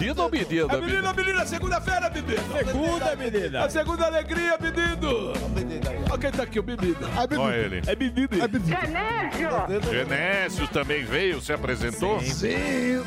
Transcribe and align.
Menino 0.00 0.22
ou 0.22 0.30
menina? 0.30 0.72
É 0.72 0.80
menina, 0.80 1.12
menina, 1.12 1.46
segunda-feira, 1.46 2.08
menino! 2.08 2.40
Segunda, 2.64 3.16
menina. 3.16 3.64
A 3.66 3.68
segunda 3.68 4.06
alegria, 4.06 4.56
menino! 4.58 5.34
Olha 6.10 6.18
quem 6.18 6.30
tá 6.32 6.42
aqui, 6.42 6.58
o 6.58 6.64
menino. 6.64 6.96
Olha 7.38 7.56
ele. 7.56 7.82
É 7.86 7.94
menino. 7.94 8.28
Genésio 9.88 10.66
também 10.68 11.04
veio, 11.04 11.40
se 11.40 11.52
apresentou? 11.52 12.20
Sim. 12.20 12.48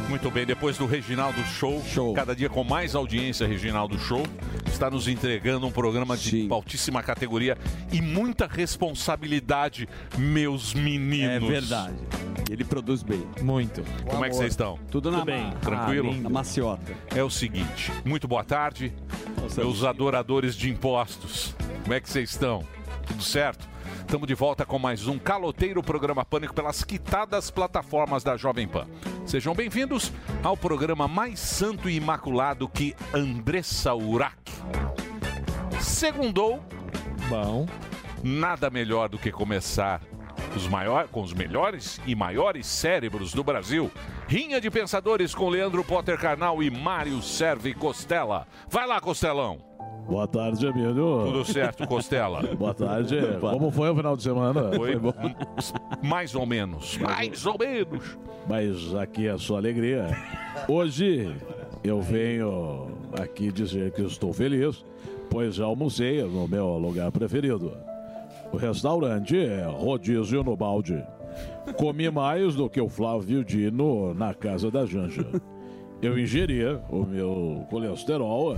Muito 0.08 0.32
bem, 0.32 0.46
depois 0.46 0.78
do 0.78 0.86
Reginaldo 0.86 1.44
Show, 1.44 2.14
cada 2.14 2.34
dia 2.34 2.50
com 2.50 2.64
mais 2.64 2.96
audiência, 2.96 3.46
Reginaldo 3.46 4.00
Show, 4.00 4.24
está 4.68 4.90
nos 4.90 5.10
entregando 5.10 5.68
um 5.68 5.72
programa 5.72 6.16
de 6.16 6.48
altíssima 6.50 7.04
categoria 7.04 7.58
e 7.92 8.02
muita 8.02 8.48
responsabilidade, 8.48 9.88
meus 10.18 10.74
meninos. 10.74 11.50
É 11.50 11.52
verdade. 11.52 11.96
Ele 12.50 12.64
produz 12.64 13.04
bem. 13.04 13.28
Muito. 13.42 13.84
Como 14.06 14.24
é 14.24 14.30
que 14.30 14.36
vocês 14.36 14.54
estão? 14.54 14.80
Tudo 14.90 15.12
na 15.12 15.26
bem. 15.26 15.52
Tranquilo? 15.62 16.12
Ah. 16.12 16.22
Na 16.22 16.30
maciota. 16.30 16.94
É 17.14 17.22
o 17.24 17.30
seguinte, 17.30 17.92
muito 18.06 18.30
boa 18.30 18.46
tarde, 18.46 18.94
meus 19.58 19.84
adoradores 19.84 20.56
de 20.56 20.70
impostos. 20.70 21.54
Como 21.84 21.94
é 21.94 22.00
que 22.00 22.10
vocês 22.10 22.30
estão? 22.30 22.64
Tudo 23.08 23.24
certo? 23.24 23.68
Estamos 24.00 24.28
de 24.28 24.34
volta 24.34 24.66
com 24.66 24.78
mais 24.78 25.08
um 25.08 25.18
caloteiro 25.18 25.82
programa 25.82 26.24
Pânico 26.24 26.54
pelas 26.54 26.84
quitadas 26.84 27.50
plataformas 27.50 28.24
da 28.24 28.38
Jovem 28.38 28.68
Pan. 28.68 28.88
Sejam 29.26 29.54
bem-vindos 29.54 30.12
ao 30.44 30.56
programa 30.56 31.08
mais 31.08 31.40
santo 31.40 31.90
e 31.90 31.96
imaculado 31.96 32.68
que 32.68 32.96
Andressa 33.14 33.94
Urach. 33.94 34.38
Segundou. 35.82 36.64
Bom. 37.30 37.68
Nada 38.24 38.70
melhor 38.70 39.10
do 39.10 39.18
que 39.18 39.32
começar 39.32 40.02
os 40.56 40.68
maior, 40.68 41.08
com 41.08 41.22
os 41.22 41.34
melhores 41.34 42.00
e 42.06 42.16
maiores 42.16 42.68
cérebros 42.68 43.34
do 43.34 43.44
Brasil. 43.44 43.92
Rinha 44.28 44.62
de 44.62 44.70
Pensadores 44.70 45.34
com 45.34 45.50
Leandro 45.50 45.84
Potter 45.84 46.18
Carnal 46.18 46.62
e 46.62 46.70
Mário 46.70 47.22
Serve 47.22 47.74
Costela. 47.74 48.48
Vai 48.70 48.88
lá, 48.88 49.02
Costelão. 49.02 49.73
Boa 50.08 50.28
tarde, 50.28 50.68
amigo. 50.68 51.24
Tudo 51.26 51.46
certo, 51.46 51.88
Costela? 51.88 52.42
Boa 52.56 52.74
tarde. 52.74 53.16
Como 53.40 53.72
foi 53.72 53.90
o 53.90 53.96
final 53.96 54.16
de 54.18 54.24
semana? 54.24 54.72
Foi 54.76 54.98
bom. 54.98 55.14
mais 56.02 56.36
ou 56.36 56.46
menos. 56.46 56.98
Mais 56.98 57.46
ou 57.46 57.58
menos. 57.58 58.18
Mas 58.48 58.94
aqui 58.96 59.28
é 59.28 59.32
a 59.32 59.38
sua 59.38 59.58
alegria. 59.58 60.08
Hoje 60.68 61.34
eu 61.84 62.02
venho 62.02 62.88
aqui 63.20 63.52
dizer 63.52 63.92
que 63.92 64.02
estou 64.02 64.34
feliz, 64.34 64.86
pois 65.30 65.56
já 65.56 65.66
almocei 65.66 66.22
no 66.24 66.48
meu 66.48 66.78
lugar 66.78 67.12
preferido. 67.12 67.74
O 68.52 68.58
restaurante 68.58 69.38
é 69.38 69.66
Rodízio 69.66 70.44
no 70.44 70.56
Balde. 70.56 71.04
Comi 71.78 72.10
mais 72.12 72.56
do 72.56 72.70
que 72.70 72.80
o 72.80 72.90
Flávio 72.90 73.44
Dino 73.44 74.14
na 74.14 74.34
casa 74.34 74.70
da 74.70 74.86
Janja. 74.86 75.26
Eu 76.02 76.20
ingeria 76.20 76.82
o 76.90 77.06
meu 77.06 77.66
colesterol 77.70 78.58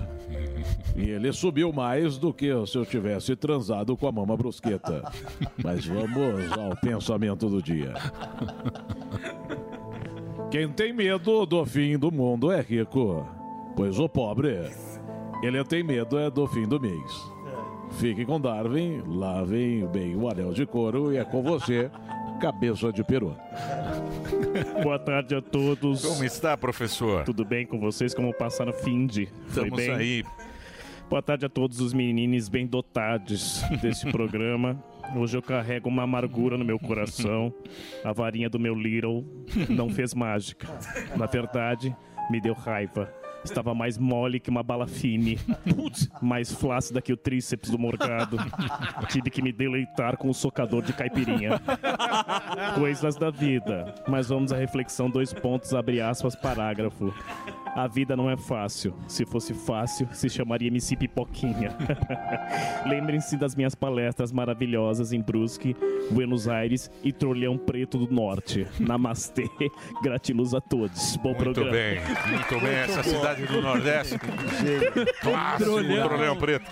e 0.96 1.10
ele 1.10 1.32
subiu 1.34 1.74
mais 1.74 2.18
do 2.18 2.34
que 2.34 2.50
se 2.66 2.78
eu 2.78 2.86
tivesse 2.86 3.36
transado 3.36 3.98
com 3.98 4.08
a 4.08 4.12
mama 4.12 4.38
brusqueta. 4.38 5.04
Mas 5.64 5.86
vamos 5.86 6.52
ao 6.54 6.76
pensamento 6.78 7.50
do 7.50 7.62
dia. 7.62 7.94
Quem 10.50 10.70
tem 10.70 10.94
medo 10.94 11.46
do 11.46 11.66
fim 11.66 11.98
do 11.98 12.12
mundo 12.12 12.52
é 12.52 12.62
rico, 12.62 13.28
pois 13.76 14.00
o 14.00 14.08
pobre, 14.08 14.70
ele 15.44 15.64
tem 15.66 15.84
medo 15.84 16.18
é 16.18 16.30
do 16.30 16.48
fim 16.48 16.66
do 16.66 16.80
mês. 16.80 17.36
Fique 17.92 18.26
com 18.26 18.40
Darwin, 18.40 19.04
lavem 19.06 19.86
bem 19.88 20.16
o 20.16 20.30
anel 20.30 20.54
de 20.54 20.66
couro 20.66 21.12
e 21.12 21.18
é 21.18 21.26
com 21.26 21.44
você, 21.44 21.92
cabeça 22.40 22.92
de 22.92 23.04
peru. 23.04 23.36
Boa 24.84 25.00
tarde 25.00 25.36
a 25.36 25.42
todos. 25.42 26.06
Como 26.06 26.24
está, 26.24 26.56
professor? 26.58 27.24
Tudo 27.24 27.44
bem 27.46 27.66
com 27.66 27.80
vocês? 27.80 28.14
Como 28.14 28.34
passaram 28.34 28.72
o 28.72 28.76
fim 28.76 29.06
de? 29.06 29.26
Foi 29.48 29.64
Estamos 29.64 29.78
bem? 29.78 29.92
aí. 29.92 30.24
Boa 31.10 31.22
tarde 31.22 31.46
a 31.46 31.50
todos 31.50 31.80
os 31.80 31.94
meninos 31.94 32.50
bem 32.50 32.66
dotados 32.66 33.64
desse 33.82 34.10
programa. 34.12 34.84
Hoje 35.16 35.38
eu 35.38 35.42
carrego 35.42 35.88
uma 35.88 36.04
amargura 36.04 36.58
no 36.58 36.66
meu 36.66 36.80
coração. 36.80 37.54
A 38.04 38.12
varinha 38.12 38.50
do 38.50 38.60
meu 38.60 38.74
Little 38.74 39.24
não 39.70 39.88
fez 39.90 40.14
mágica. 40.16 40.68
Na 41.16 41.28
verdade, 41.28 41.96
me 42.30 42.42
deu 42.42 42.54
raiva. 42.54 43.14
Estava 43.46 43.74
mais 43.76 43.98
mole 43.98 44.40
que 44.40 44.50
uma 44.50 44.64
bala 44.64 44.88
fine. 44.88 45.40
Mais 46.22 46.52
flácida 46.52 47.02
que 47.02 47.14
o 47.14 47.18
tríceps 47.18 47.70
do 47.70 47.78
morgado. 47.78 48.38
Tive 49.10 49.30
que 49.30 49.42
me 49.42 49.52
deleitar 49.52 50.18
com 50.18 50.30
o 50.30 50.34
socador 50.34 50.82
de 50.82 50.92
caipirinha. 50.92 51.62
Coisas 52.76 53.16
da 53.16 53.30
vida. 53.30 53.94
Mas 54.08 54.28
vamos 54.28 54.52
à 54.52 54.58
reflexão, 54.58 55.10
dois 55.10 55.32
pontos, 55.32 55.74
abre 55.74 56.02
aspas, 56.02 56.36
parágrafo. 56.36 57.14
A 57.76 57.88
vida 57.88 58.16
não 58.16 58.30
é 58.30 58.38
fácil. 58.38 58.96
Se 59.06 59.26
fosse 59.26 59.54
fácil, 59.54 60.08
se 60.14 60.30
chamaria 60.30 60.70
MC 60.70 60.96
Pipoquinha. 60.96 61.76
Lembrem-se 62.88 63.36
das 63.36 63.54
minhas 63.54 63.76
palestras 63.76 64.32
maravilhosas 64.32 65.12
em 65.12 65.22
Brusque, 65.22 65.76
Buenos 66.10 66.48
Aires 66.48 66.90
e 67.04 67.12
Trolhão 67.12 67.58
Preto 67.58 67.98
do 67.98 68.14
Norte. 68.14 68.66
Namastê, 68.80 69.44
gratiluz 70.02 70.54
a 70.54 70.62
todos. 70.62 71.18
Bom 71.18 71.34
Muito 71.34 71.44
programa. 71.44 71.72
bem, 71.72 72.00
muito 72.30 72.60
bem. 72.62 72.76
Essa 72.76 73.04
cidade 73.04 73.46
do 73.46 73.62
Nordeste. 73.62 74.18
Clássico, 75.22 75.64
Trolhão. 75.72 76.08
Trolhão 76.08 76.38
Preto. 76.38 76.72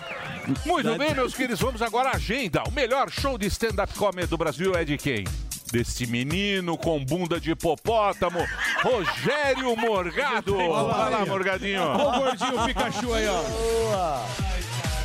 Muito 0.66 0.98
bem, 0.98 1.14
meus 1.14 1.36
queridos, 1.36 1.60
vamos 1.60 1.82
agora 1.82 2.10
à 2.10 2.16
agenda. 2.16 2.64
O 2.66 2.72
melhor 2.72 3.10
show 3.10 3.38
de 3.38 3.48
stand-up 3.48 3.94
comedy 3.96 4.28
do 4.28 4.38
Brasil 4.38 4.74
é 4.74 4.86
de 4.86 4.98
quem? 4.98 5.26
Desse 5.74 6.06
menino 6.06 6.78
com 6.78 7.04
bunda 7.04 7.40
de 7.40 7.50
hipopótamo, 7.50 8.38
Rogério 8.84 9.76
Morgado. 9.76 10.56
Vai 10.56 11.10
lá, 11.10 11.26
Morgadinho. 11.26 11.82
Olha 11.82 12.10
o 12.10 12.20
gordinho 12.20 12.66
Pikachu 12.66 13.12
aí, 13.12 13.26
ó. 13.28 14.24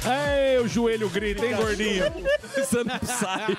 Ei, 0.05 0.59
o 0.59 0.69
joelho 0.69 1.09
grita, 1.09 1.47
hein, 1.47 1.57
gordinho? 1.57 2.05
Você 2.55 2.85
não 2.85 3.01
sai. 3.03 3.57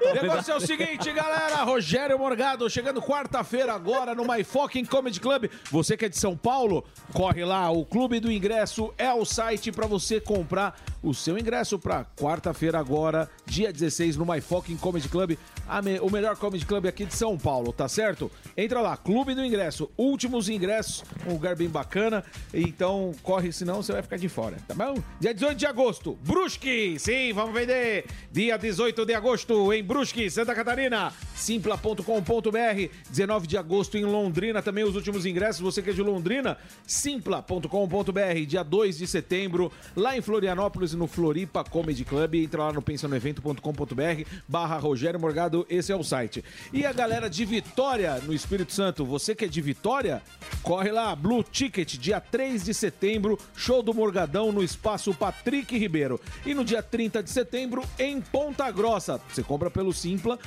O 0.00 0.22
negócio 0.22 0.52
é 0.52 0.56
o 0.56 0.60
seguinte, 0.60 1.12
galera. 1.12 1.64
Rogério 1.64 2.16
Morgado 2.16 2.70
chegando 2.70 3.02
quarta-feira 3.02 3.74
agora 3.74 4.14
no 4.14 4.22
My 4.22 4.44
Fucking 4.44 4.84
Comedy 4.84 5.18
Club. 5.18 5.50
Você 5.70 5.96
que 5.96 6.04
é 6.04 6.08
de 6.08 6.16
São 6.16 6.36
Paulo, 6.36 6.84
corre 7.12 7.44
lá. 7.44 7.70
O 7.70 7.84
Clube 7.84 8.20
do 8.20 8.30
Ingresso 8.30 8.94
é 8.96 9.12
o 9.12 9.24
site 9.24 9.72
para 9.72 9.86
você 9.88 10.20
comprar 10.20 10.80
o 11.02 11.12
seu 11.14 11.38
ingresso 11.38 11.78
para 11.78 12.04
quarta-feira 12.04 12.78
agora, 12.78 13.28
dia 13.46 13.72
16, 13.72 14.16
no 14.16 14.24
My 14.26 14.40
Fucking 14.40 14.76
Comedy 14.78 15.08
Club. 15.08 15.36
me- 15.84 16.00
o 16.00 16.10
melhor 16.10 16.36
comedy 16.36 16.64
club 16.66 16.86
aqui 16.86 17.04
de 17.04 17.14
São 17.14 17.36
Paulo, 17.38 17.72
tá 17.72 17.88
certo? 17.88 18.30
Entra 18.56 18.80
lá, 18.80 18.96
Clube 18.96 19.34
do 19.34 19.44
Ingresso. 19.44 19.90
Últimos 19.96 20.48
ingressos, 20.48 21.04
um 21.26 21.32
lugar 21.34 21.54
bem 21.54 21.68
bacana. 21.68 22.24
Então 22.52 23.12
corre, 23.22 23.52
senão 23.52 23.82
você 23.82 23.92
vai 23.92 24.02
ficar 24.02 24.16
de 24.16 24.28
fora, 24.28 24.56
tá 24.66 24.74
bom? 24.74 24.94
Dia 25.20 25.34
18 25.34 25.50
18 25.50 25.58
de 25.58 25.66
agosto, 25.66 26.18
Brusque, 26.22 26.96
sim, 26.98 27.32
vamos 27.32 27.52
vender. 27.54 28.04
Dia 28.30 28.56
18 28.56 29.04
de 29.04 29.14
agosto 29.14 29.72
em 29.72 29.82
Brusque, 29.82 30.30
Santa 30.30 30.54
Catarina. 30.54 31.12
Simpla.com.br. 31.34 32.90
19 33.10 33.46
de 33.46 33.56
agosto 33.56 33.96
em 33.96 34.04
Londrina, 34.04 34.62
também 34.62 34.84
os 34.84 34.94
últimos 34.94 35.26
ingressos. 35.26 35.60
Você 35.60 35.82
que 35.82 35.90
é 35.90 35.92
de 35.92 36.02
Londrina, 36.02 36.56
simpla.com.br. 36.86 38.46
Dia 38.46 38.62
2 38.62 38.98
de 38.98 39.06
setembro, 39.06 39.72
lá 39.96 40.16
em 40.16 40.20
Florianópolis, 40.20 40.89
no 40.96 41.06
Floripa 41.06 41.64
Comedy 41.64 42.04
Club. 42.04 42.34
Entra 42.34 42.64
lá 42.64 42.72
no 42.72 42.82
pensanoevento.com.br 42.82 44.24
barra 44.48 44.78
Rogério 44.78 45.20
Morgado, 45.20 45.66
esse 45.68 45.92
é 45.92 45.96
o 45.96 46.02
site. 46.02 46.44
E 46.72 46.84
a 46.84 46.92
galera 46.92 47.28
de 47.28 47.44
Vitória, 47.44 48.20
no 48.24 48.32
Espírito 48.32 48.72
Santo, 48.72 49.04
você 49.04 49.34
que 49.34 49.44
é 49.44 49.48
de 49.48 49.60
Vitória, 49.60 50.22
corre 50.62 50.90
lá, 50.90 51.14
Blue 51.14 51.42
Ticket, 51.42 51.96
dia 51.96 52.20
3 52.20 52.64
de 52.64 52.74
setembro, 52.74 53.38
show 53.54 53.82
do 53.82 53.94
Morgadão 53.94 54.52
no 54.52 54.62
espaço 54.62 55.14
Patrick 55.14 55.76
Ribeiro. 55.76 56.20
E 56.44 56.54
no 56.54 56.64
dia 56.64 56.82
30 56.82 57.22
de 57.22 57.30
setembro, 57.30 57.82
em 57.98 58.20
Ponta 58.20 58.70
Grossa. 58.70 59.20
Você 59.28 59.42
compra 59.42 59.70
pelo 59.70 59.92
simpla.com.br. 59.92 60.40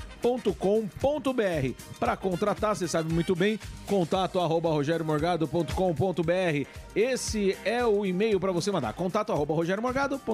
Para 2.00 2.18
contratar, 2.18 2.76
você 2.76 2.88
sabe 2.88 3.14
muito 3.14 3.36
bem, 3.36 3.60
contato 3.86 4.40
arroba 4.40 4.70
rogeriomorgado.com.br. 4.70 6.68
Esse 6.96 7.58
é 7.66 7.86
o 7.86 8.06
e-mail 8.06 8.40
para 8.40 8.52
você 8.52 8.72
mandar, 8.72 8.94
contato 8.94 9.32
arroba 9.32 9.54
rogeriomorgado.com.br. 9.54 10.33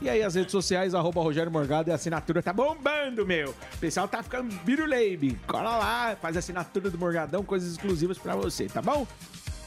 E 0.00 0.08
aí 0.08 0.22
as 0.22 0.34
redes 0.34 0.52
sociais, 0.52 0.94
arroba 0.94 1.20
Rogério 1.20 1.50
Morgado 1.50 1.90
e 1.90 1.92
a 1.92 1.94
assinatura 1.94 2.42
tá 2.42 2.52
bombando, 2.52 3.26
meu. 3.26 3.50
O 3.50 3.78
pessoal 3.78 4.06
tá 4.06 4.22
ficando 4.22 4.54
biruleibe. 4.64 5.38
Cola 5.46 5.76
lá, 5.76 6.16
faz 6.20 6.36
a 6.36 6.38
assinatura 6.38 6.90
do 6.90 6.98
Morgadão, 6.98 7.42
coisas 7.42 7.72
exclusivas 7.72 8.18
para 8.18 8.34
você, 8.36 8.66
tá 8.66 8.80
bom? 8.80 9.06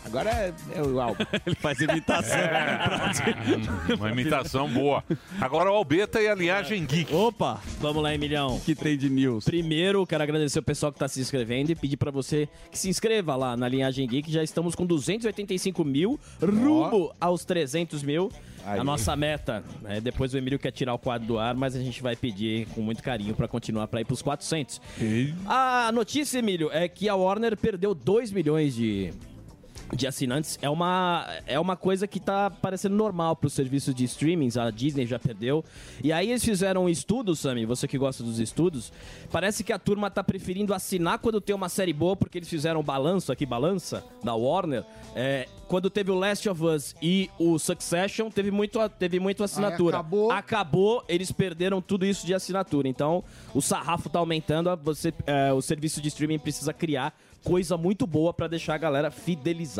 Agora 0.05 0.29
é, 0.29 0.53
é 0.75 0.81
o 0.81 0.99
álbum. 0.99 1.23
Ele 1.45 1.55
faz 1.55 1.79
imitação. 1.79 2.39
Hum, 3.89 3.95
Uma 3.99 4.11
imitação 4.11 4.69
boa. 4.69 5.03
Agora 5.39 5.71
o 5.71 5.75
Albeta 5.75 6.21
e 6.21 6.27
a 6.27 6.35
linhagem 6.35 6.85
geek. 6.85 7.13
Opa! 7.13 7.61
Vamos 7.79 8.01
lá, 8.01 8.13
Emilhão. 8.13 8.59
Que 8.59 8.75
tem 8.75 8.97
de 8.97 9.09
news? 9.09 9.45
Primeiro, 9.45 10.05
quero 10.07 10.23
agradecer 10.23 10.59
o 10.59 10.63
pessoal 10.63 10.91
que 10.91 10.97
está 10.97 11.07
se 11.07 11.19
inscrevendo 11.19 11.71
e 11.71 11.75
pedir 11.75 11.97
para 11.97 12.11
você 12.11 12.47
que 12.71 12.77
se 12.77 12.89
inscreva 12.89 13.35
lá 13.35 13.55
na 13.55 13.67
Linhagem 13.67 14.07
Geek. 14.07 14.31
Já 14.31 14.43
estamos 14.43 14.75
com 14.75 14.85
285 14.85 15.83
mil, 15.83 16.19
rumo 16.41 17.13
aos 17.19 17.45
300 17.45 18.03
mil. 18.03 18.31
Aí. 18.65 18.79
A 18.79 18.83
nossa 18.83 19.15
meta, 19.15 19.63
né, 19.81 20.01
depois 20.01 20.33
o 20.33 20.37
Emílio 20.37 20.59
quer 20.59 20.71
tirar 20.71 20.93
o 20.93 20.99
quadro 20.99 21.27
do 21.27 21.39
ar, 21.39 21.55
mas 21.55 21.75
a 21.75 21.79
gente 21.79 22.01
vai 22.03 22.15
pedir 22.15 22.67
com 22.67 22.81
muito 22.81 23.01
carinho 23.01 23.33
para 23.33 23.47
continuar 23.47 23.87
para 23.87 24.01
ir 24.01 24.05
para 24.05 24.13
os 24.13 24.21
400. 24.21 24.81
A 25.47 25.91
notícia, 25.93 26.39
Emílio, 26.39 26.69
é 26.71 26.87
que 26.87 27.07
a 27.07 27.15
Warner 27.15 27.55
perdeu 27.57 27.95
2 27.95 28.31
milhões 28.31 28.75
de, 28.75 29.13
de 29.95 30.07
assinantes. 30.07 30.57
É 30.61 30.69
uma, 30.69 31.25
é 31.45 31.59
uma 31.59 31.75
coisa 31.75 32.07
que 32.07 32.19
tá 32.19 32.49
parecendo 32.49 32.95
normal 32.95 33.35
para 33.35 33.47
os 33.47 33.53
serviços 33.53 33.93
de 33.93 34.03
streamings. 34.03 34.57
A 34.57 34.69
Disney 34.69 35.05
já 35.05 35.19
perdeu. 35.19 35.63
E 36.03 36.11
aí 36.11 36.29
eles 36.29 36.43
fizeram 36.43 36.85
um 36.85 36.89
estudo, 36.89 37.35
Sammy, 37.35 37.65
você 37.65 37.87
que 37.87 37.97
gosta 37.97 38.23
dos 38.23 38.39
estudos. 38.39 38.91
Parece 39.31 39.63
que 39.63 39.73
a 39.73 39.79
turma 39.79 40.09
tá 40.09 40.23
preferindo 40.23 40.73
assinar 40.73 41.19
quando 41.19 41.41
tem 41.41 41.55
uma 41.55 41.69
série 41.69 41.93
boa, 41.93 42.15
porque 42.15 42.37
eles 42.37 42.49
fizeram 42.49 42.79
um 42.79 42.83
balanço 42.83 43.31
aqui, 43.31 43.45
balança, 43.45 44.03
da 44.23 44.35
Warner. 44.35 44.83
É, 45.15 45.47
quando 45.67 45.89
teve 45.89 46.11
o 46.11 46.15
Last 46.15 46.47
of 46.49 46.63
Us 46.63 46.95
e 47.01 47.29
o 47.37 47.57
Succession, 47.59 48.29
teve 48.29 48.51
muito, 48.51 48.79
teve 48.89 49.19
muito 49.19 49.43
assinatura. 49.43 49.97
acabou. 49.97 50.31
Acabou, 50.31 51.03
eles 51.07 51.31
perderam 51.31 51.81
tudo 51.81 52.05
isso 52.05 52.25
de 52.25 52.33
assinatura. 52.33 52.87
Então, 52.87 53.23
o 53.53 53.61
sarrafo 53.61 54.09
tá 54.09 54.19
aumentando, 54.19 54.75
você, 54.77 55.13
é, 55.25 55.51
o 55.53 55.61
serviço 55.61 56.01
de 56.01 56.07
streaming 56.07 56.39
precisa 56.39 56.73
criar 56.73 57.13
coisa 57.43 57.77
muito 57.77 58.05
boa 58.05 58.33
para 58.33 58.47
deixar 58.47 58.75
a 58.75 58.77
galera 58.77 59.11
fidelizada. 59.11 59.78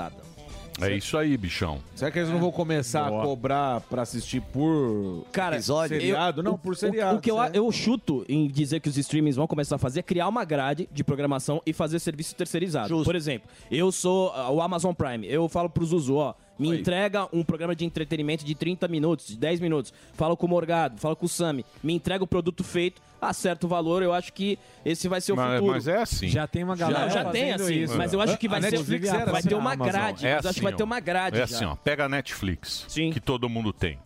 É 0.82 0.96
isso 0.96 1.18
aí, 1.18 1.36
bichão. 1.36 1.80
Será 1.94 2.10
que 2.10 2.20
eles 2.20 2.30
não 2.30 2.40
vão 2.40 2.52
começar 2.52 3.10
Boa. 3.10 3.22
a 3.22 3.26
cobrar 3.26 3.82
pra 3.82 4.04
assistir 4.04 4.42
por 4.42 5.26
Cara, 5.32 5.62
seriado? 5.62 6.40
eu- 6.40 6.44
não, 6.44 6.58
por 6.58 6.76
seriado. 6.76 7.18
O, 7.18 7.22
que 7.22 7.30
eu, 7.30 7.36
certo? 7.36 7.56
eu 7.56 7.70
chuto 7.72 8.26
em 8.30 8.48
dizer 8.48 8.80
que 8.80 8.88
os 8.88 8.98
streamings 8.98 9.36
vão 9.36 9.46
começar 9.46 9.76
a 9.76 9.80
fazer 9.80 10.00
é 10.00 10.04
criar 10.04 10.30
uma 10.30 10.46
grade 10.46 10.88
de 10.92 11.04
programação 11.04 11.62
e 11.66 11.74
fazer 11.74 12.00
serviço 12.00 12.34
terceirizado. 12.34 13.04
Por 13.04 13.16
exemplo, 13.16 13.50
eu 13.70 13.92
sou 13.92 14.32
ah, 14.34 14.50
o 14.50 14.62
Amazon 14.62 14.94
Prime. 14.94 15.28
Eu 15.28 15.50
falo 15.50 15.70
pro 15.70 15.86
Zuzu, 15.86 16.16
ó, 16.16 16.34
me 16.60 16.78
entrega 16.78 17.28
um 17.32 17.44
programa 17.44 17.74
de 17.76 17.86
entretenimento 17.86 18.44
de 18.46 18.54
30 18.54 18.88
minutos, 18.88 19.28
de 19.28 19.38
10 19.38 19.60
minutos. 19.62 19.94
Falo 20.14 20.36
com 20.36 20.46
o 20.46 20.50
Morgado, 20.50 21.00
falo 21.00 21.16
com 21.16 21.26
o 21.26 21.30
Sami. 21.30 21.66
Me 21.82 21.94
entrega 21.94 22.24
o 22.24 22.28
produto 22.28 22.64
feito, 22.64 23.02
acerta 23.22 23.66
o 23.66 23.70
valor. 23.70 24.04
Eu 24.04 24.14
acho 24.14 24.34
que 24.34 24.60
esse 24.86 25.08
vai 25.08 25.22
ser 25.22 25.32
o 25.32 25.36
Mas- 25.38 25.54
futuro. 25.56 25.72
mas 25.74 25.88
é 25.88 25.98
assim. 26.02 26.28
Já 26.28 26.46
tem 26.46 26.64
uma 26.64 26.76
Já, 26.76 26.90
galera 26.92 27.10
já 27.10 27.26
tem 27.32 27.52
fazendo 27.54 27.64
assim, 27.64 27.84
isso. 27.84 27.98
mas 27.98 28.14
eu 28.14 28.22
acho 28.22 28.38
que 28.38 28.48
A 28.48 28.50
vai 28.50 28.62
ser 28.62 28.72
Netflix 28.72 29.08
era 29.08 29.26
vai 29.26 29.40
assim, 29.40 29.50
ter 29.50 29.56
a 29.56 29.58
uma 29.58 29.74
Amazon. 29.74 29.92
grade. 29.94 30.28
É 30.28 30.34
eu 30.34 30.38
acho 30.40 30.54
que 30.54 30.62
vai 30.62 30.72
assim, 30.72 30.78
ter 30.78 30.84
uma 30.84 31.00
grade 31.00 31.36
É 31.38 31.48
já. 31.48 31.56
assim, 31.56 31.66
ó. 31.66 31.76
Pega 31.76 32.06
a 32.06 32.10
Netflix, 32.10 32.86
que 32.90 33.20
todo 33.20 33.48
mundo 33.48 33.72
tem. 33.72 33.98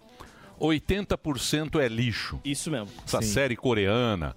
80% 0.59 1.79
é 1.81 1.87
lixo. 1.87 2.39
Isso 2.43 2.71
mesmo. 2.71 2.87
Essa 3.05 3.21
Sim. 3.21 3.27
série 3.27 3.55
coreana. 3.55 4.35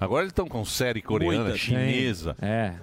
Agora 0.00 0.22
eles 0.22 0.30
estão 0.30 0.46
com 0.46 0.64
série 0.64 1.02
coreana, 1.02 1.44
Muita, 1.44 1.58
chinesa, 1.58 2.36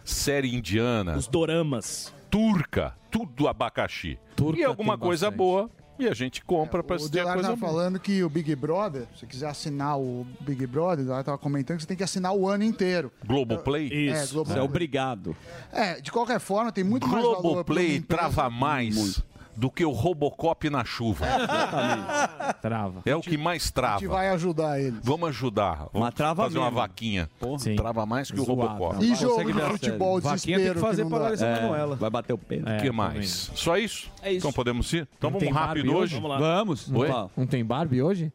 série 0.04 0.54
indiana. 0.54 1.16
Os 1.16 1.28
doramas. 1.28 2.14
Turca, 2.36 2.94
tudo 3.10 3.48
abacaxi. 3.48 4.20
e 4.58 4.64
alguma 4.66 4.98
coisa 4.98 5.28
bastante. 5.28 5.38
boa 5.38 5.70
e 5.98 6.06
a 6.06 6.14
gente 6.14 6.44
compra 6.44 6.84
pra 6.84 6.96
O 6.96 6.98
assistir 6.98 7.22
a 7.22 7.32
coisa 7.32 7.52
tá 7.52 7.56
boa. 7.56 7.72
falando 7.72 7.98
que 7.98 8.22
o 8.26 8.30
Big 8.30 8.54
Brother, 8.58 9.04
se 9.14 9.20
você 9.22 9.26
quiser 9.26 9.48
assinar 9.48 9.98
o 9.98 10.28
Big 10.42 10.68
Brother, 10.68 11.06
ela 11.06 11.24
tava 11.24 11.38
comentando 11.38 11.78
que 11.78 11.84
você 11.84 11.88
tem 11.88 11.96
que 11.96 12.04
assinar 12.04 12.36
o 12.36 12.46
ano 12.50 12.66
inteiro. 12.66 13.10
Globoplay? 13.26 13.86
É, 14.10 14.26
Globoplay. 14.28 14.44
Você 14.54 14.60
é 14.60 14.62
obrigado. 14.62 15.34
É, 15.72 16.02
de 16.02 16.12
qualquer 16.12 16.42
forma, 16.42 16.74
tem 16.74 16.84
muito 16.84 17.08
mais 17.08 17.24
valor 17.24 17.42
Globoplay 17.42 18.02
trava 18.02 18.50
mais 18.50 19.24
do 19.56 19.70
que 19.72 19.86
o 19.86 19.92
Robocop 19.92 20.70
na 20.70 20.84
chuva. 20.84 21.26
Trava. 22.62 23.02
É 23.06 23.16
o 23.16 23.22
que 23.22 23.38
mais 23.38 23.64
A 23.64 23.66
gente 23.66 23.74
trava. 23.74 24.08
vai 24.08 24.30
ajudar 24.30 24.80
eles. 24.80 25.00
Vamos 25.04 25.30
ajudar. 25.30 25.88
Vamos 25.94 26.14
trava 26.14 26.44
fazer 26.44 26.58
uma 26.58 26.66
mesmo. 26.66 26.80
vaquinha. 26.80 27.30
Sim. 27.58 27.76
Trava 27.76 28.06
mais 28.06 28.30
que 28.32 28.40
o 28.40 28.44
Zoado. 28.44 28.62
Robocop. 28.62 29.04
E 29.06 29.16
jogo 29.16 29.44
de 29.54 29.62
futebol, 29.62 30.22
desespero. 30.22 30.80
que 30.80 31.04
não 31.04 31.10
dá. 31.10 31.46
É, 31.46 31.96
Vai 31.96 32.10
bater 32.10 32.34
o 32.34 32.38
pé. 32.38 32.58
O 32.58 32.82
que 32.82 32.92
mais? 32.92 33.52
Só 33.56 33.78
isso? 33.78 34.10
É 34.22 34.30
isso. 34.32 34.40
Então 34.40 34.52
podemos 34.54 34.92
ir? 34.94 35.08
Então 35.18 35.30
Não 35.32 35.40
vamos 35.40 35.44
tem 35.44 35.52
rápido 35.54 35.86
Barbie 35.88 35.90
hoje? 35.90 36.16
hoje? 36.16 36.40
Vamos. 36.40 36.92
Oi? 36.92 37.08
Fala. 37.08 37.30
Não 37.36 37.48
tem 37.48 37.64
Barbie 37.66 38.02
hoje? 38.02 38.32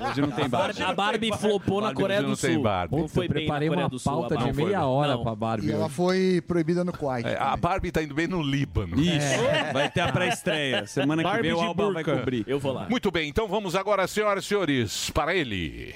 Hoje 0.00 0.20
não 0.20 0.30
tem 0.30 0.48
Barbie. 0.48 0.82
A 0.82 0.92
Barbie 0.92 1.32
flopou 1.36 1.80
na 1.80 1.92
Coreia 1.92 2.20
hoje 2.20 2.26
do 2.26 2.30
não 2.30 2.36
tem 2.36 2.54
Sul. 2.54 2.62
Barbie. 2.62 2.96
Não 2.96 3.08
foi 3.08 3.26
eu 3.26 3.30
bem 3.30 3.46
na 3.46 3.54
Coreia 3.54 3.72
uma 3.72 3.88
do 3.88 3.98
Sul. 3.98 4.12
pauta 4.12 4.36
de 4.36 4.52
meia 4.52 4.84
hora 4.86 5.18
pra 5.18 5.34
Barbie 5.34 5.66
E 5.68 5.72
ela 5.72 5.88
foi 5.88 6.42
proibida 6.46 6.84
no 6.84 6.92
Kuwait. 6.92 7.26
É, 7.26 7.36
a 7.38 7.56
Barbie 7.56 7.90
tá 7.90 8.02
indo 8.02 8.14
bem 8.14 8.26
no 8.28 8.42
Líbano. 8.42 8.98
Isso. 9.00 9.38
Vai 9.72 9.90
ter 9.90 10.00
a 10.00 10.10
pré-estreia. 10.12 10.86
Semana 10.86 11.22
que 11.22 11.28
Barbie 11.28 11.48
vem 11.48 11.52
o 11.52 11.60
Alba 11.60 11.92
vai 11.92 12.04
cobrir. 12.04 12.44
Eu 12.46 12.58
vou 12.58 12.72
lá. 12.72 12.86
Muito 12.88 13.10
bem, 13.10 13.28
então 13.28 13.48
vamos 13.48 13.74
agora, 13.74 14.06
senhoras 14.06 14.44
e 14.44 14.48
senhores, 14.48 15.10
para 15.10 15.34
ele. 15.34 15.94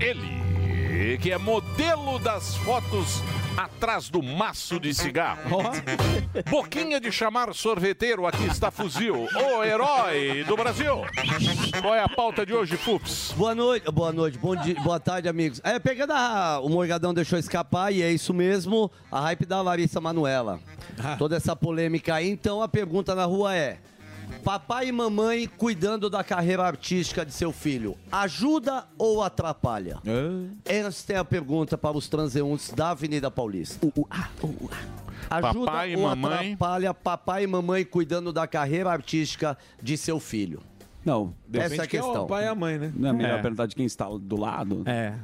Ele, 0.00 0.41
que 1.20 1.30
é 1.30 1.38
modelo 1.38 2.18
das 2.18 2.54
fotos 2.56 3.22
atrás 3.56 4.10
do 4.10 4.22
maço 4.22 4.78
de 4.78 4.92
cigarro. 4.92 5.60
Boquinha 6.50 7.00
de 7.00 7.10
chamar 7.10 7.54
sorveteiro, 7.54 8.26
aqui 8.26 8.44
está 8.44 8.70
Fuzil, 8.70 9.26
o 9.34 9.64
herói 9.64 10.44
do 10.44 10.54
Brasil. 10.54 10.96
Qual 11.80 11.94
é 11.94 12.02
a 12.02 12.08
pauta 12.08 12.44
de 12.44 12.52
hoje, 12.52 12.76
Fups? 12.76 13.32
Boa 13.36 13.54
noite, 13.54 13.90
boa 13.90 14.12
noite, 14.12 14.38
bom 14.38 14.54
dia, 14.54 14.74
boa 14.82 15.00
tarde, 15.00 15.28
amigos. 15.28 15.60
É, 15.64 15.78
pegando 15.78 16.12
a, 16.12 16.60
o 16.60 16.68
Morgadão 16.68 17.14
deixou 17.14 17.38
escapar 17.38 17.90
e 17.92 18.02
é 18.02 18.10
isso 18.10 18.34
mesmo, 18.34 18.90
a 19.10 19.20
hype 19.20 19.46
da 19.46 19.62
Larissa 19.62 20.00
Manuela. 20.00 20.60
Toda 21.18 21.36
essa 21.36 21.56
polêmica 21.56 22.14
aí. 22.14 22.28
Então 22.28 22.62
a 22.62 22.68
pergunta 22.68 23.14
na 23.14 23.24
rua 23.24 23.54
é: 23.54 23.78
papai 24.44 24.88
e 24.88 24.92
mamãe 24.92 25.46
cuidando 25.46 26.08
da 26.10 26.24
carreira 26.24 26.62
artística 26.64 27.24
de 27.24 27.32
seu 27.32 27.52
filho, 27.52 27.96
ajuda 28.10 28.86
ou 28.98 29.22
atrapalha? 29.22 29.98
Essa 30.64 31.12
é 31.12 31.16
a 31.16 31.24
pergunta 31.24 31.76
para 31.78 31.96
os 31.96 32.08
transeuntes 32.08 32.70
da 32.70 32.90
Avenida 32.90 33.30
Paulista. 33.30 33.86
Ajuda 35.30 35.64
Papai 35.66 35.92
e 35.92 35.96
ou 35.96 36.02
mamãe? 36.02 36.52
atrapalha 36.52 36.92
papai 36.92 37.44
e 37.44 37.46
mamãe 37.46 37.84
cuidando 37.84 38.32
da 38.32 38.46
carreira 38.46 38.90
artística 38.90 39.56
de 39.82 39.96
seu 39.96 40.18
filho? 40.20 40.60
Não, 41.04 41.34
Essa 41.52 41.76
é 41.76 41.80
a 41.80 41.86
questão. 41.86 42.26
pai 42.26 42.44
e 42.44 42.48
a 42.48 42.54
mãe, 42.54 42.78
né? 42.78 42.92
Não 42.94 43.08
é 43.08 43.12
melhor 43.12 43.38
É. 43.38 43.42
perguntar 43.42 43.66
de 43.66 43.74
quem 43.74 43.86
está 43.86 44.06
do 44.08 44.36
lado? 44.38 44.82
É. 44.86 45.14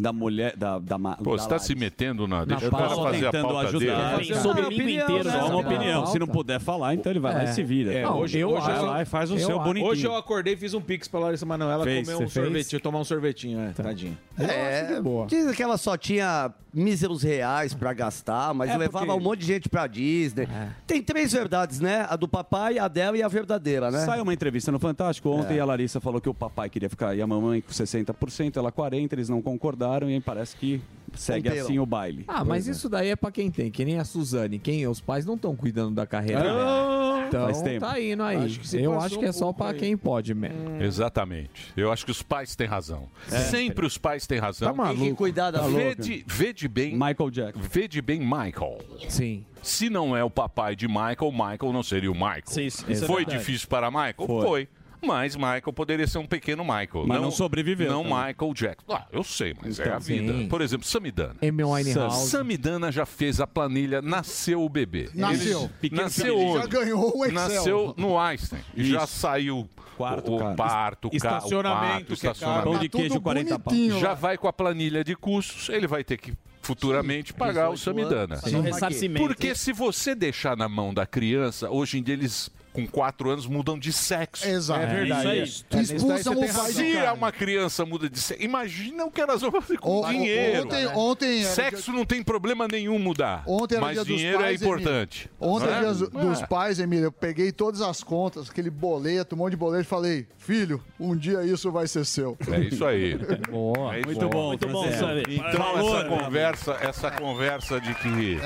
Da 0.00 0.12
mulher, 0.12 0.56
da, 0.56 0.78
da, 0.78 0.98
Pô, 0.98 1.36
da 1.36 1.42
você 1.42 1.48
tá 1.48 1.58
se 1.58 1.74
metendo 1.74 2.26
na... 2.26 2.44
Deixa 2.44 2.68
o 2.68 2.70
pauta. 2.70 2.88
cara 2.88 3.02
fazer 3.02 3.26
a 3.26 3.30
Tentando 3.30 3.52
pauta 3.52 3.68
ajudar. 3.68 4.16
dele. 4.16 4.28
Pensou 4.28 4.50
o 4.50 4.54
domingo 4.54 4.82
inteiro 4.88 5.08
Só 5.24 5.30
nessa 5.30 5.38
uma 5.44 5.50
pauta. 5.62 5.68
opinião. 5.68 6.06
Se 6.06 6.18
não 6.18 6.26
puder 6.26 6.58
falar, 6.60 6.94
então 6.94 7.12
ele 7.12 7.20
vai 7.20 7.34
lá 7.34 7.44
e 7.44 7.48
se 7.54 7.62
vira. 7.62 7.92
É, 7.92 8.02
Não, 8.04 8.18
hoje, 8.18 8.38
eu 8.38 8.48
hoje 8.48 8.58
acho- 8.58 8.70
eu- 8.70 8.76
Vai 8.76 8.84
lá 8.86 9.02
e 9.02 9.04
faz 9.04 9.30
o 9.30 9.34
eu 9.34 9.38
seu 9.40 9.56
acho- 9.56 9.64
bonitinho. 9.64 9.90
Hoje 9.92 10.04
eu 10.06 10.16
acordei 10.16 10.54
e 10.54 10.56
fiz 10.56 10.72
um 10.74 10.80
pix 10.80 11.06
pra 11.06 11.20
Larissa 11.20 11.44
Manoela 11.44 11.84
Fez, 11.84 12.08
comer 12.08 12.16
um 12.16 12.26
você 12.28 12.32
fez? 12.32 12.46
sorvetinho, 12.46 12.80
tomar 12.80 12.98
um 13.00 13.04
sorvetinho, 13.04 13.60
é, 13.60 13.68
tadinho. 13.72 14.16
É, 14.38 15.00
boa. 15.02 15.26
diz 15.26 15.54
que 15.54 15.62
ela 15.62 15.76
só 15.76 15.96
tinha 15.96 16.50
míseros 16.72 17.22
reais 17.22 17.74
pra 17.74 17.92
gastar, 17.92 18.54
mas 18.54 18.70
É, 18.70 18.76
levava 18.78 19.04
porque- 19.06 19.20
um 19.20 19.24
monte 19.24 19.40
de 19.40 19.46
gente 19.46 19.68
pra 19.68 19.86
Disney. 19.86 20.48
Tem 20.86 21.02
três 21.02 21.32
verdades, 21.32 21.80
né? 21.80 22.06
A 22.08 22.14
do 22.16 22.28
papai, 22.28 22.78
a 22.78 22.86
dela 22.88 23.18
e 23.18 23.22
a 23.22 23.28
verdadeira, 23.28 23.90
né? 23.90 24.04
Saiu 24.06 24.22
uma 24.22 24.32
entrevista 24.32 24.70
no 24.72 24.78
Fantástico 24.78 25.28
ontem 25.30 25.56
e 25.56 25.60
a 25.60 25.64
Larissa 25.64 26.00
falou 26.00 26.20
que 26.20 26.28
o 26.28 26.34
papai 26.34 26.70
queria 26.70 26.88
ficar 26.88 27.14
e 27.14 27.20
a 27.20 27.26
mamãe 27.26 27.60
com 27.60 27.72
60%, 27.72 28.56
ela 28.56 28.70
40%, 28.72 29.12
eles 29.12 29.28
não 29.28 29.42
concordaram 29.42 29.89
e 30.08 30.14
aí 30.14 30.20
parece 30.20 30.56
que 30.56 30.80
segue 31.14 31.48
assim 31.48 31.78
o 31.78 31.86
baile. 31.86 32.24
Ah, 32.28 32.44
mas 32.44 32.66
isso 32.66 32.88
daí 32.88 33.08
é 33.10 33.16
pra 33.16 33.30
quem 33.30 33.50
tem, 33.50 33.70
que 33.70 33.84
nem 33.84 33.98
a 33.98 34.04
Suzane. 34.04 34.58
Quem 34.58 34.86
os 34.86 35.00
pais 35.00 35.26
não 35.26 35.34
estão 35.34 35.56
cuidando 35.56 35.94
da 35.94 36.06
carreira 36.06 36.42
dela. 36.42 37.24
Então 37.28 37.44
Faz 37.44 37.62
tempo. 37.62 37.80
tá 37.86 38.00
indo 38.00 38.22
aí. 38.24 38.36
Acho 38.38 38.76
eu 38.76 39.00
acho 39.00 39.18
que 39.18 39.24
é 39.24 39.28
um 39.28 39.32
só 39.32 39.54
aí. 39.60 39.78
quem 39.78 39.96
pode, 39.96 40.34
man. 40.34 40.48
Exatamente. 40.80 41.72
Eu 41.76 41.92
acho 41.92 42.04
que 42.04 42.10
os 42.10 42.22
pais 42.22 42.56
têm 42.56 42.66
razão. 42.66 43.08
É. 43.30 43.38
Sempre 43.38 43.86
os 43.86 43.96
pais 43.96 44.26
têm 44.26 44.38
razão. 44.38 44.68
Tá 44.68 44.74
maluco. 44.74 45.00
Tem 45.00 45.10
que 45.10 45.16
cuidar 45.16 45.50
da 45.52 45.62
vê 45.62 45.84
louca. 45.84 46.02
de, 46.02 46.24
vê 46.26 46.52
de 46.52 46.66
bem. 46.66 46.92
Michael 46.92 47.30
Jackson. 47.30 47.60
Vê 47.60 47.86
de 47.86 48.02
bem 48.02 48.20
Michael. 48.20 48.78
Sim. 49.08 49.44
Se 49.62 49.88
não 49.88 50.16
é 50.16 50.24
o 50.24 50.30
papai 50.30 50.74
de 50.74 50.88
Michael, 50.88 51.30
Michael 51.30 51.72
não 51.72 51.82
seria 51.82 52.10
o 52.10 52.14
Michael. 52.14 52.42
Sim, 52.46 52.66
é 52.66 52.94
Foi 52.96 53.18
verdade. 53.24 53.38
difícil 53.38 53.68
para 53.68 53.90
Michael? 53.90 54.14
Foi. 54.26 54.46
Foi. 54.46 54.68
Mas 55.02 55.34
Michael 55.36 55.72
poderia 55.74 56.06
ser 56.06 56.18
um 56.18 56.26
pequeno 56.26 56.62
Michael. 56.64 57.06
Mas 57.06 57.20
não 57.20 57.30
sobreviveu 57.30 57.90
Não 57.90 58.02
também. 58.04 58.26
Michael 58.28 58.54
Jackson. 58.54 58.92
Ah, 58.92 59.06
eu 59.12 59.24
sei, 59.24 59.54
mas 59.62 59.78
é 59.78 59.82
Então, 59.84 59.96
a 59.96 59.98
vida. 59.98 60.32
sim. 60.32 60.48
Por 60.48 60.60
exemplo, 60.60 60.86
Samidana. 60.86 61.36
Winehouse. 61.42 62.28
Samidana 62.30 62.92
já 62.92 63.06
fez 63.06 63.40
a 63.40 63.46
planilha, 63.46 64.02
nasceu 64.02 64.62
o 64.62 64.68
bebê. 64.68 65.10
Nasceu. 65.14 65.70
Ele- 65.82 65.96
nasceu? 65.96 66.54
Já 66.60 66.66
ganhou 66.66 67.16
o 67.16 67.24
Excel. 67.24 67.34
Nasceu 67.34 67.94
no 67.96 68.18
Einstein. 68.18 68.60
E 68.74 68.84
já 68.84 69.06
saiu 69.06 69.68
Quarto, 69.96 70.32
o, 70.32 70.36
o 70.36 70.56
parto, 70.56 71.08
o 71.12 71.16
Estacionamento, 71.16 71.88
parto, 71.90 72.10
é 72.10 72.14
estacionamento. 72.14 72.64
Pão 72.70 72.78
de 72.78 72.88
Tá 72.88 72.98
queijo, 72.98 73.14
tudo 73.14 73.22
40 73.22 73.58
pau. 73.58 73.74
Já 74.00 74.14
vai 74.14 74.38
com 74.38 74.48
a 74.48 74.52
planilha 74.52 75.04
de 75.04 75.14
custos, 75.14 75.68
ele 75.68 75.86
vai 75.86 76.02
ter 76.02 76.16
que 76.16 76.32
futuramente 76.62 77.32
pagar 77.34 77.70
o 77.70 77.74
18 77.74 78.14
anos, 78.14 78.40
Samidana. 78.40 78.58
um 78.58 78.62
ressarcimento. 78.62 79.26
Porque 79.26 79.54
se 79.54 79.72
você 79.72 80.14
deixar 80.14 80.56
na 80.56 80.68
mão 80.68 80.94
da 80.94 81.04
criança, 81.06 81.70
hoje 81.70 81.98
em 81.98 82.02
dia 82.02 82.14
eles 82.14 82.50
com 82.72 82.86
4 82.86 83.30
anos 83.30 83.46
mudam 83.46 83.78
de 83.78 83.92
sexo. 83.92 84.46
Exato. 84.46 84.80
É 84.82 84.86
verdade. 84.86 85.28
Isso 85.28 85.30
É, 85.30 85.40
nisso 85.40 85.64
daí 85.70 85.82
Expulsam 85.82 86.32
o 86.34 86.40
pai 86.40 86.48
Se 86.72 86.96
uma 87.16 87.32
criança 87.32 87.84
muda 87.84 88.08
de 88.08 88.18
sexo, 88.20 88.42
imagina 88.42 89.04
o 89.04 89.10
que 89.10 89.20
elas 89.20 89.40
vão 89.40 89.50
fazer 89.50 89.78
com 89.78 90.00
O- 90.02 90.08
dinheiro. 90.08 90.64
ontem- 90.64 90.86
ontem 90.88 91.44
Sexo 91.44 91.92
não 91.92 92.04
tem 92.04 92.22
problema 92.22 92.66
nenhum 92.68 92.98
mudar. 92.98 93.42
Ontem 93.46 93.74
era 93.76 93.84
mas 93.84 93.94
dia 93.94 94.04
dos 94.04 94.16
dinheiro 94.16 94.38
pais, 94.38 94.60
é 94.60 94.64
importante. 94.64 95.30
Emílio. 95.40 95.54
Ontem 95.56 95.68
era 95.68 95.76
é? 95.88 95.92
dia 95.94 96.06
dos 96.08 96.42
É. 96.42 96.46
pais, 96.46 96.78
Emílio. 96.78 97.04
Eu 97.06 97.12
peguei 97.12 97.50
todas 97.52 97.80
as 97.80 98.02
contas, 98.02 98.48
aquele 98.50 98.70
boleto, 98.70 99.34
um 99.34 99.38
monte 99.38 99.50
de 99.52 99.56
boleto, 99.56 99.82
e 99.82 99.86
falei, 99.86 100.26
filho, 100.38 100.82
um 100.98 101.16
dia 101.16 101.42
isso 101.42 101.70
vai 101.72 101.86
ser 101.86 102.04
seu. 102.06 102.36
É 102.50 102.60
isso 102.60 102.84
aí. 102.84 103.16
Boa. 103.50 103.90
É 103.94 103.98
isso 104.00 104.06
Muito 104.06 104.24
aí. 104.24 104.30
bom, 104.30 104.46
Muito 104.48 104.68
bom. 104.68 104.92
Samir. 104.92 105.24
Então 105.28 105.52
Valor, 105.62 105.96
essa 106.00 106.08
meu 106.08 106.18
conversa, 106.18 106.72
essa 106.80 107.10
conversa 107.10 107.80
de 107.80 107.94
que 107.94 108.38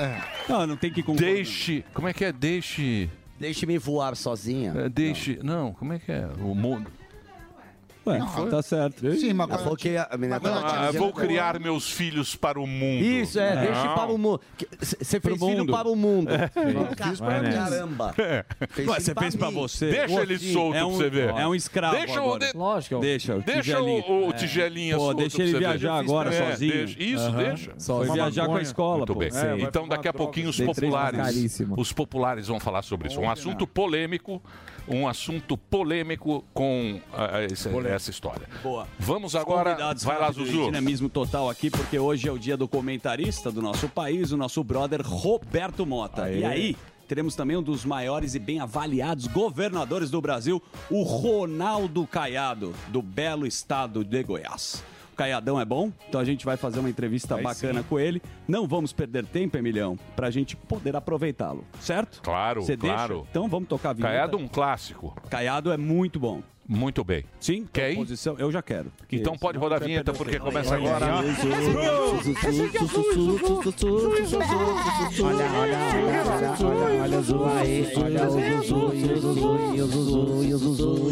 Não, 0.49 0.65
não 0.67 0.75
tem 0.77 0.91
que 0.91 1.03
concordar. 1.03 1.31
deixe, 1.33 1.83
como 1.93 2.07
é 2.07 2.13
que 2.13 2.25
é? 2.25 2.31
Deixe, 2.31 3.09
Deixe-me 3.39 3.77
voar 3.77 4.15
sozinha. 4.15 4.73
é, 4.77 4.89
deixe, 4.89 5.39
não, 5.43 5.73
como 5.73 5.93
é 5.93 5.99
que 5.99 6.11
é? 6.11 6.27
O 6.39 6.55
mundo. 6.55 6.89
Ué, 8.07 8.21
Foi? 8.35 8.49
tá 8.49 8.61
certo. 8.61 9.11
Sim, 9.15 9.33
mas 9.33 9.49
Ela 9.49 9.57
falou 9.59 9.75
que 9.75 9.97
a 9.97 10.09
menina 10.17 10.39
tava 10.39 10.59
Ah, 10.67 10.91
vou 10.91 11.11
criar 11.11 11.59
meus 11.59 11.89
filhos 11.89 12.35
para 12.35 12.59
o 12.59 12.67
mundo. 12.67 13.03
Isso, 13.03 13.39
é, 13.39 13.55
deixe 13.55 13.83
Não. 13.85 13.95
para 13.95 14.11
o 14.11 14.17
mundo. 14.17 14.41
Você 14.79 15.19
fez 15.19 15.39
filho 15.39 15.57
mundo. 15.59 15.71
para 15.71 15.87
o 15.89 15.95
mundo. 15.95 16.31
fiz 17.09 17.19
pra 17.19 17.39
mim. 17.41 17.47
nessa. 17.49 17.69
Caramba. 17.71 18.13
É. 18.17 18.45
Fez 18.69 18.87
Ué, 18.87 18.99
você 18.99 19.13
fez 19.15 19.35
pra 19.35 19.47
mim. 19.49 19.53
você. 19.55 19.91
Deixa 19.91 20.21
ele 20.21 20.37
solto 20.39 20.75
é 20.75 20.79
pra 20.79 20.87
um, 20.87 20.91
você 20.97 21.09
ver. 21.09 21.29
É 21.29 21.47
um 21.47 21.55
escravo 21.55 21.95
Deixa 21.97 22.21
o 22.21 22.23
agora. 22.25 22.45
de- 22.51 22.57
Lógico. 22.57 22.99
Deixa, 22.99 23.35
o 23.35 23.41
Deixa 23.41 23.61
tigelinho. 23.61 24.03
o, 24.07 24.27
o 24.29 24.33
tigelinha 24.33 24.95
Pô, 24.97 25.01
solto 25.03 25.17
deixa 25.17 25.35
pra 25.37 25.45
ele 25.45 25.57
viajar 25.59 25.93
agora 25.97 26.29
pra- 26.29 26.39
é, 26.39 26.51
sozinho. 26.51 26.83
Isso, 26.99 27.31
deixa. 27.31 27.71
Só 27.77 28.01
viajar 28.03 28.45
com 28.45 28.55
a 28.55 28.61
escola, 28.61 28.97
Muito 28.99 29.15
bem. 29.15 29.29
É, 29.33 29.59
então, 29.61 29.87
daqui 29.87 30.07
a 30.07 30.13
pouquinho 30.13 30.49
os 30.49 30.59
populares, 30.59 31.59
os 31.77 31.91
populares 31.93 32.47
vão 32.47 32.59
falar 32.59 32.81
sobre 32.81 33.07
isso. 33.07 33.19
Um 33.19 33.29
assunto 33.29 33.65
polêmico, 33.67 34.41
um 34.87 35.07
assunto 35.07 35.57
polêmico 35.57 36.43
com 36.53 36.99
ah, 37.13 37.41
esse- 37.43 37.69
essa 37.87 38.09
história. 38.09 38.47
Boa. 38.61 38.87
Vamos 38.99 39.35
agora, 39.35 39.71
Convidados 39.71 40.03
vai 40.03 40.19
lá, 40.19 40.27
rápido 40.27 40.43
e 40.43 40.51
Zuzu. 40.51 40.65
Dinamismo 40.65 41.09
total 41.09 41.49
aqui, 41.49 41.69
porque 41.69 41.97
hoje 41.97 42.27
é 42.27 42.31
o 42.31 42.37
dia 42.37 42.55
do 42.57 42.67
comentarista 42.67 43.51
do 43.51 43.61
nosso 43.61 43.89
país, 43.89 44.31
o 44.31 44.37
nosso 44.37 44.63
brother 44.63 45.01
Roberto 45.03 45.85
Mota. 45.85 46.29
E 46.29 46.43
aí, 46.45 46.77
teremos 47.07 47.35
também 47.35 47.57
um 47.57 47.63
dos 47.63 47.85
maiores 47.85 48.35
e 48.35 48.39
bem 48.39 48.59
avaliados 48.59 49.27
governadores 49.27 50.09
do 50.09 50.21
Brasil, 50.21 50.61
o 50.89 51.03
Ronaldo 51.03 52.05
Caiado, 52.07 52.73
do 52.87 53.01
belo 53.01 53.45
estado 53.45 54.03
de 54.03 54.23
Goiás. 54.23 54.83
O 55.15 55.17
Caiadão 55.17 55.57
é 55.57 55.63
bom, 55.63 55.93
então 56.09 56.19
a 56.19 56.25
gente 56.25 56.43
vai 56.45 56.57
fazer 56.57 56.81
uma 56.81 56.89
entrevista 56.89 57.37
bacana 57.37 57.81
com 57.81 57.97
ele. 57.97 58.21
Não 58.45 58.67
vamos 58.67 58.91
perder 58.91 59.25
tempo, 59.25 59.55
Emilhão, 59.57 59.97
pra 60.13 60.29
gente 60.29 60.57
poder 60.57 60.93
aproveitá-lo, 60.93 61.63
certo? 61.79 62.21
Claro, 62.21 62.61
Você 62.61 62.75
deixa? 62.75 62.93
claro. 62.97 63.25
Então 63.31 63.47
vamos 63.47 63.69
tocar 63.69 63.91
a 63.91 63.93
vinheta. 63.93 64.11
Caiado 64.13 64.37
um 64.37 64.45
clássico. 64.45 65.15
Caiado 65.29 65.71
é 65.71 65.77
muito 65.77 66.19
bom. 66.19 66.43
Muito 66.67 67.03
bem. 67.03 67.23
Sim? 67.39 67.67
Quer 67.71 67.91
ir? 67.91 67.95
Posição, 67.95 68.35
eu 68.39 68.51
já 68.51 68.61
quero. 68.61 68.91
Então 69.11 69.37
pode 69.37 69.57
rodar 69.57 69.81
a 69.81 69.85
vinheta 69.85 70.11
porque 70.13 70.39
começa 70.39 70.75
agora. 70.75 71.05
Olha, 75.23 75.45
olha, 75.55 75.77
olha, 76.61 77.01
olha, 77.01 77.19
o 77.19 77.23
Zuzu 77.23 77.43
aí, 77.45 77.87
olha 77.97 78.25
o 78.25 78.31
Zuzu! 80.59 81.05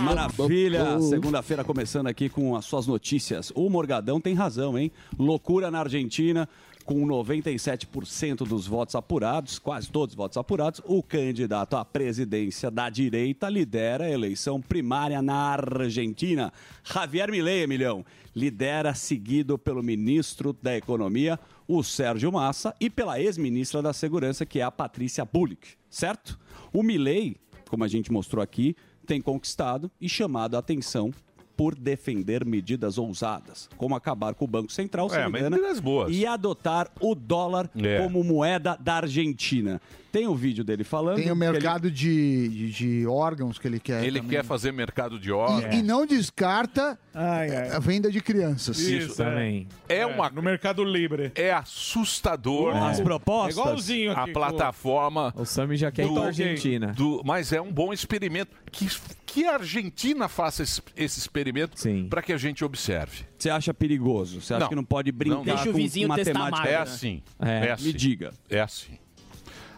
Maravilha! 0.00 1.00
Segunda-feira 1.00 1.64
começando 1.64 2.06
aqui 2.08 2.28
com 2.28 2.54
as 2.54 2.66
suas 2.66 2.86
notícias. 2.86 3.50
O 3.54 3.70
Morgadão 3.70 4.20
tem 4.20 4.34
razão, 4.34 4.78
hein? 4.78 4.92
Loucura 5.18 5.70
na 5.70 5.80
Argentina, 5.80 6.48
com 6.88 7.06
97% 7.06 8.46
dos 8.46 8.66
votos 8.66 8.94
apurados, 8.94 9.58
quase 9.58 9.90
todos 9.90 10.14
os 10.14 10.16
votos 10.16 10.38
apurados, 10.38 10.80
o 10.86 11.02
candidato 11.02 11.76
à 11.76 11.84
presidência 11.84 12.70
da 12.70 12.88
direita 12.88 13.46
lidera 13.50 14.06
a 14.06 14.10
eleição 14.10 14.58
primária 14.58 15.20
na 15.20 15.34
Argentina. 15.34 16.50
Javier 16.82 17.30
Milei, 17.30 17.64
Emilhão, 17.64 18.06
lidera 18.34 18.94
seguido 18.94 19.58
pelo 19.58 19.82
ministro 19.82 20.56
da 20.62 20.74
Economia, 20.74 21.38
o 21.68 21.82
Sérgio 21.82 22.32
Massa, 22.32 22.74
e 22.80 22.88
pela 22.88 23.20
ex-ministra 23.20 23.82
da 23.82 23.92
Segurança, 23.92 24.46
que 24.46 24.58
é 24.58 24.62
a 24.62 24.70
Patrícia 24.70 25.26
Bullock, 25.26 25.68
certo? 25.90 26.40
O 26.72 26.82
Milei, 26.82 27.36
como 27.68 27.84
a 27.84 27.88
gente 27.88 28.10
mostrou 28.10 28.42
aqui, 28.42 28.74
tem 29.06 29.20
conquistado 29.20 29.90
e 30.00 30.08
chamado 30.08 30.54
a 30.54 30.60
atenção 30.60 31.12
por 31.58 31.74
defender 31.74 32.44
medidas 32.44 32.98
ousadas, 32.98 33.68
como 33.76 33.96
acabar 33.96 34.32
com 34.32 34.44
o 34.44 34.48
Banco 34.48 34.70
Central, 34.70 35.10
se 35.10 35.16
É, 35.16 35.28
medidas 35.28 35.80
boas. 35.80 36.14
e 36.14 36.24
adotar 36.24 36.88
o 37.00 37.16
dólar 37.16 37.68
É. 37.76 38.00
como 38.00 38.22
moeda 38.22 38.78
da 38.80 38.94
Argentina. 38.94 39.80
Tem 40.10 40.26
o 40.26 40.34
vídeo 40.34 40.64
dele 40.64 40.84
falando. 40.84 41.16
Tem 41.16 41.30
o 41.30 41.36
que 41.36 41.44
ele- 41.44 41.52
mercado 41.52 41.90
de, 41.90 42.48
de, 42.48 42.70
de 42.70 43.06
órgãos 43.06 43.58
que 43.58 43.68
ele 43.68 43.78
quer. 43.78 44.02
Ele 44.04 44.20
também. 44.20 44.36
quer 44.38 44.44
fazer 44.44 44.72
mercado 44.72 45.18
de 45.18 45.30
órgãos. 45.30 45.74
E, 45.74 45.78
e 45.78 45.82
não 45.82 46.06
descarta 46.06 46.98
a 47.14 47.78
venda 47.78 48.10
de 48.10 48.20
crianças. 48.20 48.78
Isso, 48.78 49.16
também. 49.16 49.68
É, 49.88 50.06
uma 50.06 50.30
no 50.30 50.40
Mercado 50.42 50.82
Livre. 50.82 51.30
É 51.34 51.52
assustador. 51.52 52.74
As 52.76 53.00
propostas. 53.00 53.56
É 53.58 53.60
igualzinho 53.60 54.12
aqui 54.12 54.20
A 54.20 54.26
com- 54.26 54.32
plataforma. 54.32 55.32
O 55.36 55.44
Sami 55.44 55.76
já 55.76 55.90
quer 55.90 56.06
ir 56.06 56.12
pra 56.12 56.26
Argentina. 56.26 56.86
do- 56.88 57.22
mas 57.24 57.52
é 57.52 57.60
um 57.60 57.70
bom 57.72 57.92
experimento. 57.92 58.56
Que, 58.70 58.86
que 59.26 59.44
a 59.46 59.54
Argentina 59.54 60.28
faça 60.28 60.62
esse, 60.62 60.80
esse 60.96 61.18
experimento 61.18 61.76
para 62.08 62.22
que 62.22 62.32
a 62.32 62.36
gente 62.38 62.64
observe. 62.64 63.24
Você 63.38 63.50
acha 63.50 63.72
perigoso? 63.74 64.40
Você 64.40 64.54
acha 64.54 64.60
Não. 64.60 64.68
que 64.68 64.74
não 64.74 64.84
pode 64.84 65.12
brincar 65.12 65.36
Não, 65.36 65.44
não. 65.44 65.72
com 65.72 66.08
matemática? 66.08 66.68
É 66.68 66.76
assim. 66.76 67.22
É. 67.40 67.66
É 67.66 67.70
assim. 67.72 67.84
Me 67.86 67.92
diga. 67.92 68.32
É 68.48 68.60
assim. 68.60 68.98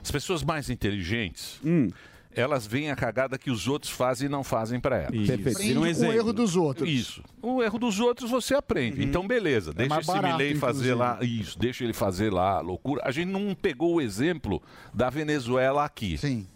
As 0.03 0.11
pessoas 0.11 0.43
mais 0.43 0.71
inteligentes, 0.71 1.61
Hum. 1.65 1.89
elas 2.35 2.67
veem 2.67 2.91
a 2.91 2.97
cagada 2.97 3.37
que 3.39 3.51
os 3.51 3.67
outros 3.69 3.91
fazem 3.93 4.27
e 4.27 4.29
não 4.31 4.43
fazem 4.45 4.79
para 4.81 4.97
elas. 4.97 5.29
Aprende 5.31 5.75
com 5.75 6.07
o 6.07 6.13
erro 6.13 6.33
dos 6.33 6.57
outros. 6.57 6.89
Isso. 6.89 7.23
O 7.43 7.63
erro 7.63 7.79
dos 7.79 7.99
outros 8.01 8.31
você 8.31 8.55
aprende. 8.55 9.03
Então, 9.05 9.27
beleza. 9.27 9.73
deixa 9.73 9.95
É 9.95 9.99
esse 9.99 10.07
barato, 10.07 10.37
Milley 10.39 10.55
fazer 10.55 10.93
inclusive. 10.93 10.95
lá. 10.95 11.19
Isso, 11.23 11.59
deixa 11.59 11.85
ele 11.85 11.93
fazer 11.93 12.33
lá 12.33 12.59
a 12.59 12.61
loucura. 12.61 13.03
A 13.05 13.11
gente 13.11 13.29
não 13.29 13.55
pegou 13.55 13.95
o 13.97 14.01
exemplo 14.01 14.63
da 14.95 15.11
Venezuela 15.11 15.85
aqui. 15.85 16.17
Sim. 16.19 16.47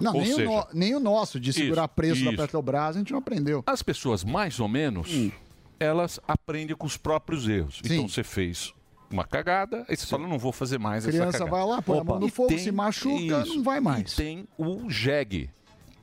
Não, 0.00 0.12
nem, 0.14 0.24
seja, 0.26 0.50
o 0.50 0.56
no- 0.56 0.66
nem 0.74 0.94
o 0.96 0.98
nosso, 1.00 1.38
de 1.38 1.52
segurar 1.52 1.84
Isso, 1.84 1.94
preço 1.94 2.24
da 2.24 2.32
isso. 2.32 2.42
Petrobras, 2.42 2.96
a 2.96 2.98
gente 2.98 3.12
não 3.12 3.18
aprendeu. 3.20 3.62
As 3.64 3.80
pessoas, 3.80 4.24
mais 4.24 4.58
ou 4.58 4.66
menos, 4.66 5.08
elas 5.78 6.18
aprendem 6.26 6.74
com 6.74 6.84
os 6.86 6.96
próprios 6.96 7.46
erros. 7.48 7.80
Então 7.84 8.08
você 8.08 8.24
fez 8.24 8.74
uma 9.10 9.24
cagada, 9.24 9.84
aí 9.88 9.96
você 9.96 10.06
fala, 10.06 10.26
não 10.26 10.38
vou 10.38 10.52
fazer 10.52 10.78
mais 10.78 11.06
A 11.06 11.10
criança 11.10 11.28
essa 11.36 11.38
cagada. 11.44 11.56
vai 11.56 11.66
lá, 11.76 11.82
põe 11.82 11.98
a 11.98 12.04
mão 12.04 12.18
no 12.20 12.28
fogo, 12.28 12.48
tem 12.48 12.58
se 12.58 12.72
machuca, 12.72 13.44
não 13.46 13.62
vai 13.62 13.80
mais. 13.80 14.12
E 14.12 14.16
tem 14.16 14.48
o 14.58 14.88
jegue. 14.90 15.50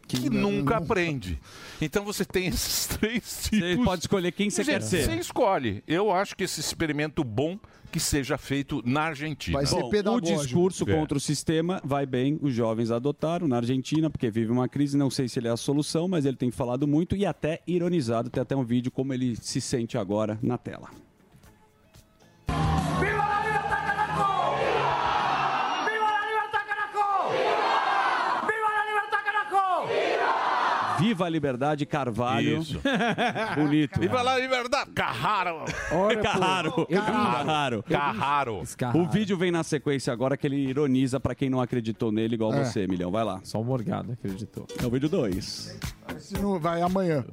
Que, 0.07 0.29
nunca 0.29 0.75
aprende. 0.75 1.39
Então 1.81 2.03
você 2.03 2.25
tem 2.25 2.47
esses 2.47 2.85
três 2.99 3.43
tipos. 3.43 3.59
Você 3.69 3.77
pode 3.83 4.01
escolher 4.01 4.31
quem 4.33 4.49
você 4.49 4.63
quer 4.65 4.81
ser. 4.81 5.05
Você 5.05 5.15
escolhe. 5.15 5.81
Eu 5.87 6.11
acho 6.11 6.35
que 6.35 6.43
esse 6.43 6.59
experimento 6.59 7.23
bom 7.23 7.57
que 7.89 7.99
seja 7.99 8.37
feito 8.37 8.81
na 8.85 9.03
Argentina. 9.03 9.57
Bom, 9.61 10.15
o 10.15 10.21
discurso 10.21 10.89
É. 10.89 10.93
contra 10.95 11.17
o 11.17 11.21
sistema 11.21 11.81
vai 11.83 12.05
bem, 12.05 12.37
os 12.41 12.53
jovens 12.53 12.91
adotaram 12.91 13.47
na 13.47 13.57
Argentina, 13.57 14.09
porque 14.09 14.29
vive 14.29 14.51
uma 14.51 14.67
crise, 14.67 14.97
não 14.97 15.09
sei 15.09 15.27
se 15.29 15.39
ele 15.39 15.47
é 15.47 15.51
a 15.51 15.57
solução, 15.57 16.07
mas 16.09 16.25
ele 16.25 16.37
tem 16.37 16.51
falado 16.51 16.85
muito 16.87 17.15
e 17.15 17.25
até 17.25 17.61
ironizado, 17.65 18.29
tem 18.29 18.41
até 18.41 18.55
um 18.55 18.63
vídeo 18.63 18.91
como 18.91 19.13
ele 19.13 19.35
se 19.37 19.59
sente 19.61 19.97
agora 19.97 20.37
na 20.41 20.57
tela. 20.57 20.89
Viva 22.99 23.20
a 31.25 31.29
Liberdade 31.29 31.85
Carvalho. 31.85 32.61
Isso. 32.61 32.79
Bonito. 33.55 33.99
Viva 33.99 34.21
lá, 34.21 34.37
liberdade! 34.37 34.91
Carraro! 34.91 35.65
Carraro. 36.21 36.85
Carraro. 36.87 37.83
Carraro. 37.83 38.63
O 38.95 39.05
vídeo 39.07 39.37
vem 39.37 39.51
na 39.51 39.63
sequência 39.63 40.13
agora 40.13 40.37
que 40.37 40.45
ele 40.47 40.57
ironiza 40.57 41.19
pra 41.19 41.33
quem 41.35 41.49
não 41.49 41.59
acreditou 41.61 42.11
nele, 42.11 42.35
igual 42.35 42.53
É. 42.53 42.63
você, 42.63 42.87
Milhão. 42.87 43.11
Vai 43.11 43.23
lá. 43.23 43.39
Só 43.43 43.59
o 43.59 43.63
Morgado 43.63 44.11
acreditou. 44.13 44.65
É 44.81 44.85
o 44.85 44.89
vídeo 44.89 45.09
2. 45.09 45.79
Se 46.19 46.33
não 46.39 46.59
vai 46.59 46.81
amanhã. 46.81 47.25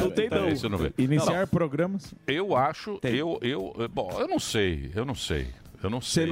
Não 0.00 0.10
tem 0.10 0.28
não. 0.30 0.48
Isso 0.48 0.66
eu 0.66 0.70
não. 0.70 0.78
Iniciar 0.98 1.40
Não, 1.40 1.46
programas. 1.46 2.14
Eu 2.26 2.56
acho, 2.56 2.98
eu, 3.02 3.38
eu, 3.42 3.74
bom, 3.92 4.10
eu 4.18 4.28
não 4.28 4.38
sei, 4.38 4.90
eu 4.94 5.04
não 5.04 5.14
sei, 5.14 5.48
eu 5.82 5.90
não 5.90 6.00
sei. 6.00 6.24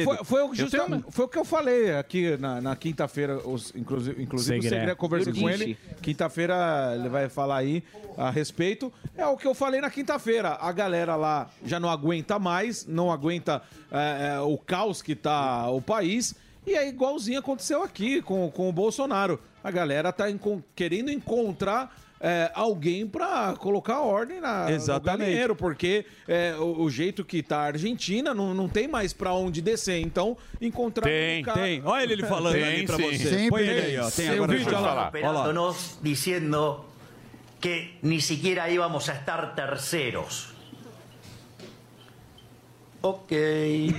É, 0.00 0.04
Foi, 0.04 0.16
foi, 0.24 0.42
o, 0.42 0.46
Eu 0.48 0.54
justamente- 0.54 1.04
foi 1.10 1.24
o 1.24 1.28
que 1.28 1.38
eu 1.38 1.44
falei 1.44 1.94
aqui 1.96 2.36
na, 2.36 2.60
na 2.60 2.76
quinta-feira. 2.76 3.40
Inclusive, 3.74 4.22
inclusive 4.22 4.58
o 4.58 4.62
Segré. 4.62 4.78
Segré, 4.80 4.94
conversei 4.94 5.32
com 5.32 5.48
ele. 5.48 5.78
Quinta-feira 6.02 6.94
ele 6.98 7.08
vai 7.08 7.28
falar 7.28 7.58
aí 7.58 7.82
a 8.16 8.30
respeito. 8.30 8.92
É 9.16 9.26
o 9.26 9.36
que 9.36 9.46
eu 9.46 9.54
falei 9.54 9.80
na 9.80 9.90
quinta-feira. 9.90 10.58
A 10.60 10.72
galera 10.72 11.14
lá 11.16 11.48
já 11.64 11.78
não 11.78 11.88
aguenta 11.88 12.38
mais, 12.38 12.84
não 12.86 13.10
aguenta 13.12 13.62
é, 13.90 14.34
é, 14.36 14.40
o 14.40 14.58
caos 14.58 15.00
que 15.02 15.14
tá 15.14 15.70
o 15.70 15.80
país. 15.80 16.34
E 16.66 16.74
é 16.74 16.88
igualzinho 16.88 17.38
aconteceu 17.38 17.82
aqui 17.82 18.20
com, 18.20 18.50
com 18.50 18.68
o 18.68 18.72
Bolsonaro. 18.72 19.40
A 19.62 19.70
galera 19.70 20.12
tá 20.12 20.30
encon- 20.30 20.62
querendo 20.74 21.10
encontrar 21.10 21.94
é, 22.20 22.50
alguém 22.54 23.06
pra 23.06 23.54
colocar 23.58 24.00
ordem 24.00 24.40
na, 24.40 24.70
Exatamente. 24.70 25.18
no 25.20 25.24
galinheiro, 25.24 25.56
porque 25.56 26.04
é, 26.28 26.54
o, 26.58 26.82
o 26.82 26.90
jeito 26.90 27.24
que 27.24 27.42
tá 27.42 27.60
a 27.60 27.64
Argentina 27.66 28.34
não, 28.34 28.52
não 28.52 28.68
tem 28.68 28.86
mais 28.86 29.12
pra 29.14 29.32
onde 29.32 29.62
descer. 29.62 30.00
Então, 30.00 30.36
encontrar 30.60 31.04
Tem, 31.04 31.40
um 31.40 31.44
cara... 31.44 31.60
tem. 31.62 31.82
Olha 31.84 32.12
ele 32.12 32.26
falando 32.26 32.52
Tem, 32.52 32.62
ali 32.64 32.86
pra 32.86 32.96
sim. 32.96 33.02
você. 33.02 33.18
Sempre 33.28 33.48
Põe 33.48 33.62
ele 33.62 33.80
tem. 33.80 33.90
aí, 33.90 33.98
ó. 33.98 34.10
Tem 34.10 34.26
Tem 34.26 34.28
agora 34.34 34.52
vídeo, 34.52 34.68
olha 34.76 34.80
lá. 34.80 35.12
Olha 35.14 35.30
lá. 35.30 35.74
Diciendo 36.02 36.84
que 37.60 37.94
ni 38.02 38.20
siquiera 38.20 38.68
íbamos 38.70 39.08
a 39.08 39.14
estar 39.14 39.54
terceros. 39.54 40.50
Ok. 43.02 43.94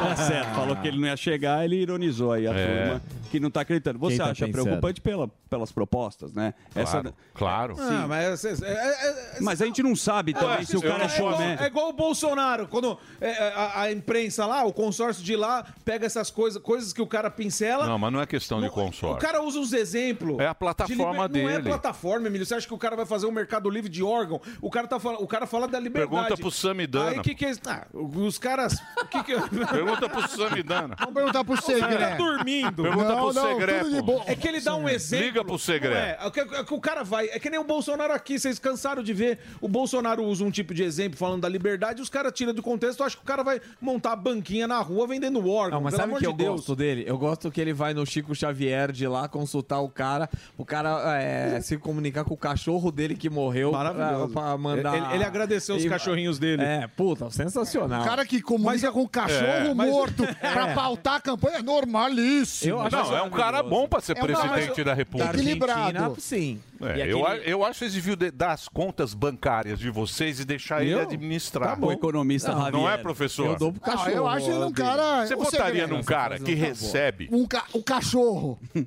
Tá 0.00 0.16
certo, 0.16 0.54
falou 0.54 0.76
que 0.76 0.88
ele 0.88 0.98
não 0.98 1.06
ia 1.08 1.16
chegar, 1.16 1.64
ele 1.64 1.76
ironizou 1.76 2.32
aí 2.32 2.46
a 2.46 2.52
É. 2.52 2.66
turma 2.88 3.02
que 3.30 3.40
não 3.40 3.50
tá 3.50 3.60
acreditando. 3.62 3.98
Você 3.98 4.16
tá 4.18 4.24
acha 4.26 4.44
pensando? 4.46 4.64
preocupante 4.64 5.00
pela, 5.00 5.28
pelas 5.48 5.70
propostas, 5.72 6.32
né? 6.34 6.52
Claro, 6.74 7.14
claro. 7.34 7.76
Sim. 7.76 7.82
Ah, 7.88 8.06
mas, 8.08 8.44
é, 8.44 8.50
é- 8.62 9.36
é- 9.36 9.40
Mas 9.40 9.62
a 9.62 9.66
gente 9.66 9.82
não 9.82 9.94
sabe 9.96 10.34
também 10.34 10.64
se 10.64 10.76
o 10.76 10.82
cara 10.82 11.04
é 11.04 11.06
é 11.06 11.16
igual, 11.16 11.32
chomé. 11.34 11.56
é 11.60 11.66
igual 11.66 11.88
o 11.88 11.92
Bolsonaro, 11.92 12.66
quando 12.68 12.98
é, 13.20 13.30
é, 13.30 13.52
a, 13.54 13.80
a 13.82 13.92
imprensa 13.92 14.44
lá, 14.46 14.64
o 14.64 14.72
consórcio 14.72 15.22
de 15.24 15.36
lá, 15.36 15.64
pega 15.84 16.04
essas 16.06 16.30
coisas, 16.30 16.60
coisas 16.62 16.92
que 16.92 17.00
o 17.00 17.06
cara 17.06 17.30
pincela. 17.30 17.86
Não, 17.86 17.98
mas 17.98 18.12
não 18.12 18.20
é 18.20 18.26
questão 18.26 18.60
de 18.60 18.66
O 18.66 18.70
consórcio. 18.70 19.18
cara 19.20 19.42
usa 19.42 19.60
os 19.60 19.72
exemplos. 19.72 20.38
É 20.40 20.46
a 20.46 20.54
plataforma 20.54 21.28
de 21.28 21.34
liber- 21.34 21.42
Não 21.44 21.50
é 21.50 21.56
dele. 21.58 21.68
plataforma, 21.68 22.26
Emílio. 22.26 22.44
Você 22.44 22.54
acha 22.54 22.66
que 22.66 22.74
o 22.74 22.78
cara 22.78 22.96
vai 22.96 23.06
fazer 23.06 23.26
um 23.26 23.32
mercado 23.32 23.70
livre 23.70 23.88
de 23.88 24.02
órgão? 24.02 24.40
O 24.60 24.70
cara, 24.70 24.86
tá 24.88 24.98
falando, 24.98 25.22
o 25.22 25.26
cara 25.26 25.46
fala 25.46 25.68
da 25.68 25.78
liberdade. 25.78 26.10
Pergunta 26.10 26.36
pro 26.36 26.50
Samidana. 26.50 27.10
Aí 27.10 27.20
que 27.20 27.34
que 27.34 27.46
é? 27.46 27.52
Ah, 27.66 27.86
os 27.92 28.38
caras. 28.38 28.74
o 29.00 29.06
que 29.06 29.22
que... 29.22 29.34
Pergunta 29.70 30.08
pro 30.08 30.28
Samidana. 30.28 30.96
Vamos 30.98 31.14
perguntar 31.14 31.44
pro 31.44 31.54
O 31.54 31.62
cara 31.62 31.78
Segré. 31.78 32.10
tá 32.10 32.16
dormindo. 32.16 32.82
Pergunta 32.82 33.16
pro 33.20 34.02
boa. 34.02 34.22
É 34.26 34.34
que 34.34 34.48
ele 34.48 34.60
dá 34.60 34.74
um 34.76 34.88
exemplo. 34.88 35.26
Liga 35.26 35.44
pro 35.44 35.58
Segré. 35.58 35.90
Não 35.90 36.26
É, 36.26 36.26
é 36.26 36.30
que, 36.30 36.40
é 36.40 36.64
que 36.64 36.74
o 36.74 36.80
cara 36.80 37.02
vai. 37.04 37.26
É 37.28 37.38
que 37.38 37.50
nem 37.50 37.58
o 37.60 37.64
Bolsonaro 37.64 38.12
aqui, 38.12 38.38
vocês 38.38 38.58
cansaram 38.58 39.02
de 39.02 39.12
ver. 39.12 39.38
O 39.60 39.68
Bolsonaro 39.68 40.24
usa 40.24 40.44
um 40.44 40.50
tipo 40.50 40.72
de 40.74 40.82
exemplo 40.82 41.18
falando 41.18 41.42
da 41.42 41.48
liberdade, 41.48 42.00
os 42.02 42.08
caras 42.08 42.32
tiram 42.32 42.52
do 42.54 42.62
contexto. 42.62 43.00
Eu 43.00 43.06
acho 43.06 43.16
que 43.16 43.22
o 43.22 43.26
cara 43.26 43.42
vai 43.42 43.60
montar 43.80 44.12
a 44.12 44.16
banquinha 44.16 44.66
na 44.66 44.78
rua 44.80 45.06
vendendo 45.06 45.38
órgão. 45.48 45.78
Não, 45.78 45.84
mas 45.84 45.94
pelo 45.94 46.02
sabe 46.02 46.12
o 46.12 46.16
que 46.16 46.20
de 46.22 46.26
eu 46.26 46.32
Deus. 46.32 46.56
gosto 46.60 46.76
dele? 46.76 47.04
Eu 47.06 47.18
gosto 47.18 47.50
que 47.50 47.60
ele 47.60 47.72
vai 47.72 47.94
no 47.94 48.04
Chico 48.06 48.34
Xavier 48.34 48.92
de 48.92 49.06
lá 49.06 49.28
consultar 49.28 49.80
o 49.80 49.88
cara, 49.88 50.28
o 50.56 50.64
cara 50.64 51.20
é, 51.20 51.60
se 51.60 51.76
comunicar 51.78 52.24
com 52.24 52.34
o 52.34 52.36
cachorro 52.36 52.90
dele 52.90 53.14
que 53.16 53.28
morreu 53.30 53.72
Maravilhoso. 53.72 54.32
pra, 54.32 54.42
pra 54.42 54.58
mandar. 54.58 54.96
Ele- 54.96 55.14
ele 55.16 55.24
agradeceu 55.24 55.76
os 55.76 55.84
cachorrinhos 55.84 56.38
dele. 56.38 56.62
É, 56.62 56.86
puta, 56.86 57.30
sensacional. 57.30 58.02
O 58.02 58.04
cara 58.04 58.24
que 58.24 58.40
comunica 58.40 58.90
com 58.92 59.02
o 59.02 59.08
cachorro 59.08 59.44
É, 59.70 59.74
mas- 59.74 59.90
morto 59.90 60.24
é. 60.40 60.52
pra 60.52 60.74
pautar 60.74 61.14
a 61.16 61.20
campanha 61.20 61.58
é 61.58 61.62
normalíssimo. 61.62 62.72
Eu 62.72 62.80
acho 62.80 62.96
não, 62.96 63.04
é 63.16 63.22
um 63.22 63.30
cara 63.30 63.62
bom 63.62 63.86
pra 63.88 64.00
ser 64.00 64.16
É 64.16 64.20
um 64.22 64.26
presidente 64.26 64.84
da 64.84 64.94
República. 64.94 65.32
equilibrado. 65.34 66.16
sim. 66.20 66.60
É, 66.82 67.12
eu, 67.12 67.26
aquele- 67.26 67.44
a- 67.44 67.46
eu 67.46 67.62
acho 67.62 67.72
que 67.74 67.78
vocês 67.80 67.92
deviam 67.92 68.16
de- 68.16 68.30
dar 68.30 68.52
as 68.52 68.66
contas 68.66 69.12
bancárias 69.12 69.78
de 69.78 69.90
vocês 69.90 70.40
e 70.40 70.46
deixar 70.46 70.80
ele 70.82 70.92
Eu? 70.94 71.00
administrar. 71.00 71.68
Tá 71.70 71.76
bom. 71.76 71.88
O 71.88 71.92
economista 71.92 72.52
não, 72.54 72.70
não 72.70 72.90
é, 72.90 72.96
professor? 72.96 73.48
Eu 73.48 73.56
dou 73.56 73.72
pro 73.72 73.82
Ah, 73.84 74.10
eu 74.10 74.26
acho 74.26 74.50
ele 74.50 74.64
um 74.64 74.72
cara. 74.72 75.26
Você 75.26 75.34
o 75.34 75.38
votaria 75.44 75.86
num 75.86 76.02
cara 76.02 76.38
que 76.38 76.54
recebe. 76.54 77.28
Um 77.30 77.46
ca... 77.46 77.64
O 77.74 77.82
cachorro. 77.82 78.58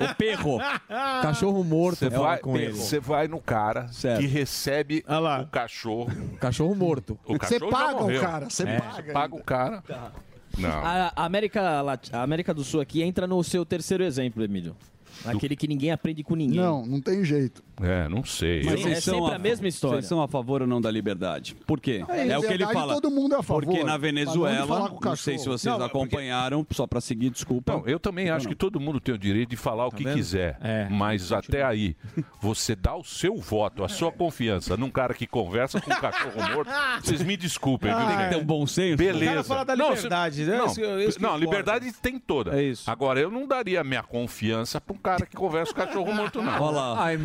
O 0.00 0.14
perro. 0.16 0.58
Cachorro 1.22 1.62
morto, 1.62 1.98
Você 1.98 2.10
fala 2.10 2.26
vai, 2.28 2.38
com 2.38 2.56
ele. 2.56 2.72
você 2.72 2.98
vai 2.98 3.28
no 3.28 3.40
cara 3.40 3.88
Certo. 3.88 4.20
que 4.20 4.26
recebe 4.26 5.04
o 5.06 5.46
cachorro. 5.46 6.10
Cachorro 6.40 6.74
morto. 6.74 7.18
O 7.26 7.34
Você 7.34 7.58
cachorro 7.60 7.70
paga 7.70 8.04
o 8.04 8.20
cara, 8.20 8.50
você 8.50 8.62
É, 8.64 8.80
paga 8.80 8.94
Você 9.02 9.12
paga 9.12 9.34
o 9.36 9.44
cara. 9.44 9.82
Não. 10.58 10.70
A, 10.70 11.12
a 11.16 11.24
América, 11.24 11.80
Lat- 11.82 12.12
a 12.12 12.22
América 12.22 12.52
do 12.54 12.62
Sul 12.64 12.80
aqui 12.80 13.02
entra 13.02 13.26
no 13.26 13.42
seu 13.44 13.64
terceiro 13.64 14.04
exemplo, 14.04 14.42
Emílio. 14.42 14.76
Aquele 15.24 15.54
que 15.54 15.68
ninguém 15.68 15.92
aprende 15.92 16.22
com 16.24 16.34
ninguém. 16.34 16.58
Não, 16.60 16.84
não 16.84 17.00
tem 17.00 17.24
jeito. 17.24 17.62
É, 17.82 18.08
não 18.08 18.24
sei. 18.24 18.62
Mas 18.64 18.80
Eu- 18.84 18.88
é 18.92 18.94
sempre 18.96 19.34
a 19.34 19.38
mesma 19.38 19.66
história. 19.68 19.96
Vocês 19.96 20.06
são 20.08 20.22
a 20.22 20.28
favor 20.28 20.62
ou 20.62 20.68
não 20.68 20.80
da 20.80 20.90
liberdade? 20.90 21.56
Por 21.66 21.80
quê? 21.80 22.04
É, 22.08 22.28
É, 22.28 22.38
o 22.38 22.42
que 22.42 22.52
ele 22.52 22.64
fala. 22.66 22.94
todo 22.94 23.10
mundo 23.10 23.34
é 23.34 23.38
a 23.38 23.42
favor. 23.42 23.64
Porque 23.64 23.82
na 23.82 23.92
não 23.92 23.98
Venezuela, 23.98 24.90
não 25.02 25.16
sei 25.16 25.38
se 25.38 25.46
vocês 25.46 25.64
Não, 25.64 25.84
é 25.84 25.88
porque- 25.88 25.98
acompanharam, 26.16 26.66
só 26.70 26.86
pra 26.86 27.00
seguir, 27.00 27.30
desculpa. 27.30 27.72
Não, 27.72 27.86
eu 27.86 27.98
também 27.98 28.30
acho 28.30 28.46
que 28.48 28.54
todo 28.54 28.78
mundo 28.78 29.00
tem 29.00 29.14
o 29.14 29.18
direito 29.18 29.50
de 29.50 29.56
falar 29.56 29.86
o 29.86 29.90
que 29.90 30.04
vendo? 30.04 30.14
quiser. 30.16 30.58
Mas 30.90 31.32
até 31.32 31.64
aí, 31.64 31.96
você 32.40 32.74
dá 32.76 32.94
o 32.94 33.02
seu 33.04 33.36
voto, 33.36 33.82
a 33.84 33.88
sua 33.88 34.12
confiança 34.12 34.76
num 34.76 34.90
cara 34.90 35.14
que 35.14 35.26
conversa 35.26 35.80
com 35.80 35.90
um 35.92 35.96
cachorro 36.00 36.42
morto, 36.54 36.70
vocês 37.02 37.22
me 37.22 37.36
desculpem, 37.36 37.94
viu? 37.94 38.06
Tem 38.06 38.16
que 38.18 38.28
ter 38.30 38.36
um 38.36 38.44
bom 38.44 38.66
senso. 38.66 38.96
Beleza. 38.96 39.24
O 39.24 39.28
cara 39.34 39.44
fala 39.44 39.64
da 39.64 39.76
Não, 39.76 39.92
liberdade, 39.94 40.36
cê- 40.36 40.44
né? 40.44 40.58
Não, 40.58 41.30
não, 41.30 41.38
liberdade 41.38 41.92
tem 42.00 42.18
toda. 42.18 42.58
É 42.58 42.62
isso. 42.62 42.88
Agora, 42.90 43.18
eu 43.20 43.30
não 43.30 43.46
daria 43.46 43.82
minha 43.82 44.02
confiança 44.02 44.80
pra 44.80 44.94
um 44.94 44.98
cara 44.98 45.26
que 45.26 45.36
conversa 45.36 45.72
com 45.74 45.80
cachorro 45.80 46.12
morto, 46.12 46.40
não. 46.42 46.52
Olha 46.62 46.76
lá. 46.76 47.02
Ai, 47.04 47.16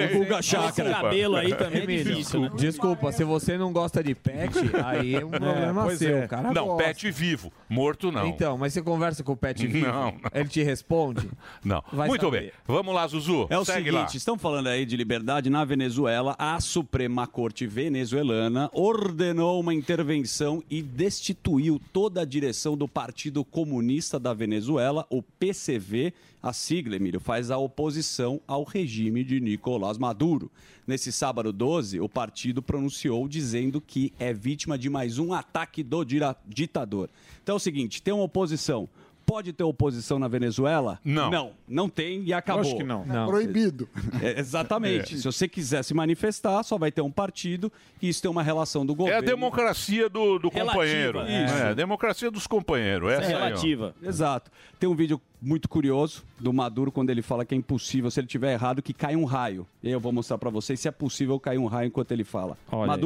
Ei, 0.00 0.06
você- 0.08 0.12
Milei. 0.14 0.24
Guga 0.28 0.42
Chakra. 0.42 0.84
Desculpa. 0.84 1.02
cabelo 1.02 1.36
aí 1.36 1.54
também 1.54 1.82
é 1.82 1.86
difícil, 2.02 2.40
né? 2.40 2.50
Desculpa, 2.56 3.12
se 3.12 3.24
você 3.24 3.58
não 3.58 3.72
gosta 3.72 4.02
de 4.02 4.14
pet, 4.14 4.54
aí 4.84 5.14
é 5.14 5.24
um 5.24 5.30
problema 5.30 5.84
pois 5.84 5.98
seu. 5.98 6.16
é. 6.18 6.26
Cara 6.28 6.52
Não, 6.52 6.66
gosta. 6.68 6.84
pet 6.84 7.10
vivo. 7.10 7.52
Morto, 7.68 8.10
não. 8.12 8.26
Então, 8.26 8.56
mas 8.58 8.72
você 8.72 8.82
conversa 8.82 9.22
com 9.22 9.32
o 9.32 9.36
pet 9.36 9.66
vivo? 9.66 9.86
Não, 9.86 10.12
não. 10.12 10.14
Ele 10.34 10.48
te 10.48 10.62
responde? 10.62 11.28
Não. 11.64 11.82
Vai 11.92 12.08
Muito 12.08 12.24
saber. 12.24 12.40
bem. 12.40 12.50
Vamos 12.66 12.94
lá, 12.94 13.06
Zuzu. 13.06 13.46
É 13.50 13.58
o 13.58 13.64
Segue 13.64 13.90
seguinte, 13.90 13.94
lá. 14.12 14.16
estão 14.16 14.38
falando 14.38 14.68
aí 14.68 14.86
de 14.86 14.96
liberdade 14.96 15.50
na 15.50 15.64
Venezuela. 15.64 16.34
A 16.38 16.60
Suprema 16.60 17.26
Corte 17.26 17.66
venezuelana 17.66 18.70
ordenou 18.72 19.60
uma 19.60 19.74
intervenção 19.74 20.62
e 20.70 20.80
destituiu 20.82 21.80
toda 21.92 22.22
a 22.22 22.24
direção 22.24 22.76
do 22.76 22.86
Partido 22.88 23.44
Comunista 23.44 24.18
da 24.18 24.32
Venezuela, 24.32 25.06
o 25.10 25.22
PCV. 25.22 26.12
A 26.40 26.52
sigla, 26.52 26.94
Emílio, 26.94 27.18
faz 27.18 27.50
a 27.50 27.58
oposição 27.58 28.40
ao 28.46 28.62
regime 28.62 29.24
de 29.24 29.40
Nicolás 29.40 29.98
Maduro. 29.98 30.50
Nesse 30.86 31.10
sábado 31.10 31.52
12, 31.52 32.00
o 32.00 32.08
partido 32.08 32.62
pronunciou 32.62 33.26
dizendo 33.26 33.80
que 33.80 34.12
é 34.20 34.32
vítima 34.32 34.78
de 34.78 34.88
mais 34.88 35.18
um 35.18 35.32
ataque 35.32 35.82
do 35.82 36.04
ditador. 36.46 37.10
Então 37.42 37.54
é 37.54 37.56
o 37.56 37.60
seguinte, 37.60 38.00
tem 38.00 38.14
uma 38.14 38.22
oposição. 38.22 38.88
Pode 39.28 39.52
ter 39.52 39.62
oposição 39.62 40.18
na 40.18 40.26
Venezuela? 40.26 40.98
Não. 41.04 41.30
Não, 41.30 41.50
não 41.68 41.88
tem 41.88 42.22
e 42.24 42.32
acabou. 42.32 42.62
Acho 42.62 42.76
que 42.76 42.82
não. 42.82 43.04
Proibido. 43.26 43.86
É, 44.22 44.40
exatamente. 44.40 45.18
Se 45.18 45.24
você 45.24 45.46
quiser 45.46 45.82
se 45.84 45.92
manifestar, 45.92 46.62
só 46.62 46.78
vai 46.78 46.90
ter 46.90 47.02
um 47.02 47.10
partido 47.10 47.70
e 48.00 48.08
isso 48.08 48.22
tem 48.22 48.30
uma 48.30 48.42
relação 48.42 48.86
do 48.86 48.94
É 48.94 48.96
governo. 48.96 49.18
a 49.18 49.20
democracia 49.20 50.08
do, 50.08 50.38
do 50.38 50.50
companheiro. 50.50 51.20
isso. 51.20 51.54
É, 51.54 51.68
a 51.68 51.74
democracia 51.74 52.30
dos 52.30 52.46
companheiros. 52.46 53.12
Essa 53.12 53.22
É 53.30 53.34
aí, 53.34 53.42
relativa. 53.44 53.94
Exato. 54.02 54.50
Tem 54.80 54.88
um 54.88 54.94
vídeo 54.94 55.20
muito 55.42 55.68
curioso 55.68 56.24
do 56.40 56.52
Maduro 56.52 56.90
quando 56.90 57.10
ele 57.10 57.20
fala 57.20 57.44
que 57.44 57.54
é 57.54 57.58
impossível, 57.58 58.10
se 58.10 58.18
ele 58.20 58.26
tiver 58.26 58.54
errado, 58.54 58.80
que 58.80 58.94
cai 58.94 59.14
um 59.14 59.24
raio. 59.24 59.66
E 59.82 59.88
aí 59.88 59.92
eu 59.92 60.00
vou 60.00 60.10
mostrar 60.10 60.38
pra 60.38 60.48
vocês 60.48 60.80
se 60.80 60.88
é 60.88 60.90
possível 60.90 61.38
cair 61.38 61.58
um 61.58 61.66
raio 61.66 61.88
enquanto 61.88 62.12
ele 62.12 62.24
fala. 62.24 62.56
Olha 62.72 62.92
aí. 62.94 62.98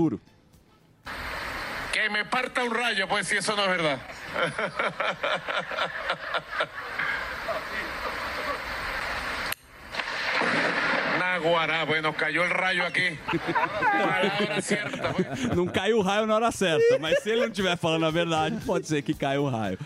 Que 2.02 2.08
me 2.10 2.24
parta 2.24 2.64
un 2.64 2.74
rayo, 2.74 3.06
pues 3.06 3.28
si 3.28 3.36
eso 3.36 3.54
no 3.54 3.62
es 3.62 3.68
verdad. 3.68 4.00
Naguará, 11.18 11.86
pues 11.86 12.02
nos 12.02 12.16
cayó 12.16 12.42
el 12.44 12.50
rayo 12.50 12.84
aquí. 12.84 13.16
Palabra 13.92 14.60
cierta. 14.60 15.12
pues. 15.12 15.44
Não 15.54 15.66
caiu 15.66 15.98
o 15.98 16.02
raio 16.02 16.26
na 16.26 16.34
hora 16.34 16.50
certa, 16.50 16.98
mas 16.98 17.22
se 17.22 17.30
ele 17.30 17.42
não 17.42 17.48
estiver 17.48 17.76
falando 17.76 18.06
a 18.06 18.10
verdade, 18.10 18.56
pode 18.66 18.88
ser 18.88 19.02
que 19.02 19.14
caia 19.14 19.40
o 19.40 19.48
raio. 19.48 19.78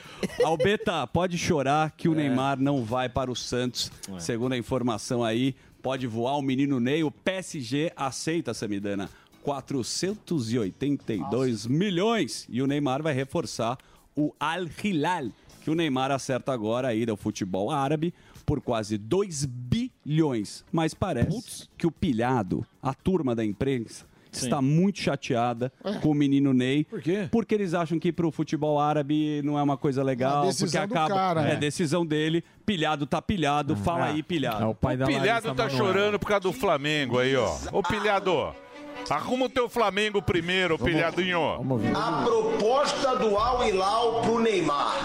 Albeta, 0.44 1.06
pode 1.06 1.36
chorar 1.36 1.90
que 1.90 2.08
o 2.08 2.14
Neymar 2.14 2.58
não 2.58 2.82
vai 2.82 3.08
para 3.08 3.30
o 3.30 3.36
Santos. 3.36 3.90
Segundo 4.18 4.54
a 4.54 4.56
informação 4.56 5.22
aí, 5.22 5.54
pode 5.82 6.06
voar 6.06 6.36
o 6.36 6.42
menino 6.42 6.80
Ney. 6.80 7.04
O 7.04 7.10
PSG 7.10 7.92
aceita, 7.96 8.54
Samidana, 8.54 9.10
482 9.46 11.68
milhões. 11.68 12.46
E 12.50 12.60
o 12.60 12.66
Neymar 12.66 13.00
vai 13.00 13.14
reforçar 13.14 13.78
o 14.16 14.34
Al 14.40 14.64
Hilal, 14.82 15.28
que 15.62 15.70
o 15.70 15.74
Neymar 15.76 16.10
acerta 16.10 16.52
agora 16.52 16.88
a 16.88 16.94
ida 16.94 17.12
ao 17.12 17.16
futebol 17.16 17.70
árabe 17.70 18.12
por 18.44 18.60
quase 18.60 18.98
2 18.98 19.44
bi 19.44 19.92
milhões. 20.04 20.64
Mas 20.72 20.94
parece 20.94 21.68
que 21.78 21.86
o 21.86 21.92
pilhado, 21.92 22.66
a 22.82 22.92
turma 22.92 23.36
da 23.36 23.44
imprensa, 23.44 24.04
Sim. 24.32 24.46
está 24.46 24.60
muito 24.60 24.98
chateada 24.98 25.72
com 26.02 26.10
o 26.10 26.14
menino 26.14 26.52
Ney. 26.52 26.82
Por 26.84 27.00
quê? 27.00 27.28
Porque 27.30 27.54
eles 27.54 27.72
acham 27.72 28.00
que 28.00 28.12
pro 28.12 28.32
futebol 28.32 28.80
árabe 28.80 29.42
não 29.44 29.56
é 29.56 29.62
uma 29.62 29.76
coisa 29.76 30.02
legal. 30.02 30.42
Uma 30.42 30.46
decisão 30.46 30.80
porque 30.82 30.94
do 30.94 30.98
acaba. 30.98 31.14
cara, 31.14 31.42
é 31.42 31.54
né? 31.54 31.56
decisão 31.56 32.04
dele. 32.04 32.42
Pilhado 32.64 33.06
tá 33.06 33.22
pilhado. 33.22 33.76
Fala 33.76 34.06
aí, 34.06 34.24
pilhado. 34.24 34.70
O 34.70 34.74
pilhado 34.74 35.54
tá 35.54 35.68
chorando 35.68 36.18
por 36.18 36.26
causa 36.26 36.42
do 36.42 36.52
Flamengo 36.52 37.16
aí, 37.18 37.36
ó. 37.36 37.56
Ô, 37.72 37.82
pilhado, 37.82 38.52
arruma 39.10 39.46
o 39.46 39.48
teu 39.48 39.68
Flamengo 39.68 40.20
primeiro, 40.22 40.78
pilhadinho. 40.78 41.40
A 41.94 42.22
proposta 42.24 43.16
do 43.16 43.36
Al 43.36 43.66
Hilal 43.68 44.22
pro 44.22 44.38
Neymar. 44.40 44.96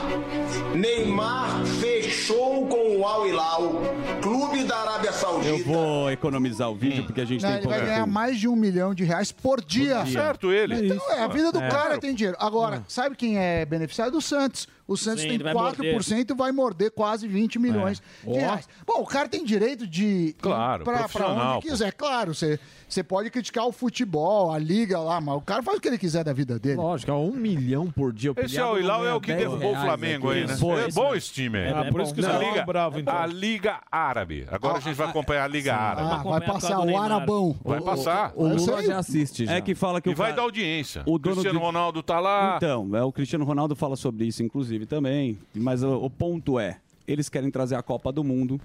Neymar 0.75 1.65
fechou 1.79 2.67
com 2.67 2.97
o 2.97 3.05
Al 3.05 3.27
Hilal, 3.27 3.73
clube 4.21 4.63
da 4.63 4.77
Arábia 4.77 5.11
Saudita. 5.11 5.49
Eu 5.49 5.63
vou 5.65 6.11
economizar 6.11 6.69
o 6.69 6.75
vídeo 6.75 7.03
porque 7.05 7.21
a 7.21 7.25
gente 7.25 7.41
Não, 7.41 7.49
tem 7.49 7.59
ele 7.59 7.67
vai 7.67 7.81
ganhar 7.81 7.95
tempo. 8.01 8.11
mais 8.11 8.39
de 8.39 8.47
um 8.47 8.55
milhão 8.55 8.93
de 8.93 9.03
reais 9.03 9.31
por 9.31 9.61
dia. 9.63 9.97
Por 9.97 10.05
dia. 10.05 10.21
Certo 10.21 10.51
ele. 10.51 10.87
Então, 10.87 11.11
é, 11.11 11.21
a 11.23 11.27
vida 11.27 11.51
do 11.51 11.59
É. 11.61 11.69
cara 11.69 11.97
tem 11.97 12.13
dinheiro. 12.13 12.37
Agora, 12.39 12.83
sabe 12.87 13.15
quem 13.15 13.37
é 13.37 13.65
beneficiário? 13.65 14.11
Do 14.13 14.21
Santos. 14.21 14.67
O 14.87 14.97
Santos 14.97 15.21
Sim, 15.21 15.27
tem 15.27 15.35
ele 15.35 15.43
vai 15.43 15.53
4% 15.53 16.29
e 16.31 16.33
vai 16.33 16.51
morder 16.51 16.91
quase 16.91 17.27
20 17.27 17.57
milhões 17.59 18.01
É. 18.25 18.31
de 18.31 18.37
reais. 18.39 18.67
Bom, 18.85 19.01
o 19.01 19.05
cara 19.05 19.27
tem 19.29 19.43
direito 19.45 19.87
de 19.87 20.35
Claro, 20.41 20.83
profissional, 20.83 21.57
onde 21.57 21.67
quiser. 21.67 21.91
Claro, 21.93 22.33
você 22.35 22.59
você 22.87 23.01
pode 23.01 23.29
criticar 23.29 23.65
o 23.65 23.71
futebol, 23.71 24.51
a 24.51 24.57
liga 24.59 24.99
lá, 24.99 25.21
mas 25.21 25.35
o 25.37 25.41
cara 25.41 25.63
faz 25.63 25.77
o 25.77 25.81
que 25.81 25.87
ele 25.87 25.97
quiser 25.97 26.25
da 26.25 26.33
vida 26.33 26.59
dele. 26.59 26.75
Lógico, 26.75 27.09
é 27.09 27.13
um 27.15 27.31
milhão 27.31 27.89
por 27.89 28.11
dia. 28.11 28.33
Esse 28.35 28.59
Al 28.59 28.77
Hilal 28.77 29.05
é 29.05 29.13
o 29.13 29.21
que 29.21 29.33
derrubou 29.33 29.71
o 29.71 29.75
Flamengo 29.79 30.29
aí, 30.29 30.45
né? 30.45 30.53
é 30.53 30.91
bom 30.91 31.15
esse 31.15 31.31
time 31.31 31.57
aí. 31.57 31.69
Ah, 31.71 31.89
por 31.89 32.01
isso 32.01 32.13
que 32.13 32.25
a 32.25 32.37
Liga, 32.37 32.51
ficam 32.51 32.65
bravos, 32.65 32.99
então. 32.99 33.15
A 33.17 33.25
Liga 33.25 33.79
Árabe. 33.89 34.45
Agora 34.51 34.77
a 34.77 34.81
gente 34.81 34.95
vai 34.95 35.07
acompanhar 35.07 35.45
a 35.45 35.47
Liga 35.47 35.73
Árabe. 35.73 36.09
Ah, 36.11 36.23
vai 36.23 36.41
passar 36.41 36.79
o 36.81 36.97
Arabão. 36.97 37.55
Vai 37.63 37.79
passar. 37.79 38.33
O 38.35 38.45
Lula 38.47 38.83
já 38.83 38.97
assiste 38.99 39.47
É 39.47 39.61
que 39.61 39.73
fala 39.73 40.01
que 40.01 40.09
E 40.09 40.13
o 40.13 40.15
vai 40.15 40.27
cara- 40.31 40.35
dar 40.37 40.41
audiência. 40.43 41.03
O 41.05 41.15
O 41.15 41.19
Cristiano 41.19 41.59
Ronaldo 41.59 42.03
tá 42.03 42.19
lá. 42.19 42.55
Então, 42.57 42.89
é, 42.93 43.03
o 43.03 43.11
Cristiano 43.11 43.45
Ronaldo 43.45 43.73
fala 43.75 43.95
sobre 43.95 44.25
isso, 44.25 44.43
inclusive, 44.43 44.80
também. 44.85 45.37
Mas 45.53 45.83
o, 45.83 45.93
o 45.95 46.09
ponto 46.09 46.59
é, 46.59 46.77
eles 47.07 47.27
querem 47.29 47.49
trazer 47.51 47.75
a 47.75 47.81
Copa 47.81 48.11
do 48.11 48.23
Mundo. 48.23 48.59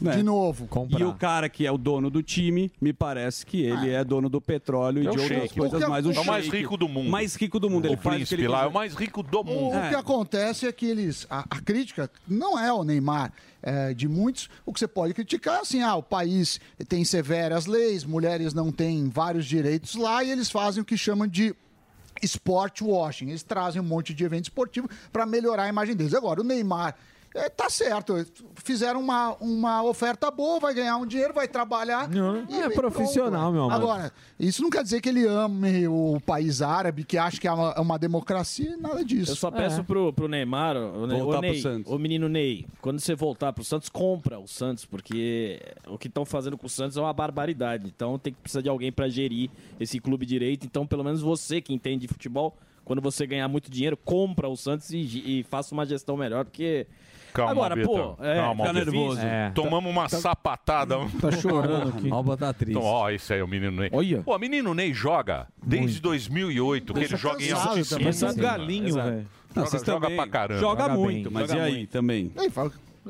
né? 0.00 0.16
De 0.16 0.22
novo. 0.22 0.68
E 0.98 1.02
o 1.02 1.14
cara 1.14 1.48
que 1.48 1.66
é 1.66 1.72
o 1.72 1.78
dono 1.78 2.10
do 2.10 2.22
time, 2.22 2.70
me 2.80 2.92
parece 2.92 3.44
que 3.44 3.62
ele 3.62 3.90
é 3.90 4.04
dono 4.04 4.28
do 4.28 4.40
petróleo 4.40 5.02
e 5.02 5.06
É 5.06 5.10
o 5.10 5.12
de 5.14 5.18
outras 5.20 5.38
sheik. 5.40 5.58
coisas 5.58 5.82
O 5.82 5.88
mais. 5.88 6.06
é 6.06 6.20
o 6.20 6.24
mais 6.24 6.48
rico 6.48 6.76
do 6.76 6.88
mundo. 6.88 7.10
Mais 7.10 7.34
rico 7.34 7.58
do 7.58 7.68
mundo. 7.68 7.84
O 7.84 7.88
ele 7.88 7.94
o 7.94 7.98
príncipe 7.98 8.42
ele 8.42 8.48
lá 8.48 8.64
é 8.64 8.66
o 8.66 8.72
mais 8.72 8.94
rico 8.94 9.22
do 9.22 9.40
O, 9.40 9.44
mundo. 9.44 9.76
o 9.76 9.88
que 9.88 9.94
acontece 9.96 10.66
é 10.66 10.72
que 10.72 10.86
eles. 10.86 11.26
A, 11.28 11.40
a 11.40 11.60
crítica 11.60 12.08
não 12.28 12.58
é 12.58 12.72
o 12.72 12.84
Neymar. 12.84 13.32
é, 13.60 13.92
de 13.92 14.06
muitos, 14.06 14.48
o 14.64 14.72
que 14.72 14.78
você 14.78 14.86
pode 14.86 15.12
criticar 15.14 15.56
é 15.56 15.60
assim: 15.62 15.82
ah, 15.82 15.96
o 15.96 16.02
país 16.02 16.60
tem 16.88 17.04
severas 17.04 17.66
leis, 17.66 18.04
mulheres 18.04 18.54
não 18.54 18.70
têm 18.70 19.08
vários 19.08 19.44
direitos 19.46 19.96
lá 19.96 20.22
e 20.22 20.30
eles 20.30 20.48
fazem 20.48 20.80
o 20.82 20.84
que 20.84 20.96
chamam 20.96 21.26
de 21.26 21.52
sport 22.22 22.82
washing. 22.82 23.28
Eles 23.28 23.42
trazem 23.42 23.80
um 23.80 23.84
monte 23.84 24.14
de 24.14 24.24
evento 24.24 24.44
esportivo 24.44 24.88
para 25.12 25.26
melhorar 25.26 25.64
a 25.64 25.68
imagem 25.68 25.94
deles. 25.94 26.14
Agora, 26.14 26.40
o 26.40 26.44
Neymar. 26.44 26.96
É, 27.38 27.48
tá 27.48 27.70
certo, 27.70 28.14
fizeram 28.56 29.00
uma, 29.00 29.34
uma 29.40 29.82
oferta 29.82 30.30
boa, 30.30 30.58
vai 30.60 30.74
ganhar 30.74 30.96
um 30.96 31.06
dinheiro, 31.06 31.32
vai 31.32 31.46
trabalhar. 31.48 32.08
e- 32.48 32.54
é 32.60 32.70
profissional, 32.70 33.50
pronto. 33.50 33.52
meu 33.54 33.62
amor. 33.64 33.72
Agora, 33.74 34.12
isso 34.38 34.62
não 34.62 34.70
quer 34.70 34.82
dizer 34.82 35.00
que 35.00 35.08
ele 35.08 35.26
ame 35.26 35.86
o 35.88 36.20
país 36.24 36.60
árabe, 36.62 37.04
que 37.04 37.16
acha 37.16 37.40
que 37.40 37.46
é 37.48 37.52
uma, 37.52 37.72
é 37.76 37.80
uma 37.80 37.98
democracia, 37.98 38.76
nada 38.76 39.04
disso. 39.04 39.32
Eu 39.32 39.36
só 39.36 39.50
peço 39.50 39.84
pro, 39.84 40.12
pro 40.12 40.28
Neymar, 40.28 40.76
o, 40.76 41.06
Voltar 41.08 41.38
o 41.38 41.40
Ney, 41.40 41.52
pro 41.52 41.62
Santos. 41.62 41.92
o 41.92 41.98
menino 41.98 42.28
Ney, 42.28 42.66
quando 42.80 43.00
você 43.00 43.14
voltar 43.14 43.52
pro 43.52 43.64
Santos, 43.64 43.88
compra 43.88 44.38
o 44.38 44.46
Santos, 44.48 44.84
porque 44.84 45.60
o 45.86 45.96
que 45.98 46.08
estão 46.08 46.24
fazendo 46.24 46.56
com 46.58 46.66
o 46.66 46.70
Santos 46.70 46.96
é 46.96 47.00
uma 47.00 47.12
barbaridade. 47.12 47.86
Então 47.94 48.18
tem 48.18 48.32
que 48.32 48.40
precisar 48.40 48.60
de 48.62 48.68
alguém 48.68 48.90
pra 48.92 49.08
gerir 49.08 49.50
esse 49.78 49.98
clube 50.00 50.26
direito. 50.26 50.66
Então, 50.66 50.86
pelo 50.86 51.04
menos 51.04 51.20
você 51.20 51.60
que 51.60 51.72
entende 51.72 52.02
de 52.06 52.08
futebol, 52.08 52.56
quando 52.88 53.02
você 53.02 53.26
ganhar 53.26 53.46
muito 53.48 53.70
dinheiro, 53.70 53.96
compra 53.96 54.48
o 54.48 54.56
Santos 54.56 54.90
e, 54.90 54.96
e 54.98 55.42
faça 55.48 55.74
uma 55.74 55.84
gestão 55.86 56.16
melhor, 56.16 56.44
porque. 56.44 56.86
Calma, 57.34 57.52
Agora, 57.52 57.76
Beta. 57.76 57.86
pô, 57.86 58.16
é, 58.24 58.36
Calma, 58.36 58.64
tá 58.64 58.72
nervoso. 58.72 59.20
É. 59.20 59.50
Tomamos 59.54 59.90
uma 59.92 60.08
sapatada. 60.08 60.96
Tá 61.20 61.30
chorando 61.30 61.90
aqui. 61.90 62.10
Alba 62.10 62.36
tá 62.38 62.52
triste. 62.54 62.70
Então, 62.76 62.82
ó, 62.82 63.10
esse 63.10 63.34
aí 63.34 63.40
é 63.40 63.44
o 63.44 63.46
menino 63.46 63.70
Ney. 63.72 63.90
Olha. 63.92 64.22
Pô, 64.22 64.34
o 64.34 64.38
menino 64.38 64.72
Ney 64.72 64.94
joga 64.94 65.46
desde 65.62 66.00
2008, 66.00 66.94
que 66.94 67.00
ele 67.00 67.16
joga 67.16 67.44
em 67.44 67.52
altíssimo 67.52 68.00
Parece 68.00 68.24
um 68.24 68.28
nível. 68.28 68.42
galinho, 68.42 68.94
velho. 68.94 69.26
Joga, 69.54 69.84
joga 69.84 70.10
pra 70.10 70.26
caramba. 70.26 70.60
Joga, 70.60 70.88
muito, 70.88 71.30
mas 71.30 71.48
Joga 71.50 71.60
e 71.60 71.64
aí 71.64 71.74
muito. 71.74 71.90
também? 71.90 72.32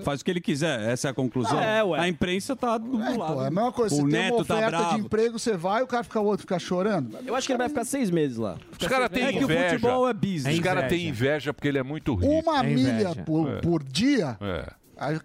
Faz 0.03 0.20
o 0.20 0.24
que 0.24 0.31
ele 0.31 0.40
quiser, 0.40 0.81
essa 0.88 1.09
é 1.09 1.11
a 1.11 1.14
conclusão. 1.14 1.59
É, 1.61 1.83
ué. 1.83 1.98
A 2.01 2.09
imprensa 2.09 2.55
tá 2.55 2.79
do 2.79 3.03
É, 3.03 3.16
lado. 3.16 3.35
pô, 3.35 3.42
é 3.42 3.46
a 3.48 3.51
mesma 3.51 3.72
coisa. 3.72 3.94
O 3.94 3.98
você 3.98 4.03
tem 4.05 4.12
Neto 4.12 4.35
uma 4.37 4.44
tá 4.44 4.55
oferta 4.55 4.79
bravo. 4.79 4.94
de 4.94 5.01
emprego, 5.01 5.38
você 5.38 5.57
vai, 5.57 5.83
o 5.83 5.87
cara 5.87 6.05
fica 6.05 6.20
o 6.20 6.24
outro 6.24 6.42
fica 6.42 6.59
chorando. 6.59 7.18
Eu 7.27 7.35
acho 7.35 7.46
que 7.46 7.53
ele 7.53 7.59
vai 7.59 7.68
ficar 7.68 7.85
seis 7.85 8.11
meses 8.11 8.37
lá. 8.37 8.57
Os 8.81 8.87
caras 8.87 9.09
têm 9.09 9.24
É 9.24 9.33
que 9.33 9.38
o 9.38 9.42
inveja. 9.42 9.70
futebol 9.70 10.09
é 10.09 10.12
business. 10.14 10.55
Os 10.55 10.61
caras 10.61 10.88
têm 10.88 11.09
inveja 11.09 11.53
porque 11.53 11.68
ele 11.68 11.79
é 11.79 11.83
muito 11.83 12.14
rico. 12.14 12.33
Uma 12.33 12.62
milha 12.62 13.14
por, 13.27 13.48
É. 13.51 13.61
por 13.61 13.83
dia. 13.83 14.37
É. 14.40 14.72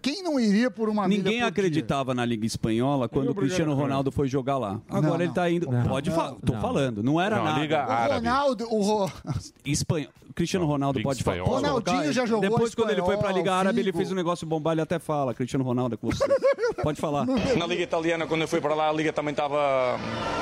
Quem 0.02 0.22
não 0.24 0.40
iria 0.40 0.70
por 0.70 0.90
uma 0.90 1.08
milha 1.08 1.24
Ninguém 1.24 1.40
por 1.42 1.48
acreditava 1.48 2.14
na 2.14 2.26
Liga 2.26 2.46
Espanhola 2.46 3.10
quando 3.10 3.30
o 3.32 3.36
Cristiano. 3.36 3.74
Ronaldo 3.74 4.12
foi 4.12 4.28
jogar 4.28 4.58
lá. 4.58 4.80
Agora 4.88 5.08
Não, 5.08 5.16
ele 5.16 5.28
não. 5.28 5.34
tá 5.34 5.50
indo. 5.50 5.70
Não. 5.70 5.84
Pode 5.88 6.12
falar. 6.12 6.36
Tô 6.46 6.54
não. 6.54 6.62
falando. 6.62 7.04
Não 7.04 7.20
era 7.20 7.38
Não, 7.38 7.44
nada. 7.44 7.60
Liga 7.60 7.86
O 7.86 8.14
Ronaldo, 8.14 8.68
o 8.70 8.82
Ro... 8.82 9.12
Cristiano 10.34 10.66
Ronaldo 10.66 11.00
Liga 11.00 11.10
pode 11.10 11.24
falar. 11.24 11.38
Espanhola. 11.38 11.68
Ronaldinho 11.68 12.14
já 12.14 12.26
jogou 12.26 12.50
Depois, 12.50 12.74
quando 12.76 12.90
ele 12.90 13.02
foi 13.02 13.18
pra 13.18 13.28
Liga 13.30 13.40
espanhol, 13.40 13.60
Árabe, 13.60 13.80
ele 13.80 13.90
Figo. 13.90 13.98
fez 13.98 14.12
um 14.12 14.16
negócio 14.16 14.48
bombar, 14.48 14.74
ele 14.74 14.82
até 14.82 15.00
fala. 15.00 15.34
Cristiano 15.34 15.64
Ronaldo 15.64 15.96
é 15.96 15.98
com 15.98 16.10
você. 16.10 16.26
Pode 16.82 17.00
falar. 17.00 17.26
Na 17.26 17.68
Liga 17.68 17.84
Italiana, 17.84 18.26
quando 18.26 18.42
eu 18.42 18.48
fui 18.48 18.60
para 18.60 18.74
lá, 18.74 18.90
a 18.90 18.94
Liga 18.94 19.14
também 19.14 19.32
estava 19.32 20.00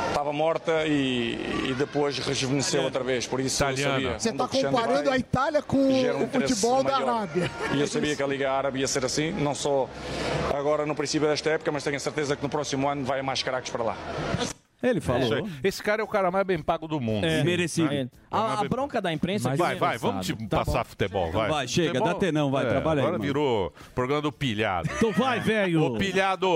estava 0.07 0.33
morta 0.33 0.85
e, 0.85 1.69
e 1.69 1.73
depois 1.73 2.17
rejuvenesceu 2.19 2.83
outra 2.83 3.03
vez. 3.03 3.25
Por 3.25 3.39
isso 3.39 3.63
eu 3.63 3.69
Italiana. 3.71 3.93
sabia. 3.93 4.19
Você 4.19 4.33
tá 4.33 4.47
Cristiano 4.47 4.77
comparando 4.77 5.05
vai, 5.05 5.13
a 5.13 5.17
Itália 5.17 5.61
com 5.61 5.77
um 5.77 6.23
o 6.23 6.27
futebol 6.27 6.83
da. 6.83 6.97
Arábia. 6.97 7.51
E 7.73 7.79
eu 7.79 7.87
sabia 7.87 8.15
que 8.15 8.21
a 8.21 8.27
Liga 8.27 8.51
Árabe 8.51 8.79
ia 8.79 8.87
ser 8.87 9.03
assim, 9.03 9.20
não 9.29 9.53
só 9.53 9.89
agora 10.53 10.85
no 10.85 10.95
princípio 10.95 11.27
desta 11.27 11.49
época, 11.51 11.71
mas 11.71 11.83
tenho 11.83 11.97
a 11.97 11.99
certeza 11.99 12.35
que 12.35 12.43
no 12.43 12.49
próximo 12.49 12.87
ano 12.87 13.03
vai 13.03 13.21
mais 13.21 13.43
caracos 13.43 13.69
para 13.69 13.83
lá. 13.83 13.97
Ele 14.83 14.99
Isso 14.99 15.11
aí. 15.11 15.43
Esse 15.63 15.83
cara 15.83 16.01
é 16.01 16.03
o 16.03 16.07
cara 16.07 16.31
mais 16.31 16.45
bem 16.45 16.59
pago 16.61 16.87
do 16.87 16.99
mundo. 16.99 17.25
É. 17.25 17.43
Merecido. 17.43 17.93
É. 17.93 18.07
A, 18.31 18.61
a 18.61 18.63
bronca 18.63 19.01
da 19.01 19.11
imprensa 19.11 19.49
é 19.49 19.51
que 19.51 19.57
Vai, 19.57 19.75
o- 19.75 19.79
vai, 19.79 19.97
vamos 19.97 20.25
te 20.25 20.33
Tá 20.47 20.59
passar 20.59 20.79
bom. 20.79 20.89
futebol, 20.89 21.31
vai. 21.31 21.49
Vai, 21.49 21.67
chega, 21.67 21.89
Futebol- 21.89 22.07
dá 22.13 22.15
tenão, 22.15 22.49
vai, 22.49 22.65
é, 22.65 22.69
trabalha 22.69 23.01
aí, 23.01 23.07
Agora 23.07 23.21
virou 23.21 23.73
programa 23.93 24.21
do 24.21 24.31
pilhado. 24.31 24.89
Então 24.95 25.11
vai, 25.11 25.39
velho. 25.39 25.83
O 25.83 25.97
pilhado. 25.97 26.47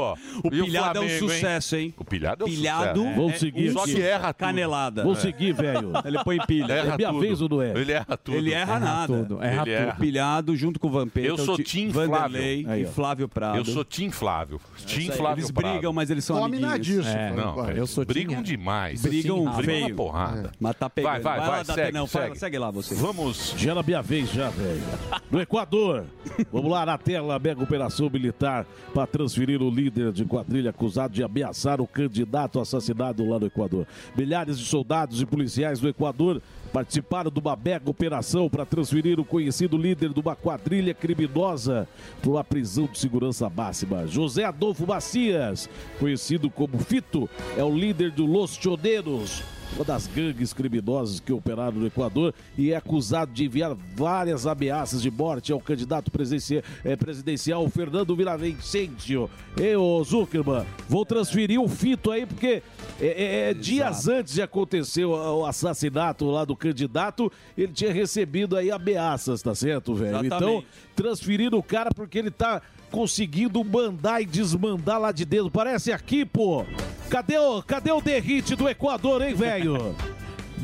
O 0.43 0.49
pilhado 0.49 0.99
é 0.99 1.01
um 1.01 1.19
sucesso, 1.19 1.75
hein? 1.75 1.93
O 1.97 2.05
pilhado 2.05 2.43
é 2.43 2.47
um 2.47 2.49
Pilhado. 2.49 2.99
sucesso. 3.01 3.15
Vamos 3.15 3.39
seguir 3.39 3.71
Só 3.73 3.83
que 3.85 4.01
erra 4.01 4.33
tudo. 4.33 4.45
Canelada. 4.47 5.03
Vou 5.03 5.13
É. 5.13 5.15
seguir, 5.17 5.53
velho. 5.53 5.91
Ele 6.05 6.23
põe 6.23 6.37
pilha. 6.47 6.73
Erra 6.73 6.93
É 6.93 6.97
minha 6.97 7.09
tudo. 7.09 7.19
vez 7.19 7.41
ou 7.41 7.49
não 7.49 7.61
é? 7.61 7.71
Ele 7.77 7.91
erra 7.91 8.17
tudo. 8.17 8.37
Ele 8.37 8.53
erra, 8.53 8.79
nada. 8.79 9.07
tudo, 9.13 9.43
erra 9.43 9.61
Ele 9.63 9.71
erra. 9.71 9.93
O 9.93 9.99
pilhado 9.99 10.55
junto 10.55 10.79
com 10.79 10.87
o 10.87 10.91
Vampeta. 10.91 11.27
Eu 11.27 11.37
sou 11.37 11.55
o 11.55 11.57
Ti- 11.57 11.63
Tim 11.63 11.89
Vanderlei 11.89 12.63
Flávio. 12.63 12.83
e 12.83 12.85
Flávio 12.87 13.27
Prado. 13.29 13.57
Eu 13.57 13.65
sou 13.65 13.83
Tim 13.83 14.09
Flávio. 14.11 14.61
Tim 14.85 15.11
Flávio 15.11 15.41
Eles 15.41 15.51
brigam, 15.51 15.91
mas 15.93 16.09
eles 16.09 16.23
são 16.23 16.43
amiguinhos. 16.43 17.05
É. 17.07 17.31
Não, 17.31 17.69
Eu 17.71 17.85
sou 17.85 18.05
brigam 18.23 18.43
Tim- 18.43 18.43
demais. 18.43 19.01
Brigam 19.01 19.45
Brigam 19.45 19.63
feio. 19.63 19.89
na 19.89 19.95
porrada. 19.95 20.51
Mas 20.59 20.75
tá 20.75 20.89
pegando. 20.89 21.11
Vai, 21.11 21.21
vai, 21.21 21.39
lá, 21.39 21.49
vai, 21.49 21.63
dá 21.63 21.73
segue, 21.73 21.91
tenão, 21.91 22.07
fala, 22.07 22.25
segue. 22.25 22.39
segue 22.39 22.57
lá 22.57 22.71
você. 22.71 22.95
Vamos. 22.95 23.53
Já 23.57 23.71
era 23.71 23.83
minha 23.83 24.01
vez, 24.01 24.29
já, 24.31 24.49
velho. 24.49 24.81
No 25.29 25.41
Equador. 25.41 26.05
Vamos 26.51 26.71
lá 26.71 26.85
na 26.85 26.97
tela, 26.97 27.37
mega 27.39 27.61
operação 27.61 28.09
militar 28.09 28.65
para 28.93 29.05
transferir 29.07 29.61
o 29.61 29.69
líder 29.69 30.11
de 30.11 30.25
quadrilha 30.25 30.69
acusado 30.69 31.13
de 31.13 31.23
ameaçar 31.23 31.79
o 31.81 31.87
candidato 31.87 32.59
assassinado 32.59 33.27
lá 33.27 33.39
no 33.39 33.45
Equador. 33.47 33.85
Milhares 34.15 34.57
de 34.57 34.65
soldados 34.65 35.21
e 35.21 35.25
policiais 35.25 35.79
do 35.79 35.87
Equador 35.87 36.41
participaram 36.75 37.31
de 37.31 37.39
uma 37.39 37.55
mega 37.55 37.89
operação 37.89 38.49
para 38.49 38.65
transferir 38.65 39.17
o 39.17 39.23
conhecido 39.23 39.77
líder 39.77 40.09
de 40.09 40.19
uma 40.19 40.35
quadrilha 40.35 40.93
criminosa 40.93 41.87
para 42.21 42.29
uma 42.29 42.43
prisão 42.43 42.85
de 42.85 42.99
segurança 42.99 43.49
máxima. 43.49 44.05
José 44.05 44.43
Adolfo 44.43 44.85
Macias, 44.85 45.69
conhecido 45.97 46.49
como 46.49 46.77
Fito, 46.79 47.29
é 47.55 47.63
o 47.63 47.73
líder 47.73 48.11
do 48.11 48.25
Los 48.25 48.57
Choneros, 48.57 49.41
uma 49.73 49.83
das 49.83 50.07
gangues 50.07 50.53
criminosas 50.53 51.19
que 51.19 51.33
operaram 51.33 51.77
no 51.77 51.87
Equador 51.87 52.33
e 52.57 52.71
é 52.71 52.75
acusado 52.75 53.31
de 53.31 53.45
enviar 53.45 53.75
várias 53.95 54.45
ameaças 54.45 55.01
de 55.01 55.11
morte 55.11 55.51
ao 55.51 55.59
candidato 55.59 56.11
eh, 56.83 56.95
presidencial 56.95 57.67
Fernando 57.69 58.15
Villavicencio. 58.15 59.29
E 59.57 59.75
ô 59.75 60.03
Zuckerman, 60.03 60.65
vou 60.87 61.05
transferir 61.05 61.59
o 61.59 61.67
fito 61.67 62.11
aí 62.11 62.25
porque 62.25 62.61
é, 62.99 63.49
é, 63.49 63.53
dias 63.53 64.07
antes 64.07 64.33
de 64.33 64.41
acontecer 64.41 65.05
o, 65.05 65.39
o 65.39 65.45
assassinato 65.45 66.25
lá 66.25 66.45
do 66.45 66.55
candidato, 66.55 67.31
ele 67.57 67.73
tinha 67.73 67.91
recebido 67.91 68.55
aí 68.55 68.71
ameaças, 68.71 69.41
tá 69.41 69.53
certo, 69.53 69.93
velho? 69.95 70.25
Então, 70.25 70.63
transferindo 70.95 71.57
o 71.57 71.63
cara 71.63 71.89
porque 71.93 72.17
ele 72.17 72.31
tá 72.31 72.61
conseguindo 72.91 73.63
mandar 73.63 74.21
e 74.21 74.25
desmandar 74.25 74.99
lá 74.99 75.11
de 75.11 75.25
dentro. 75.25 75.51
Parece 75.51 75.91
aqui, 75.91 76.25
pô. 76.25 76.65
Cadê 77.09 77.37
o, 77.37 77.61
cadê 77.61 77.91
o 77.91 78.01
derrite 78.01 78.55
do 78.55 78.67
Equador, 78.67 79.21
hein, 79.21 79.33
velho? 79.33 79.95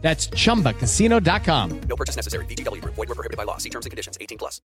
That's 0.00 0.30
chumbacasino.com. 0.30 1.80
No 1.88 1.96
purchase 1.96 2.16
necessary. 2.16 2.46
VGW 2.46 2.80
Group. 2.80 2.94
Void 2.94 3.08
were 3.08 3.14
prohibited 3.14 3.36
by 3.36 3.44
law. 3.44 3.58
See 3.58 3.70
terms 3.70 3.84
and 3.84 3.90
conditions. 3.90 4.16
18 4.18 4.38
plus. 4.38 4.62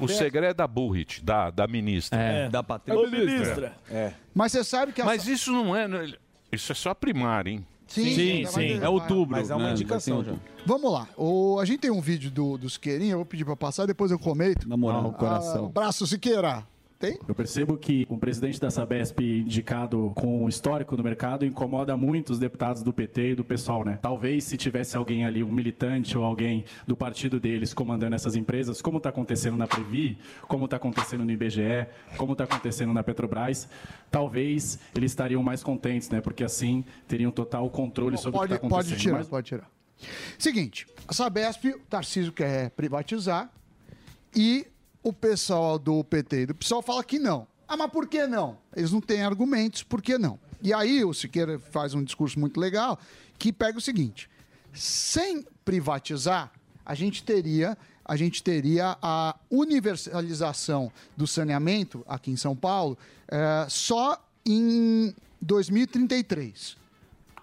O 0.00 0.08
segredo 0.08 0.46
é 0.46 0.54
da 0.54 0.66
Burrit, 0.66 1.24
da, 1.24 1.50
da 1.50 1.66
ministra. 1.66 2.18
É. 2.18 2.48
Da 2.48 2.62
Patrícia. 2.62 3.00
Ô, 3.00 3.08
ministra. 3.08 3.76
É. 3.88 4.12
Mas 4.34 4.52
você 4.52 4.64
sabe 4.64 4.92
que 4.92 5.00
a 5.00 5.04
Mas 5.04 5.26
isso 5.28 5.52
não 5.52 5.74
é. 5.76 5.86
Isso 6.50 6.72
é 6.72 6.74
só 6.74 6.90
a 6.90 6.94
primária, 6.94 7.50
hein? 7.50 7.66
Sim, 7.86 8.14
Sim, 8.14 8.46
sim. 8.46 8.80
É 8.82 8.88
outubro. 8.88 9.36
Mas 9.36 9.50
é 9.50 9.54
uma 9.54 9.66
né? 9.66 9.72
indicação 9.72 10.24
já. 10.24 10.32
Vamos 10.66 10.90
lá. 10.90 11.06
O, 11.16 11.58
a 11.60 11.64
gente 11.64 11.80
tem 11.80 11.90
um 11.90 12.00
vídeo 12.00 12.30
do, 12.30 12.56
do 12.56 12.68
Siqueirinha, 12.68 13.12
eu 13.12 13.18
vou 13.18 13.26
pedir 13.26 13.44
pra 13.44 13.54
passar, 13.54 13.86
depois 13.86 14.10
eu 14.10 14.18
comento. 14.18 14.68
Na 14.68 14.76
moral. 14.76 15.04
Ah, 15.04 15.08
o 15.08 15.12
coração. 15.12 15.68
braço, 15.68 16.06
Siqueira. 16.06 16.66
Tem? 17.04 17.18
Eu 17.28 17.34
percebo 17.34 17.76
que 17.76 18.06
o 18.08 18.16
presidente 18.16 18.58
da 18.58 18.70
Sabesp 18.70 19.20
indicado 19.20 20.10
com 20.14 20.48
histórico 20.48 20.96
no 20.96 21.02
mercado 21.04 21.44
incomoda 21.44 21.96
muito 21.96 22.30
os 22.30 22.38
deputados 22.38 22.82
do 22.82 22.92
PT 22.92 23.32
e 23.32 23.34
do 23.34 23.44
pessoal, 23.44 23.84
né? 23.84 23.98
Talvez 24.00 24.44
se 24.44 24.56
tivesse 24.56 24.96
alguém 24.96 25.26
ali, 25.26 25.42
um 25.44 25.52
militante 25.52 26.16
ou 26.16 26.24
alguém 26.24 26.64
do 26.86 26.96
partido 26.96 27.38
deles 27.38 27.74
comandando 27.74 28.14
essas 28.14 28.36
empresas, 28.36 28.80
como 28.80 28.96
está 28.96 29.10
acontecendo 29.10 29.56
na 29.56 29.66
Previ, 29.66 30.16
como 30.48 30.64
está 30.64 30.76
acontecendo 30.78 31.24
no 31.24 31.30
IBGE, 31.30 31.86
como 32.16 32.32
está 32.32 32.44
acontecendo 32.44 32.92
na 32.92 33.02
Petrobras, 33.02 33.68
talvez 34.10 34.78
eles 34.94 35.10
estariam 35.12 35.42
mais 35.42 35.62
contentes, 35.62 36.08
né? 36.08 36.20
Porque 36.22 36.42
assim 36.42 36.84
teriam 37.06 37.30
total 37.30 37.68
controle 37.68 38.16
sobre 38.16 38.38
Pode, 38.38 38.44
o 38.44 38.48
que 38.48 38.54
está 38.54 38.66
acontecendo. 38.66 38.90
pode 38.92 39.02
tirar, 39.02 39.18
Mas- 39.18 39.28
pode 39.28 39.46
tirar. 39.46 39.70
Seguinte, 40.38 40.86
a 41.06 41.12
Sabesp, 41.12 41.66
o 41.66 41.78
Tarcísio 41.80 42.32
quer 42.32 42.70
privatizar 42.70 43.50
e 44.34 44.66
o 45.04 45.12
pessoal 45.12 45.78
do 45.78 46.02
PT 46.02 46.40
e 46.40 46.46
do 46.46 46.54
PSOL 46.54 46.82
fala 46.82 47.04
que 47.04 47.18
não. 47.18 47.46
Ah, 47.68 47.76
mas 47.76 47.90
por 47.90 48.08
que 48.08 48.26
não? 48.26 48.58
Eles 48.74 48.90
não 48.90 49.00
têm 49.00 49.22
argumentos, 49.22 49.82
por 49.82 50.00
que 50.00 50.16
não? 50.16 50.38
E 50.62 50.72
aí 50.72 51.04
o 51.04 51.12
Siqueira 51.12 51.58
faz 51.58 51.92
um 51.94 52.02
discurso 52.02 52.40
muito 52.40 52.58
legal 52.58 52.98
que 53.38 53.52
pega 53.52 53.76
o 53.76 53.80
seguinte: 53.80 54.30
sem 54.72 55.46
privatizar, 55.64 56.50
a 56.84 56.94
gente 56.94 57.22
teria 57.22 57.76
a 58.06 58.16
gente 58.16 58.42
teria 58.42 58.98
a 59.00 59.34
universalização 59.50 60.92
do 61.16 61.26
saneamento 61.26 62.04
aqui 62.06 62.30
em 62.30 62.36
São 62.36 62.54
Paulo 62.54 62.98
eh, 63.28 63.66
só 63.70 64.22
em 64.44 65.14
2033 65.40 66.76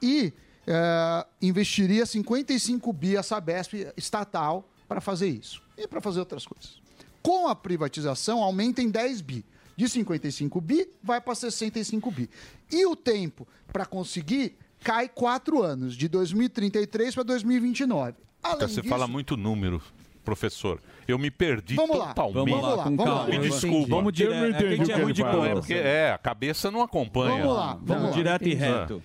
e 0.03 0.31
eh, 0.67 1.27
investiria 1.41 2.05
55 2.05 2.93
bi 2.93 3.17
a 3.17 3.23
Sabesp 3.23 3.91
estatal 3.97 4.69
para 4.87 5.01
fazer 5.01 5.29
isso 5.29 5.63
e 5.75 5.87
para 5.87 5.99
fazer 5.99 6.19
outras 6.19 6.45
coisas. 6.45 6.80
Com 7.21 7.47
a 7.47 7.55
privatização, 7.55 8.41
aumenta 8.41 8.81
em 8.81 8.89
10 8.89 9.21
bi. 9.21 9.45
De 9.75 9.87
55 9.87 10.59
bi, 10.61 10.87
vai 11.01 11.19
para 11.21 11.33
65 11.33 12.11
bi. 12.11 12.29
E 12.71 12.85
o 12.85 12.95
tempo 12.95 13.47
para 13.71 13.85
conseguir 13.85 14.55
cai 14.83 15.07
quatro 15.07 15.61
anos, 15.63 15.95
de 15.95 16.07
2033 16.07 17.13
para 17.15 17.23
2029. 17.23 18.15
Além 18.43 18.55
Então, 18.57 18.67
você 18.67 18.81
disso, 18.81 18.89
fala 18.89 19.07
muito 19.07 19.37
número, 19.37 19.81
professor. 20.25 20.81
Eu 21.07 21.17
me 21.17 21.29
perdi 21.31 21.75
Vamos 21.75 21.97
lá, 21.97 22.13
totalmente. 22.13 22.53
vamos 22.59 22.77
lá, 22.77 22.83
vamos 22.83 23.05
lá. 23.05 23.25
Me 23.27 23.39
desculpa. 23.39 23.87
Vamos 23.95 24.13
dire- 24.13 24.29
Eu 24.29 24.35
não 24.35 24.45
é 24.45 24.49
é 24.49 24.77
que 24.85 24.91
ruim 24.93 25.13
de 25.13 25.23
conta. 25.23 25.49
Porque, 25.53 25.73
é, 25.73 26.11
a 26.11 26.17
cabeça 26.17 26.71
não 26.71 26.81
acompanha. 26.81 27.41
Vamos 27.41 27.55
lá, 27.55 27.79
vamos 27.81 28.03
lá. 28.05 28.11
Direto 28.11 28.47
e 28.47 28.53
reto. 28.53 29.03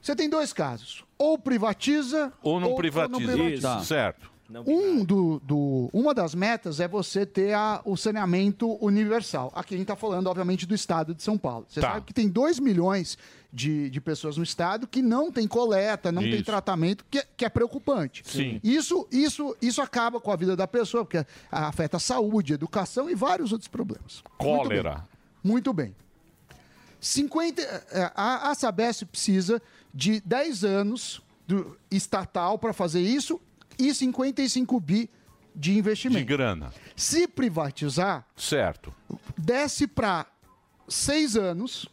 Você 0.00 0.16
tem 0.16 0.28
dois 0.28 0.52
casos. 0.52 1.04
Ou 1.16 1.38
privatiza... 1.38 2.32
Ou 2.42 2.58
não 2.58 2.74
privatiza. 2.74 3.32
privatiza. 3.32 3.76
Isso, 3.76 3.86
certo. 3.86 4.31
Um 4.60 5.04
do, 5.04 5.40
do- 5.40 5.88
uma 5.92 6.12
das 6.12 6.34
metas 6.34 6.78
é 6.80 6.86
você 6.88 7.24
ter 7.24 7.54
a- 7.54 7.80
o 7.84 7.96
saneamento 7.96 8.76
universal. 8.84 9.50
Aqui 9.54 9.74
a 9.74 9.78
gente 9.78 9.84
está 9.84 9.96
falando, 9.96 10.26
obviamente, 10.26 10.66
do 10.66 10.74
estado 10.74 11.14
de 11.14 11.22
São 11.22 11.38
Paulo. 11.38 11.64
Você 11.68 11.80
Tá. 11.80 11.92
sabe 11.94 12.06
que 12.06 12.12
tem 12.14 12.28
2 12.28 12.58
milhões 12.60 13.16
de, 13.52 13.90
de 13.90 14.00
pessoas 14.00 14.36
no 14.36 14.42
estado 14.42 14.86
que 14.86 15.02
não 15.02 15.30
tem 15.30 15.46
coleta, 15.46 16.10
não 16.12 16.22
tem 16.22 16.34
Isso. 16.36 16.44
tratamento, 16.44 17.04
que, 17.10 17.18
é- 17.18 17.26
que 17.36 17.44
é 17.44 17.48
preocupante. 17.48 18.22
Sim. 18.26 18.60
Isso, 18.62 19.06
isso, 19.10 19.56
isso 19.60 19.80
acaba 19.82 20.20
com 20.20 20.30
a 20.30 20.36
vida 20.36 20.56
da 20.56 20.66
pessoa, 20.66 21.04
porque 21.04 21.24
afeta 21.50 21.96
a 21.96 22.00
saúde, 22.00 22.52
educação 22.54 23.08
e 23.10 23.14
vários 23.14 23.52
outros 23.52 23.68
problemas. 23.68 24.22
Muito 24.40 24.46
bem. 24.46 24.56
Cólera. 24.56 25.08
Muito 25.44 25.72
bem. 25.72 25.94
50, 27.00 27.60
eh, 27.62 28.12
a, 28.14 28.50
a 28.50 28.54
Sabesp 28.54 29.04
precisa 29.06 29.60
de 29.92 30.20
10 30.20 30.64
anos 30.64 31.20
do 31.46 31.76
estatal 31.90 32.58
para 32.58 32.72
fazer 32.72 33.00
isso 33.00 33.40
e 33.78 33.94
55 33.94 34.78
bi 34.80 35.10
de 35.54 35.72
De 35.72 35.78
investimento. 35.78 36.26
grana. 36.26 36.72
Se 36.96 37.26
privatizar, 37.28 38.26
Certo. 38.36 38.94
desce 39.36 39.86
para 39.86 40.26
6 40.88 41.36
anos 41.36 41.88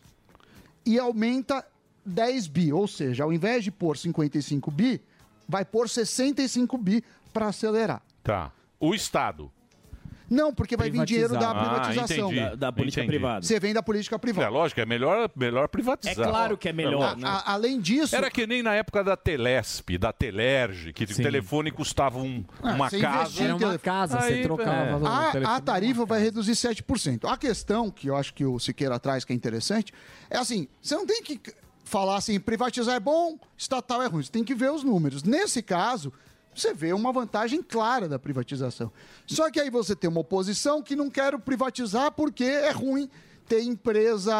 e 0.85 0.97
aumenta 0.97 1.65
10 2.05 2.47
bi. 2.47 2.71
Ou 2.73 2.87
seja, 2.87 3.23
ao 3.23 3.33
invés 3.33 3.63
de 3.63 3.71
pôr 3.71 3.97
55 3.97 4.71
bi, 4.71 5.01
vai 5.47 5.65
pôr 5.65 5.89
65 5.89 6.77
bi 6.77 7.03
para 7.33 7.47
acelerar. 7.47 8.01
Tá. 8.23 8.51
O 8.79 8.95
Estado. 8.95 9.51
Não, 10.29 10.53
porque 10.53 10.77
vai 10.77 10.89
vir 10.89 11.03
dinheiro 11.05 11.33
da. 11.37 11.51
Ah, 11.51 11.55
privatização. 11.55 12.31
entendi. 12.31 12.49
Da- 12.49 12.55
da 12.55 12.71
política 12.71 13.01
Entendi. 13.01 13.17
privada. 13.17 13.45
Você 13.45 13.59
vem 13.59 13.73
da 13.73 13.81
política 13.81 14.19
privada. 14.19 14.47
É 14.47 14.49
lógico, 14.49 14.79
é 14.79 14.85
melhor, 14.85 15.29
melhor 15.35 15.67
privatizar. 15.67 16.27
É 16.27 16.29
claro 16.29 16.57
que 16.57 16.69
é 16.69 16.73
melhor, 16.73 17.13
A- 17.13 17.15
né? 17.15 17.27
a- 17.27 17.53
além 17.53 17.79
disso. 17.79 18.15
Era 18.15 18.29
que 18.29 18.45
nem 18.45 18.61
na 18.61 18.73
época 18.75 19.03
da 19.03 19.17
Telesp, 19.17 19.97
da 19.97 20.13
Telerge, 20.13 20.93
que 20.93 21.03
o 21.03 21.07
telefone 21.15 21.71
custava 21.71 22.19
um- 22.19 22.43
Ah, 22.61 22.73
uma 22.73 22.89
você 22.89 22.99
casa. 22.99 23.21
investia 23.43 23.49
em 23.51 23.57
telefone. 23.57 23.79
Aí, 24.19 24.43
é. 24.43 25.45
A, 25.45 25.55
a 25.55 25.61
tarifa 25.61 26.05
vai 26.05 26.21
reduzir 26.21 26.55
7%. 26.55 27.25
A 27.27 27.37
questão, 27.37 27.89
que 27.89 28.07
eu 28.09 28.15
acho 28.15 28.33
que 28.33 28.45
o 28.45 28.59
Siqueira 28.59 28.99
traz, 28.99 29.23
que 29.25 29.33
é 29.33 29.35
interessante, 29.35 29.93
é 30.29 30.37
assim: 30.37 30.67
você 30.81 30.95
não 30.95 31.05
tem 31.05 31.21
que 31.23 31.39
falar 31.83 32.17
assim, 32.17 32.39
privatizar 32.39 32.95
é 32.95 32.99
bom, 32.99 33.37
estatal 33.57 34.01
é 34.03 34.07
ruim. 34.07 34.23
Você 34.23 34.31
tem 34.31 34.43
que 34.43 34.53
ver 34.53 34.71
os 34.71 34.83
números. 34.83 35.23
Nesse 35.23 35.61
caso, 35.63 36.13
você 36.53 36.73
vê 36.73 36.93
uma 36.93 37.11
vantagem 37.11 37.61
clara 37.61 38.07
da 38.07 38.19
privatização. 38.19 38.91
Só 39.25 39.49
que 39.49 39.59
aí 39.59 39.69
você 39.69 39.95
tem 39.95 40.09
uma 40.09 40.21
oposição 40.21 40.81
que 40.81 40.95
não 40.95 41.09
quer 41.09 41.37
privatizar 41.39 42.11
porque 42.11 42.43
é 42.43 42.71
ruim 42.71 43.09
ter 43.49 43.63
empresa 43.63 44.31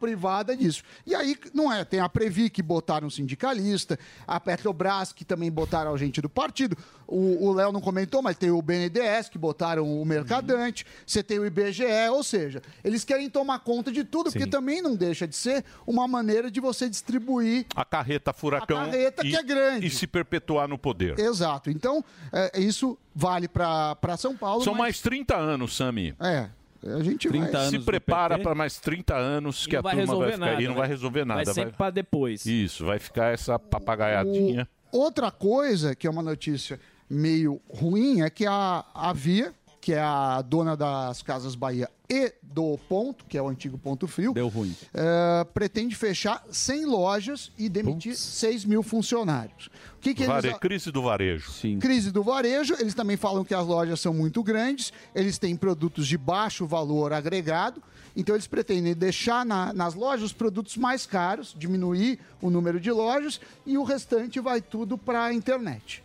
privada 0.00 0.56
disso. 0.56 0.82
E 1.06 1.14
aí 1.14 1.36
não 1.54 1.72
é, 1.72 1.84
tem 1.84 2.00
a 2.00 2.08
Previ 2.08 2.50
que 2.50 2.62
botaram 2.62 3.06
um 3.06 3.10
sindicalista, 3.10 3.96
a 4.26 4.40
Petrobras 4.40 5.12
que 5.12 5.24
também 5.24 5.50
botaram 5.50 5.94
a 5.94 5.96
gente 5.96 6.20
do 6.20 6.28
partido. 6.28 6.76
O 7.06 7.52
Léo 7.52 7.72
não 7.72 7.80
comentou, 7.80 8.22
mas 8.22 8.36
tem 8.36 8.50
o 8.50 8.62
BNDES 8.62 9.28
que 9.28 9.38
botaram 9.38 9.84
o 9.84 10.04
Mercadante, 10.04 10.86
você 11.04 11.24
tem 11.24 11.40
o 11.40 11.46
IBGE, 11.46 11.84
ou 12.12 12.22
seja, 12.22 12.62
eles 12.84 13.02
querem 13.02 13.28
tomar 13.28 13.58
conta 13.60 13.90
de 13.90 14.04
tudo, 14.04 14.30
porque 14.30 14.46
também 14.46 14.80
não 14.80 14.94
deixa 14.94 15.26
de 15.26 15.34
ser 15.34 15.64
uma 15.84 16.06
maneira 16.06 16.48
de 16.50 16.60
você 16.60 16.88
distribuir 16.88 17.66
A 17.74 17.84
carreta 17.84 18.32
furacão. 18.32 18.78
A 18.78 18.84
carreta 18.84 19.26
e, 19.26 19.30
que 19.30 19.36
é 19.36 19.42
grande. 19.42 19.86
E 19.86 19.90
se 19.90 20.06
perpetuar 20.06 20.68
no 20.68 20.78
poder. 20.78 21.18
Exato. 21.18 21.68
Então, 21.68 22.04
é, 22.32 22.60
isso 22.60 22.96
vale 23.14 23.48
para 23.48 24.16
São 24.16 24.36
Paulo. 24.36 24.62
São 24.62 24.74
mas- 24.74 24.80
mais 24.80 25.00
30 25.00 25.36
anos, 25.36 25.76
Sami. 25.76 26.14
É. 26.20 26.48
A 26.82 27.02
gente 27.02 27.28
30 27.28 27.50
vai... 27.50 27.68
Se 27.68 27.78
prepara 27.78 28.38
para 28.38 28.54
mais 28.54 28.78
30 28.78 29.14
anos 29.14 29.66
que 29.66 29.76
a 29.76 29.80
vai 29.80 29.96
turma 29.96 30.16
vai 30.16 30.32
ficar. 30.32 30.46
nada, 30.46 30.62
e 30.62 30.64
não 30.64 30.74
né? 30.74 30.78
vai 30.78 30.88
resolver 30.88 31.24
nada. 31.24 31.44
Vai 31.44 31.54
sempre 31.54 31.76
pra 31.76 31.90
depois. 31.90 32.46
Isso, 32.46 32.86
vai 32.86 32.98
ficar 32.98 33.32
essa 33.32 33.58
papagaiadinha. 33.58 34.68
Outra 34.90 35.30
coisa, 35.30 35.94
que 35.94 36.06
é 36.06 36.10
uma 36.10 36.22
notícia 36.22 36.80
meio 37.08 37.60
ruim, 37.68 38.22
é 38.22 38.30
que 38.30 38.46
a, 38.46 38.84
a 38.94 39.12
Via, 39.12 39.52
que 39.80 39.92
é 39.94 40.00
a 40.00 40.42
dona 40.42 40.76
das 40.76 41.22
Casas 41.22 41.54
Bahia 41.54 41.88
e 42.08 42.32
do 42.42 42.76
Ponto, 42.88 43.24
que 43.24 43.38
é 43.38 43.42
o 43.42 43.48
antigo 43.48 43.78
Ponto 43.78 44.06
Frio, 44.06 44.32
Deu 44.34 44.48
ruim. 44.48 44.74
eh, 44.92 45.46
pretende 45.54 45.94
fechar 45.94 46.44
100 46.50 46.84
lojas 46.86 47.50
e 47.56 47.68
demitir 47.68 48.16
6 48.16 48.64
mil 48.64 48.82
funcionários. 48.82 49.68
O 49.96 50.00
que, 50.00 50.12
que 50.14 50.24
Vare- 50.26 50.48
eles... 50.48 50.58
Crise 50.58 50.90
do 50.90 51.02
varejo. 51.02 51.50
Crise 51.80 52.10
do 52.10 52.22
varejo, 52.22 52.74
eles 52.78 52.94
também 52.94 53.16
falam 53.16 53.44
que 53.44 53.54
as 53.54 53.64
lojas 53.66 54.00
são 54.00 54.12
muito 54.12 54.42
grandes, 54.42 54.92
eles 55.14 55.38
têm 55.38 55.56
produtos 55.56 56.06
de 56.06 56.18
baixo 56.18 56.66
valor 56.66 57.12
agregado, 57.12 57.80
então 58.16 58.34
eles 58.34 58.48
pretendem 58.48 58.92
deixar 58.92 59.46
na- 59.46 59.72
nas 59.72 59.94
lojas 59.94 60.26
os 60.26 60.32
produtos 60.32 60.76
mais 60.76 61.06
caros, 61.06 61.54
diminuir 61.56 62.18
o 62.42 62.50
número 62.50 62.80
de 62.80 62.90
lojas 62.90 63.40
e 63.64 63.78
o 63.78 63.84
restante 63.84 64.40
vai 64.40 64.60
tudo 64.60 64.98
para 64.98 65.24
a 65.26 65.32
internet. 65.32 66.02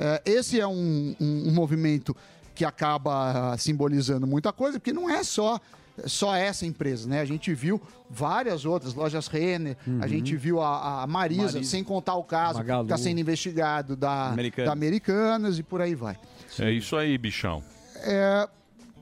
Eh, 0.00 0.22
esse 0.24 0.60
é 0.60 0.66
um, 0.68 1.16
um- 1.20 1.48
um 1.48 1.52
movimento 1.52 2.16
que 2.58 2.64
acaba 2.64 3.52
ah, 3.52 3.56
simbolizando 3.56 4.26
muita 4.26 4.52
coisa, 4.52 4.80
porque 4.80 4.92
não 4.92 5.08
é 5.08 5.22
só 5.22 5.60
só 6.06 6.34
essa 6.34 6.64
empresa, 6.66 7.08
né? 7.08 7.20
A 7.20 7.24
gente 7.24 7.52
viu 7.54 7.80
várias 8.08 8.64
outras, 8.64 8.94
lojas 8.94 9.26
Renner, 9.28 9.76
Uhum. 9.86 9.98
a 10.02 10.06
gente 10.06 10.36
viu 10.36 10.60
a, 10.60 11.02
a 11.02 11.06
Marisa, 11.08 11.42
Marisa. 11.54 11.64
sem 11.64 11.82
contar 11.82 12.14
o 12.14 12.22
caso 12.24 12.58
Magalu. 12.58 12.86
que 12.86 12.92
está 12.92 13.02
sendo 13.02 13.18
investigado 13.20 13.96
da 13.96 14.28
Americanas. 14.28 14.66
da 14.66 14.72
Americanas 14.72 15.58
e 15.58 15.62
por 15.62 15.80
aí 15.80 15.94
vai. 15.96 16.16
É 16.58 16.70
isso 16.70 16.96
aí, 16.96 17.16
bichão. 17.18 17.62
É, 17.96 18.48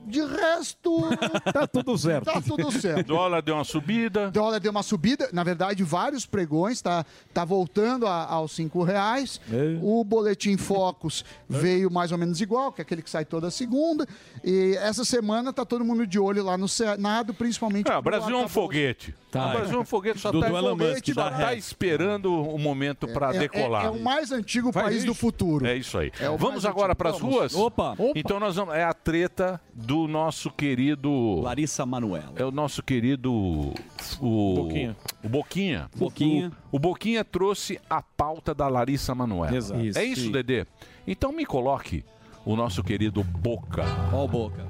de 0.07 0.21
resto. 0.25 1.01
tá 1.53 1.67
tudo 1.67 1.97
certo. 1.97 2.25
Tá 2.25 2.41
tudo 2.41 2.71
certo. 2.71 3.07
Dólar 3.07 3.41
deu 3.41 3.55
uma 3.55 3.63
subida. 3.63 4.31
Dólar 4.31 4.59
deu 4.59 4.71
uma 4.71 4.83
subida, 4.83 5.29
na 5.33 5.43
verdade, 5.43 5.83
vários 5.83 6.25
pregões, 6.25 6.81
tá, 6.81 7.05
tá 7.33 7.43
voltando 7.45 8.07
a- 8.07 8.25
aos 8.25 8.53
cinco 8.53 8.83
reais. 8.83 9.39
O 9.81 10.03
boletim 10.03 10.57
Focus 10.57 11.23
veio 11.47 11.91
mais 11.91 12.11
ou 12.11 12.17
menos 12.17 12.41
igual, 12.41 12.71
que 12.71 12.81
é 12.81 12.83
aquele 12.83 13.01
que 13.01 13.09
sai 13.09 13.25
toda 13.25 13.51
segunda. 13.51 14.07
E 14.43 14.75
essa 14.79 15.03
semana 15.05 15.51
tá 15.53 15.65
todo 15.65 15.83
mundo 15.83 16.07
de 16.07 16.19
olho 16.19 16.43
lá 16.43 16.57
no 16.57 16.67
Senado, 16.67 17.33
principalmente. 17.33 17.91
Ah, 17.91 17.99
o 17.99 18.01
Brasil 18.01 18.35
é 18.37 18.43
um 18.43 18.47
foguete. 18.47 19.13
Tá. 19.37 19.73
É 19.73 19.77
um 19.77 19.85
foguete, 19.85 20.19
só 20.19 20.31
Do- 20.31 20.39
está 20.39 20.49
do 20.49 21.13
só 21.13 21.29
tá 21.29 21.35
ré. 21.49 21.55
esperando 21.55 22.33
o 22.33 22.57
momento 22.57 23.07
para 23.07 23.33
É- 23.33 23.35
é- 23.35 23.39
decolar. 23.39 23.85
É, 23.85 23.89
o 23.89 23.99
mais 24.01 24.31
antigo 24.31 24.71
Faz 24.71 24.87
país 24.87 25.03
do 25.03 25.11
isso. 25.11 25.19
futuro. 25.19 25.65
É 25.65 25.75
isso 25.75 25.97
aí. 25.97 26.11
É 26.19 26.29
vamos 26.37 26.65
agora 26.65 26.95
para 26.95 27.09
as 27.11 27.19
ruas? 27.19 27.53
Opa. 27.55 27.95
Então 28.15 28.39
nós 28.39 28.55
vamos. 28.55 28.73
É 28.75 28.83
a 28.83 28.93
treta 28.93 29.59
do 29.73 30.07
nosso 30.07 30.49
querido. 30.51 31.41
Larissa 31.41 31.85
Manuela. 31.85 32.33
É 32.35 32.43
o 32.45 32.51
nosso 32.51 32.81
querido. 32.83 33.73
O 34.19 34.53
Boquinha. 34.55 34.95
O 35.23 35.29
Boquinha. 35.29 35.89
Boquinha. 35.95 36.51
O, 36.71 36.77
o 36.77 36.79
Boquinha 36.79 37.23
trouxe 37.23 37.79
a 37.89 38.01
pauta 38.01 38.53
da 38.53 38.67
Larissa 38.67 39.13
Manoela. 39.13 39.55
Exato. 39.55 39.79
É 39.79 40.03
isso, 40.03 40.21
Sim. 40.21 40.31
Dedê? 40.31 40.65
Então 41.05 41.31
me 41.31 41.45
coloque 41.45 42.03
o 42.45 42.55
nosso 42.55 42.83
querido 42.83 43.23
Boca. 43.23 43.83
Ó 44.13 44.25
o 44.25 44.27
Boca. 44.27 44.65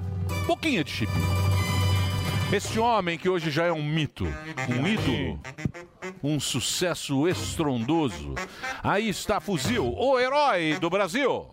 Boquinha 0.46 0.84
de 0.84 0.90
chip. 0.90 1.10
Este 2.50 2.78
homem 2.78 3.18
que 3.18 3.28
hoje 3.28 3.50
já 3.50 3.66
é 3.66 3.72
um 3.72 3.82
mito, 3.82 4.24
um 4.68 4.86
ídolo, 4.86 5.38
um 6.22 6.40
sucesso 6.40 7.28
estrondoso. 7.28 8.34
Aí 8.82 9.10
está 9.10 9.38
Fuzil, 9.38 9.94
o 9.94 10.18
herói 10.18 10.78
do 10.80 10.88
Brasil. 10.88 11.46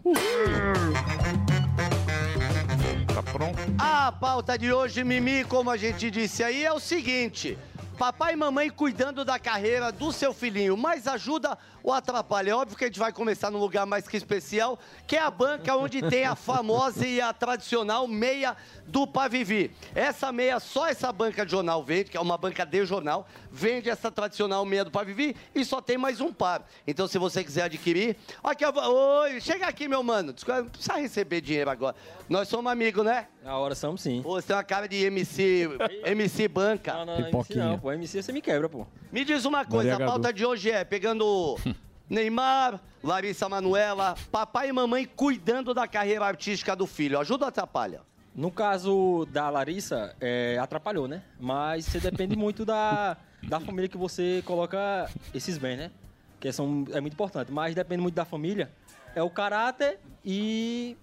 Tá 3.13 3.21
pronto? 3.21 3.59
A 3.77 4.09
pauta 4.09 4.57
de 4.57 4.71
hoje, 4.71 5.03
Mimi, 5.03 5.43
como 5.43 5.69
a 5.69 5.75
gente 5.75 6.09
disse 6.09 6.41
aí, 6.43 6.63
é 6.63 6.71
o 6.71 6.79
seguinte: 6.79 7.57
papai 7.95 8.33
e 8.33 8.35
mamãe 8.35 8.69
cuidando 8.69 9.23
da 9.23 9.39
carreira 9.39 9.91
do 9.91 10.11
seu 10.11 10.33
filhinho, 10.33 10.75
mas 10.75 11.07
ajuda 11.07 11.57
ou 11.81 11.93
atrapalha? 11.93 12.51
É 12.51 12.55
óbvio 12.55 12.77
que 12.77 12.83
a 12.83 12.87
gente 12.87 12.99
vai 12.99 13.11
começar 13.11 13.49
num 13.49 13.57
lugar 13.57 13.85
mais 13.85 14.07
que 14.07 14.17
especial, 14.17 14.77
que 15.07 15.15
é 15.15 15.21
a 15.21 15.31
banca 15.31 15.75
onde 15.75 16.01
tem 16.01 16.25
a 16.25 16.35
famosa 16.35 17.07
e 17.07 17.21
a 17.21 17.31
tradicional 17.31 18.07
meia 18.07 18.55
do 18.85 19.07
Pavivi. 19.07 19.71
Essa 19.95 20.31
meia, 20.31 20.59
só 20.59 20.87
essa 20.87 21.11
banca 21.11 21.45
de 21.45 21.51
jornal 21.51 21.83
vende, 21.83 22.11
que 22.11 22.17
é 22.17 22.19
uma 22.19 22.37
banca 22.37 22.65
de 22.65 22.85
jornal, 22.85 23.27
vende 23.49 23.89
essa 23.89 24.11
tradicional 24.11 24.65
meia 24.65 24.83
do 24.83 24.91
Pavivi 24.91 25.35
e 25.53 25.63
só 25.63 25.79
tem 25.79 25.97
mais 25.97 26.19
um 26.19 26.33
par. 26.33 26.67
Então, 26.85 27.07
se 27.07 27.17
você 27.17 27.43
quiser 27.43 27.63
adquirir, 27.63 28.17
aqui, 28.43 28.65
eu 28.65 28.73
oi, 28.75 29.39
chega 29.39 29.67
aqui, 29.67 29.87
meu 29.87 30.03
mano. 30.03 30.35
Não 30.47 30.65
precisa 30.69 30.97
receber 30.97 31.39
dinheiro 31.39 31.69
agora. 31.69 31.95
Nós 32.27 32.49
somos 32.49 32.69
amigos, 32.69 33.05
né? 33.05 33.27
Na 33.45 33.59
hora 33.59 33.75
somos 33.75 34.01
sim. 34.01 34.23
Pô, 34.23 34.41
você 34.41 34.47
tem 34.47 34.55
uma 34.55 34.63
cara 34.63 34.87
de 34.87 35.03
MC, 35.03 35.69
MC 36.03 36.47
banca. 36.47 36.93
Não, 36.93 37.05
não, 37.05 37.27
MC 37.27 37.53
não, 37.53 37.77
pô. 37.77 37.91
MC 37.91 38.23
você 38.23 38.31
me 38.31 38.41
quebra, 38.41 38.67
pô. 38.67 38.87
Me 39.11 39.23
diz 39.23 39.45
uma 39.45 39.63
coisa, 39.63 39.91
Maria 39.91 40.03
a 40.03 40.09
pauta 40.09 40.29
Gadu. 40.29 40.37
de 40.39 40.45
hoje 40.47 40.71
é 40.71 40.83
pegando 40.83 41.55
Neymar, 42.09 42.81
Larissa 43.03 43.47
Manuela, 43.47 44.15
papai 44.31 44.69
e 44.69 44.73
mamãe 44.73 45.05
cuidando 45.05 45.75
da 45.75 45.87
carreira 45.87 46.25
artística 46.25 46.75
do 46.75 46.87
filho. 46.87 47.19
Ajuda 47.19 47.45
ou 47.45 47.49
atrapalha? 47.49 48.01
No 48.33 48.49
caso 48.49 49.27
da 49.31 49.47
Larissa, 49.51 50.15
é, 50.19 50.57
atrapalhou, 50.59 51.07
né? 51.07 51.21
Mas 51.39 51.85
você 51.85 51.99
depende 51.99 52.35
muito 52.35 52.65
da, 52.65 53.15
da 53.47 53.59
família 53.59 53.87
que 53.87 53.95
você 53.95 54.41
coloca 54.43 55.07
esses 55.35 55.59
bens, 55.59 55.77
né? 55.77 55.91
Que 56.39 56.51
são, 56.51 56.83
é 56.91 56.99
muito 56.99 57.13
importante. 57.13 57.51
Mas 57.51 57.75
depende 57.75 58.01
muito 58.01 58.15
da 58.15 58.25
família. 58.25 58.71
É 59.13 59.21
o 59.21 59.29
caráter 59.29 59.99
e 60.25 60.97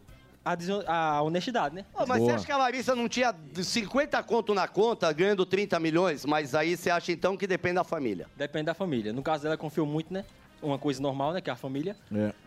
a, 0.45 0.95
a 1.17 1.23
honestidade, 1.23 1.75
né? 1.75 1.85
Ô, 1.95 2.05
mas 2.07 2.23
você 2.23 2.33
acha 2.33 2.47
que 2.47 2.53
a 2.53 2.57
Larissa 2.57 2.95
não 2.95 3.09
tinha 3.09 3.35
50 3.55 4.23
conto 4.23 4.55
na 4.55 4.67
conta, 4.67 5.13
ganhando 5.13 5.47
30 5.47 5.79
milhões? 5.79 6.25
Mas 6.25 6.55
aí 6.55 6.77
você 6.77 6.91
acha 6.91 7.13
então 7.13 7.37
que 7.37 7.47
depende 7.47 7.77
da 7.77 7.85
família? 7.85 8.27
Depende 8.37 8.67
da 8.67 8.75
família. 8.75 9.13
No 9.13 9.23
caso 9.23 9.45
dela, 9.45 9.57
confiou 9.57 9.87
muito, 9.87 10.13
né? 10.13 10.25
Uma 10.61 10.79
coisa 10.79 11.01
normal, 11.01 11.33
né? 11.33 11.41
Que 11.41 11.51
é 11.51 11.53
a 11.53 11.57
família. 11.57 11.97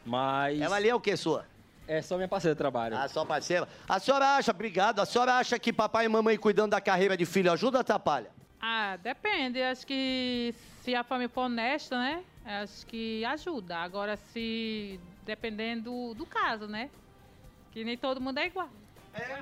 Mas... 0.06 0.60
Ela 0.60 0.76
ali 0.76 0.90
é 0.90 0.96
o 0.96 1.00
que, 1.00 1.16
sua? 1.16 1.46
É 1.88 2.02
só 2.02 2.16
minha 2.16 2.28
parceira 2.28 2.56
de 2.56 2.58
trabalho. 2.58 2.98
Ah, 2.98 3.08
só 3.08 3.24
parceira. 3.24 3.68
A 3.88 4.00
senhora 4.00 4.38
acha, 4.38 4.52
obrigado, 4.52 5.00
a 5.00 5.06
senhora 5.06 5.36
acha 5.36 5.60
que 5.60 5.72
papai 5.72 6.06
e 6.06 6.10
mamãe 6.10 6.38
cuidando 6.38 6.72
da 6.72 6.82
carreira 6.82 7.16
de 7.16 7.26
filho 7.26 7.52
ajuda 7.52 7.78
ou 7.78 7.82
atrapalha? 7.82 8.32
Ah, 8.60 8.98
depende. 8.98 9.62
Acho 9.62 9.86
que 9.86 10.56
se 10.82 10.96
a 10.96 11.04
família 11.04 11.30
for 11.30 11.42
honesta, 11.42 11.98
né? 11.98 12.24
Acho 12.44 12.86
que 12.88 13.24
ajuda. 13.26 13.78
Agora, 13.78 14.18
se 14.18 15.00
dependendo 15.24 15.92
do, 15.92 16.14
do 16.16 16.26
caso, 16.26 16.68
né? 16.68 16.90
Que 17.76 17.84
nem 17.84 17.98
todo 17.98 18.22
mundo 18.22 18.38
é 18.38 18.48
igual. 18.48 18.70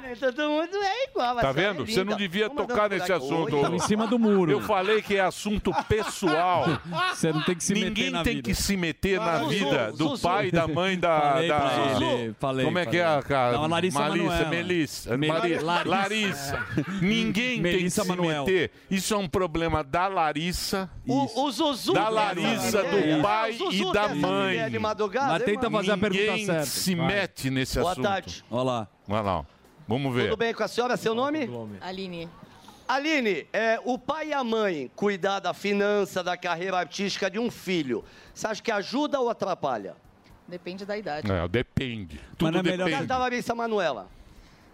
Nem 0.04 0.16
todo 0.16 0.50
mundo 0.50 0.76
é 0.76 1.06
igual. 1.10 1.36
Tá 1.38 1.52
vendo? 1.52 1.86
Você 1.86 2.04
não 2.04 2.16
devia 2.16 2.50
tocar 2.50 2.90
nesse 2.90 3.12
assunto. 3.12 3.56
Em 3.74 3.80
cima 3.80 4.06
do 4.06 4.20
muro. 4.20 4.52
Eu 4.52 4.62
falei 4.62 5.02
que 5.02 5.16
é 5.16 5.22
assunto 5.22 5.72
pessoal. 5.88 6.66
Você 7.14 7.32
não 7.32 7.42
tem 7.42 7.56
que 7.56 7.64
se 7.64 7.74
meter 7.74 7.86
Ninguém 7.88 8.10
na 8.12 8.24
tem 8.24 8.36
vida. 8.36 8.50
que 8.50 8.56
se 8.56 8.78
meter 8.78 9.20
na 9.20 9.40
Zuzu, 9.40 9.50
vida 9.50 9.92
do 9.94 10.10
Zuzu. 10.10 10.22
pai 10.28 10.48
e 10.48 10.52
da 10.52 10.68
mãe 10.68 10.98
da. 11.00 11.20
Falei 11.20 11.48
da 11.48 11.60
pra 11.60 12.08
ele, 12.08 12.36
falei, 12.40 12.66
Como 12.66 12.80
é 12.80 12.86
que 12.86 12.98
é 12.98 13.06
a 13.06 13.22
cara? 13.24 13.54
Não, 13.54 13.64
a 13.64 13.68
Larissa 13.68 14.00
Manoela. 14.00 14.46
Melissa. 14.50 15.18
Me- 15.18 15.28
Mari- 15.28 15.60
Larissa. 15.60 15.90
Larissa. 15.90 16.68
Ninguém 17.02 17.62
Melissa 17.62 18.04
tem 18.04 18.16
que 18.16 18.22
se 18.24 18.28
meter. 18.28 18.72
Isso 18.92 19.14
é 19.14 19.18
um 19.18 19.28
problema 19.28 19.84
da 19.84 20.08
Larissa. 20.08 20.90
O, 21.08 21.46
o 21.46 21.52
Zuzu. 21.52 21.94
Da 21.94 22.06
é 22.06 22.10
Larissa, 22.10 22.84
do 22.84 23.22
pai 23.22 23.52
É, 23.52 23.74
e 23.74 23.92
da 23.94 24.04
é 24.04 24.14
mãe. 24.14 24.48
mulher 24.50 24.70
de 24.70 24.80
madrugada, 24.80 25.50
hein, 25.50 25.58
mano? 25.70 25.94
Ninguém 26.10 26.64
se 26.66 26.96
mete 26.96 27.50
nesse 27.50 27.80
Boa 27.80 27.92
assunto. 27.94 28.04
tarde. 28.04 28.44
Olha 28.52 28.64
lá. 28.64 28.88
Olha 29.10 29.22
lá. 29.22 29.46
Vamos 29.88 30.14
ver. 30.16 30.30
Tudo 30.30 30.38
bem 30.38 30.54
com 30.54 30.64
a 30.64 30.68
senhora? 30.68 30.96
Seu 30.98 31.14
nome? 31.14 31.50
Aline. 31.82 32.30
Aline, 32.88 33.48
é, 33.54 33.80
o 33.86 33.98
pai 33.98 34.30
e 34.30 34.34
a 34.34 34.44
mãe 34.44 34.92
cuidar 34.96 35.40
da 35.40 35.54
finança, 35.54 36.22
da 36.24 36.36
carreira 36.36 36.78
artística 36.78 37.30
de 37.32 37.40
um 37.40 37.50
filho, 37.50 38.04
você 38.34 38.46
acha 38.48 38.62
que 38.62 38.72
ajuda 38.72 39.20
ou 39.20 39.30
atrapalha? 39.30 39.96
Depende 40.48 40.86
da 40.86 40.98
idade. 40.98 41.32
É, 41.32 41.48
depende. 41.48 42.20
Tudo 42.38 42.58
No 42.58 42.64
depende. 42.64 42.92
caso 42.92 43.08
da 43.08 43.18
Larissa 43.18 43.56
Manuela. 43.56 44.10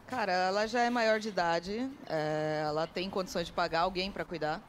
Cara, 0.08 0.32
ela 0.32 0.66
já 0.66 0.82
é 0.82 0.90
maior 0.90 1.20
de 1.20 1.28
idade, 1.28 1.88
é, 2.08 2.64
ela 2.66 2.88
tem 2.88 3.08
condições 3.12 3.46
de 3.46 3.54
pagar 3.54 3.82
alguém 3.82 4.12
pra 4.12 4.26
cuidar. 4.26 4.60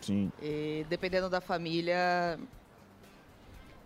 Sim. 0.00 0.32
E 0.40 0.86
dependendo 0.88 1.28
da 1.28 1.42
família, 1.42 2.38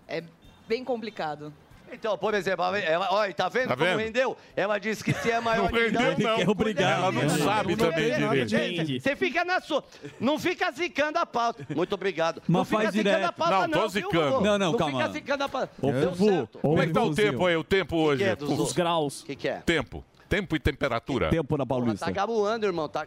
é 0.06 0.22
bem 0.68 0.84
complicado. 0.84 1.52
Então, 1.92 2.16
por 2.16 2.33
exemplo, 2.35 2.64
ela- 2.76 3.09
olha, 3.12 3.35
tá 3.35 3.48
vendo 3.48 3.68
Tá 3.68 3.76
como 3.76 3.88
vendo? 3.88 3.98
rendeu? 3.98 4.37
Ela 4.57 4.78
disse 4.78 5.05
que 5.05 5.12
se 5.12 5.31
é 5.31 5.40
maior 5.40 5.70
Não 5.70 5.78
de 5.78 5.85
rendeu, 5.85 6.00
idade... 6.00 6.22
não. 6.22 6.37
Quer 6.37 6.48
obrigar. 6.48 6.98
Ela 6.98 7.12
não 7.12 7.28
sabe 7.38 7.76
Não 7.76 7.90
também 7.90 8.46
direito. 8.46 9.02
Você 9.02 9.16
fica 9.16 9.44
na 9.44 9.61
sua... 9.61 9.85
Não 10.18 10.38
fica 10.38 10.70
zicando 10.72 11.18
a 11.18 11.26
pauta. 11.26 11.66
Muito 11.74 11.94
obrigado. 11.94 12.42
Mas 12.48 12.48
não 12.48 12.64
fica 12.64 12.83
faz 12.83 12.94
zicando 12.94 13.26
a 13.26 13.33
pauta, 13.33 13.68
Não, 13.68 13.68
tô 13.68 13.88
viu, 13.88 13.88
zicando. 13.90 14.40
Não, 14.40 14.59
não, 14.59 14.72
não 14.72 14.78
calma. 14.78 14.98
fica 15.00 15.12
zicando 15.12 15.44
a 15.44 15.48
pauta. 15.48 15.70
Ô, 15.81 15.92
Deu 15.92 16.11
Fufu, 16.12 16.24
certo. 16.24 16.59
Como 16.59 16.83
é 16.83 16.87
que 16.87 16.92
tá 16.92 17.02
o 17.02 17.14
tempo 17.14 17.46
aí? 17.46 17.57
O 17.57 17.64
tempo 17.64 17.96
hoje? 17.96 18.24
que 18.24 18.28
é? 18.31 18.37
Os 18.44 18.72
graus. 18.72 19.22
O 19.22 19.26
que, 19.26 19.37
que 19.37 19.48
é? 19.48 19.57
Tempo. 19.59 20.05
Tempo 20.28 20.57
e 20.57 20.59
temperatura. 20.59 21.28
Tempo 21.28 21.57
na 21.59 21.66
Porra, 21.66 21.94
tá 21.94 22.11
garoando, 22.11 22.64
irmão. 22.64 22.88
Tá, 22.88 23.07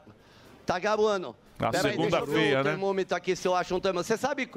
tá 0.66 0.78
garoando. 0.78 1.36
A 1.58 1.72
Pera 1.72 1.88
aí, 1.88 1.92
segunda 1.94 2.18
deixa 2.18 2.24
eu 2.24 2.26
ver 2.28 2.34
feia, 2.40 2.56
o 2.60 2.64
né? 2.64 2.70
termômetro 2.70 3.18
aqui, 3.18 3.36
se 3.36 3.48
eu 3.48 3.56
acho 3.56 3.76
um 3.76 3.80
termômetro. 3.80 4.08
Você 4.08 4.18
sabe... 4.18 4.50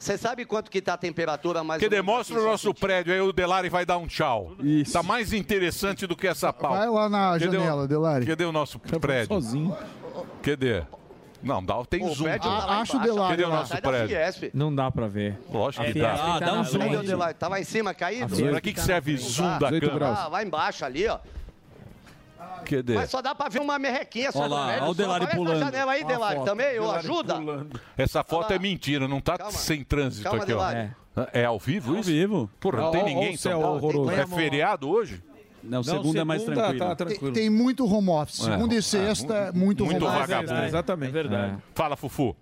Você 0.00 0.16
sabe 0.16 0.46
quanto 0.46 0.70
que 0.70 0.80
tá 0.80 0.94
a 0.94 0.96
temperatura 0.96 1.62
mais 1.62 1.78
Que 1.78 1.86
demonstra 1.88 2.40
o 2.40 2.44
nosso 2.44 2.72
prédio, 2.72 3.12
aí 3.12 3.20
o 3.20 3.34
Delari 3.34 3.68
vai 3.68 3.84
dar 3.84 3.98
um 3.98 4.06
tchau. 4.06 4.52
Isso. 4.58 4.94
Tá 4.94 5.02
mais 5.02 5.30
interessante 5.34 6.06
do 6.06 6.16
que 6.16 6.26
essa 6.26 6.50
pauta. 6.54 6.78
Vai 6.78 6.88
lá 6.88 7.06
na 7.10 7.32
Cadê 7.32 7.48
o- 7.48 7.52
janela, 7.52 7.86
Delari. 7.86 8.24
Cadê 8.26 8.44
o 8.46 8.50
nosso 8.52 8.78
prédio? 8.78 9.26
sozinho. 9.26 9.76
Cadê? 10.42 10.82
Não, 11.42 11.62
dá, 11.64 11.82
tem 11.84 12.02
O 12.04 12.14
zoom. 12.14 12.24
prédio 12.24 12.50
tá 12.50 12.64
lá 12.66 12.80
Acha 12.80 12.96
o. 12.96 13.00
Delari 13.00 13.30
Cadê 13.30 13.44
o 13.44 13.48
nosso 13.50 13.76
prédio? 13.80 14.50
Não 14.54 14.74
dá 14.74 14.90
pra 14.90 15.06
ver. 15.06 15.38
Lógico 15.52 15.84
que 15.84 15.98
dá. 16.00 16.14
ah, 16.14 16.40
dá 16.40 16.54
um 16.54 16.64
zoom 16.64 16.78
Cadê 16.80 16.96
o 16.96 17.02
Delari? 17.02 17.34
Tá 17.34 17.48
lá 17.48 17.60
em 17.60 17.64
cima, 17.64 17.92
caído? 17.92 18.34
Pra 18.36 18.60
que, 18.60 18.72
que 18.72 18.80
serve 18.80 19.16
zoom 19.18 19.58
da 19.58 19.68
câmera? 19.70 20.08
Ah, 20.08 20.28
lá 20.28 20.42
embaixo 20.42 20.82
ali, 20.82 21.06
ó. 21.06 21.18
Cadê? 22.64 22.94
Mas 22.94 23.10
só 23.10 23.20
dá 23.22 23.34
pra 23.34 23.48
ver 23.48 23.60
uma 23.60 23.78
merrequinha 23.78 24.30
só 24.32 24.40
Olha 24.40 24.48
lá, 24.48 24.66
olha 24.66 24.84
o. 24.84 24.94
Delari 24.94 25.26
pulando. 25.28 25.56
essa 25.56 25.64
janela 25.66 25.92
aí, 25.92 26.04
Delari, 26.04 26.36
foto. 26.36 26.44
também, 26.46 26.72
Delari 26.72 26.98
ajuda. 26.98 27.66
Essa 27.96 28.22
foto 28.24 28.52
é 28.52 28.58
mentira, 28.58 29.06
não 29.08 29.20
tá 29.20 29.50
sem 29.50 29.82
trânsito 29.84 30.24
Calma, 30.24 30.42
aqui, 30.42 30.52
ó. 30.52 30.56
Delari. 30.56 30.90
É. 31.32 31.44
ao 31.44 31.58
vivo 31.58 31.90
isso? 31.96 32.10
Ao 32.10 32.14
vivo. 32.16 32.50
Porra, 32.60 32.80
não 32.82 32.90
tem 32.92 33.04
ninguém 33.04 33.28
ó 33.28 33.30
em 33.32 33.34
o 33.34 33.38
São 33.38 33.52
céu 33.52 33.60
Paulo. 33.60 33.76
horroroso. 33.76 34.10
É 34.12 34.26
feriado 34.26 34.88
hoje? 34.88 35.22
Não, 35.62 35.82
segunda 35.82 36.20
é 36.20 36.24
mais 36.24 36.42
tranquilo. 36.42 36.96
Tem, 36.96 37.32
tem 37.32 37.50
muito 37.50 37.84
home 37.84 38.08
office. 38.08 38.36
Segunda 38.44 38.74
É. 38.74 38.78
e 38.78 38.82
sexta, 38.82 39.52
muito, 39.54 39.84
Muito 39.84 40.04
home 40.06 40.14
office. 40.16 40.28
vagabundo. 40.30 40.64
Exatamente. 40.64 41.08
É 41.10 41.12
verdade. 41.12 41.56
Fala, 41.74 41.96
Fufu. 41.96 42.34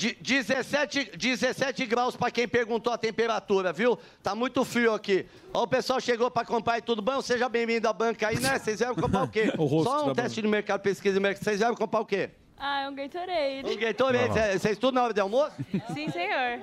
De- 0.00 0.16
17, 0.18 1.14
17 1.14 1.84
graus 1.84 2.16
para 2.16 2.30
quem 2.30 2.48
perguntou 2.48 2.90
a 2.90 2.96
temperatura, 2.96 3.70
viu? 3.70 3.98
Tá 4.22 4.34
muito 4.34 4.64
frio 4.64 4.94
aqui. 4.94 5.26
Ó, 5.52 5.64
o 5.64 5.66
pessoal 5.66 6.00
chegou 6.00 6.30
para 6.30 6.46
comprar 6.46 6.78
e 6.78 6.80
tudo 6.80 7.02
bom? 7.02 7.20
Seja 7.20 7.50
bem-vindo 7.50 7.86
à 7.86 7.92
banca 7.92 8.28
aí, 8.28 8.40
né? 8.40 8.58
Vocês 8.58 8.78
vieram 8.78 8.94
comprar 8.94 9.24
o 9.24 9.28
quê? 9.28 9.52
O 9.58 9.84
Só 9.84 10.08
um 10.10 10.14
teste 10.14 10.40
de 10.40 10.48
mercado, 10.48 10.80
pesquisa 10.80 11.12
de 11.16 11.20
mercado. 11.20 11.44
Vocês 11.44 11.58
vieram 11.58 11.74
comprar 11.74 12.00
o 12.00 12.06
quê? 12.06 12.30
Ah, 12.56 12.80
é 12.84 12.88
um 12.88 12.94
Gatorade. 12.94 13.62
Um 13.66 13.76
Gatorade. 13.78 14.32
Cê- 14.32 14.58
Vocês 14.58 14.78
tudo 14.78 14.94
na 14.94 15.02
hora 15.04 15.12
de 15.12 15.20
almoço? 15.20 15.52
Sim, 15.92 16.08
senhor. 16.10 16.60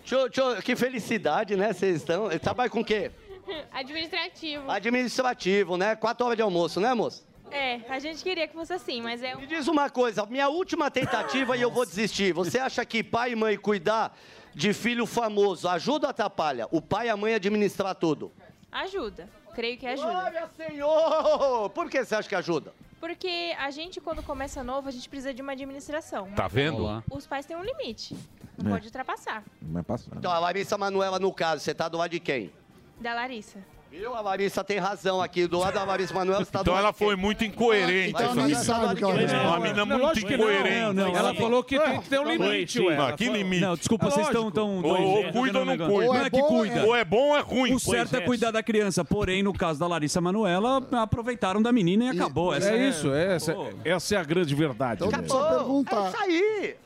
Deixa, 0.00 0.14
eu- 0.14 0.28
deixa 0.28 0.40
eu- 0.42 0.62
que 0.62 0.76
felicidade, 0.76 1.56
né? 1.56 1.72
Vocês 1.72 1.96
estão. 1.96 2.28
Trabalha 2.38 2.68
com 2.68 2.80
o 2.80 2.84
quê? 2.84 3.10
Administrativo. 3.72 4.70
Administrativo, 4.70 5.76
né? 5.78 5.96
Quatro 5.96 6.26
horas 6.26 6.36
de 6.36 6.42
almoço, 6.42 6.78
né, 6.78 6.92
moço? 6.92 7.26
É, 7.50 7.80
a 7.88 7.98
gente 7.98 8.22
queria 8.22 8.46
que 8.46 8.54
fosse 8.54 8.72
assim, 8.72 9.00
mas 9.00 9.22
é... 9.22 9.34
Me 9.34 9.46
diz 9.46 9.66
uma 9.68 9.88
coisa, 9.88 10.26
minha 10.26 10.48
última 10.48 10.90
tentativa 10.90 11.56
e 11.56 11.62
eu 11.62 11.70
vou 11.70 11.86
desistir. 11.86 12.32
Você 12.32 12.58
acha 12.58 12.84
que 12.84 13.02
pai 13.02 13.32
e 13.32 13.36
mãe 13.36 13.56
cuidar 13.56 14.16
de 14.54 14.72
filho 14.72 15.06
famoso 15.06 15.68
ajuda 15.68 16.06
ou 16.06 16.10
atrapalha? 16.10 16.66
O 16.70 16.82
pai 16.82 17.06
e 17.06 17.10
a 17.10 17.16
mãe 17.16 17.34
administrar 17.34 17.94
tudo. 17.94 18.32
Ajuda. 18.70 19.28
Creio 19.54 19.78
que 19.78 19.86
ajuda. 19.86 20.10
Glória, 20.10 20.48
Senhor! 20.56 21.70
Por 21.70 21.88
que 21.88 22.04
você 22.04 22.14
acha 22.14 22.28
que 22.28 22.34
ajuda? 22.34 22.74
Porque 23.00 23.54
a 23.58 23.70
gente, 23.70 24.00
quando 24.00 24.22
começa 24.22 24.62
novo, 24.64 24.88
a 24.88 24.90
gente 24.90 25.08
precisa 25.08 25.32
de 25.32 25.40
uma 25.40 25.52
administração. 25.52 26.28
Tá 26.32 26.48
vendo? 26.48 26.78
Olá. 26.82 27.02
Os 27.10 27.26
pais 27.26 27.46
têm 27.46 27.56
um 27.56 27.62
limite. 27.62 28.16
Não 28.58 28.70
É. 28.70 28.74
pode 28.74 28.86
ultrapassar. 28.86 29.44
Vai 29.62 29.82
passar. 29.82 30.10
Então, 30.16 30.30
a 30.30 30.38
Larissa 30.38 30.76
Manuela, 30.76 31.18
no 31.18 31.32
caso, 31.32 31.62
você 31.62 31.74
tá 31.74 31.88
do 31.88 31.96
lado 31.98 32.10
de 32.10 32.20
quem? 32.20 32.52
Da 33.00 33.14
Larissa. 33.14 33.58
Viu? 33.96 34.14
A 34.14 34.20
Larissa 34.20 34.62
tem 34.62 34.78
razão 34.78 35.22
aqui. 35.22 35.46
Do 35.46 35.58
lado 35.58 35.72
da 35.74 35.84
Larissa 35.84 36.12
Manuela, 36.12 36.44
você 36.44 36.50
tá 36.50 36.60
Então 36.60 36.76
ela 36.76 36.92
foi 36.92 37.16
muito 37.16 37.44
incoerente. 37.44 38.10
Então 38.10 38.26
essa 38.26 38.46
nem 38.46 38.54
sabe 38.54 38.92
o 38.92 38.96
que 38.96 39.02
ela 39.04 39.22
É 39.22 39.46
Uma 39.46 39.60
menina 39.60 39.76
Não, 39.78 39.86
muito 39.86 40.02
lógico 40.02 40.26
que 40.26 40.36
não. 40.36 40.44
incoerente. 40.44 40.92
Não, 40.94 41.16
ela 41.16 41.34
falou 41.34 41.64
que 41.64 41.78
tem 41.78 42.00
que 42.00 42.08
ter 42.10 42.20
um 42.20 42.28
limite, 42.28 42.80
ué. 42.80 42.96
Não, 42.96 43.16
que 43.16 43.28
limite? 43.28 43.62
Não, 43.62 43.74
desculpa, 43.74 44.06
É 44.06 44.10
vocês 44.10 44.26
estão 44.26 44.42
lógico. 44.42 44.60
tão. 44.60 44.82
Ou, 44.82 45.24
ou 45.24 45.32
cuida 45.32 45.58
ou 45.60 45.64
não 45.64 45.78
cuida. 45.78 46.06
Não 46.12 46.16
é 46.16 46.30
que 46.30 46.42
cuida. 46.42 46.84
Ou 46.84 46.94
é 46.96 47.04
bom 47.04 47.28
ou 47.30 47.36
é 47.36 47.40
ruim. 47.40 47.74
O 47.74 47.80
certo 47.80 48.16
é 48.16 48.20
cuidar 48.20 48.50
da 48.50 48.62
criança. 48.62 49.04
Porém, 49.04 49.42
no 49.42 49.54
caso 49.54 49.80
da 49.80 49.86
Larissa 49.86 50.20
Manuela, 50.20 50.82
aproveitaram 50.92 51.62
da 51.62 51.72
menina 51.72 52.04
e 52.04 52.08
acabou. 52.10 52.54
Essa 52.54 52.70
É 52.70 52.88
isso, 52.88 53.12
é, 53.12 53.36
essa, 53.36 53.56
essa 53.84 54.14
é 54.14 54.18
a 54.18 54.24
grande 54.24 54.54
verdade. 54.54 55.04
Então, 55.04 55.20
mesmo. 55.22 55.48
perguntar. 55.48 56.04
É 56.04 56.08
isso 56.08 56.16
aí! 56.22 56.76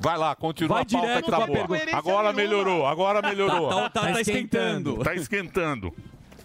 Vai 0.00 0.18
lá, 0.18 0.34
continua 0.34 0.76
Vai 0.76 0.82
a 0.82 0.86
pauta 0.86 1.06
direto 1.06 1.24
que 1.24 1.30
tá 1.30 1.36
com 1.38 1.42
a 1.42 1.46
boa. 1.46 1.66
pergunta. 1.68 1.96
Agora 1.96 2.32
melhorou, 2.32 2.86
agora 2.86 3.22
melhorou. 3.22 3.68
Tá, 3.70 3.74
tá, 3.74 3.88
tá, 3.88 4.12
tá 4.12 4.20
esquentando. 4.20 4.96
Tá 4.98 5.14
esquentando. 5.14 5.94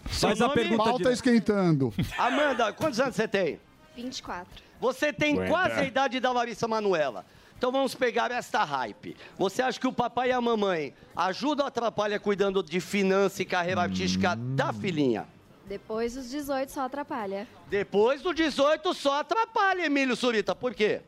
Faz 0.10 0.41
a 0.41 0.49
pergunta 0.49 0.84
Pauta 0.84 0.97
direto. 0.97 1.14
esquentando. 1.14 1.93
Amanda, 2.18 2.74
quantos 2.74 2.99
anos 2.99 3.16
você 3.16 3.28
tem? 3.28 3.60
24. 3.95 4.64
Você 4.80 5.12
tem 5.14 5.34
Aguenta. 5.34 5.49
quase 5.49 5.80
a 5.80 5.84
idade 5.84 6.20
da 6.20 6.32
Larissa 6.32 6.68
Manuela. 6.68 7.26
Então 7.57 7.72
vamos 7.72 7.93
pegar 7.93 8.32
esta 8.32 8.64
hype. 8.64 9.16
Você 9.38 9.62
acha 9.62 9.80
que 9.80 9.88
o 9.88 9.91
papai 9.91 10.30
e 10.30 10.32
a 10.32 10.39
mamãe 10.39 10.93
ajudam 11.16 11.66
ou 11.66 11.68
atrapalham 11.68 12.18
cuidando 12.20 12.64
de 12.64 12.80
finança 12.80 13.41
e 13.41 13.45
carreira 13.45 13.82
artística 13.82 14.36
da 14.36 14.72
filhinha? 14.72 15.28
Depois 15.68 16.14
dos 16.16 16.30
18 16.30 16.72
só 16.72 16.82
atrapalha. 16.86 17.47
Depois 17.70 18.22
do 18.22 18.34
18 18.34 18.93
só 18.93 19.20
atrapalha, 19.20 19.86
Emílio 19.86 20.16
Surita. 20.16 20.55
Por 20.55 20.74
quê? 20.74 21.01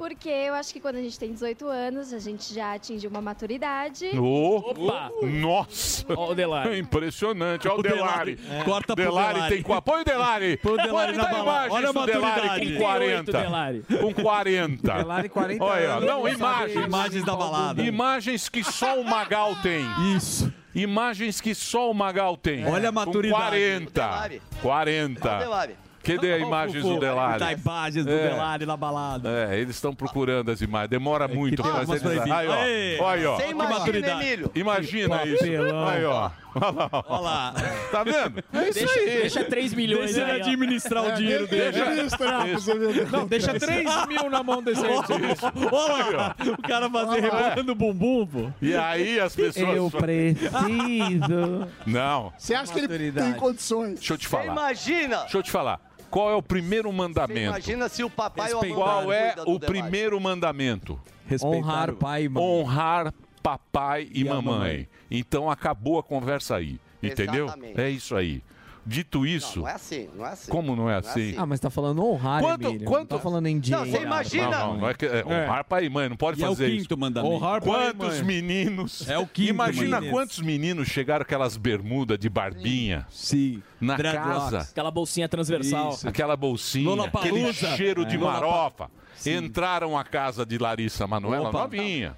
Porque 0.00 0.30
eu 0.30 0.54
acho 0.54 0.72
que 0.72 0.80
quando 0.80 0.96
a 0.96 1.02
gente 1.02 1.18
tem 1.18 1.30
18 1.30 1.68
anos, 1.68 2.14
a 2.14 2.18
gente 2.18 2.54
já 2.54 2.72
atingiu 2.72 3.10
uma 3.10 3.20
maturidade. 3.20 4.08
Opa! 4.18 5.10
Nossa! 5.22 6.06
Ó 6.16 6.30
o 6.30 6.34
Delari. 6.34 6.78
Impressionante, 6.78 7.68
olha 7.68 7.76
o, 7.76 7.80
O 7.80 7.82
Delari. 7.82 8.36
Delari. 8.36 8.64
Corta 8.64 8.96
pro 8.96 9.04
Delari. 9.04 9.34
Delari. 9.34 9.54
tem 9.54 9.62
quatro. 9.62 9.92
Põe 9.92 10.00
o 10.00 10.04
Delari. 10.06 10.56
Põe 10.56 10.72
o 10.72 10.76
Delari 10.78 11.16
na 11.18 11.24
dá 11.24 11.30
balada. 11.30 11.74
Olha 11.74 11.90
a 11.90 11.92
maturidade. 11.92 12.72
com 12.72 12.78
40. 12.78 13.24
38 13.24 13.32
Delari. 13.32 13.84
Com 14.00 14.14
40. 14.14 14.94
Delari, 14.94 15.28
40 15.28 15.64
Olha, 15.64 15.92
anos, 15.92 16.06
não, 16.06 16.26
imagens. 16.26 16.86
Imagens 16.86 17.24
da 17.26 17.36
balada. 17.36 17.82
Imagens 17.82 18.48
que 18.48 18.64
só 18.64 18.98
o 18.98 19.04
Magal 19.04 19.54
tem. 19.56 19.84
Isso. 20.16 20.50
Imagens 20.74 21.42
que 21.42 21.54
só 21.54 21.90
o 21.90 21.94
Magal 21.94 22.38
tem. 22.38 22.66
Olha 22.66 22.88
a 22.88 22.92
Com 22.92 22.94
maturidade. 23.00 23.38
40. 23.50 24.00
Delari. 24.00 24.42
40. 24.62 25.89
Cadê 26.02 26.32
as 26.34 26.40
imagens 26.42 26.82
do 26.82 26.98
Delari? 26.98 27.38
Tá 27.38 27.52
imagens 27.52 28.04
do 28.06 28.10
É. 28.12 28.28
Delari 28.30 28.66
na 28.66 28.76
balada. 28.76 29.28
É, 29.50 29.58
eles 29.58 29.76
estão 29.76 29.94
procurando 29.94 30.50
as 30.50 30.60
imagens. 30.60 30.90
Demora 30.90 31.28
muito 31.28 31.62
tem 31.62 31.70
pra 31.72 31.86
fazer. 31.86 32.24
pra 32.24 32.36
Aí, 32.38 32.48
ó. 32.48 32.52
Aê. 32.54 32.98
Aí, 33.04 33.26
ó. 33.26 33.40
Imagina, 33.40 33.68
maturidade. 33.68 34.24
Emílio? 34.26 34.50
Imagina 34.54 35.18
Que 35.20 35.28
isso. 35.28 35.38
papelão. 35.44 35.88
Aí, 35.88 36.04
ó. 36.04 36.30
Olha 36.52 36.70
lá. 36.70 36.90
Olha 37.06 37.20
lá. 37.20 37.54
Tá 37.92 38.02
vendo? 38.02 38.42
Deixa, 38.52 38.94
deixa 39.04 39.44
3 39.44 39.72
milhões 39.72 40.06
Deixa 40.14 40.22
ele 40.22 40.30
aí, 40.32 40.40
administrar 40.40 41.04
o 41.04 41.12
dinheiro 41.12 41.46
dele. 41.46 41.70
Deixa 41.70 42.16
pra 42.16 42.44
você 42.46 42.78
ver. 42.78 43.10
Não, 43.12 43.26
deixa 43.26 43.54
3 43.58 44.06
mil 44.08 44.28
na 44.30 44.42
mão 44.42 44.60
desse 44.62 44.82
Olha 44.84 46.16
lá. 46.16 46.36
O 46.58 46.62
cara 46.62 46.90
fazer 46.90 47.20
rebolando 47.20 47.72
o 47.72 47.74
bumbum, 47.74 48.26
pô. 48.26 48.50
E 48.60 48.74
aí 48.74 49.20
as 49.20 49.36
pessoas. 49.36 49.92
preciso. 49.94 51.68
Não, 51.86 52.32
Você 52.36 52.54
acha 52.54 52.72
que 52.72 52.80
ele 52.80 53.12
tem 53.12 53.32
condições? 53.34 53.94
deixa 54.00 54.14
eu 54.14 54.18
te 54.18 54.26
Você 54.26 54.30
falar. 54.36 54.46
imagina? 54.52 55.18
Deixa 55.18 55.38
eu 55.38 55.42
te 55.42 55.50
falar. 55.50 55.80
Qual 56.10 56.30
é 56.30 56.34
o 56.34 56.42
primeiro 56.42 56.90
Você 56.90 56.96
mandamento? 56.96 57.40
imagina 57.40 57.88
se 57.88 58.02
o 58.02 58.10
papai 58.10 58.52
ou 58.52 58.60
a 58.60 58.64
mamãe 58.64 58.74
Qual 58.74 59.12
é 59.12 59.34
o 59.46 59.60
primeiro 59.60 60.20
mandamento? 60.20 61.00
Honrar 61.42 61.92
pai 61.94 62.24
e 62.24 62.28
mãe. 62.28 62.42
Honrar 62.42 63.14
papai 63.42 64.08
e, 64.12 64.28
a 64.28 64.34
mamãe. 64.34 64.52
mamãe. 64.52 64.88
Então 65.10 65.48
acabou 65.48 65.98
a 65.98 66.02
conversa 66.02 66.56
aí. 66.56 66.78
Entendeu? 67.02 67.46
Exatamente. 67.46 67.80
É 67.80 67.90
isso 67.90 68.16
aí. 68.16 68.42
Dito 68.86 69.26
isso, 69.26 69.56
Não, 69.58 69.64
não 69.64 69.68
é 69.70 69.74
assim, 69.74 70.08
não 70.16 70.26
é 70.26 70.30
assim. 70.30 70.50
como 70.50 70.74
não 70.74 70.88
é 70.90 70.96
assim? 70.96 71.34
Ah, 71.36 71.44
mas 71.44 71.60
tá 71.60 71.68
falando 71.68 72.02
honrar, 72.04 72.40
Quanto- 72.42 72.66
Emílio. 72.66 72.86
quanto- 72.86 73.10
Não 73.12 73.18
tá 73.18 73.22
falando 73.22 73.46
em 73.46 73.58
dinheiro. 73.60 73.90
você 73.90 74.02
imagina- 74.02 74.50
Não, 74.50 74.72
não, 74.72 74.78
não 74.80 74.88
é 74.88 74.94
que, 74.94 75.04
é, 75.06 75.24
honrar 75.24 75.64
pai 75.64 75.84
e 75.84 75.90
mãe, 75.90 76.08
não 76.08 76.16
pode 76.16 76.40
E 76.40 76.44
é 76.44 76.46
o 76.46 76.50
fazer 76.50 76.68
isso. 76.68 76.82
quinto 76.88 76.96
mandamento. 76.98 77.34
Honrar 77.34 77.60
pai 77.62 77.92
Quantos 77.94 78.16
mãe. 78.22 78.24
meninos. 78.42 79.06
É 79.08 79.18
o 79.18 79.26
quinto 79.26 79.50
Imagina 79.50 80.00
quantos 80.02 80.40
meninos 80.40 80.88
chegaram 80.88 81.22
aquelas 81.22 81.56
bermudas 81.58 82.18
de 82.18 82.28
barbinha 82.30 83.06
Sim. 83.10 83.62
na 83.80 83.96
Dreadlocks. 83.96 84.32
casa. 84.50 84.58
Aquela 84.70 84.90
bolsinha 84.90 85.28
transversal. 85.28 85.90
Isso. 85.90 86.08
Aquela 86.08 86.36
bolsinha, 86.36 87.04
aquele 87.04 87.52
cheiro 87.52 88.04
de 88.06 88.16
É. 88.16 88.18
Marofa. 88.18 88.90
Entraram 89.26 89.98
à 89.98 90.02
casa 90.04 90.46
de 90.46 90.56
Larissa 90.56 91.06
Manoela, 91.06 91.50
Opa. 91.50 91.58
novinha. 91.60 92.16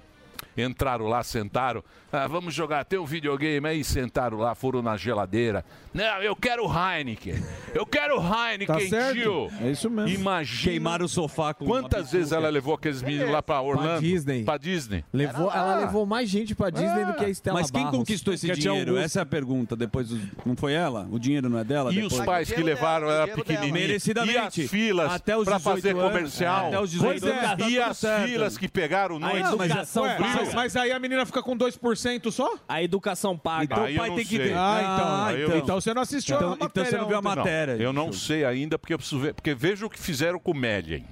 Entraram 0.57 1.07
lá, 1.07 1.23
sentaram. 1.23 1.83
Ah, 2.11 2.27
vamos 2.27 2.53
jogar 2.53 2.81
até 2.81 2.97
o 2.99 3.05
videogame. 3.05 3.67
Aí 3.67 3.83
sentaram 3.83 4.37
lá, 4.37 4.53
foram 4.53 4.81
na 4.83 4.95
geladeira. 4.95 5.65
Não, 5.93 6.21
eu 6.21 6.35
quero 6.35 6.63
Heineken. 6.65 7.43
Eu 7.73 7.85
quero 7.87 8.15
Heineken, 8.21 8.67
Tá 8.67 8.79
certo? 8.87 9.13
tio. 9.15 9.49
É 9.61 9.71
isso 9.71 9.89
mesmo. 9.89 10.09
Imagina. 10.09 10.71
Queimaram 10.71 11.05
o 11.05 11.09
sofá 11.09 11.53
com 11.53 11.65
Quantas 11.65 12.11
vezes 12.11 12.31
ela 12.31 12.49
levou 12.49 12.75
aqueles 12.75 13.01
meninos 13.01 13.31
lá 13.31 13.41
pra 13.41 13.59
Orlando? 13.61 14.01
Disney. 14.01 14.43
Pra 14.43 14.57
Disney. 14.57 15.03
Levou, 15.11 15.51
ela 15.51 15.75
levou 15.79 16.05
mais 16.05 16.29
gente 16.29 16.53
pra 16.53 16.69
Disney 16.69 17.05
do 17.05 17.13
que 17.15 17.25
a 17.25 17.29
Estela 17.29 17.59
Mas 17.59 17.71
quem 17.71 17.81
Barros. 17.83 17.97
conquistou 17.99 18.33
esse 18.33 18.51
dinheiro? 18.51 18.91
Augusto. 18.91 19.05
Essa 19.05 19.19
é 19.19 19.21
a 19.23 19.25
pergunta. 19.25 19.75
Depois, 19.75 20.07
não 20.45 20.55
foi 20.55 20.73
ela? 20.73 21.07
O 21.11 21.17
dinheiro 21.17 21.49
não 21.49 21.57
é 21.59 21.63
dela? 21.63 21.91
E 21.91 21.95
depois? 21.95 22.13
os 22.13 22.25
pais 22.25 22.51
que 22.51 22.61
levaram 22.61 23.07
dela, 23.07 23.25
dela. 23.25 23.37
pequenininho. 23.37 23.73
Merecidamente. 23.73 24.61
E 24.61 24.65
as 24.65 24.69
filas 24.69 25.11
Até 25.13 25.35
os 25.35 25.45
pra 25.45 25.57
18 25.57 25.75
fazer 25.75 25.95
anos. 25.97 26.03
comercial. 26.11 26.67
Até 26.67 26.79
os 26.79 26.91
18 26.91 27.21
Pois 27.21 27.33
é. 27.33 27.45
anos. 27.45 27.67
E 27.71 27.79
as 27.79 28.01
filas 28.25 28.57
que 28.57 28.67
pegaram 28.67 29.15
A 29.15 29.19
noite. 29.19 29.55
mas- 29.57 29.71
educação 29.71 30.03
Ué, 30.03 30.17
paga. 30.17 30.42
Mas, 30.45 30.53
mas 30.53 30.75
aí 30.75 30.91
a 30.91 30.99
menina 30.99 31.25
fica 31.25 31.41
com 31.41 31.57
2% 31.57 32.31
só? 32.31 32.55
A 32.67 32.81
educação 32.83 33.37
paga. 33.37 33.63
Então 33.65 33.83
Aí 33.83 33.95
o 33.95 33.97
pai 33.99 34.09
não 34.09 34.15
tem 34.15 34.25
que 34.25 34.37
ter. 34.37 34.53
Ah, 34.55 35.29
então. 35.33 35.57
Então. 35.57 35.67
não- 35.75 35.81
você 35.81 35.93
não 35.93 36.01
assistiu 36.01 36.35
Então- 36.35 36.51
a 36.51 36.53
então 36.55 36.65
matéria 36.67 36.89
você 36.89 36.97
não 36.97 37.07
viu 37.07 37.15
a 37.15 37.19
ontem. 37.19 37.35
matéria. 37.35 37.71
eu 37.73 37.93
não 37.93 38.11
sei 38.13 38.45
ainda 38.45 38.77
porque 38.79 38.93
eu 38.93 38.97
preciso 38.97 39.21
ver. 39.21 39.33
Porque 39.33 39.53
veja 39.53 39.85
o 39.85 39.89
que 39.89 39.99
fizeram 39.99 40.39
com 40.39 40.51
o 40.51 40.55
Medley. 40.55 41.03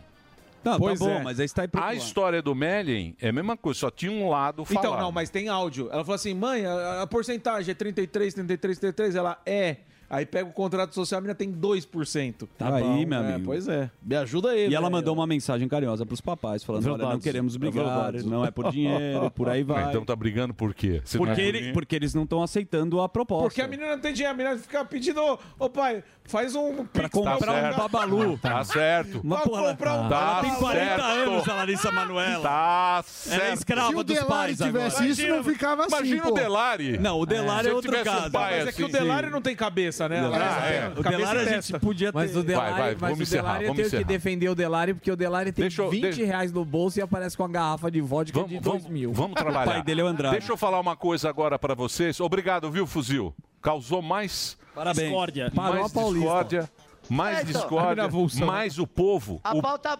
Não, 0.63 0.77
Pois 0.77 0.99
tá 0.99 1.05
bom, 1.05 1.11
é. 1.11 1.23
mas 1.23 1.39
aí 1.39 1.45
está 1.45 1.63
aí 1.63 1.69
A 1.73 1.93
história 1.95 2.39
do 2.39 2.53
Medley 2.53 3.15
é 3.19 3.29
a 3.29 3.33
mesma 3.33 3.57
coisa, 3.57 3.79
só 3.79 3.89
tinha 3.89 4.11
um 4.11 4.29
lado 4.29 4.63
falando. 4.63 4.85
Então, 4.85 4.99
não, 4.99 5.11
mas 5.11 5.29
tem 5.31 5.49
áudio. 5.49 5.89
Ela 5.91 6.03
falou 6.03 6.13
assim, 6.13 6.35
mãe, 6.35 6.63
a, 6.65 7.01
a 7.01 7.07
porcentagem 7.07 7.71
é 7.71 7.73
33, 7.73 8.33
33, 8.35 8.77
33. 8.77 9.15
Ela 9.15 9.41
é. 9.43 9.77
Aí 10.13 10.25
pega 10.25 10.49
o 10.49 10.51
contrato 10.51 10.93
social, 10.93 11.19
a 11.19 11.21
menina 11.21 11.33
tem 11.35 11.49
2%. 11.53 12.47
Tá 12.57 12.75
aí, 12.75 13.05
meu 13.05 13.21
É, 13.21 13.33
amigo. 13.33 13.45
pois 13.45 13.67
é. 13.69 13.89
Me 14.03 14.15
ajuda 14.17 14.53
ele. 14.57 14.73
E 14.73 14.75
ela 14.75 14.89
mandou 14.89 15.13
uma 15.13 15.25
mensagem 15.25 15.67
carinhosa 15.69 16.05
pros 16.05 16.19
papais, 16.19 16.63
falando: 16.65 16.85
olha, 16.91 17.05
não 17.05 17.19
queremos 17.19 17.55
É 17.55 17.59
brigar, 17.59 17.85
verdade. 18.11 18.25
não 18.29 18.45
é 18.45 18.51
por 18.51 18.69
dinheiro, 18.71 19.31
por 19.31 19.47
aí 19.47 19.63
vai. 19.63 19.87
Então 19.89 20.03
tá 20.03 20.13
brigando 20.13 20.53
por 20.53 20.73
quê? 20.73 21.01
Você 21.05 21.17
não 21.17 21.25
Porque, 21.25 21.41
é 21.41 21.45
por 21.45 21.55
ele- 21.55 21.71
porque 21.73 21.95
eles 21.95 22.13
não 22.13 22.23
estão 22.23 22.43
aceitando 22.43 22.99
a 23.01 23.07
proposta. 23.07 23.47
Porque 23.47 23.61
a 23.61 23.67
menina 23.69 23.91
não 23.91 23.99
tem 23.99 24.11
dinheiro, 24.11 24.33
a 24.33 24.37
menina 24.37 24.57
fica 24.57 24.83
pedindo, 24.83 25.21
ô 25.23 25.39
ô, 25.57 25.69
pai, 25.69 26.03
faz 26.25 26.55
um 26.55 26.85
Pra 26.85 27.07
comprar 27.07 27.37
pra 27.37 27.53
um 27.53 27.77
babalu. 27.77 28.37
Tá 28.41 28.63
certo. 28.65 29.21
Pra 29.21 29.37
porra, 29.39 29.71
comprar 29.71 29.93
um 30.01 30.09
Tá 30.09 30.19
ela 30.21 30.41
tem 30.41 30.55
40 30.55 30.85
certo. 30.85 31.01
anos, 31.05 31.47
a 31.47 31.53
Larissa 31.53 31.91
Manoela. 31.91 32.43
Tá 32.43 32.91
Ela 32.91 32.99
é 32.99 33.03
certo. 33.03 33.47
Se 33.51 33.53
escrava 33.59 33.97
o 33.97 34.03
dos 34.03 34.15
Delari 34.15 34.27
pais 34.27 34.57
tivesse 34.57 34.95
agora. 34.97 35.05
isso, 35.11 35.27
não 35.27 35.43
ficava 35.43 35.85
assim, 35.85 35.95
Imagina 35.95 36.23
pô. 36.23 36.29
o 36.31 36.33
Delari. 36.33 36.97
Não, 36.97 37.19
o 37.19 37.25
Delari 37.25 37.67
é 37.67 37.71
eu 37.71 37.75
outro 37.75 37.97
um 37.97 38.03
caso. 38.03 38.31
pai 38.31 38.59
Mas 38.59 38.67
é 38.67 38.71
que 38.73 38.83
o 38.83 38.85
assim, 38.87 38.93
Delari 38.93 39.29
não 39.29 39.41
tem 39.41 39.55
cabeça, 39.55 40.00
né? 40.09 40.17
Ela 40.19 40.37
Ah, 40.61 40.67
é. 40.69 40.87
O 40.97 41.03
Delari 41.03 41.39
a 41.39 41.45
gente 41.45 41.79
podia 41.79 42.11
ter. 42.11 42.17
Mas 42.17 42.35
o 42.35 42.43
Delari, 42.43 42.71
vai, 42.73 42.91
mas 42.91 42.99
vamos 42.99 43.19
o 43.19 43.23
encerrar, 43.23 43.59
Delari 43.59 43.75
tenho 43.75 43.89
que 43.89 44.03
defender 44.03 44.49
o 44.49 44.55
Delari, 44.55 44.93
porque 44.93 45.11
o 45.11 45.15
Delari 45.15 45.51
tem 45.51 45.63
Deixa 45.63 45.81
eu- 45.81 45.89
20 45.89 46.01
deixa- 46.03 46.25
reais 46.25 46.51
no 46.51 46.63
bolso 46.65 46.99
e 46.99 47.01
aparece 47.01 47.35
com 47.37 47.43
a 47.43 47.47
garrafa 47.47 47.89
de 47.91 48.01
vodka 48.01 48.39
de 48.43 48.55
Vamos, 48.55 48.61
2 48.63 48.83
vamos, 48.83 48.89
mil. 48.89 49.11
vamos 49.13 49.31
O 49.39 49.43
trabalhar. 49.43 49.71
pai 49.71 49.83
dele 49.83 50.01
é 50.01 50.03
o 50.03 50.07
Andrade. 50.07 50.37
Deixa 50.37 50.51
eu 50.51 50.57
falar 50.57 50.79
uma 50.79 50.95
coisa 50.95 51.29
agora 51.29 51.57
pra 51.59 51.73
vocês. 51.73 52.19
Obrigado, 52.19 52.69
viu, 52.71 52.85
Fuzil? 52.87 53.33
Causou 53.61 54.01
mais, 54.01 54.57
Parabéns. 54.73 55.07
Discórdia. 55.09 55.51
Parou 55.55 55.79
mais 55.79 55.91
a 55.91 55.93
Paulista. 55.93 56.19
discórdia, 56.25 56.69
mais 57.09 57.37
É, 57.37 57.41
então. 57.41 57.61
discórdia, 57.61 58.03
avulsa, 58.05 58.45
mais 58.45 58.79
o 58.79 58.87
povo. 58.87 59.39
A 59.43 59.55
o- 59.55 59.61
pauta. 59.61 59.97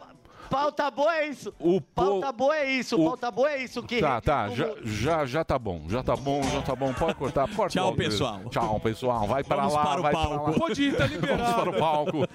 Pauta 0.52 0.91
boa 0.91 1.16
é 1.18 1.28
isso. 1.28 1.54
O 1.60 1.80
Pauta 1.82 2.32
boa 2.32 2.56
é 2.58 2.72
isso. 2.72 3.02
o- 3.02 3.06
Pauta 3.06 3.32
boa 3.32 3.52
é 3.52 3.64
isso. 3.64 3.82
Que 3.84 3.99
Tá, 4.02 4.20
tá, 4.22 4.49
já, 4.49 4.70
já, 4.84 5.26
já 5.26 5.43
tá 5.43 5.58
bom, 5.58 5.84
já 5.88 6.04
tá 6.04 6.16
bom, 6.16 6.43
já 6.43 6.62
tá 6.62 6.76
bom. 6.76 6.93
Pode 6.93 7.16
cortar, 7.16 7.47
corta 7.56 7.74
Tchau, 7.74 7.86
logo, 7.86 7.97
pessoal. 7.97 8.34
beleza. 8.38 8.49
Tchau, 8.49 8.80
pessoal. 8.80 9.28
Vai 9.28 9.43
pra 9.43 9.56
Vamos 9.58 9.74
lá, 9.74 9.84
para 9.84 9.99
o 9.99 10.04
vai 10.04 10.12
pra 10.12 10.22
palco. 10.22 10.52
lá. 10.52 10.58
Pode 10.60 10.84
ir, 10.84 10.95
tá 10.97 11.08
liberado. 11.08 11.41
Vamos 11.43 11.56
para 11.56 11.70
o 11.70 11.80
palco. 11.80 12.28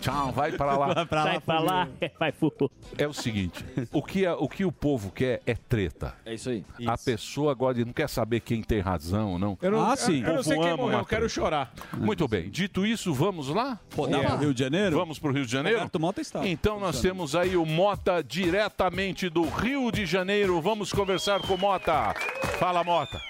Tchau, 0.00 0.32
vai 0.32 0.52
para 0.52 0.76
lá. 0.76 0.94
Vai 0.94 1.06
pra 1.06 1.24
lá, 1.24 1.30
Sai 1.30 1.40
pra 1.40 1.58
lá, 1.60 1.88
vai 2.20 2.32
pro... 2.32 2.70
É 2.98 3.06
o 3.08 3.12
seguinte, 3.14 3.64
o 3.92 4.02
que, 4.02 4.26
a- 4.26 4.36
o 4.36 4.48
que 4.48 4.64
o 4.64 4.70
povo 4.72 5.10
quer 5.10 5.40
é 5.46 5.54
treta. 5.54 6.14
É 6.24 6.34
isso 6.34 6.50
aí. 6.50 6.64
A 6.86 6.98
pessoa 6.98 7.54
gosta 7.54 7.74
de, 7.76 7.84
não 7.84 7.92
quer 7.92 8.08
saber 8.08 8.40
quem 8.40 8.62
tem 8.62 8.80
razão 8.80 9.32
ou 9.32 9.38
não. 9.38 9.58
Eu 9.62 9.70
não- 9.70 9.90
Ah, 9.90 9.96
sim. 9.96 10.20
eu- 10.22 10.28
eu 10.28 10.34
não 10.36 10.42
sei 10.42 10.58
quem 10.58 10.76
morreu, 10.76 10.98
eu 10.98 11.04
quero 11.06 11.28
chorar. 11.28 11.72
Muito 11.96 12.28
bem. 12.28 12.50
Dito 12.50 12.84
isso, 12.84 13.12
vamos 13.14 13.48
lá? 13.48 13.78
Rodar 13.96 14.20
pro 14.26 14.36
Rio 14.36 14.54
de 14.54 14.60
Janeiro? 14.62 14.96
Vamos 14.96 15.18
pro 15.18 15.32
Rio 15.32 15.46
de 15.46 15.52
Janeiro? 15.52 15.78
Roberto 15.78 16.00
Mota 16.00 16.20
está. 16.20 16.46
Então 16.46 16.78
nós 16.78 17.00
temos 17.00 17.34
aí 17.34 17.53
o 17.56 17.64
Mota 17.66 18.22
diretamente 18.22 19.28
do 19.28 19.42
Rio 19.48 19.90
de 19.90 20.06
Janeiro. 20.06 20.60
Vamos 20.60 20.92
conversar 20.92 21.40
com 21.40 21.54
o 21.54 21.58
Mota. 21.58 22.14
Fala, 22.58 22.82
Mota. 22.84 23.20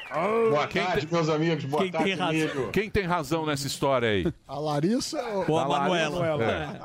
Boa 0.50 0.66
tarde, 0.66 1.08
meus 1.10 1.28
amigos. 1.28 1.64
Boa 1.64 1.82
Quem 1.82 1.90
tarde, 1.92 2.08
tem 2.08 2.14
razão? 2.18 2.34
Emílio. 2.34 2.70
Quem 2.70 2.90
tem 2.90 3.04
razão 3.04 3.46
nessa 3.46 3.66
história 3.66 4.08
aí? 4.08 4.32
A 4.46 4.58
Larissa 4.58 5.22
ou 5.22 5.50
Ou 5.50 5.58
a 5.58 5.68
Manuela? 5.68 6.80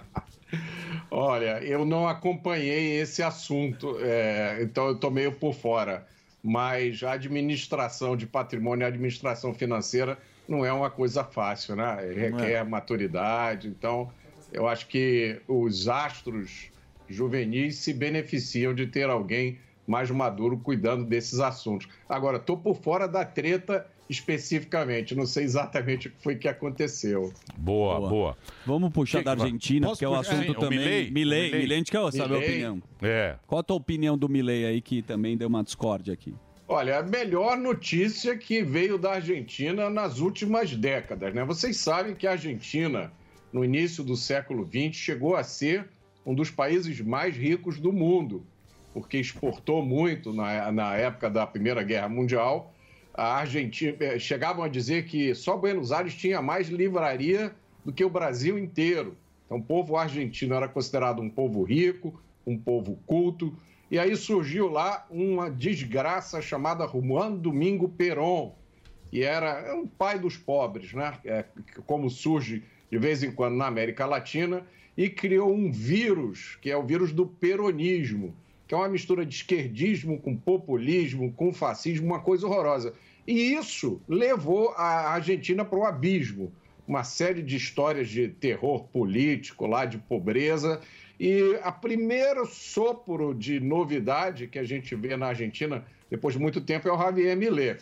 Olha, 1.10 1.62
eu 1.62 1.84
não 1.84 2.08
acompanhei 2.08 3.00
esse 3.00 3.22
assunto, 3.22 3.96
é, 4.00 4.58
então 4.62 4.86
eu 4.86 4.94
estou 4.94 5.10
meio 5.10 5.32
por 5.32 5.54
fora. 5.54 6.06
Mas 6.42 7.02
a 7.02 7.12
administração 7.12 8.16
de 8.16 8.26
patrimônio 8.26 8.82
e 8.82 8.86
a 8.86 8.88
administração 8.88 9.54
financeira 9.54 10.18
não 10.46 10.64
é 10.64 10.72
uma 10.72 10.90
coisa 10.90 11.24
fácil, 11.24 11.76
né? 11.76 11.96
Requer 12.14 12.64
maturidade. 12.64 13.68
Então, 13.68 14.10
eu 14.54 14.66
acho 14.68 14.86
que 14.86 15.40
os 15.46 15.88
astros 15.88 16.70
juvenis 17.08 17.76
se 17.76 17.92
beneficiam 17.92 18.74
de 18.74 18.86
ter 18.86 19.10
alguém 19.10 19.58
mais 19.86 20.10
maduro 20.10 20.56
cuidando 20.56 21.04
desses 21.04 21.40
assuntos. 21.40 21.88
Agora, 22.08 22.38
estou 22.38 22.56
por 22.56 22.76
fora 22.76 23.06
da 23.06 23.24
treta 23.24 23.86
especificamente, 24.08 25.14
não 25.14 25.26
sei 25.26 25.44
exatamente 25.44 26.08
o 26.08 26.10
que 26.10 26.22
foi 26.22 26.36
que 26.36 26.48
aconteceu. 26.48 27.32
Boa, 27.56 28.08
boa. 28.08 28.36
Vamos 28.66 28.92
puxar 28.92 29.18
Que 29.18 29.24
da 29.24 29.30
Argentina, 29.32 29.96
que 29.96 30.04
é 30.04 30.08
o 30.08 30.14
assunto 30.14 30.52
o 30.52 30.54
também. 30.54 30.78
Milei? 30.78 31.10
Milei, 31.10 31.10
Milei. 31.10 31.60
Milei, 31.60 31.76
a 31.76 31.78
gente 31.78 31.90
quer 31.90 32.12
saber 32.12 32.34
a 32.34 32.38
opinião. 32.38 32.82
É. 33.02 33.36
Qual 33.46 33.58
a 33.58 33.62
tua 33.62 33.76
opinião 33.76 34.16
do 34.16 34.28
Milei 34.28 34.66
aí, 34.66 34.80
que 34.80 35.02
também 35.02 35.36
deu 35.36 35.48
uma 35.48 35.64
discórdia 35.64 36.12
aqui? 36.12 36.34
Olha, 36.66 36.98
a 36.98 37.02
melhor 37.02 37.56
notícia 37.58 38.36
que 38.36 38.62
veio 38.62 38.96
da 38.96 39.12
Argentina 39.12 39.90
nas 39.90 40.18
últimas 40.18 40.74
décadas, 40.74 41.34
né? 41.34 41.44
Vocês 41.44 41.76
sabem 41.76 42.14
que 42.14 42.26
a 42.26 42.32
Argentina, 42.32 43.12
no 43.54 43.64
início 43.64 44.02
do 44.02 44.16
século 44.16 44.66
XX, 44.68 44.96
chegou 44.96 45.36
a 45.36 45.44
ser 45.44 45.88
um 46.26 46.34
dos 46.34 46.50
países 46.50 47.00
mais 47.00 47.36
ricos 47.36 47.78
do 47.78 47.92
mundo, 47.92 48.44
porque 48.92 49.16
exportou 49.16 49.80
muito 49.80 50.32
na, 50.32 50.72
na 50.72 50.96
época 50.96 51.30
da 51.30 51.46
Primeira 51.46 51.84
Guerra 51.84 52.08
Mundial. 52.08 52.74
A 53.14 53.36
Argentina 53.36 53.96
eh, 54.00 54.18
chegavam 54.18 54.64
a 54.64 54.68
dizer 54.68 55.04
que 55.04 55.36
só 55.36 55.56
Buenos 55.56 55.92
Aires 55.92 56.16
tinha 56.16 56.42
mais 56.42 56.68
livraria 56.68 57.54
do 57.84 57.92
que 57.92 58.04
o 58.04 58.10
Brasil 58.10 58.58
inteiro. 58.58 59.16
Então, 59.46 59.58
o 59.58 59.62
povo 59.62 59.96
argentino 59.96 60.56
era 60.56 60.66
considerado 60.66 61.22
um 61.22 61.30
povo 61.30 61.62
rico, 61.62 62.20
um 62.44 62.58
povo 62.58 62.98
culto. 63.06 63.56
E 63.88 64.00
aí 64.00 64.16
surgiu 64.16 64.68
lá 64.68 65.06
uma 65.08 65.48
desgraça 65.48 66.42
chamada 66.42 66.88
Juan 66.88 67.36
Domingo 67.36 67.88
Perón, 67.88 68.50
que 69.12 69.22
era 69.22 69.76
um 69.76 69.86
pai 69.86 70.18
dos 70.18 70.36
pobres, 70.36 70.92
né? 70.92 71.16
É, 71.24 71.44
como 71.86 72.10
surge 72.10 72.64
de 72.94 72.98
vez 72.98 73.24
em 73.24 73.32
quando 73.32 73.56
na 73.56 73.66
América 73.66 74.06
Latina, 74.06 74.64
e 74.96 75.10
criou 75.10 75.52
um 75.52 75.68
vírus, 75.72 76.56
que 76.62 76.70
é 76.70 76.76
o 76.76 76.86
vírus 76.86 77.12
do 77.12 77.26
peronismo, 77.26 78.32
que 78.68 78.72
é 78.72 78.76
uma 78.76 78.88
mistura 78.88 79.26
de 79.26 79.34
esquerdismo 79.34 80.16
com 80.20 80.36
populismo, 80.36 81.32
com 81.32 81.52
fascismo, 81.52 82.06
uma 82.06 82.20
coisa 82.20 82.46
horrorosa. 82.46 82.94
E 83.26 83.52
isso 83.52 84.00
levou 84.08 84.70
a 84.76 85.10
Argentina 85.10 85.64
para 85.64 85.76
o 85.76 85.84
abismo. 85.84 86.52
Uma 86.86 87.02
série 87.02 87.42
de 87.42 87.56
histórias 87.56 88.08
de 88.08 88.28
terror 88.28 88.84
político 88.84 89.66
lá, 89.66 89.84
de 89.84 89.98
pobreza. 89.98 90.80
E 91.18 91.58
a 91.64 91.72
primeiro 91.72 92.46
sopro 92.46 93.34
de 93.34 93.58
novidade 93.58 94.46
que 94.46 94.58
a 94.60 94.64
gente 94.64 94.94
vê 94.94 95.16
na 95.16 95.26
Argentina, 95.26 95.84
depois 96.08 96.36
de 96.36 96.40
muito 96.40 96.60
tempo, 96.60 96.88
é 96.88 96.92
o 96.92 96.98
Javier 96.98 97.36
Milei. 97.36 97.76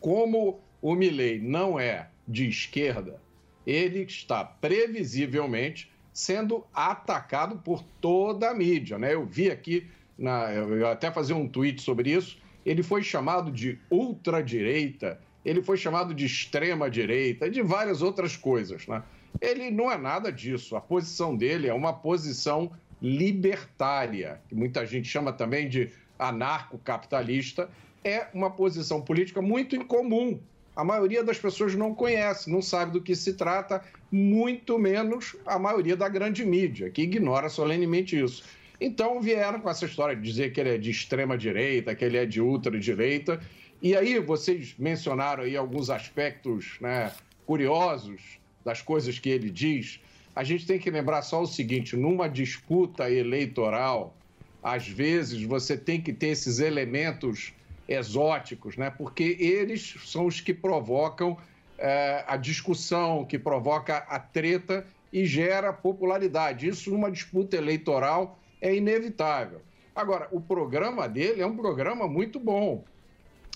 Como 0.00 0.60
o 0.80 0.94
Milei 0.94 1.38
não 1.38 1.78
é 1.78 2.08
de 2.26 2.48
esquerda, 2.48 3.20
ele 3.66 4.02
está 4.02 4.44
previsivelmente 4.44 5.90
sendo 6.12 6.64
atacado 6.74 7.56
por 7.58 7.82
toda 8.00 8.50
a 8.50 8.54
mídia. 8.54 8.98
Né? 8.98 9.14
Eu 9.14 9.24
vi 9.24 9.50
aqui, 9.50 9.86
na, 10.18 10.52
eu 10.52 10.86
até 10.88 11.10
fazer 11.10 11.34
um 11.34 11.48
tweet 11.48 11.80
sobre 11.80 12.10
isso, 12.10 12.38
ele 12.64 12.82
foi 12.82 13.02
chamado 13.02 13.50
de 13.50 13.78
ultradireita, 13.90 15.20
ele 15.44 15.62
foi 15.62 15.76
chamado 15.76 16.12
de 16.12 16.26
extrema-direita 16.26 17.48
de 17.48 17.62
várias 17.62 18.02
outras 18.02 18.36
coisas. 18.36 18.86
Né? 18.86 19.02
Ele 19.40 19.70
não 19.70 19.90
é 19.90 19.96
nada 19.96 20.30
disso. 20.30 20.76
A 20.76 20.80
posição 20.80 21.36
dele 21.36 21.68
é 21.68 21.74
uma 21.74 21.92
posição 21.92 22.70
libertária, 23.00 24.40
que 24.48 24.54
muita 24.54 24.84
gente 24.86 25.08
chama 25.08 25.32
também 25.32 25.68
de 25.68 25.90
anarcocapitalista, 26.18 27.70
é 28.04 28.26
uma 28.34 28.50
posição 28.50 29.00
política 29.00 29.40
muito 29.40 29.74
incomum. 29.74 30.38
A 30.74 30.84
maioria 30.84 31.22
das 31.22 31.38
pessoas 31.38 31.74
não 31.74 31.94
conhece, 31.94 32.50
não 32.50 32.62
sabe 32.62 32.92
do 32.92 33.02
que 33.02 33.14
se 33.14 33.34
trata, 33.34 33.82
muito 34.10 34.78
menos 34.78 35.36
a 35.44 35.58
maioria 35.58 35.96
da 35.96 36.08
grande 36.08 36.44
mídia, 36.44 36.90
que 36.90 37.02
ignora 37.02 37.48
solenemente 37.48 38.18
isso. 38.18 38.44
Então 38.80 39.20
vieram 39.20 39.60
com 39.60 39.68
essa 39.68 39.84
história 39.84 40.16
de 40.16 40.22
dizer 40.22 40.52
que 40.52 40.60
ele 40.60 40.70
é 40.70 40.78
de 40.78 40.90
extrema 40.90 41.36
direita, 41.36 41.94
que 41.94 42.04
ele 42.04 42.16
é 42.16 42.24
de 42.24 42.40
ultradireita. 42.40 43.40
E 43.82 43.94
aí 43.94 44.18
vocês 44.18 44.74
mencionaram 44.78 45.42
aí 45.42 45.56
alguns 45.56 45.90
aspectos 45.90 46.78
né, 46.80 47.12
curiosos 47.44 48.38
das 48.64 48.80
coisas 48.80 49.18
que 49.18 49.28
ele 49.28 49.50
diz. 49.50 50.00
A 50.34 50.44
gente 50.44 50.66
tem 50.66 50.78
que 50.78 50.90
lembrar 50.90 51.22
só 51.22 51.42
o 51.42 51.46
seguinte: 51.46 51.96
numa 51.96 52.28
disputa 52.28 53.10
eleitoral, 53.10 54.16
às 54.62 54.88
vezes 54.88 55.42
você 55.42 55.76
tem 55.76 56.00
que 56.00 56.12
ter 56.12 56.28
esses 56.28 56.58
elementos 56.58 57.52
exóticos, 57.90 58.76
né? 58.76 58.88
Porque 58.88 59.36
eles 59.40 59.96
são 60.04 60.26
os 60.26 60.40
que 60.40 60.54
provocam 60.54 61.36
eh, 61.76 62.24
a 62.26 62.36
discussão, 62.36 63.24
que 63.24 63.36
provoca 63.36 63.96
a 63.96 64.20
treta 64.20 64.86
e 65.12 65.26
gera 65.26 65.72
popularidade. 65.72 66.68
Isso 66.68 66.90
numa 66.90 67.10
disputa 67.10 67.56
eleitoral 67.56 68.38
é 68.60 68.72
inevitável. 68.72 69.60
Agora, 69.94 70.28
o 70.30 70.40
programa 70.40 71.08
dele 71.08 71.42
é 71.42 71.46
um 71.46 71.56
programa 71.56 72.06
muito 72.06 72.38
bom. 72.38 72.84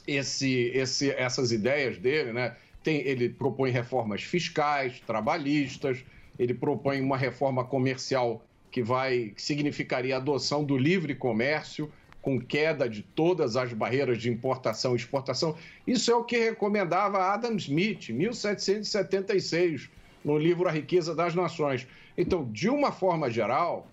Esse, 0.07 0.73
esse, 0.75 1.11
essas 1.13 1.53
ideias 1.53 1.97
dele, 1.97 2.33
né? 2.33 2.57
Tem, 2.83 2.97
ele 3.07 3.29
propõe 3.29 3.71
reformas 3.71 4.23
fiscais, 4.23 5.01
trabalhistas, 5.07 6.05
ele 6.39 6.53
propõe 6.53 7.01
uma 7.01 7.17
reforma 7.17 7.65
comercial 7.65 8.45
que 8.71 8.83
vai 8.83 9.33
que 9.35 9.41
significaria 9.41 10.17
a 10.17 10.19
adoção 10.19 10.65
do 10.65 10.77
livre 10.77 11.15
comércio, 11.15 11.91
com 12.25 12.41
queda 12.41 12.89
de 12.89 13.03
todas 13.03 13.55
as 13.55 13.75
barreiras 13.75 14.17
de 14.17 14.31
importação 14.31 14.95
e 14.95 14.97
exportação. 14.97 15.55
Isso 15.87 16.11
é 16.11 16.15
o 16.15 16.25
que 16.25 16.39
recomendava 16.39 17.19
Adam 17.19 17.55
Smith, 17.57 18.09
1776, 18.09 19.91
no 20.25 20.39
livro 20.39 20.67
A 20.67 20.73
Riqueza 20.73 21.15
das 21.15 21.35
Nações. 21.35 21.87
Então, 22.17 22.51
de 22.51 22.71
uma 22.71 22.91
forma 22.91 23.31
geral, 23.31 23.87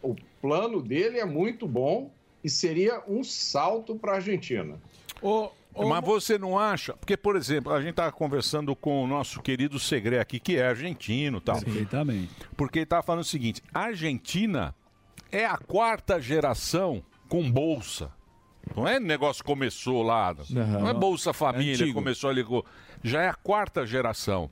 o 0.00 0.14
plano 0.40 0.80
dele 0.80 1.18
é 1.18 1.24
muito 1.24 1.66
bom 1.66 2.12
e 2.44 2.48
seria 2.48 3.02
um 3.08 3.24
salto 3.24 3.96
para 3.96 4.12
a 4.12 4.14
Argentina. 4.16 4.78
Mas 5.76 6.04
você 6.04 6.38
não 6.38 6.56
acha? 6.56 6.92
Porque, 6.92 7.16
por 7.16 7.34
exemplo, 7.34 7.72
a 7.72 7.80
gente 7.80 7.90
estava 7.90 8.12
conversando 8.12 8.76
com 8.76 9.02
o 9.02 9.06
nosso 9.08 9.42
querido 9.42 9.80
Segre 9.80 10.20
aqui, 10.20 10.38
que 10.38 10.58
é 10.58 10.68
argentino 10.68 11.40
tal. 11.40 11.60
Perfeitamente. 11.60 12.30
Porque 12.56 12.78
ele 12.78 12.84
estava 12.84 13.02
falando 13.02 13.22
o 13.22 13.26
seguinte: 13.26 13.60
a 13.72 13.80
Argentina 13.80 14.72
é 15.32 15.44
a 15.44 15.58
quarta 15.58 16.20
geração 16.20 17.02
com 17.28 17.50
bolsa. 17.50 18.10
Não 18.74 18.88
é 18.88 18.98
negócio 18.98 19.42
que 19.44 19.50
começou 19.50 20.02
lá. 20.02 20.34
Não 20.50 20.88
é 20.88 20.94
Bolsa 20.94 21.32
Família, 21.34 21.74
antigo. 21.74 21.92
começou 21.94 22.30
ali. 22.30 22.42
com- 22.42 22.62
Já 23.02 23.22
é 23.22 23.28
a 23.28 23.34
quarta 23.34 23.86
geração. 23.86 24.50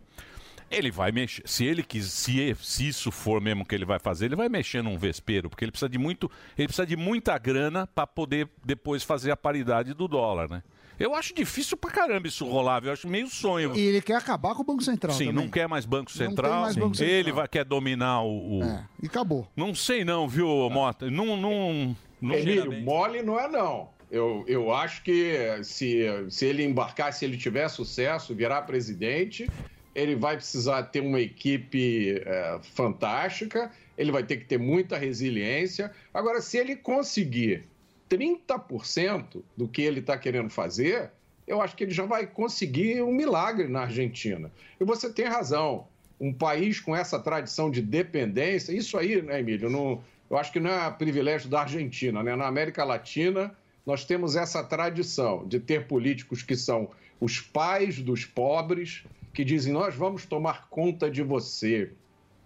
Ele 0.70 0.90
vai 0.90 1.12
mexer. 1.12 1.42
Se 1.46 1.64
ele 1.66 1.82
quis, 1.82 2.10
se, 2.12 2.54
se 2.60 2.88
isso 2.88 3.10
for 3.10 3.40
mesmo 3.40 3.64
que 3.64 3.74
ele 3.74 3.84
vai 3.84 3.98
fazer, 3.98 4.26
ele 4.26 4.36
vai 4.36 4.48
mexer 4.48 4.82
num 4.82 4.96
vespeiro, 4.98 5.48
porque 5.50 5.64
ele 5.64 5.70
precisa 5.72 5.88
de 5.88 5.98
muito, 5.98 6.30
ele 6.56 6.66
precisa 6.68 6.86
de 6.86 6.96
muita 6.96 7.36
grana 7.38 7.86
para 7.86 8.06
poder 8.06 8.48
depois 8.64 9.02
fazer 9.02 9.30
a 9.30 9.36
paridade 9.36 9.92
do 9.94 10.08
dólar, 10.08 10.48
né? 10.48 10.62
Eu 10.98 11.14
acho 11.14 11.34
difícil 11.34 11.76
pra 11.76 11.90
caramba 11.90 12.28
isso 12.28 12.46
rolar, 12.46 12.80
viu? 12.80 12.88
eu 12.88 12.92
acho 12.92 13.08
meio 13.08 13.28
sonho. 13.28 13.74
E 13.76 13.80
ele 13.80 14.00
quer 14.02 14.16
acabar 14.16 14.54
com 14.54 14.62
o 14.62 14.64
Banco 14.64 14.82
Central 14.82 15.12
Sim, 15.14 15.26
também. 15.26 15.42
não 15.44 15.50
quer 15.50 15.66
mais 15.66 15.84
Banco 15.84 16.10
Não 16.10 16.18
tem 16.18 16.28
Central. 16.28 16.60
mais 16.62 16.76
Banco 16.76 16.94
Central. 16.96 17.16
Ele 17.18 17.32
vai, 17.32 17.48
quer 17.48 17.64
dominar 17.64 18.22
o. 18.22 18.58
o- 18.60 18.62
É, 18.62 18.84
e 19.02 19.06
acabou. 19.06 19.48
Não 19.56 19.74
sei 19.74 20.04
não, 20.04 20.28
viu, 20.28 20.46
Mota? 20.70 21.10
Não, 21.10 21.36
não, 21.36 21.96
não 22.22 22.34
Emílio, 22.34 22.72
mole 22.72 23.22
não 23.22 23.38
é 23.38 23.48
não. 23.48 23.92
Eu, 24.10 24.44
eu 24.46 24.72
acho 24.72 25.02
que 25.02 25.62
se, 25.64 26.04
se 26.30 26.46
ele 26.46 26.62
embarcar, 26.62 27.12
se 27.12 27.24
ele 27.24 27.36
tiver 27.36 27.68
sucesso, 27.68 28.34
virar 28.34 28.62
presidente, 28.62 29.50
ele 29.94 30.14
vai 30.14 30.36
precisar 30.36 30.84
ter 30.84 31.00
uma 31.00 31.20
equipe 31.20 32.22
é, 32.24 32.60
fantástica, 32.62 33.72
ele 33.96 34.12
vai 34.12 34.24
ter 34.24 34.36
que 34.38 34.44
ter 34.44 34.58
muita 34.58 34.96
resiliência. 34.98 35.92
Agora, 36.12 36.40
se 36.40 36.58
ele 36.58 36.76
conseguir 36.76 37.70
30% 38.08 39.44
do 39.56 39.68
que 39.68 39.82
ele 39.82 40.00
está 40.00 40.18
querendo 40.18 40.50
fazer, 40.50 41.12
eu 41.46 41.60
acho 41.60 41.74
que 41.76 41.84
ele 41.84 41.92
já 41.92 42.04
vai 42.04 42.26
conseguir 42.26 43.02
um 43.02 43.12
milagre 43.12 43.68
na 43.68 43.82
Argentina. 43.82 44.52
E 44.80 44.84
você 44.84 45.12
tem 45.12 45.26
razão. 45.26 45.88
Um 46.20 46.32
país 46.32 46.78
com 46.78 46.94
essa 46.94 47.18
tradição 47.18 47.70
de 47.70 47.82
dependência, 47.82 48.72
isso 48.72 48.96
aí, 48.96 49.20
né, 49.22 49.40
Emílio? 49.40 49.68
Não, 49.68 50.04
eu 50.32 50.38
acho 50.38 50.50
que 50.50 50.58
não 50.58 50.70
é 50.70 50.90
privilégio 50.90 51.50
da 51.50 51.60
Argentina, 51.60 52.22
né? 52.22 52.34
Na 52.34 52.46
América 52.46 52.82
Latina, 52.84 53.54
nós 53.84 54.06
temos 54.06 54.34
essa 54.34 54.64
tradição 54.64 55.46
de 55.46 55.60
ter 55.60 55.86
políticos 55.86 56.42
que 56.42 56.56
são 56.56 56.88
os 57.20 57.38
pais 57.38 58.00
dos 58.00 58.24
pobres, 58.24 59.04
que 59.34 59.44
dizem: 59.44 59.74
nós 59.74 59.94
vamos 59.94 60.24
tomar 60.24 60.68
conta 60.70 61.10
de 61.10 61.22
você, 61.22 61.92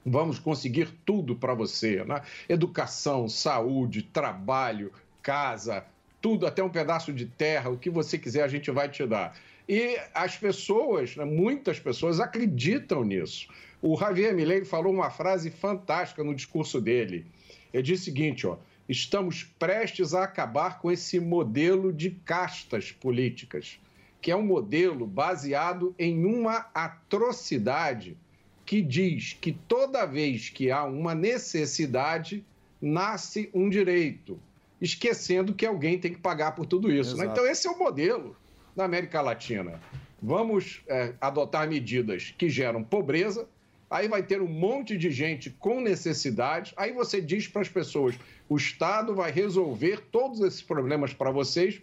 vamos 0.05 0.41
conseguir 0.41 0.89
tudo 1.07 1.37
para 1.37 1.55
você, 1.55 2.03
né? 2.05 2.22
Educação, 2.49 3.28
saúde, 3.28 4.03
trabalho, 4.03 4.93
casa, 5.22 5.84
tudo, 6.20 6.45
até 6.45 6.64
um 6.64 6.68
pedaço 6.68 7.12
de 7.12 7.26
terra, 7.26 7.70
o 7.70 7.78
que 7.78 7.89
você 7.89 8.18
quiser 8.18 8.43
a 8.43 8.49
gente 8.49 8.68
vai 8.72 8.89
te 8.89 9.07
dar. 9.07 9.39
E 9.68 9.97
as 10.12 10.37
pessoas, 10.37 11.14
né, 11.14 11.24
muitas 11.24 11.78
pessoas 11.78 12.18
acreditam 12.18 13.05
nisso. 13.05 13.47
O 13.80 13.97
Javier 13.97 14.34
Milei 14.34 14.64
falou 14.64 14.93
uma 14.93 15.09
frase 15.09 15.51
fantástica 15.51 16.24
no 16.24 16.34
discurso 16.34 16.80
dele. 16.80 17.26
Ele 17.72 17.82
disse 17.82 18.02
o 18.02 18.04
seguinte, 18.04 18.46
ó, 18.46 18.56
estamos 18.88 19.44
prestes 19.44 20.14
a 20.14 20.24
acabar 20.24 20.78
com 20.78 20.90
esse 20.90 21.18
modelo 21.18 21.92
de 21.92 22.10
castas 22.10 22.92
políticas, 22.92 23.78
que 24.20 24.30
é 24.30 24.36
um 24.36 24.44
modelo 24.44 25.06
baseado 25.06 25.94
em 25.98 26.24
uma 26.24 26.66
atrocidade 26.74 28.16
que 28.64 28.82
diz 28.82 29.36
que 29.40 29.52
toda 29.52 30.04
vez 30.04 30.48
que 30.48 30.70
há 30.70 30.84
uma 30.84 31.14
necessidade, 31.14 32.44
nasce 32.82 33.48
um 33.54 33.70
direito, 33.70 34.38
esquecendo 34.80 35.54
que 35.54 35.64
alguém 35.64 35.98
tem 35.98 36.12
que 36.12 36.18
pagar 36.18 36.52
por 36.52 36.66
tudo 36.66 36.90
isso. 36.92 37.16
né? 37.16 37.26
Então, 37.26 37.46
esse 37.46 37.66
é 37.66 37.70
o 37.70 37.78
modelo 37.78 38.36
da 38.74 38.84
América 38.84 39.20
Latina. 39.20 39.80
Vamos 40.20 40.82
é, 40.88 41.14
adotar 41.20 41.68
medidas 41.68 42.34
que 42.36 42.48
geram 42.48 42.82
pobreza, 42.82 43.48
aí 43.91 44.09
vai 44.09 44.22
ter 44.22 44.41
um 44.43 44.49
monte 44.49 44.97
de 44.97 45.11
gente 45.11 45.51
com 45.51 45.80
necessidade, 45.80 46.72
aí 46.76 46.93
você 46.93 47.20
diz 47.20 47.47
para 47.49 47.62
as 47.62 47.68
pessoas: 47.68 48.14
o 48.49 48.57
Estado 48.57 49.14
vai 49.14 49.30
resolver 49.30 50.01
todos 50.11 50.41
esses 50.41 50.62
problemas 50.62 51.12
para 51.12 51.30
vocês 51.30 51.80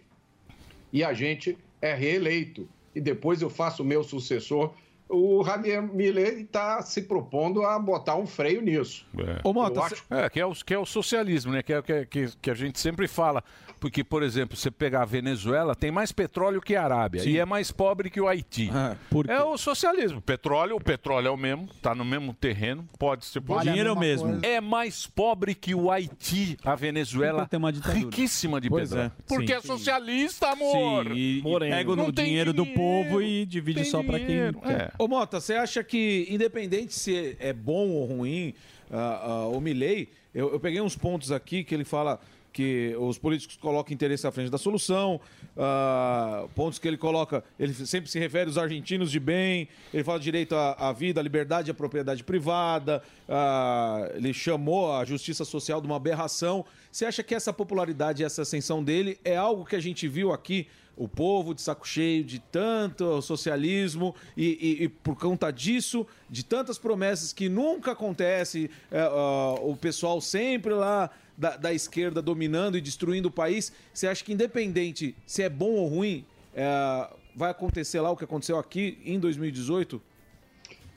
e 0.92 1.02
a 1.02 1.12
gente 1.12 1.58
é 1.80 1.94
reeleito. 1.94 2.68
E 2.94 3.00
depois 3.00 3.42
eu 3.42 3.50
faço 3.50 3.82
o 3.82 3.86
meu 3.86 4.04
sucessor. 4.04 4.72
O 5.08 5.44
Javier 5.44 5.82
Milei 5.82 6.40
está 6.42 6.80
se 6.80 7.02
propondo 7.02 7.62
a 7.64 7.78
botar 7.78 8.16
um 8.16 8.26
freio 8.26 8.62
nisso. 8.62 9.06
É. 9.18 9.40
Ô, 9.44 9.52
Mota, 9.52 9.80
acho- 9.82 10.04
É, 10.08 10.30
que 10.30 10.40
é, 10.40 10.46
o, 10.46 10.52
que 10.54 10.72
é 10.72 10.78
o 10.78 10.86
socialismo, 10.86 11.52
né? 11.52 11.62
Que 11.62 11.72
é 11.74 11.82
que, 12.06 12.28
que 12.40 12.50
a 12.50 12.54
gente 12.54 12.78
sempre 12.80 13.06
fala. 13.06 13.44
Porque, 13.84 14.02
por 14.02 14.22
exemplo, 14.22 14.56
você 14.56 14.70
pegar 14.70 15.02
a 15.02 15.04
Venezuela, 15.04 15.74
tem 15.74 15.90
mais 15.90 16.10
petróleo 16.10 16.58
que 16.58 16.74
a 16.74 16.82
Arábia. 16.84 17.20
Sim. 17.20 17.32
E 17.32 17.38
é 17.38 17.44
mais 17.44 17.70
pobre 17.70 18.08
que 18.08 18.18
o 18.18 18.26
Haiti. 18.26 18.70
é 19.28 19.42
o 19.42 19.58
socialismo. 19.58 20.22
Petróleo, 20.22 20.76
o 20.76 20.80
petróleo 20.80 21.26
é 21.28 21.30
o 21.30 21.36
mesmo, 21.36 21.68
tá 21.82 21.94
no 21.94 22.02
mesmo 22.02 22.32
terreno, 22.32 22.88
pode 22.98 23.26
ser 23.26 23.40
Vale 23.40 23.60
a 23.68 23.72
Dinheiro 23.72 23.90
é 23.90 23.92
o 23.92 23.98
mesmo. 23.98 24.30
coisa. 24.30 24.46
É 24.46 24.58
mais 24.58 25.06
pobre 25.06 25.54
que 25.54 25.74
o 25.74 25.90
Haiti, 25.90 26.56
a 26.64 26.74
Venezuela. 26.74 27.46
riquíssima 27.92 28.58
de 28.58 28.70
Pois 28.70 28.88
petróleo. 28.88 29.12
é, 29.18 29.22
Porque 29.28 29.48
sim. 29.48 29.52
é 29.52 29.60
socialista, 29.60 30.48
amor. 30.48 31.04
Sim, 31.08 31.12
e, 31.12 31.38
e 31.40 31.58
pega 31.58 31.92
o 31.92 32.10
tem 32.10 32.24
dinheiro 32.24 32.54
do 32.54 32.64
povo 32.64 33.20
e 33.20 33.44
divide 33.44 33.84
só 33.84 34.02
pra 34.02 34.16
quem 34.16 34.28
dinheiro. 34.28 34.60
quer. 34.62 34.94
Ô 34.98 35.06
Mota, 35.06 35.40
você 35.40 35.56
acha 35.56 35.84
que, 35.84 36.26
independente 36.30 36.94
se 36.94 37.36
é 37.38 37.52
bom 37.52 37.90
ou 37.90 38.06
ruim, 38.06 38.54
ah, 38.90 39.20
ah, 39.22 39.48
o 39.48 39.60
Milley, 39.60 40.08
eu, 40.34 40.52
eu 40.52 40.58
peguei 40.58 40.80
uns 40.80 40.96
pontos 40.96 41.30
aqui 41.30 41.62
que 41.62 41.74
ele 41.74 41.84
fala 41.84 42.18
que 42.54 42.94
os 43.00 43.18
políticos 43.18 43.56
colocam 43.56 43.92
interesse 43.92 44.24
à 44.28 44.30
frente 44.30 44.48
da 44.48 44.56
solução, 44.56 45.20
ah, 45.56 46.46
pontos 46.54 46.78
que 46.78 46.86
ele 46.86 46.96
coloca, 46.96 47.42
ele 47.58 47.74
sempre 47.74 48.08
se 48.08 48.16
refere 48.16 48.46
aos 48.46 48.56
argentinos 48.56 49.10
de 49.10 49.18
bem, 49.18 49.68
ele 49.92 50.04
fala 50.04 50.20
direito 50.20 50.54
à, 50.54 50.72
à 50.74 50.92
vida, 50.92 51.20
à 51.20 51.22
liberdade 51.22 51.72
à 51.72 51.74
propriedade 51.74 52.22
privada, 52.22 53.02
ah, 53.28 54.08
ele 54.14 54.32
chamou 54.32 54.94
a 54.94 55.04
justiça 55.04 55.44
social 55.44 55.80
de 55.80 55.88
uma 55.88 55.96
aberração. 55.96 56.64
Você 56.92 57.04
acha 57.04 57.24
que 57.24 57.34
essa 57.34 57.52
popularidade 57.52 58.22
e 58.22 58.24
essa 58.24 58.42
ascensão 58.42 58.84
dele 58.84 59.18
é 59.24 59.36
algo 59.36 59.64
que 59.64 59.74
a 59.74 59.80
gente 59.80 60.06
viu 60.06 60.32
aqui 60.32 60.68
o 60.96 61.08
povo 61.08 61.54
de 61.54 61.60
saco 61.60 61.86
cheio 61.86 62.22
de 62.24 62.38
tanto 62.38 63.20
socialismo 63.20 64.14
e, 64.36 64.78
e- 64.80 64.84
e 64.84 64.88
por 64.88 65.16
conta 65.16 65.50
disso, 65.50 66.06
de 66.30 66.44
tantas 66.44 66.78
promessas 66.78 67.32
que 67.32 67.48
nunca 67.48 67.92
acontece, 67.92 68.70
é, 68.90 69.02
ó, 69.04 69.54
o 69.56 69.76
pessoal 69.76 70.20
sempre 70.20 70.72
lá 70.72 71.10
da, 71.36 71.56
da 71.56 71.72
esquerda 71.72 72.22
dominando 72.22 72.78
e 72.78 72.80
destruindo 72.80 73.28
o 73.28 73.30
país. 73.32 73.72
Você 73.92 74.06
acha 74.06 74.24
que 74.24 74.32
independente 74.32 75.16
se 75.26 75.42
é 75.42 75.48
bom 75.48 75.72
ou 75.72 75.88
ruim, 75.88 76.24
é, 76.54 77.08
vai 77.34 77.50
acontecer 77.50 78.00
lá 78.00 78.10
o 78.10 78.16
que 78.16 78.24
aconteceu 78.24 78.58
aqui 78.58 78.98
em 79.04 79.18
2018? 79.18 80.00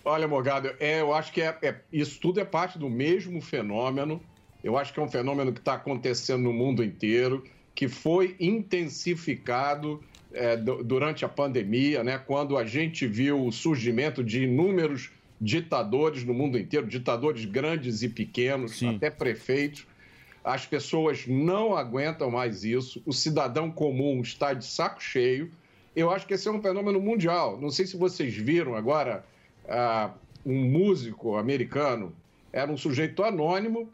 Olha, 0.05 0.27
Morgado, 0.27 0.71
é, 0.79 1.01
eu 1.01 1.13
acho 1.13 1.33
que 1.33 1.41
é, 1.41 1.57
é- 1.61 1.81
isso 1.91 2.19
tudo 2.19 2.39
é 2.39 2.45
parte 2.45 2.77
do 2.79 2.89
mesmo 2.89 3.41
fenômeno. 3.41 4.21
Eu 4.63 4.77
acho 4.77 4.93
que 4.93 4.99
é 4.99 5.03
um 5.03 5.07
fenômeno 5.09 5.51
que 5.51 5.59
está 5.59 5.73
acontecendo 5.73 6.43
no 6.43 6.53
mundo 6.53 6.83
inteiro, 6.83 7.43
que 7.77 7.87
foi 7.87 8.35
intensificado 8.39 10.03
é, 10.33 10.57
du- 10.57 10.83
durante 10.83 11.23
a 11.23 11.29
pandemia, 11.29 12.03
né, 12.03 12.17
quando 12.17 12.57
a 12.57 12.65
gente 12.65 13.05
viu 13.05 13.45
o 13.45 13.51
surgimento 13.51 14.23
de 14.23 14.45
inúmeros 14.45 15.11
ditadores 15.39 16.23
no 16.23 16.33
mundo 16.33 16.57
inteiro, 16.57 16.87
ditadores 16.87 17.45
grandes 17.45 18.01
e 18.01 18.09
pequenos, 18.09 18.81
até 18.95 19.11
prefeitos. 19.11 19.85
As 20.43 20.65
pessoas 20.65 21.27
não 21.27 21.77
aguentam 21.77 22.31
mais 22.31 22.63
isso, 22.63 22.99
o 23.05 23.13
cidadão 23.13 23.69
comum 23.69 24.21
está 24.21 24.55
de 24.55 24.65
saco 24.65 24.99
cheio. 24.99 25.51
Eu 25.95 26.09
acho 26.09 26.25
que 26.25 26.33
esse 26.33 26.47
é 26.47 26.51
um 26.51 26.59
fenômeno 26.59 26.99
mundial. 26.99 27.61
Não 27.61 27.69
sei 27.69 27.85
se 27.85 27.95
vocês 27.95 28.33
viram 28.35 28.73
agora 28.75 29.23
ah, 29.69 30.09
um 30.43 30.63
músico 30.63 31.35
americano, 31.35 32.11
era 32.51 32.71
um 32.71 32.77
sujeito 32.77 33.23
anônimo 33.23 33.87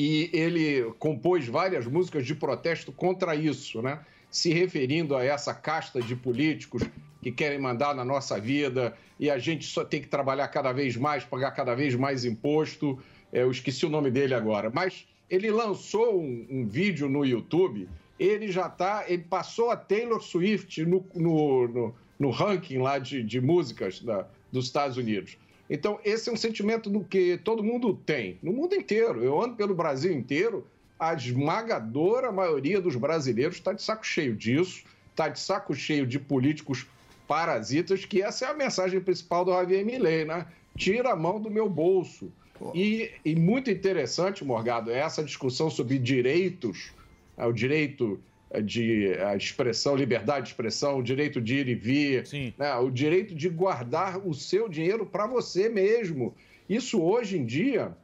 e 0.00 0.30
ele 0.32 0.92
compôs 1.00 1.48
várias 1.48 1.84
músicas 1.84 2.24
de 2.24 2.32
protesto 2.32 2.92
contra 2.92 3.34
isso, 3.34 3.82
né? 3.82 3.98
Se 4.30 4.52
referindo 4.52 5.16
a 5.16 5.24
essa 5.24 5.52
casta 5.52 6.00
de 6.00 6.14
políticos 6.14 6.84
que 7.20 7.32
querem 7.32 7.58
mandar 7.58 7.96
na 7.96 8.04
nossa 8.04 8.38
vida 8.38 8.96
e 9.18 9.28
a 9.28 9.38
gente 9.38 9.66
só 9.66 9.84
tem 9.84 10.00
que 10.00 10.06
trabalhar 10.06 10.46
cada 10.46 10.70
vez 10.70 10.96
mais, 10.96 11.24
pagar 11.24 11.50
cada 11.50 11.74
vez 11.74 11.96
mais 11.96 12.24
imposto. 12.24 12.96
É, 13.32 13.42
eu 13.42 13.50
esqueci 13.50 13.84
o 13.86 13.88
nome 13.88 14.08
dele 14.08 14.34
agora, 14.34 14.70
mas 14.72 15.04
ele 15.28 15.50
lançou 15.50 16.22
um, 16.22 16.46
um 16.48 16.64
vídeo 16.64 17.08
no 17.08 17.24
YouTube. 17.24 17.88
Ele 18.20 18.52
já 18.52 18.68
tá, 18.68 19.04
ele 19.08 19.24
passou 19.24 19.68
a 19.68 19.76
Taylor 19.76 20.22
Swift 20.22 20.84
no, 20.84 21.04
no, 21.12 21.66
no, 21.66 21.94
no 22.20 22.30
ranking 22.30 22.78
lá 22.78 23.00
de, 23.00 23.20
de 23.24 23.40
músicas 23.40 24.00
da- 24.00 24.28
dos 24.52 24.66
Estados 24.66 24.96
Unidos. 24.96 25.36
Então, 25.70 25.98
esse 26.04 26.30
é 26.30 26.32
um 26.32 26.36
sentimento 26.36 26.88
do 26.88 27.04
que 27.04 27.38
todo 27.38 27.62
mundo 27.62 27.94
tem, 27.94 28.38
no 28.42 28.52
mundo 28.52 28.74
inteiro. 28.74 29.22
Eu 29.22 29.40
ando 29.40 29.54
pelo 29.54 29.74
Brasil 29.74 30.12
inteiro, 30.12 30.66
a 30.98 31.14
esmagadora 31.14 32.32
maioria 32.32 32.80
dos 32.80 32.96
brasileiros 32.96 33.56
está 33.56 33.72
de 33.72 33.82
saco 33.82 34.06
cheio 34.06 34.34
disso, 34.34 34.84
está 35.10 35.28
de 35.28 35.38
saco 35.38 35.74
cheio 35.74 36.06
de 36.06 36.18
políticos 36.18 36.86
parasitas, 37.26 38.04
que 38.04 38.22
essa 38.22 38.46
é 38.46 38.48
a 38.48 38.54
mensagem 38.54 39.00
principal 39.00 39.44
do 39.44 39.52
Javier 39.52 39.84
Milei, 39.84 40.24
né? 40.24 40.46
Tira 40.76 41.12
a 41.12 41.16
mão 41.16 41.40
do 41.40 41.50
meu 41.50 41.68
bolso. 41.68 42.32
E, 42.74 43.10
e 43.24 43.36
muito 43.36 43.70
interessante, 43.70 44.44
Morgado, 44.44 44.90
é 44.90 44.98
essa 44.98 45.22
discussão 45.22 45.70
sobre 45.70 45.98
direitos, 45.98 46.90
é, 47.36 47.46
o 47.46 47.52
direito 47.52 48.18
de 48.64 49.14
a 49.20 49.36
expressão, 49.36 49.94
liberdade 49.94 50.46
de 50.46 50.52
expressão, 50.52 50.98
o 50.98 51.02
direito 51.02 51.40
de 51.40 51.56
ir 51.56 51.68
e 51.68 51.74
vir, 51.74 52.54
né, 52.56 52.74
o 52.76 52.90
direito 52.90 53.34
de 53.34 53.48
guardar 53.48 54.18
o 54.26 54.32
seu 54.32 54.68
dinheiro 54.68 55.04
para 55.04 55.26
você 55.26 55.68
mesmo. 55.68 56.34
Isso 56.68 57.00
hoje 57.02 57.36
em 57.36 57.44
dia 57.44 57.96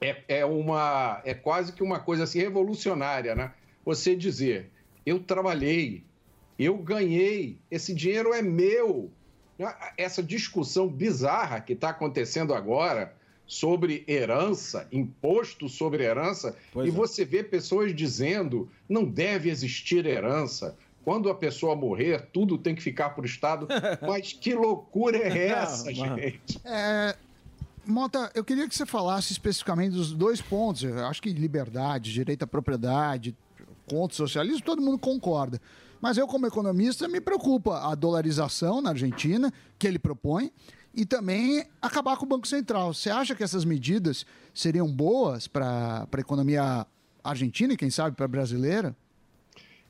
é, 0.00 0.22
é 0.28 0.44
uma 0.44 1.20
é 1.24 1.34
quase 1.34 1.72
que 1.72 1.82
uma 1.82 1.98
coisa 1.98 2.24
assim 2.24 2.38
revolucionária, 2.38 3.34
né? 3.34 3.52
Você 3.84 4.14
dizer, 4.14 4.70
eu 5.04 5.18
trabalhei, 5.18 6.04
eu 6.58 6.76
ganhei, 6.78 7.58
esse 7.70 7.92
dinheiro 7.92 8.32
é 8.32 8.42
meu. 8.42 9.10
Essa 9.96 10.22
discussão 10.22 10.88
bizarra 10.88 11.60
que 11.60 11.72
está 11.72 11.90
acontecendo 11.90 12.54
agora 12.54 13.14
sobre 13.52 14.02
herança, 14.08 14.88
imposto 14.90 15.68
sobre 15.68 16.04
herança, 16.04 16.56
e 16.82 16.88
você 16.88 17.22
vê 17.22 17.44
pessoas 17.44 17.94
dizendo 17.94 18.66
não 18.88 19.04
deve 19.04 19.50
existir 19.50 20.06
herança. 20.06 20.74
Quando 21.04 21.28
a 21.28 21.34
pessoa 21.34 21.76
morrer, 21.76 22.28
tudo 22.32 22.56
tem 22.56 22.74
que 22.74 22.82
ficar 22.82 23.10
para 23.10 23.20
o 23.20 23.26
Estado. 23.26 23.68
Mas 24.08 24.32
que 24.32 24.54
loucura 24.54 25.18
é 25.18 25.48
essa, 25.48 25.84
Não, 25.84 25.92
gente? 25.92 26.58
É, 26.64 27.14
Mota, 27.84 28.30
eu 28.34 28.42
queria 28.42 28.66
que 28.66 28.74
você 28.74 28.86
falasse 28.86 29.32
especificamente 29.32 29.92
dos 29.92 30.14
dois 30.14 30.40
pontos. 30.40 30.84
Eu 30.84 31.04
acho 31.04 31.20
que 31.20 31.30
liberdade, 31.30 32.10
direito 32.10 32.44
à 32.44 32.46
propriedade, 32.46 33.36
contra 33.86 34.14
o 34.14 34.16
socialismo, 34.16 34.62
todo 34.62 34.80
mundo 34.80 34.98
concorda. 34.98 35.60
Mas 36.00 36.16
eu, 36.16 36.26
como 36.26 36.46
economista, 36.46 37.06
me 37.06 37.20
preocupa 37.20 37.90
a 37.90 37.94
dolarização 37.94 38.80
na 38.80 38.90
Argentina, 38.90 39.52
que 39.78 39.86
ele 39.86 39.98
propõe, 39.98 40.50
e 40.94 41.06
também 41.06 41.64
acabar 41.80 42.16
com 42.16 42.24
o 42.24 42.28
Banco 42.28 42.46
Central. 42.46 42.92
Você 42.92 43.10
acha 43.10 43.34
que 43.34 43.42
essas 43.42 43.64
medidas 43.64 44.26
seriam 44.52 44.86
boas 44.86 45.46
para 45.48 46.06
a 46.10 46.20
economia 46.20 46.86
argentina 47.24 47.72
e, 47.72 47.76
quem 47.76 47.90
sabe, 47.90 48.16
para 48.16 48.26
a 48.26 48.28
brasileira? 48.28 48.94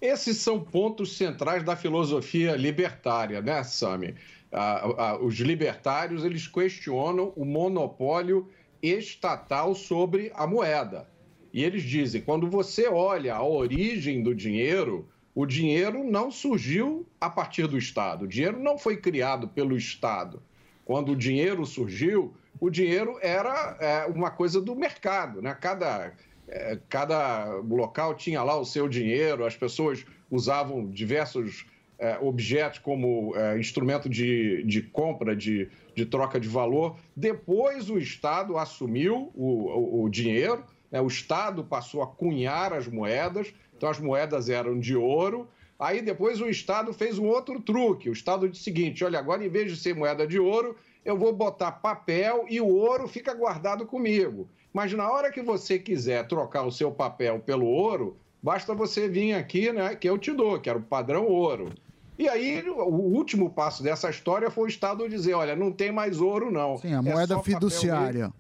Esses 0.01 0.39
são 0.39 0.61
pontos 0.61 1.17
centrais 1.17 1.63
da 1.65 1.77
filosofia 1.77 2.57
libertária, 2.57 3.41
né, 3.41 3.63
Sami? 3.63 4.15
Ah, 4.51 4.83
ah, 4.99 5.19
os 5.19 5.37
libertários 5.37 6.25
eles 6.25 6.47
questionam 6.47 7.33
o 7.37 7.45
monopólio 7.45 8.51
estatal 8.83 9.75
sobre 9.75 10.31
a 10.35 10.47
moeda. 10.47 11.09
E 11.53 11.63
eles 11.63 11.83
dizem: 11.85 12.21
quando 12.21 12.51
você 12.51 12.89
olha 12.89 13.35
a 13.35 13.43
origem 13.43 14.23
do 14.23 14.35
dinheiro, 14.35 15.09
o 15.35 15.47
dinheiro 15.47 16.05
não 16.05 16.31
surgiu 16.31 17.07
a 17.21 17.31
partir 17.31 17.67
do 17.67 17.79
Estado. 17.79 18.25
O 18.25 18.29
dinheiro 18.29 18.61
não 18.61 18.77
foi 18.77 18.97
criado 18.97 19.49
pelo 19.49 19.77
Estado. 19.77 20.43
Quando 20.85 21.13
o 21.13 21.17
dinheiro 21.17 21.65
surgiu, 21.65 22.35
o 22.61 22.71
dinheiro 22.71 23.19
era 23.21 23.77
é, 23.81 24.07
uma 24.07 24.31
coisa 24.31 24.61
do 24.61 24.75
mercado. 24.75 25.41
Né? 25.43 25.57
Cada, 25.61 26.13
é, 26.49 26.79
cada 26.89 27.47
local 27.57 28.15
tinha 28.15 28.43
lá 28.43 28.57
o 28.59 28.65
seu 28.65 28.89
dinheiro, 28.89 29.45
as 29.45 29.57
pessoas 29.57 30.05
usavam 30.31 30.87
diversos 30.87 31.67
é, 31.99 32.19
objetos 32.21 32.81
como 32.81 33.33
é, 33.37 33.59
instrumento 33.59 34.09
de, 34.09 34.65
de 34.65 34.83
compra, 34.83 35.37
de, 35.37 35.69
de 35.95 36.05
troca 36.05 36.41
de 36.41 36.49
valor. 36.49 36.97
Depois 37.15 37.89
o 37.89 37.97
Estado 37.97 38.59
assumiu 38.59 39.31
o, 39.35 40.01
o, 40.01 40.05
o 40.05 40.09
dinheiro, 40.09 40.65
né? 40.91 41.01
o 41.01 41.07
Estado 41.07 41.63
passou 41.63 42.03
a 42.03 42.07
cunhar 42.07 42.73
as 42.73 42.89
moedas, 42.89 43.55
então 43.77 43.89
as 43.89 44.01
moedas 44.01 44.49
eram 44.49 44.79
de 44.81 44.97
ouro. 44.97 45.49
Aí 45.83 46.01
depois 46.01 46.41
o 46.41 46.49
Estado 46.49 46.93
fez 46.93 47.19
um 47.19 47.27
outro 47.27 47.61
truque. 47.61 48.09
O 48.09 48.13
Estado 48.13 48.49
disse 48.49 48.61
o 48.63 48.65
seguinte: 48.65 49.05
olha, 49.05 49.19
agora 49.19 49.45
em 49.45 49.49
vez 49.49 49.71
de 49.71 49.77
ser 49.77 49.95
moeda 49.95 50.27
de 50.27 50.39
ouro, 50.39 50.77
eu 51.05 51.17
vou 51.19 51.33
botar 51.33 51.73
papel 51.73 52.47
e 52.49 52.61
o 52.61 52.69
ouro 52.69 53.09
fica 53.09 53.35
guardado 53.35 53.85
comigo. 53.85 54.49
Mas 54.73 54.93
na 54.93 55.11
hora 55.11 55.31
que 55.33 55.43
você 55.43 55.79
quiser 55.79 56.27
trocar 56.29 56.63
o 56.63 56.71
seu 56.71 56.91
papel 56.93 57.41
pelo 57.41 57.67
ouro, 57.67 58.17
basta 58.43 58.75
você 58.75 59.09
vir 59.09 59.35
aqui, 59.35 59.73
né, 59.73 59.95
que 59.97 60.09
eu 60.09 60.17
te 60.17 60.33
dou, 60.33 60.59
que 60.61 60.71
era 60.71 60.79
o 60.79 60.83
padrão 60.83 61.27
ouro. 61.27 61.71
E 62.19 62.29
aí, 62.29 62.63
o 62.69 62.85
último 62.85 63.51
passo 63.51 63.83
dessa 63.83 64.09
história 64.09 64.51
foi 64.51 64.65
o 64.65 64.69
Estado 64.69 65.09
dizer: 65.09 65.35
olha, 65.35 65.57
não 65.57 65.73
tem 65.73 65.91
mais 65.91 66.21
ouro, 66.21 66.51
não. 66.51 66.77
Sim, 66.79 66.95
a 66.95 66.99
É 66.99 67.03
moeda 67.03 67.39
fiduciária. 67.43 68.33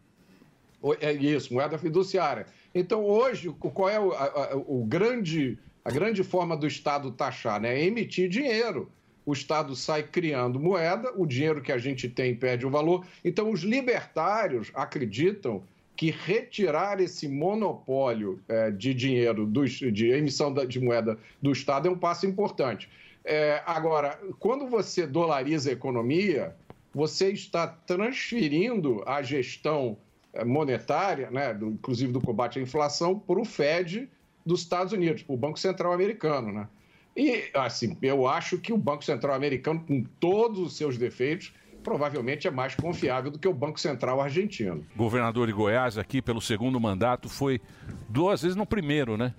É 1.00 1.12
isso, 1.12 1.52
moeda 1.54 1.78
fiduciária. 1.78 2.46
Então, 2.74 3.04
hoje, 3.04 3.50
qual 3.58 3.88
é 3.88 3.98
o, 4.00 4.12
a, 4.12 4.24
a- 4.24 4.56
o 4.56 4.84
grande, 4.86 5.58
a 5.84 5.90
grande 5.90 6.22
forma 6.22 6.56
do 6.56 6.66
Estado 6.66 7.10
taxar? 7.10 7.60
Né? 7.60 7.80
É 7.80 7.84
emitir 7.84 8.28
dinheiro. 8.28 8.90
O 9.24 9.32
Estado 9.32 9.76
sai 9.76 10.02
criando 10.02 10.58
moeda, 10.58 11.12
o 11.16 11.24
dinheiro 11.24 11.60
que 11.62 11.70
a 11.70 11.78
gente 11.78 12.08
tem 12.08 12.34
perde 12.34 12.66
o 12.66 12.70
valor. 12.70 13.06
Então, 13.24 13.50
os 13.50 13.60
libertários 13.60 14.70
acreditam 14.74 15.62
que 15.94 16.10
retirar 16.10 17.00
esse 17.00 17.28
monopólio 17.28 18.40
eh, 18.48 18.70
de 18.72 18.92
dinheiro, 18.92 19.46
dos- 19.46 19.72
de 19.78 20.08
emissão 20.08 20.52
de 20.52 20.80
moeda 20.80 21.16
do 21.40 21.52
Estado 21.52 21.86
é 21.86 21.90
um 21.90 21.96
passo 21.98 22.26
importante. 22.26 22.88
Eh, 23.24 23.62
agora, 23.64 24.18
quando 24.40 24.66
você 24.66 25.06
dolariza 25.06 25.70
a 25.70 25.72
economia, 25.72 26.56
você 26.92 27.30
está 27.30 27.66
transferindo 27.68 29.02
a 29.06 29.22
gestão 29.22 29.96
eh, 30.34 30.44
monetária, 30.44 31.30
né, 31.30 31.52
do- 31.54 31.68
inclusive 31.68 32.10
do 32.12 32.20
combate 32.20 32.58
à 32.58 32.62
inflação, 32.62 33.18
para 33.18 33.38
o 33.38 33.44
Fed 33.44 34.08
dos 34.44 34.60
Estados 34.60 34.92
Unidos, 34.92 35.22
para 35.22 35.34
o 35.34 35.36
Banco 35.36 35.58
Central 35.58 35.92
Americano. 35.92 36.52
Né? 36.52 36.68
E, 37.16 37.44
assim, 37.54 37.96
eu 38.02 38.26
acho 38.26 38.58
que 38.58 38.72
o 38.72 38.76
Banco 38.76 39.04
Central 39.04 39.34
Americano, 39.34 39.84
com 39.86 40.02
todos 40.18 40.58
os 40.58 40.76
seus 40.76 40.96
defeitos, 40.96 41.52
provavelmente 41.82 42.46
é 42.46 42.50
mais 42.50 42.74
confiável 42.74 43.30
do 43.30 43.38
que 43.38 43.48
o 43.48 43.52
Banco 43.52 43.78
Central 43.78 44.20
Argentino. 44.20 44.84
Governador 44.96 45.46
de 45.46 45.52
Goiás 45.52 45.98
aqui 45.98 46.22
pelo 46.22 46.40
segundo 46.40 46.80
mandato 46.80 47.28
foi 47.28 47.60
duas 48.08 48.42
vezes 48.42 48.56
no 48.56 48.64
primeiro, 48.64 49.16
né? 49.16 49.34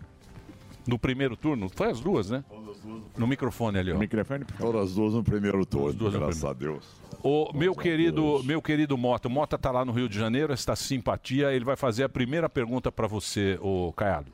No 0.86 1.00
primeiro 1.00 1.38
turno. 1.38 1.70
Foi 1.70 1.90
as 1.90 2.02
duas, 2.02 2.30
né? 2.30 2.44
No 3.18 3.26
microfone 3.26 3.80
ali, 3.80 3.92
ó. 3.94 3.98
microfone? 3.98 4.44
Todas 4.58 4.90
as 4.90 4.96
duas 4.96 5.14
no 5.14 5.24
primeiro 5.24 5.66
turno, 5.66 5.94
duas 5.94 6.14
no 6.14 6.20
graças 6.20 6.44
a 6.44 6.52
Deus. 6.52 6.86
O 7.24 7.52
meu 7.54 7.74
querido, 7.74 8.44
meu 8.44 8.62
querido 8.62 8.98
Mota, 8.98 9.30
o 9.30 9.32
Mota 9.32 9.58
tá 9.58 9.72
lá 9.72 9.86
no 9.86 9.94
Rio 9.94 10.10
de 10.10 10.20
Janeiro, 10.20 10.52
esta 10.52 10.76
simpatia, 10.76 11.54
ele 11.54 11.64
vai 11.64 11.78
fazer 11.78 12.04
a 12.04 12.10
primeira 12.10 12.50
pergunta 12.50 12.92
para 12.92 13.08
você, 13.08 13.58
o 13.62 13.94
Caiado. 13.94 14.32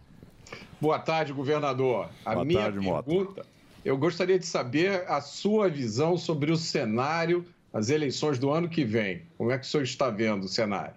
Boa 0.81 0.97
tarde, 0.97 1.33
governador. 1.33 2.09
A 2.25 2.33
Boa 2.35 2.45
minha 2.45 2.61
tarde, 2.61 2.79
Mota. 2.79 3.03
pergunta, 3.03 3.45
eu 3.83 3.97
gostaria 3.97 4.39
de 4.39 4.45
saber 4.45 5.03
a 5.09 5.19
sua 5.19 5.69
visão 5.69 6.17
sobre 6.17 6.51
o 6.51 6.55
cenário, 6.55 7.45
as 7.73 7.89
eleições 7.89 8.39
do 8.39 8.49
ano 8.49 8.69
que 8.69 8.85
vem. 8.85 9.23
Como 9.37 9.51
é 9.51 9.57
que 9.57 9.65
o 9.65 9.69
senhor 9.69 9.83
está 9.83 10.09
vendo 10.09 10.45
o 10.45 10.47
cenário? 10.47 10.95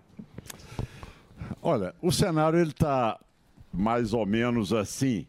Olha, 1.60 1.94
o 2.00 2.12
cenário 2.12 2.60
ele 2.60 2.70
está 2.70 3.18
mais 3.72 4.12
ou 4.12 4.24
menos 4.24 4.72
assim. 4.72 5.26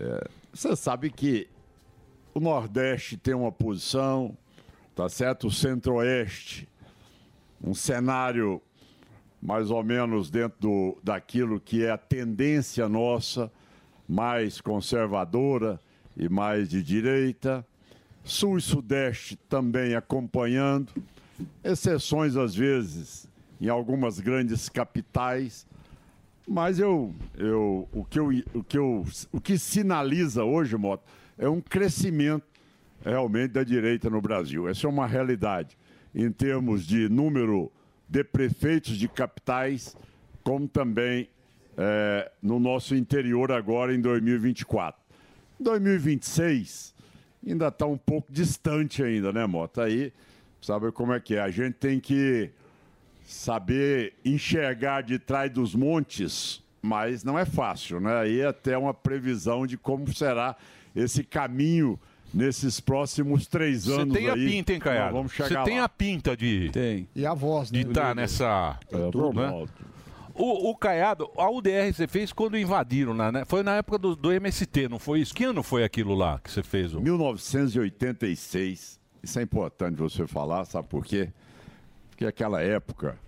É, 0.00 0.26
você 0.54 0.74
sabe 0.74 1.10
que 1.10 1.46
o 2.32 2.40
Nordeste 2.40 3.18
tem 3.18 3.34
uma 3.34 3.52
posição, 3.52 4.36
tá 4.94 5.06
certo? 5.08 5.48
O 5.48 5.50
Centro-Oeste, 5.50 6.66
um 7.62 7.74
cenário 7.74 8.60
mais 9.40 9.70
ou 9.70 9.84
menos 9.84 10.30
dentro 10.30 10.58
do, 10.60 10.98
daquilo 11.02 11.60
que 11.60 11.84
é 11.84 11.90
a 11.90 11.98
tendência 11.98 12.88
nossa, 12.88 13.50
mais 14.08 14.60
conservadora 14.60 15.80
e 16.16 16.28
mais 16.28 16.68
de 16.68 16.82
direita. 16.82 17.66
Sul 18.24 18.58
e 18.58 18.60
Sudeste 18.60 19.36
também 19.48 19.94
acompanhando, 19.94 20.92
exceções 21.62 22.36
às 22.36 22.54
vezes 22.54 23.28
em 23.60 23.68
algumas 23.68 24.18
grandes 24.18 24.68
capitais. 24.68 25.66
Mas 26.46 26.78
eu, 26.78 27.14
eu, 27.36 27.88
o, 27.92 28.04
que 28.04 28.18
eu, 28.18 28.28
o, 28.54 28.62
que 28.62 28.78
eu, 28.78 29.04
o 29.32 29.40
que 29.40 29.58
sinaliza 29.58 30.44
hoje, 30.44 30.76
Mota, 30.76 31.04
é 31.38 31.48
um 31.48 31.60
crescimento 31.60 32.44
realmente 33.04 33.52
da 33.52 33.62
direita 33.62 34.08
no 34.08 34.20
Brasil. 34.20 34.68
Essa 34.68 34.86
é 34.86 34.90
uma 34.90 35.06
realidade 35.06 35.76
em 36.14 36.30
termos 36.30 36.86
de 36.86 37.08
número 37.08 37.70
de 38.08 38.24
prefeitos 38.24 38.96
de 38.96 39.08
capitais, 39.08 39.96
como 40.42 40.66
também 40.66 41.28
eh, 41.76 42.30
no 42.42 42.58
nosso 42.58 42.94
interior 42.94 43.52
agora 43.52 43.94
em 43.94 44.00
2024. 44.00 45.00
2026 45.58 46.94
ainda 47.46 47.68
está 47.68 47.86
um 47.86 47.96
pouco 47.96 48.32
distante 48.32 49.02
ainda, 49.02 49.32
né, 49.32 49.46
Mota? 49.46 49.84
Aí, 49.84 50.12
sabe 50.60 50.90
como 50.92 51.12
é 51.12 51.20
que 51.20 51.36
é? 51.36 51.40
A 51.40 51.50
gente 51.50 51.74
tem 51.74 52.00
que 52.00 52.50
saber 53.24 54.14
enxergar 54.24 55.02
de 55.02 55.18
trás 55.18 55.50
dos 55.50 55.74
montes, 55.74 56.62
mas 56.82 57.24
não 57.24 57.38
é 57.38 57.44
fácil, 57.44 58.00
né? 58.00 58.16
Aí 58.20 58.40
é 58.40 58.46
até 58.46 58.76
uma 58.76 58.92
previsão 58.94 59.66
de 59.66 59.76
como 59.76 60.12
será 60.14 60.56
esse 60.94 61.22
caminho 61.24 61.98
nesses 62.34 62.80
próximos 62.80 63.46
três 63.46 63.84
Você 63.84 64.00
anos 64.00 64.14
tem 64.14 64.28
a 64.28 64.34
aí. 64.34 64.46
pinta, 64.46 64.72
hein, 64.72 64.78
Caiado? 64.80 65.12
Vamos 65.14 65.32
Você 65.32 65.46
chegar 65.48 65.64
tem 65.64 65.78
lá. 65.78 65.84
a 65.84 65.88
pinta 65.88 66.36
de... 66.36 66.68
Tem. 66.72 67.08
E 67.14 67.24
a 67.24 67.32
voz, 67.34 67.70
De 67.70 67.82
né? 67.84 67.88
estar 67.90 68.14
nessa... 68.14 68.78
né? 68.92 69.66
O, 70.38 70.70
o 70.70 70.76
Caiado, 70.76 71.30
a 71.36 71.50
UDR 71.50 71.92
você 71.92 72.06
fez 72.06 72.32
quando 72.32 72.58
invadiram, 72.58 73.14
na, 73.14 73.32
né? 73.32 73.44
foi 73.46 73.62
na 73.62 73.76
época 73.76 73.98
do, 73.98 74.14
do 74.14 74.30
MST, 74.30 74.88
não 74.88 74.98
foi 74.98 75.20
isso? 75.20 75.34
Que 75.34 75.44
ano 75.44 75.62
foi 75.62 75.82
aquilo 75.82 76.14
lá 76.14 76.38
que 76.38 76.50
você 76.50 76.62
fez? 76.62 76.94
O... 76.94 77.00
1986. 77.00 79.00
Isso 79.22 79.38
é 79.38 79.42
importante 79.42 79.96
você 79.96 80.26
falar, 80.26 80.66
sabe 80.66 80.88
por 80.88 81.04
quê? 81.04 81.30
Porque 82.10 82.26
aquela 82.26 82.60
época 82.60 83.18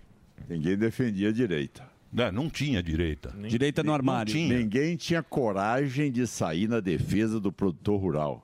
ninguém 0.47 0.77
defendia 0.77 1.29
a 1.29 1.31
direita. 1.31 1.89
Não, 2.11 2.31
não 2.31 2.49
tinha 2.49 2.81
direita. 2.81 3.33
Direita 3.47 3.83
no 3.83 3.93
armário. 3.93 4.33
Não 4.33 4.41
tinha. 4.41 4.57
Ninguém 4.57 4.95
tinha 4.95 5.21
coragem 5.21 6.11
de 6.11 6.25
sair 6.25 6.67
na 6.67 6.79
defesa 6.79 7.39
do 7.39 7.51
produtor 7.51 7.99
rural. 7.99 8.43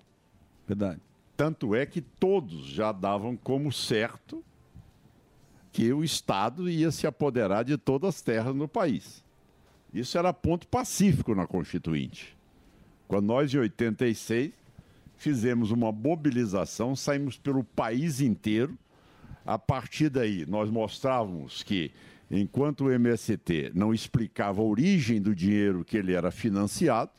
Verdade. 0.67 0.99
Tanto 1.35 1.75
é 1.75 1.85
que 1.85 2.01
todos 2.01 2.67
já 2.67 2.91
davam 2.91 3.35
como 3.35 3.71
certo 3.71 4.43
que 5.75 5.91
o 5.91 6.05
Estado 6.05 6.69
ia 6.69 6.89
se 6.89 7.05
apoderar 7.05 7.65
de 7.65 7.77
todas 7.77 8.15
as 8.15 8.21
terras 8.21 8.55
no 8.55 8.65
país. 8.65 9.21
Isso 9.93 10.17
era 10.17 10.31
ponto 10.31 10.65
pacífico 10.69 11.35
na 11.35 11.45
Constituinte. 11.45 12.33
Quando 13.09 13.25
nós, 13.25 13.53
em 13.53 13.57
86, 13.57 14.53
fizemos 15.17 15.71
uma 15.71 15.91
mobilização, 15.91 16.95
saímos 16.95 17.37
pelo 17.37 17.61
país 17.61 18.21
inteiro. 18.21 18.77
A 19.45 19.59
partir 19.59 20.07
daí, 20.07 20.45
nós 20.45 20.69
mostrávamos 20.69 21.61
que, 21.61 21.91
enquanto 22.31 22.85
o 22.85 22.91
MST 22.91 23.73
não 23.75 23.93
explicava 23.93 24.61
a 24.61 24.65
origem 24.65 25.21
do 25.21 25.35
dinheiro 25.35 25.83
que 25.83 25.97
ele 25.97 26.13
era 26.13 26.31
financiado, 26.31 27.11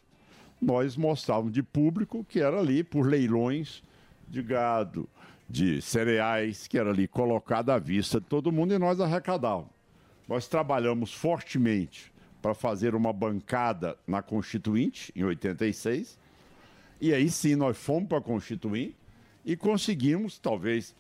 nós 0.59 0.97
mostrávamos 0.97 1.53
de 1.53 1.63
público 1.63 2.25
que 2.27 2.41
era 2.41 2.59
ali 2.59 2.83
por 2.83 3.07
leilões 3.07 3.83
de 4.27 4.43
gado, 4.43 5.07
de 5.49 5.80
cereais, 5.80 6.66
que 6.66 6.78
era 6.78 6.90
ali 6.90 7.07
colocado 7.07 7.70
à 7.70 7.78
vista 7.78 8.20
de 8.20 8.26
todo 8.26 8.53
mundo 8.53 8.74
e 8.74 8.78
nós 8.78 9.01
arrecadávamos. 9.01 9.70
Nós 10.28 10.49
trabalhamos 10.49 11.12
fortemente 11.12 12.12
para 12.42 12.55
fazer 12.55 12.94
uma 12.94 13.12
bancada 13.12 13.97
na 14.07 14.22
Constituinte, 14.22 15.12
em 15.14 15.24
86, 15.24 16.18
e 17.01 17.12
aí 17.12 17.30
sim 17.30 17.55
nós 17.55 17.76
fomos 17.76 18.09
para 18.09 18.18
a 18.18 18.22
Constituinte 18.22 18.97
e 19.44 19.57
conseguimos, 19.57 20.38
talvez 20.38 20.94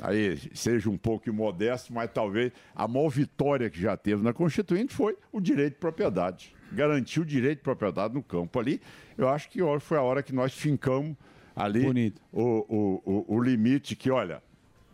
aí 0.00 0.38
seja 0.54 0.90
um 0.90 0.98
pouco 0.98 1.32
modesto, 1.32 1.92
mas 1.92 2.10
talvez 2.12 2.52
a 2.74 2.86
maior 2.86 3.08
vitória 3.08 3.70
que 3.70 3.80
já 3.80 3.96
teve 3.96 4.22
na 4.22 4.32
Constituinte 4.32 4.94
foi 4.94 5.16
o 5.32 5.40
direito 5.40 5.74
de 5.74 5.80
propriedade. 5.80 6.54
Garantiu 6.70 7.22
o 7.22 7.26
direito 7.26 7.58
de 7.58 7.64
propriedade 7.64 8.14
no 8.14 8.22
campo 8.22 8.60
ali. 8.60 8.80
Eu 9.16 9.28
acho 9.28 9.48
que 9.48 9.60
foi 9.80 9.96
a 9.96 10.02
hora 10.02 10.22
que 10.22 10.34
nós 10.34 10.52
fincamos 10.52 11.16
ali 11.58 12.14
o, 12.32 12.42
o, 12.42 13.02
o, 13.04 13.36
o 13.36 13.42
limite 13.42 13.96
que, 13.96 14.10
olha, 14.10 14.42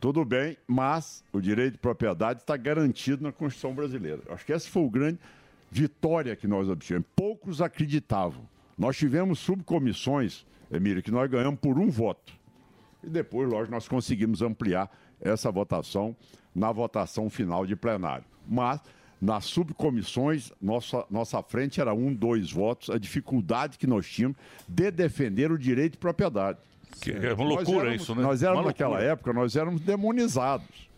tudo 0.00 0.24
bem, 0.24 0.56
mas 0.66 1.24
o 1.32 1.40
direito 1.40 1.72
de 1.72 1.78
propriedade 1.78 2.40
está 2.40 2.56
garantido 2.56 3.22
na 3.22 3.32
Constituição 3.32 3.74
brasileira. 3.74 4.20
Acho 4.28 4.44
que 4.44 4.52
essa 4.52 4.68
foi 4.68 4.82
o 4.82 4.90
grande 4.90 5.18
vitória 5.70 6.36
que 6.36 6.46
nós 6.46 6.68
obtivemos. 6.68 7.08
Poucos 7.16 7.62
acreditavam. 7.62 8.46
Nós 8.76 8.96
tivemos 8.96 9.38
subcomissões, 9.38 10.44
Emílio, 10.70 11.02
que 11.02 11.10
nós 11.10 11.30
ganhamos 11.30 11.58
por 11.58 11.78
um 11.78 11.88
voto. 11.90 12.32
E 13.02 13.08
depois, 13.08 13.48
lógico, 13.48 13.70
nós 13.70 13.88
conseguimos 13.88 14.42
ampliar 14.42 14.90
essa 15.20 15.50
votação 15.50 16.14
na 16.54 16.70
votação 16.70 17.30
final 17.30 17.66
de 17.66 17.74
plenário. 17.74 18.24
Mas, 18.46 18.80
nas 19.24 19.46
subcomissões, 19.46 20.52
nossa, 20.60 21.04
nossa 21.10 21.42
frente 21.42 21.80
era 21.80 21.94
um, 21.94 22.12
dois 22.12 22.52
votos, 22.52 22.90
a 22.90 22.98
dificuldade 22.98 23.78
que 23.78 23.86
nós 23.86 24.06
tínhamos 24.06 24.36
de 24.68 24.90
defender 24.90 25.50
o 25.50 25.58
direito 25.58 25.92
de 25.92 25.98
propriedade. 25.98 26.58
Que 27.00 27.10
é 27.10 27.32
uma 27.32 27.44
loucura 27.44 27.86
éramos- 27.86 28.02
isso, 28.02 28.14
né? 28.14 28.22
Nós 28.22 28.42
éramos, 28.42 28.60
Uma 28.62 28.66
naquela 28.68 28.90
loucura. 28.90 29.12
época, 29.12 29.32
nós 29.32 29.56
éramos 29.56 29.80
demonizados. 29.80 30.88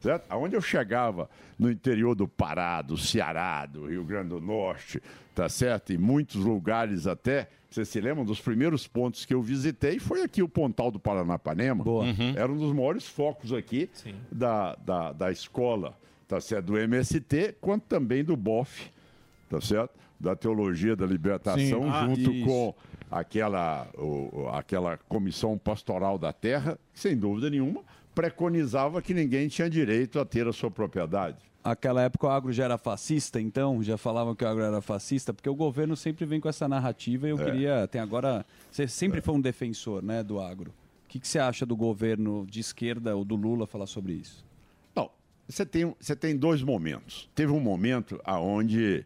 Certo? 0.00 0.24
Aonde 0.30 0.56
eu 0.56 0.60
chegava 0.60 1.28
no 1.58 1.70
interior 1.70 2.14
do 2.16 2.26
Pará, 2.26 2.82
do 2.82 2.96
Ceará, 2.96 3.66
do 3.66 3.86
Rio 3.86 4.02
Grande 4.04 4.30
do 4.30 4.40
Norte, 4.40 5.00
tá 5.34 5.48
certo? 5.48 5.92
Em 5.92 5.98
muitos 5.98 6.36
lugares 6.36 7.06
até. 7.06 7.48
Vocês 7.70 7.88
se 7.88 8.00
lembram 8.00 8.24
dos 8.24 8.40
primeiros 8.40 8.86
pontos 8.86 9.24
que 9.24 9.32
eu 9.32 9.40
visitei? 9.40 9.98
Foi 10.00 10.22
aqui 10.22 10.42
o 10.42 10.48
Pontal 10.48 10.90
do 10.90 10.98
Paranapanema. 10.98 11.88
Uhum. 11.88 12.34
Era 12.36 12.50
um 12.50 12.56
dos 12.58 12.72
maiores 12.74 13.06
focos 13.06 13.52
aqui 13.52 13.88
da, 14.30 14.74
da, 14.84 15.12
da 15.12 15.30
escola, 15.32 15.96
tá 16.32 16.40
certo? 16.40 16.64
Do 16.66 16.78
MST, 16.78 17.56
quanto 17.60 17.82
também 17.84 18.24
do 18.24 18.34
BOF, 18.34 18.90
tá 19.50 19.60
certo? 19.60 19.92
Da 20.18 20.34
Teologia 20.34 20.96
da 20.96 21.04
Libertação, 21.04 21.58
Sim. 21.82 21.88
Ah, 21.90 22.06
junto 22.06 22.32
isso. 22.32 22.46
com 22.46 22.74
aquela, 23.10 23.86
o- 23.98 24.48
aquela 24.50 24.96
Comissão 24.96 25.58
Pastoral 25.58 26.16
da 26.16 26.32
Terra, 26.32 26.78
que, 26.94 27.00
sem 27.00 27.14
dúvida 27.14 27.50
nenhuma, 27.50 27.82
preconizava 28.14 29.02
que 29.02 29.12
ninguém 29.12 29.46
tinha 29.48 29.68
direito 29.68 30.18
a 30.18 30.24
ter 30.24 30.46
a 30.48 30.54
sua 30.54 30.70
propriedade. 30.70 31.36
Aquela 31.62 32.00
época 32.02 32.26
o 32.26 32.30
agro 32.30 32.50
já 32.50 32.64
era 32.64 32.78
fascista, 32.78 33.38
então? 33.38 33.82
Já 33.82 33.98
falavam 33.98 34.34
que 34.34 34.42
o 34.42 34.48
agro 34.48 34.62
era 34.64 34.80
fascista? 34.80 35.34
Porque 35.34 35.50
o 35.50 35.54
governo 35.54 35.94
sempre 35.96 36.24
vem 36.24 36.40
com 36.40 36.48
essa 36.48 36.66
narrativa 36.66 37.26
e 37.26 37.30
eu 37.30 37.38
É. 37.40 37.44
queria. 37.44 37.86
Tem 37.88 38.00
agora. 38.00 38.44
Você 38.70 38.88
sempre 38.88 39.20
foi 39.20 39.34
um 39.34 39.40
defensor 39.40 40.02
né, 40.02 40.22
do 40.22 40.40
agro. 40.40 40.70
O 41.04 41.08
que, 41.08 41.20
que 41.20 41.28
você 41.28 41.38
acha 41.38 41.66
do 41.66 41.76
governo 41.76 42.46
de 42.48 42.58
esquerda 42.58 43.14
ou 43.14 43.22
do 43.22 43.36
Lula 43.36 43.66
falar 43.66 43.86
sobre 43.86 44.14
isso? 44.14 44.42
Você 45.52 45.66
tem, 45.66 45.94
você 46.00 46.16
tem 46.16 46.34
dois 46.34 46.62
momentos. 46.62 47.28
Teve 47.34 47.52
um 47.52 47.60
momento 47.60 48.18
aonde, 48.24 49.04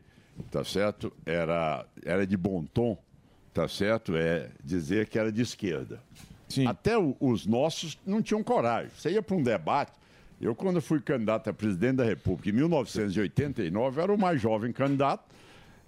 tá 0.48 0.62
certo, 0.62 1.12
era, 1.26 1.84
era 2.04 2.24
de 2.24 2.36
bom 2.36 2.64
tom, 2.64 2.96
tá 3.52 3.66
certo, 3.66 4.14
é 4.16 4.50
dizer 4.62 5.08
que 5.08 5.18
era 5.18 5.32
de 5.32 5.42
esquerda. 5.42 6.00
Até 6.68 6.96
o- 6.96 7.16
os 7.18 7.46
nossos 7.46 7.98
não 8.06 8.22
tinham 8.22 8.44
coragem. 8.44 8.92
Você 8.96 9.10
ia 9.10 9.20
para 9.22 9.34
um 9.36 9.42
debate. 9.42 9.90
Eu, 10.40 10.54
quando 10.54 10.80
fui 10.80 11.00
candidato 11.00 11.50
a 11.50 11.52
presidente 11.52 11.96
da 11.96 12.04
República, 12.04 12.48
em 12.48 12.52
1989, 12.52 13.98
eu 13.98 14.02
era 14.04 14.14
o 14.14 14.18
mais 14.18 14.40
jovem 14.40 14.70
candidato. 14.70 15.24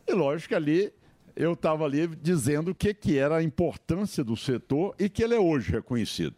E 0.09 0.13
lógico 0.13 0.49
que 0.49 0.55
ali 0.57 0.93
eu 1.37 1.53
estava 1.53 1.85
ali 1.85 2.09
dizendo 2.09 2.73
o 2.73 2.75
que, 2.75 2.93
que 2.93 3.17
era 3.17 3.37
a 3.37 3.43
importância 3.45 4.25
do 4.25 4.37
setor 4.37 4.93
e 4.99 5.09
que 5.09 5.23
ele 5.23 5.35
é 5.37 5.39
hoje 5.39 5.71
reconhecido. 5.71 6.35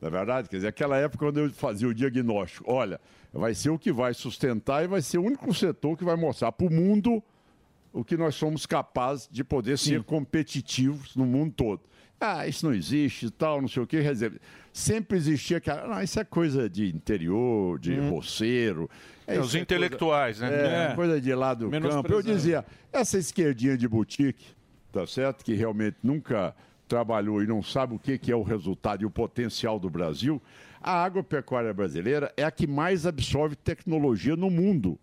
Não 0.00 0.08
é 0.08 0.10
verdade? 0.10 0.48
Quer 0.48 0.56
dizer, 0.56 0.68
aquela 0.68 0.96
época 0.96 1.26
quando 1.26 1.38
eu 1.40 1.50
fazia 1.50 1.88
o 1.88 1.92
diagnóstico, 1.92 2.64
olha, 2.72 2.98
vai 3.38 3.54
ser 3.54 3.70
o 3.70 3.78
que 3.78 3.92
vai 3.92 4.12
sustentar 4.14 4.84
e 4.84 4.86
vai 4.86 5.00
ser 5.02 5.18
o 5.18 5.22
único 5.22 5.52
setor 5.54 5.96
que 5.96 6.04
vai 6.04 6.16
mostrar 6.16 6.52
para 6.52 6.66
o 6.66 6.70
mundo 6.72 7.22
o 7.92 8.04
que 8.04 8.16
nós 8.16 8.34
somos 8.34 8.66
capazes 8.66 9.28
de 9.30 9.42
poder 9.42 9.78
ser 9.78 10.02
competitivos 10.02 11.14
no 11.16 11.24
mundo 11.26 11.52
todo. 11.56 11.80
Ah, 12.20 12.46
isso 12.48 12.66
não 12.66 12.74
existe 12.74 13.26
e 13.26 13.30
tal, 13.30 13.60
não 13.60 13.68
sei 13.68 13.82
o 13.82 13.86
quê. 13.86 14.02
quer 14.02 14.12
dizer, 14.12 14.40
Sempre 14.72 15.16
existia 15.18 15.56
aquela. 15.56 15.88
Não, 15.88 16.02
isso 16.02 16.20
é 16.20 16.24
coisa 16.24 16.68
de 16.70 16.86
interior, 16.94 17.78
de 17.80 17.98
roceiro. 17.98 18.88
É, 19.26 19.32
isso 19.32 19.40
os 19.42 19.46
coisa- 19.50 19.58
intelectuais, 19.58 20.38
né? 20.38 20.48
É, 20.52 20.92
É. 20.92 20.94
coisa 20.94 21.20
de 21.20 21.34
lá 21.34 21.52
do 21.54 21.64
campo. 21.68 21.76
Eu 21.76 21.80
Menosprezando. 21.90 22.22
dizia, 22.34 22.64
essa 22.92 23.18
esquerdinha 23.18 23.76
de 23.76 23.88
boutique, 23.88 24.46
tá 24.92 25.04
certo? 25.06 25.44
Que 25.44 25.54
realmente 25.54 25.96
nunca 26.02 26.54
trabalhou 26.86 27.42
e 27.42 27.46
não 27.46 27.60
sabe 27.60 27.94
o 27.94 27.98
que, 27.98 28.16
que 28.18 28.30
é 28.30 28.36
o 28.36 28.42
resultado 28.42 29.02
e 29.02 29.06
o 29.06 29.10
potencial 29.10 29.80
do 29.80 29.90
Brasil. 29.90 30.40
A 30.80 31.04
agropecuária 31.04 31.72
brasileira 31.74 32.32
é 32.36 32.44
a 32.44 32.50
que 32.50 32.66
mais 32.66 33.06
absorve 33.06 33.56
tecnologia 33.56 34.36
no 34.36 34.50
mundo 34.50 34.98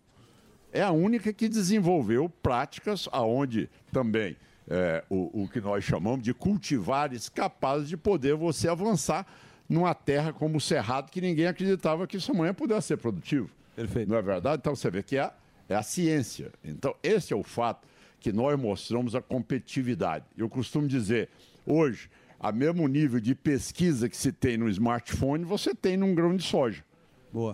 é 0.72 0.82
a 0.82 0.90
única 0.90 1.32
que 1.32 1.48
desenvolveu 1.48 2.28
práticas 2.28 3.08
aonde 3.10 3.70
também 3.90 4.36
é, 4.68 5.04
o, 5.08 5.44
o 5.44 5.48
que 5.48 5.60
nós 5.60 5.84
chamamos 5.84 6.22
de 6.22 6.34
cultivares 6.34 7.28
capazes 7.28 7.88
de 7.88 7.96
poder 7.96 8.34
você 8.34 8.68
avançar 8.68 9.26
numa 9.68 9.94
terra 9.94 10.32
como 10.32 10.58
o 10.58 10.60
Cerrado, 10.60 11.10
que 11.10 11.20
ninguém 11.20 11.46
acreditava 11.46 12.06
que 12.06 12.18
isso 12.18 12.30
amanhã 12.30 12.52
pudesse 12.52 12.88
ser 12.88 12.96
produtivo. 12.98 13.50
Perfeito. 13.74 14.08
Não 14.08 14.16
é 14.16 14.22
verdade? 14.22 14.58
Então 14.60 14.74
você 14.74 14.90
vê 14.90 15.02
que 15.02 15.16
é, 15.16 15.30
é 15.68 15.74
a 15.74 15.82
ciência. 15.82 16.52
Então, 16.62 16.94
esse 17.02 17.32
é 17.32 17.36
o 17.36 17.42
fato 17.42 17.86
que 18.20 18.32
nós 18.32 18.58
mostramos 18.58 19.14
a 19.14 19.22
competitividade. 19.22 20.24
Eu 20.36 20.48
costumo 20.48 20.86
dizer, 20.86 21.28
hoje, 21.64 22.10
a 22.38 22.52
mesmo 22.52 22.86
nível 22.86 23.20
de 23.20 23.34
pesquisa 23.34 24.08
que 24.08 24.16
se 24.16 24.32
tem 24.32 24.56
no 24.56 24.68
smartphone, 24.68 25.44
você 25.44 25.74
tem 25.74 25.96
num 25.96 26.14
grão 26.14 26.36
de 26.36 26.42
soja. 26.42 26.84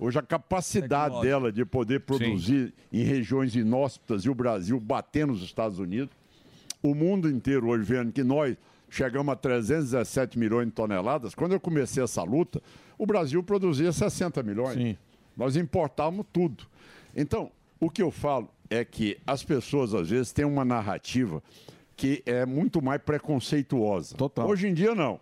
Hoje 0.01 0.19
a 0.19 0.23
capacidade 0.23 1.15
Tecnológico. 1.15 1.27
dela 1.27 1.53
de 1.53 1.65
poder 1.65 2.01
produzir 2.01 2.73
em 2.93 3.03
regiões 3.03 3.57
inóspitas 3.57 4.23
e 4.25 4.31
o 4.31 4.35
Brasil 4.35 4.79
bater 4.79 5.27
nos 5.27 5.43
Estados 5.43 5.79
Unidos, 5.79 6.15
o 6.83 6.95
mundo 6.95 7.29
inteiro 7.29 7.69
hoje 7.69 7.85
vendo 7.85 8.13
que 8.13 8.23
nós 8.23 8.57
chegamos 8.89 9.33
a 9.33 9.37
317 9.37 10.39
milhões 10.39 10.67
de 10.67 10.73
toneladas. 10.73 11.35
Quando 11.35 11.53
eu 11.53 11.61
comecei 11.61 12.03
essa 12.03 12.23
luta, 12.23 12.63
o 12.99 13.07
Brasil 13.07 13.43
produzia 13.43 13.91
60 13.91 14.43
milhões. 14.43 14.77
Nós 15.37 15.57
importávamos 15.57 16.27
tudo. 16.33 16.65
Então, 17.17 17.51
o 17.81 17.89
que 17.91 18.03
eu 18.03 18.11
falo 18.11 18.49
é 18.69 18.85
que 18.85 19.19
as 19.27 19.43
pessoas, 19.43 19.95
às 19.95 20.11
vezes, 20.11 20.31
têm 20.33 20.45
uma 20.45 20.65
narrativa 20.65 21.43
que 22.03 22.21
é 22.27 22.45
muito 22.45 22.83
mais 22.83 23.01
preconceituosa. 23.01 24.17
Hoje 24.45 24.67
em 24.67 24.75
dia, 24.75 24.93
não. 24.93 25.21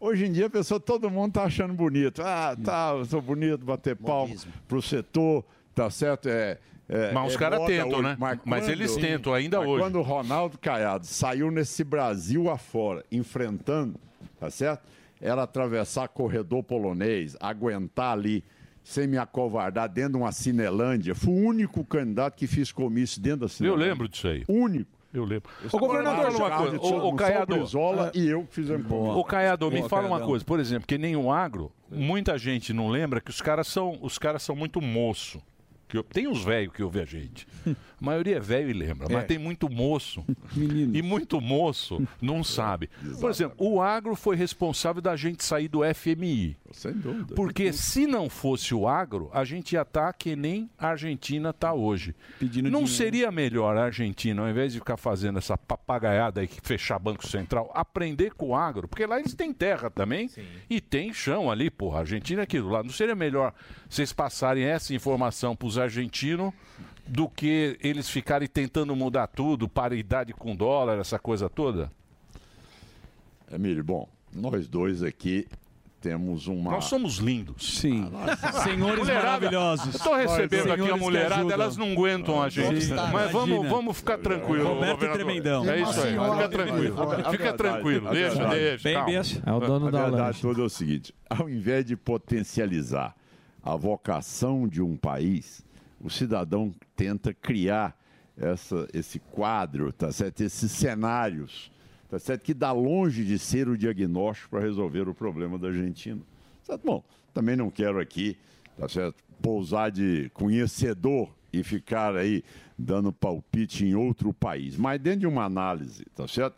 Hoje 0.00 0.24
em 0.24 0.32
dia, 0.32 0.46
a 0.46 0.50
pessoa, 0.50 0.80
todo 0.80 1.10
mundo 1.10 1.28
está 1.28 1.44
achando 1.44 1.74
bonito. 1.74 2.22
Ah, 2.22 2.56
tá, 2.64 2.94
eu 2.96 3.04
sou 3.04 3.20
bonito, 3.20 3.58
bater 3.58 3.94
palma 3.94 4.34
pro 4.66 4.80
setor, 4.80 5.44
tá 5.74 5.90
certo? 5.90 6.30
É, 6.30 6.58
é, 6.88 7.12
Mas 7.12 7.28
os 7.28 7.34
é 7.34 7.38
caras 7.38 7.66
tentam, 7.66 7.98
hoje. 7.98 8.02
né? 8.02 8.16
Mas 8.42 8.68
eles 8.70 8.96
tentam 8.96 9.34
ainda 9.34 9.58
mas 9.58 9.68
hoje. 9.68 9.82
Quando 9.82 9.98
o 9.98 10.02
Ronaldo 10.02 10.56
Caiado 10.58 11.04
saiu 11.04 11.50
nesse 11.50 11.84
Brasil 11.84 12.48
afora, 12.48 13.04
enfrentando, 13.12 14.00
tá 14.40 14.48
certo? 14.48 14.82
Era 15.20 15.42
atravessar 15.42 16.08
corredor 16.08 16.62
polonês, 16.62 17.36
aguentar 17.38 18.12
ali, 18.12 18.42
sem 18.82 19.06
me 19.06 19.18
acovardar, 19.18 19.90
dentro 19.90 20.12
de 20.12 20.16
uma 20.18 20.32
Cinelândia. 20.32 21.14
Fui 21.14 21.34
o 21.34 21.36
único 21.48 21.84
candidato 21.84 22.34
que 22.34 22.46
fiz 22.46 22.72
comício 22.72 23.20
dentro 23.20 23.40
da 23.40 23.44
Eu 23.44 23.48
Cinelândia. 23.50 23.86
lembro 23.88 24.08
disso 24.08 24.26
aí. 24.26 24.42
Único. 24.48 24.93
Eu 25.14 25.24
lembro. 25.24 25.48
Ô, 25.72 25.78
governador, 25.78 26.32
fala 26.32 26.48
uma 26.48 26.78
coisa. 26.78 26.80
Ô, 26.80 27.08
ô, 27.08 27.14
Caiado, 27.14 27.54
Brizola 27.54 28.10
e 28.12 28.26
eu 28.26 28.46
fizemos. 28.50 28.90
Ô, 28.90 29.22
Caiado, 29.22 29.70
me 29.70 29.88
fala 29.88 30.08
uma 30.08 30.20
coisa. 30.20 30.44
Por 30.44 30.58
exemplo, 30.58 30.88
que 30.88 30.98
nem 30.98 31.14
o 31.14 31.30
agro, 31.30 31.70
muita 31.88 32.36
gente 32.36 32.72
não 32.72 32.88
lembra 32.88 33.20
que 33.20 33.30
os 33.30 33.40
caras 33.40 33.68
são, 33.68 33.96
os 34.02 34.18
caras 34.18 34.42
são 34.42 34.56
muito 34.56 34.80
moço. 34.80 35.40
Que 35.94 35.98
eu- 35.98 36.02
tem 36.02 36.26
uns 36.26 36.42
velhos 36.44 36.72
que 36.74 36.82
ouvem 36.82 37.02
a 37.02 37.06
gente. 37.06 37.46
A 38.00 38.04
maioria 38.04 38.36
é 38.36 38.40
velho 38.40 38.68
e 38.68 38.72
lembra, 38.72 39.06
mas 39.08 39.22
É. 39.24 39.26
tem 39.26 39.38
muito 39.38 39.68
moço. 39.70 40.24
E 40.92 41.00
muito 41.00 41.40
moço 41.40 42.06
não 42.20 42.42
sabe. 42.44 42.90
Por 43.20 43.30
exemplo, 43.30 43.56
o 43.58 43.80
agro 43.80 44.14
foi 44.14 44.36
responsável 44.36 45.00
da 45.00 45.16
gente 45.16 45.42
sair 45.44 45.68
do 45.68 45.80
FMI. 45.84 46.56
Sem 46.72 46.92
dúvida. 46.92 47.34
Porque 47.34 47.72
se 47.72 48.06
não 48.06 48.28
fosse 48.28 48.74
o 48.74 48.86
agro, 48.88 49.30
a 49.32 49.44
gente 49.44 49.72
ia 49.74 49.82
estar 49.82 50.12
que 50.12 50.34
nem 50.36 50.68
a 50.76 50.88
Argentina 50.88 51.50
está 51.50 51.72
hoje. 51.72 52.14
não 52.70 52.86
seria 52.86 53.30
melhor 53.30 53.76
a 53.76 53.84
Argentina, 53.84 54.42
ao 54.42 54.48
invés 54.50 54.72
de 54.72 54.80
ficar 54.80 54.96
fazendo 54.96 55.38
essa 55.38 55.56
papagaiada 55.56 56.40
aí, 56.40 56.48
que 56.48 56.60
fechar 56.62 56.98
Banco 56.98 57.26
Central, 57.26 57.70
aprender 57.74 58.34
com 58.34 58.48
o 58.48 58.54
agro? 58.56 58.86
Porque 58.88 59.06
lá 59.06 59.18
eles 59.20 59.34
têm 59.34 59.52
terra 59.52 59.88
também 59.88 60.28
e 60.68 60.80
tem 60.80 61.12
chão 61.12 61.50
ali, 61.50 61.70
porra. 61.70 61.98
A 61.98 62.00
Argentina 62.00 62.42
é 62.42 62.44
aquilo 62.44 62.68
lá. 62.70 62.82
Não 62.82 62.90
seria 62.90 63.14
melhor 63.14 63.54
vocês 63.88 64.12
passarem 64.12 64.64
essa 64.64 64.92
informação 64.94 65.54
para 65.56 65.68
os 65.68 65.78
argentinos 65.84 66.52
do 67.06 67.28
que 67.28 67.76
eles 67.80 68.08
ficarem 68.08 68.48
tentando 68.48 68.96
mudar 68.96 69.26
tudo, 69.26 69.68
paridade 69.68 70.32
com 70.32 70.56
dólar, 70.56 70.98
essa 70.98 71.18
coisa 71.18 71.48
toda? 71.48 71.92
Emílio, 73.52 73.84
bom, 73.84 74.08
nós 74.32 74.66
dois 74.66 75.02
aqui 75.02 75.46
temos 76.00 76.48
uma... 76.48 76.72
Nós 76.72 76.84
somos 76.84 77.16
lindos. 77.16 77.78
Sim. 77.78 78.10
Senhores 78.62 78.98
Mulherada, 78.98 79.26
maravilhosos. 79.26 79.94
Estou 79.94 80.14
recebendo 80.14 80.66
Nós, 80.66 80.72
aqui 80.72 80.80
a 80.82 80.84
senhores 80.84 81.02
mulherada, 81.02 81.52
elas 81.52 81.76
não 81.78 81.92
aguentam 81.92 82.42
a 82.42 82.48
gente. 82.50 82.84
Sim. 82.84 82.94
Mas 82.94 83.30
vamos, 83.32 83.48
Imagina. 83.48 83.70
vamos 83.70 83.96
ficar 83.96 84.18
tranquilo. 84.18 84.68
Roberto 84.68 84.96
governador. 84.96 85.24
Tremendão. 85.24 85.70
É 85.70 85.80
isso 85.80 86.00
aí, 86.00 86.08
Tem 86.10 86.18
uma 86.18 86.34
fica 86.36 86.48
tranquilo. 86.50 87.02
A 87.02 87.06
Fica 87.16 87.30
verdade, 87.30 87.56
tranquilo, 87.56 88.08
a 88.08 88.12
deixa, 88.12 88.48
verdade. 88.48 89.12
deixa. 89.12 89.40
calma. 89.40 89.76
a 89.76 89.90
verdade 89.90 90.40
toda 90.42 90.60
é 90.60 90.64
o 90.64 90.68
seguinte: 90.68 91.14
ao 91.30 91.48
invés 91.48 91.86
de 91.86 91.96
potencializar 91.96 93.14
a 93.62 93.74
vocação 93.74 94.68
de 94.68 94.82
um 94.82 94.96
país, 94.96 95.64
o 96.04 96.10
cidadão 96.10 96.70
tenta 96.94 97.32
criar 97.32 97.98
essa, 98.36 98.86
esse 98.92 99.18
quadro, 99.18 99.90
tá 99.90 100.12
certo? 100.12 100.42
esses 100.42 100.70
cenários, 100.70 101.72
tá 102.10 102.18
certo? 102.18 102.42
que 102.42 102.52
dá 102.52 102.72
longe 102.72 103.24
de 103.24 103.38
ser 103.38 103.68
o 103.70 103.78
diagnóstico 103.78 104.50
para 104.50 104.60
resolver 104.60 105.08
o 105.08 105.14
problema 105.14 105.58
da 105.58 105.68
Argentina. 105.68 106.20
Certo? 106.62 106.84
Bom, 106.84 107.02
também 107.32 107.56
não 107.56 107.70
quero 107.70 107.98
aqui 107.98 108.36
tá 108.76 108.86
certo? 108.86 109.16
pousar 109.40 109.90
de 109.90 110.30
conhecedor 110.34 111.34
e 111.50 111.62
ficar 111.62 112.14
aí 112.14 112.44
dando 112.78 113.10
palpite 113.10 113.86
em 113.86 113.94
outro 113.94 114.30
país. 114.34 114.76
Mas 114.76 115.00
dentro 115.00 115.20
de 115.20 115.26
uma 115.26 115.44
análise, 115.44 116.04
tá 116.14 116.28
certo? 116.28 116.56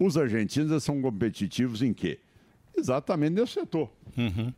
Os 0.00 0.16
argentinos 0.16 0.82
são 0.82 1.00
competitivos 1.00 1.80
em 1.80 1.92
quê? 1.92 2.18
Exatamente 2.76 3.34
nesse 3.34 3.52
setor. 3.52 3.88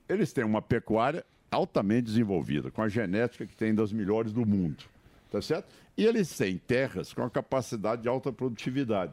Eles 0.08 0.32
têm 0.32 0.44
uma 0.44 0.62
pecuária 0.62 1.22
altamente 1.52 2.06
desenvolvida, 2.06 2.70
com 2.70 2.82
a 2.82 2.88
genética 2.88 3.46
que 3.46 3.54
tem 3.54 3.74
das 3.74 3.92
melhores 3.92 4.32
do 4.32 4.44
mundo, 4.44 4.82
tá 5.30 5.40
certo? 5.40 5.66
E 5.96 6.04
eles 6.04 6.34
têm 6.36 6.56
terras 6.56 7.12
com 7.12 7.22
a 7.22 7.30
capacidade 7.30 8.02
de 8.02 8.08
alta 8.08 8.32
produtividade. 8.32 9.12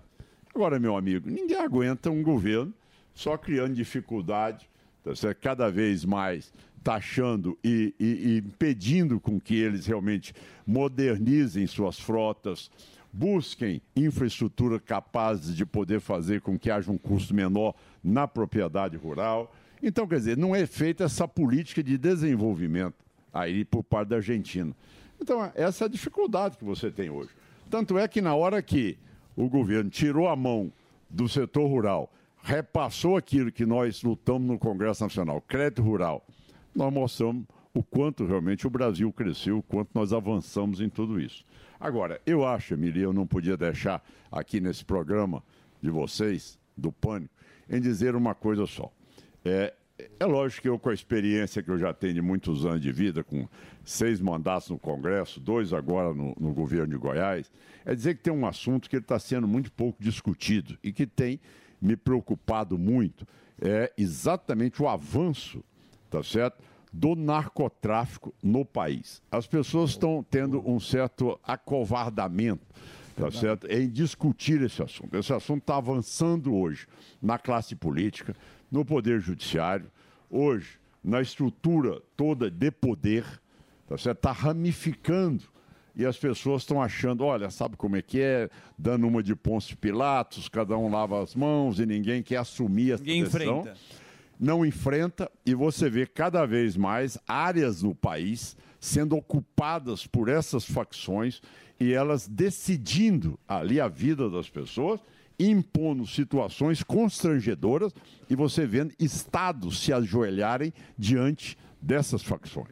Agora, 0.55 0.79
meu 0.79 0.95
amigo, 0.95 1.29
ninguém 1.29 1.57
aguenta 1.57 2.09
um 2.09 2.23
governo 2.23 2.73
só 3.13 3.37
criando 3.37 3.75
dificuldade, 3.75 4.67
tá 5.03 5.13
certo? 5.15 5.39
cada 5.41 5.69
vez 5.69 6.05
mais 6.05 6.51
taxando 6.81 7.57
e, 7.61 7.93
e- 7.99 8.05
e 8.05 8.37
impedindo 8.37 9.19
com 9.19 9.37
que 9.39 9.55
eles 9.55 9.85
realmente 9.85 10.33
modernizem 10.65 11.67
suas 11.67 11.99
frotas, 11.99 12.71
busquem 13.11 13.81
infraestrutura 13.95 14.79
capazes 14.79 15.55
de 15.55 15.65
poder 15.65 15.99
fazer 15.99 16.39
com 16.39 16.57
que 16.57 16.71
haja 16.71 16.89
um 16.89 16.97
custo 16.97 17.33
menor 17.33 17.75
na 18.01 18.25
propriedade 18.27 18.95
rural. 18.95 19.53
Então, 19.81 20.07
quer 20.07 20.17
dizer, 20.17 20.37
não 20.37 20.55
é 20.55 20.65
feita 20.65 21.05
essa 21.05 21.27
política 21.27 21.81
de 21.81 21.97
desenvolvimento 21.97 22.95
aí 23.33 23.63
por 23.63 23.83
parte 23.83 24.09
da 24.09 24.17
Argentina. 24.17 24.75
Então, 25.21 25.51
essa 25.55 25.85
é 25.85 25.87
a 25.87 25.89
dificuldade 25.89 26.57
que 26.57 26.63
você 26.63 26.91
tem 26.91 27.09
hoje. 27.09 27.29
Tanto 27.69 27.97
é 27.97 28.07
que 28.07 28.21
na 28.21 28.35
hora 28.35 28.61
que 28.61 28.97
o 29.35 29.47
governo 29.47 29.89
tirou 29.89 30.27
a 30.27 30.35
mão 30.35 30.71
do 31.09 31.29
setor 31.29 31.67
rural, 31.67 32.11
repassou 32.41 33.17
aquilo 33.17 33.51
que 33.51 33.65
nós 33.65 34.03
lutamos 34.03 34.47
no 34.47 34.57
Congresso 34.57 35.03
Nacional, 35.03 35.41
crédito 35.41 35.81
rural, 35.81 36.25
nós 36.75 36.91
mostramos 36.91 37.45
o 37.73 37.83
quanto 37.83 38.25
realmente 38.25 38.65
o 38.65 38.69
Brasil 38.69 39.11
cresceu, 39.11 39.59
o 39.59 39.63
quanto 39.63 39.91
nós 39.93 40.11
avançamos 40.11 40.81
em 40.81 40.89
tudo 40.89 41.19
isso. 41.19 41.45
Agora, 41.79 42.19
eu 42.25 42.45
acho, 42.45 42.73
Emília, 42.73 43.03
eu 43.03 43.13
não 43.13 43.25
podia 43.25 43.55
deixar 43.55 44.03
aqui 44.31 44.59
nesse 44.59 44.83
programa 44.83 45.43
de 45.81 45.89
vocês, 45.89 46.57
do 46.75 46.91
Pânico, 46.91 47.33
em 47.69 47.79
dizer 47.79 48.15
uma 48.15 48.33
coisa 48.33 48.65
só. 48.65 48.91
É, 49.43 49.73
é 50.19 50.25
lógico 50.25 50.61
que 50.61 50.69
eu, 50.69 50.79
com 50.79 50.89
a 50.89 50.93
experiência 50.93 51.61
que 51.61 51.69
eu 51.69 51.77
já 51.77 51.93
tenho 51.93 52.13
de 52.13 52.21
muitos 52.21 52.65
anos 52.65 52.81
de 52.81 52.91
vida, 52.91 53.23
com 53.23 53.47
seis 53.83 54.21
mandatos 54.21 54.69
no 54.69 54.79
Congresso, 54.79 55.39
dois 55.39 55.73
agora 55.73 56.13
no, 56.13 56.35
no 56.39 56.53
governo 56.53 56.87
de 56.87 56.97
Goiás, 56.97 57.51
é 57.85 57.93
dizer 57.93 58.15
que 58.15 58.23
tem 58.23 58.33
um 58.33 58.45
assunto 58.45 58.89
que 58.89 58.97
está 58.97 59.19
sendo 59.19 59.47
muito 59.47 59.71
pouco 59.71 60.01
discutido 60.01 60.77
e 60.83 60.91
que 60.91 61.05
tem 61.05 61.39
me 61.81 61.95
preocupado 61.95 62.77
muito, 62.77 63.25
é 63.61 63.91
exatamente 63.97 64.81
o 64.81 64.87
avanço, 64.87 65.63
tá 66.09 66.23
certo? 66.23 66.63
Do 66.91 67.15
narcotráfico 67.15 68.33
no 68.41 68.65
país. 68.65 69.21
As 69.31 69.45
pessoas 69.45 69.91
estão 69.91 70.25
tendo 70.29 70.67
um 70.67 70.79
certo 70.79 71.39
acovardamento 71.43 72.65
tá 73.15 73.29
certo? 73.31 73.67
em 73.67 73.89
discutir 73.89 74.61
esse 74.61 74.81
assunto. 74.81 75.15
Esse 75.15 75.33
assunto 75.33 75.61
está 75.61 75.77
avançando 75.77 76.55
hoje 76.55 76.87
na 77.21 77.37
classe 77.37 77.75
política, 77.75 78.35
no 78.71 78.85
poder 78.85 79.19
judiciário, 79.19 79.89
hoje 80.29 80.79
na 81.03 81.21
estrutura 81.21 82.01
toda 82.15 82.49
de 82.51 82.69
poder, 82.71 83.25
tá? 83.87 83.95
Está 83.95 84.31
ramificando 84.31 85.43
e 85.95 86.05
as 86.05 86.17
pessoas 86.17 86.61
estão 86.61 86.81
achando, 86.81 87.25
olha, 87.25 87.49
sabe 87.49 87.75
como 87.75 87.95
é 87.95 88.01
que 88.01 88.21
é, 88.21 88.49
dando 88.77 89.07
uma 89.07 89.23
de 89.23 89.35
Pôncio 89.35 89.75
Pilatos, 89.77 90.47
cada 90.47 90.77
um 90.77 90.89
lava 90.89 91.21
as 91.21 91.35
mãos 91.35 91.79
e 91.79 91.85
ninguém 91.85 92.21
quer 92.21 92.37
assumir 92.37 92.93
essa 92.93 93.03
Ninguém 93.03 93.21
enfrenta. 93.21 93.75
não 94.39 94.65
enfrenta 94.65 95.29
e 95.45 95.53
você 95.53 95.89
vê 95.89 96.05
cada 96.05 96.45
vez 96.45 96.77
mais 96.77 97.17
áreas 97.27 97.81
no 97.81 97.93
país 97.95 98.55
sendo 98.79 99.17
ocupadas 99.17 100.07
por 100.07 100.29
essas 100.29 100.63
facções 100.63 101.41
e 101.79 101.91
elas 101.91 102.27
decidindo 102.27 103.37
ali 103.47 103.81
a 103.81 103.87
vida 103.87 104.29
das 104.29 104.49
pessoas, 104.49 105.01
impondo 105.39 106.05
situações 106.05 106.83
constrangedoras 106.83 107.93
e 108.29 108.35
você 108.35 108.65
vendo 108.65 108.93
estados 108.99 109.79
se 109.81 109.93
ajoelharem 109.93 110.73
diante 110.97 111.57
dessas 111.81 112.21
facções. 112.21 112.67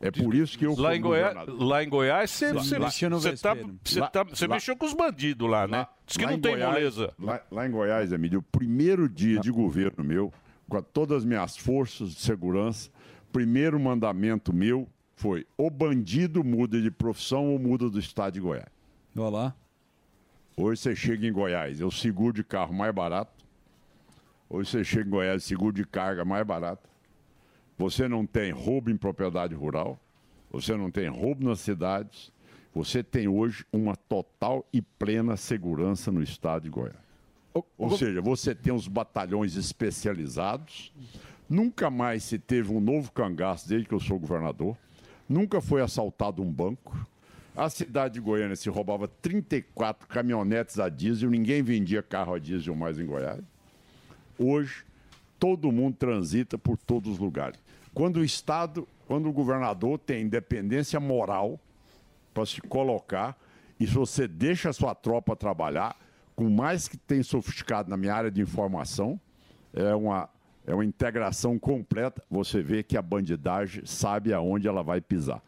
É 0.00 0.10
por 0.10 0.34
isso 0.34 0.58
que 0.58 0.66
eu 0.66 0.74
Lá 0.76 0.96
em, 0.96 1.00
Goiás, 1.00 1.46
lá 1.46 1.82
em 1.84 1.88
Goiás, 1.88 2.30
você, 2.30 2.52
tá- 2.52 3.54
você 3.84 4.00
Lá- 4.00 4.08
tá- 4.08 4.24
você 4.24 4.46
lá- 4.48 4.54
mexeu 4.56 4.76
com 4.76 4.84
os 4.84 4.94
bandidos 4.94 5.48
lá, 5.48 5.68
né? 5.68 5.86
Diz 6.04 6.16
que 6.16 6.26
não 6.26 6.32
em 6.32 6.40
tem 6.40 6.52
Goiás- 6.54 6.72
moleza. 6.72 7.14
Lá, 7.20 7.40
lá 7.50 7.66
em 7.68 7.70
Goiás, 7.70 8.10
Emílio, 8.12 8.40
o 8.40 8.42
primeiro 8.42 9.08
dia 9.08 9.38
de 9.38 9.50
governo 9.52 10.02
meu, 10.02 10.32
com 10.68 10.82
todas 10.82 11.18
as 11.18 11.24
minhas 11.24 11.56
forças 11.56 12.14
de 12.14 12.20
segurança, 12.20 12.90
primeiro 13.32 13.78
mandamento 13.78 14.52
meu 14.52 14.88
foi: 15.14 15.46
o 15.56 15.70
bandido 15.70 16.42
muda 16.42 16.80
de 16.82 16.90
profissão 16.90 17.52
ou 17.52 17.58
muda 17.60 17.88
do 17.88 18.00
estado 18.00 18.34
de 18.34 18.40
Goiás. 18.40 18.66
Olha 19.16 19.28
lá. 19.28 19.54
Hoje 20.56 20.82
você 20.82 20.94
chega 20.94 21.26
em 21.26 21.32
Goiás, 21.32 21.80
o 21.80 21.90
seguro 21.90 22.34
de 22.34 22.44
carro 22.44 22.74
mais 22.74 22.94
barato. 22.94 23.32
Hoje 24.50 24.70
você 24.70 24.84
chega 24.84 25.06
em 25.06 25.10
Goiás, 25.10 25.44
seguro 25.44 25.72
de 25.72 25.86
carga 25.86 26.24
mais 26.24 26.46
barato. 26.46 26.88
Você 27.78 28.06
não 28.06 28.26
tem 28.26 28.52
roubo 28.52 28.90
em 28.90 28.96
propriedade 28.96 29.54
rural. 29.54 29.98
Você 30.50 30.76
não 30.76 30.90
tem 30.90 31.08
roubo 31.08 31.42
nas 31.42 31.60
cidades. 31.60 32.30
Você 32.74 33.02
tem 33.02 33.28
hoje 33.28 33.64
uma 33.72 33.96
total 33.96 34.66
e 34.72 34.82
plena 34.82 35.38
segurança 35.38 36.12
no 36.12 36.22
estado 36.22 36.64
de 36.64 36.70
Goiás. 36.70 36.96
Ou 37.78 37.96
seja, 37.96 38.20
você 38.20 38.54
tem 38.54 38.72
os 38.72 38.86
batalhões 38.86 39.56
especializados. 39.56 40.92
Nunca 41.48 41.90
mais 41.90 42.24
se 42.24 42.38
teve 42.38 42.72
um 42.72 42.80
novo 42.80 43.10
cangaço 43.10 43.68
desde 43.68 43.88
que 43.88 43.94
eu 43.94 44.00
sou 44.00 44.18
governador. 44.18 44.76
Nunca 45.26 45.62
foi 45.62 45.80
assaltado 45.80 46.42
um 46.42 46.50
banco. 46.52 47.06
A 47.54 47.68
cidade 47.68 48.14
de 48.14 48.20
Goiânia 48.20 48.56
se 48.56 48.70
roubava 48.70 49.06
34 49.06 50.08
caminhonetes 50.08 50.78
a 50.78 50.88
diesel, 50.88 51.28
ninguém 51.28 51.62
vendia 51.62 52.02
carro 52.02 52.34
a 52.34 52.38
diesel 52.38 52.74
mais 52.74 52.98
em 52.98 53.04
Goiás. 53.04 53.42
Hoje, 54.38 54.84
todo 55.38 55.70
mundo 55.70 55.96
transita 55.96 56.56
por 56.56 56.78
todos 56.78 57.12
os 57.12 57.18
lugares. 57.18 57.62
Quando 57.92 58.18
o 58.18 58.24
Estado, 58.24 58.88
quando 59.06 59.28
o 59.28 59.32
governador 59.32 59.98
tem 59.98 60.22
independência 60.22 60.98
moral 60.98 61.60
para 62.32 62.46
se 62.46 62.60
colocar, 62.62 63.38
e 63.78 63.86
se 63.86 63.92
você 63.92 64.26
deixa 64.26 64.70
a 64.70 64.72
sua 64.72 64.94
tropa 64.94 65.36
trabalhar, 65.36 65.94
com 66.34 66.48
mais 66.48 66.88
que 66.88 66.96
tem 66.96 67.22
sofisticado 67.22 67.90
na 67.90 67.96
minha 67.98 68.14
área 68.14 68.30
de 68.30 68.40
informação, 68.40 69.20
é 69.74 69.94
uma, 69.94 70.28
é 70.66 70.72
uma 70.72 70.84
integração 70.84 71.58
completa, 71.58 72.22
você 72.30 72.62
vê 72.62 72.82
que 72.82 72.96
a 72.96 73.02
bandidagem 73.02 73.84
sabe 73.84 74.32
aonde 74.32 74.66
ela 74.66 74.82
vai 74.82 75.02
pisar. 75.02 75.42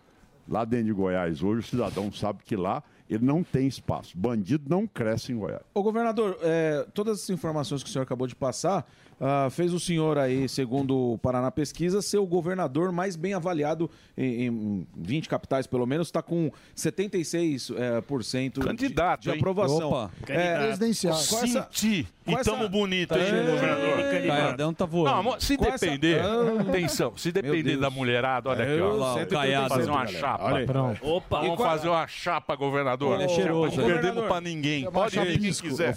Lá 0.49 0.65
dentro 0.65 0.87
de 0.87 0.93
Goiás, 0.93 1.43
hoje, 1.43 1.61
o 1.61 1.63
cidadão 1.63 2.13
sabe 2.13 2.41
que 2.45 2.57
lá 2.57 2.83
ele 3.09 3.25
não 3.25 3.43
tem 3.43 3.67
espaço. 3.67 4.17
Bandido 4.17 4.65
não 4.69 4.87
cresce 4.87 5.33
em 5.33 5.37
Goiás. 5.37 5.63
Ô, 5.73 5.83
governador, 5.83 6.39
é, 6.43 6.87
todas 6.95 7.19
essas 7.19 7.31
informações 7.31 7.83
que 7.83 7.89
o 7.89 7.93
senhor 7.93 8.03
acabou 8.03 8.27
de 8.27 8.35
passar 8.35 8.87
ah, 9.21 9.49
fez 9.51 9.73
o 9.73 9.81
senhor 9.81 10.19
aí, 10.19 10.49
segundo 10.49 11.13
o 11.15 11.19
Paraná 11.19 11.51
Pesquisa, 11.51 12.01
ser 12.03 12.19
o 12.19 12.27
governador 12.27 12.93
mais 12.93 13.17
bem 13.17 13.35
avaliado 13.35 13.91
em, 14.17 14.47
em 14.47 14.87
20 14.97 15.29
capitais, 15.29 15.67
pelo 15.67 15.87
menos, 15.87 16.09
está 16.09 16.23
com 16.23 16.51
76% 16.77 17.75
é, 17.77 18.01
por 18.01 18.23
cento 18.25 18.61
de- 18.61 18.67
Candidato, 18.67 19.23
de, 19.23 19.31
hein? 19.31 19.37
aprovação. 19.37 19.89
Opa. 19.89 20.11
É. 20.29 20.59
Presidencial. 20.67 21.15
Senti. 21.15 22.07
E 22.27 22.35
essa- 22.35 22.51
tamo 22.53 22.69
bonito, 22.69 23.15
hein, 23.15 23.21
É, 23.23 23.51
governador? 23.51 23.95
Caiadão 24.27 24.73
tá 24.73 24.87
voando. 24.87 25.23
Não, 25.31 25.41
se 25.41 25.57
Com 25.59 25.67
essa- 25.67 25.85
depender, 25.87 26.21
Ah. 26.23 26.61
atenção, 26.63 27.17
se 27.17 27.31
depender 27.31 27.77
da 27.77 27.91
mulherada, 27.91 28.49
olha 28.49 28.65
aqui, 28.65 28.81
ó. 28.81 29.15
180%, 29.15 29.69
fazer 29.69 29.91
uma 29.91 30.05
galera. 30.05 30.19
chapa. 30.19 30.45
Olha 30.45 30.57
aí. 30.57 30.67
Pronto. 30.67 31.07
Opa, 31.07 31.41
vamos 31.41 31.57
qual- 31.57 31.69
fazer 31.71 31.89
uma 31.89 32.07
chapa, 32.07 32.55
governador. 32.57 33.15
Ele 33.15 33.25
é 33.25 33.29
cheiroso, 33.29 33.77
Não 33.77 33.87
perdemos 33.87 34.25
pra 34.25 34.41
ninguém. 34.41 34.91
Pode 34.91 35.19
vir 35.21 35.39
quem 35.39 35.53
quiser. 35.53 35.95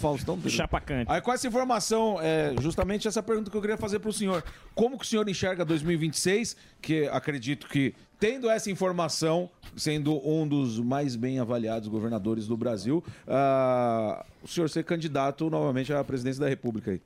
Aí 1.06 1.20
com 1.20 1.32
essa 1.32 1.46
informação, 1.46 2.18
é 2.20 2.54
justamente 2.60 3.08
essa 3.08 3.17
pergunta 3.22 3.50
que 3.50 3.56
eu 3.56 3.60
queria 3.60 3.76
fazer 3.76 3.98
para 3.98 4.10
o 4.10 4.12
senhor. 4.12 4.44
Como 4.74 4.98
que 4.98 5.04
o 5.04 5.06
senhor 5.06 5.28
enxerga 5.28 5.64
2026? 5.64 6.56
Que 6.80 7.06
acredito 7.08 7.68
que, 7.68 7.94
tendo 8.18 8.48
essa 8.50 8.70
informação, 8.70 9.50
sendo 9.76 10.16
um 10.26 10.46
dos 10.46 10.78
mais 10.78 11.16
bem 11.16 11.38
avaliados 11.38 11.88
governadores 11.88 12.46
do 12.46 12.56
Brasil, 12.56 13.02
ah, 13.26 14.24
o 14.42 14.48
senhor 14.48 14.68
ser 14.68 14.84
candidato 14.84 15.48
novamente 15.50 15.92
à 15.92 16.02
presidência 16.02 16.40
da 16.40 16.48
República 16.48 16.90
aí. 16.90 17.00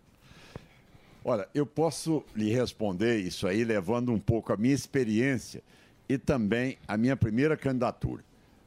Olha, 1.25 1.49
eu 1.55 1.65
posso 1.65 2.25
lhe 2.35 2.51
responder 2.51 3.19
isso 3.19 3.47
aí 3.47 3.65
levando 3.65 4.13
um 4.13 4.19
pouco 4.19 4.53
a 4.53 4.57
minha 4.57 4.75
experiência 4.75 5.63
e 6.09 6.19
também 6.19 6.79
a 6.87 6.97
minha 6.97 7.17
primeira 7.17 7.57
candidatura. 7.57 8.25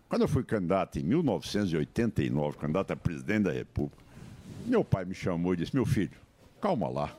Quando 0.07 0.21
eu 0.21 0.27
fui 0.27 0.43
candidato 0.43 0.97
em 0.97 1.03
1989, 1.03 2.57
candidato 2.57 2.91
a 2.91 2.95
presidente 2.95 3.43
da 3.43 3.51
República, 3.51 4.01
meu 4.65 4.83
pai 4.83 5.03
me 5.03 5.13
chamou 5.13 5.53
e 5.53 5.57
disse: 5.57 5.75
Meu 5.75 5.85
filho, 5.85 6.17
calma 6.61 6.87
lá. 6.87 7.15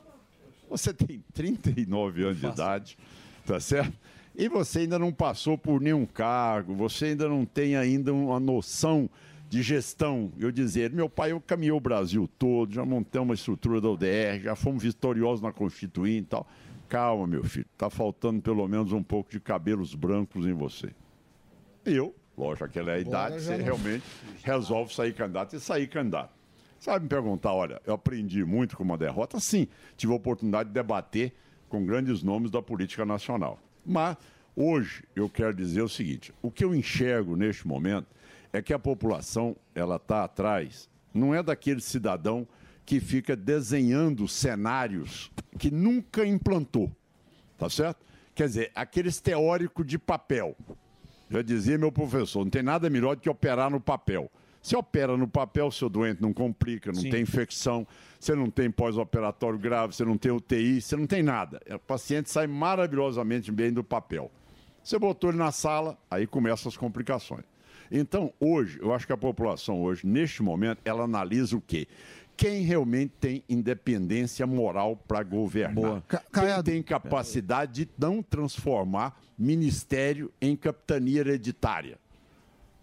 Você 0.69 0.93
tem 0.93 1.23
39 1.33 2.23
anos 2.23 2.39
de 2.39 2.45
idade, 2.47 2.97
tá 3.45 3.59
certo? 3.59 3.93
e 4.35 4.47
você 4.49 4.79
ainda 4.79 4.99
não 4.99 5.11
passou 5.11 5.57
por 5.57 5.81
nenhum 5.81 6.05
cargo, 6.05 6.75
você 6.75 7.05
ainda 7.05 7.27
não 7.27 7.43
tem 7.45 7.75
ainda 7.75 8.13
uma 8.13 8.39
noção 8.39 9.09
de 9.49 9.63
gestão. 9.63 10.31
Eu 10.37 10.51
dizer, 10.51 10.91
meu 10.91 11.09
pai, 11.09 11.31
eu 11.31 11.41
caminhei 11.41 11.71
o 11.71 11.79
Brasil 11.79 12.29
todo, 12.37 12.73
já 12.73 12.85
montei 12.85 13.19
uma 13.19 13.33
estrutura 13.33 13.81
da 13.81 13.89
UDR, 13.89 14.41
já 14.43 14.55
fomos 14.55 14.83
vitoriosos 14.83 15.41
na 15.41 15.51
Constituinte 15.51 16.23
e 16.23 16.27
tal. 16.29 16.47
Calma, 16.87 17.25
meu 17.25 17.43
filho, 17.43 17.65
tá 17.77 17.89
faltando 17.89 18.41
pelo 18.41 18.67
menos 18.67 18.91
um 18.91 19.01
pouco 19.01 19.31
de 19.31 19.39
cabelos 19.39 19.95
brancos 19.95 20.45
em 20.45 20.53
você. 20.53 20.91
Eu, 21.85 22.13
lógico, 22.37 22.65
aquela 22.65 22.91
é 22.91 22.95
a 22.95 22.99
idade, 22.99 23.41
você 23.41 23.57
não- 23.57 23.63
realmente 23.65 24.03
resolve 24.43 24.93
sair 24.93 25.13
candidato 25.13 25.55
e 25.55 25.59
sair 25.59 25.87
candidato. 25.87 26.36
Vai 26.85 26.99
me 26.99 27.07
perguntar, 27.07 27.53
olha, 27.53 27.81
eu 27.85 27.93
aprendi 27.93 28.43
muito 28.45 28.77
com 28.77 28.83
uma 28.83 28.97
derrota? 28.97 29.39
Sim, 29.39 29.67
tive 29.95 30.13
a 30.13 30.15
oportunidade 30.15 30.69
de 30.69 30.73
debater 30.73 31.33
com 31.69 31.85
grandes 31.85 32.23
nomes 32.23 32.51
da 32.51 32.61
política 32.61 33.05
nacional. 33.05 33.59
Mas 33.85 34.17
hoje 34.55 35.03
eu 35.15 35.29
quero 35.29 35.53
dizer 35.53 35.81
o 35.81 35.89
seguinte: 35.89 36.33
o 36.41 36.51
que 36.51 36.63
eu 36.63 36.73
enxergo 36.73 37.35
neste 37.35 37.67
momento 37.67 38.07
é 38.53 38.61
que 38.61 38.73
a 38.73 38.79
população 38.79 39.55
ela 39.75 39.97
está 39.97 40.23
atrás, 40.23 40.89
não 41.13 41.33
é 41.33 41.43
daquele 41.43 41.81
cidadão 41.81 42.47
que 42.85 42.99
fica 42.99 43.35
desenhando 43.35 44.27
cenários 44.27 45.29
que 45.59 45.69
nunca 45.69 46.25
implantou, 46.25 46.89
tá 47.57 47.69
certo? 47.69 48.05
Quer 48.33 48.47
dizer, 48.47 48.71
aqueles 48.73 49.19
teóricos 49.19 49.85
de 49.85 49.97
papel. 49.97 50.55
Já 51.29 51.41
dizia 51.41 51.77
meu 51.77 51.91
professor, 51.91 52.45
não 52.45 52.49
tem 52.49 52.63
nada 52.63 52.89
melhor 52.89 53.15
do 53.15 53.21
que 53.21 53.29
operar 53.29 53.69
no 53.69 53.81
papel. 53.81 54.31
Você 54.67 54.75
opera 54.75 55.15
no 55.15 55.29
papel, 55.29 55.71
seu 55.71 55.87
doente 55.87 56.21
não 56.21 56.33
complica, 56.33 56.91
não 56.91 56.99
Sim. 56.99 57.09
tem 57.09 57.21
infecção, 57.21 57.87
você 58.19 58.35
não 58.35 58.49
tem 58.49 58.69
pós-operatório 58.69 59.57
grave, 59.57 59.95
você 59.95 60.03
não 60.03 60.17
tem 60.17 60.29
UTI, 60.29 60.81
você 60.81 60.97
não 60.97 61.07
tem 61.07 61.23
nada. 61.23 61.61
O 61.73 61.79
paciente 61.79 62.29
sai 62.29 62.47
maravilhosamente 62.47 63.49
bem 63.49 63.71
do 63.71 63.81
papel. 63.81 64.29
Você 64.83 64.99
botou 64.99 65.29
ele 65.29 65.37
na 65.37 65.53
sala, 65.53 65.97
aí 66.11 66.27
começam 66.27 66.67
as 66.67 66.75
complicações. 66.75 67.45
Então, 67.89 68.33
hoje, 68.41 68.77
eu 68.81 68.93
acho 68.93 69.07
que 69.07 69.13
a 69.13 69.17
população 69.17 69.81
hoje, 69.81 70.05
neste 70.05 70.43
momento, 70.43 70.79
ela 70.83 71.05
analisa 71.05 71.55
o 71.55 71.61
quê? 71.61 71.87
Quem 72.35 72.63
realmente 72.63 73.13
tem 73.21 73.43
independência 73.47 74.45
moral 74.45 74.97
para 74.97 75.23
governar. 75.23 76.03
Quem 76.33 76.63
tem 76.65 76.83
capacidade 76.83 77.85
de 77.85 77.89
não 77.97 78.21
transformar 78.21 79.17
ministério 79.39 80.29
em 80.41 80.57
capitania 80.57 81.21
hereditária. 81.21 81.97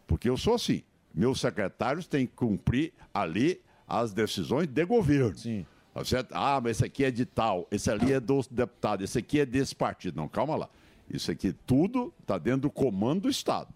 Porque 0.07 0.30
eu 0.30 0.39
sou 0.39 0.55
assim. 0.55 0.82
Meus 1.14 1.40
secretários 1.40 2.06
têm 2.06 2.26
que 2.26 2.32
cumprir 2.34 2.92
ali 3.12 3.60
as 3.86 4.12
decisões 4.12 4.66
de 4.66 4.84
governo. 4.84 5.36
Sim. 5.36 5.64
Certo? 6.04 6.32
Ah, 6.32 6.60
mas 6.60 6.78
esse 6.78 6.84
aqui 6.84 7.04
é 7.04 7.10
de 7.10 7.24
tal, 7.24 7.68
esse 7.70 7.88
ali 7.88 8.12
é 8.12 8.18
do 8.18 8.40
deputado, 8.50 9.04
esse 9.04 9.16
aqui 9.16 9.38
é 9.38 9.46
desse 9.46 9.76
partido. 9.76 10.16
Não, 10.16 10.26
calma 10.26 10.56
lá. 10.56 10.68
Isso 11.08 11.30
aqui 11.30 11.52
tudo 11.52 12.12
está 12.20 12.36
dentro 12.36 12.62
do 12.62 12.70
comando 12.70 13.22
do 13.22 13.28
Estado. 13.28 13.72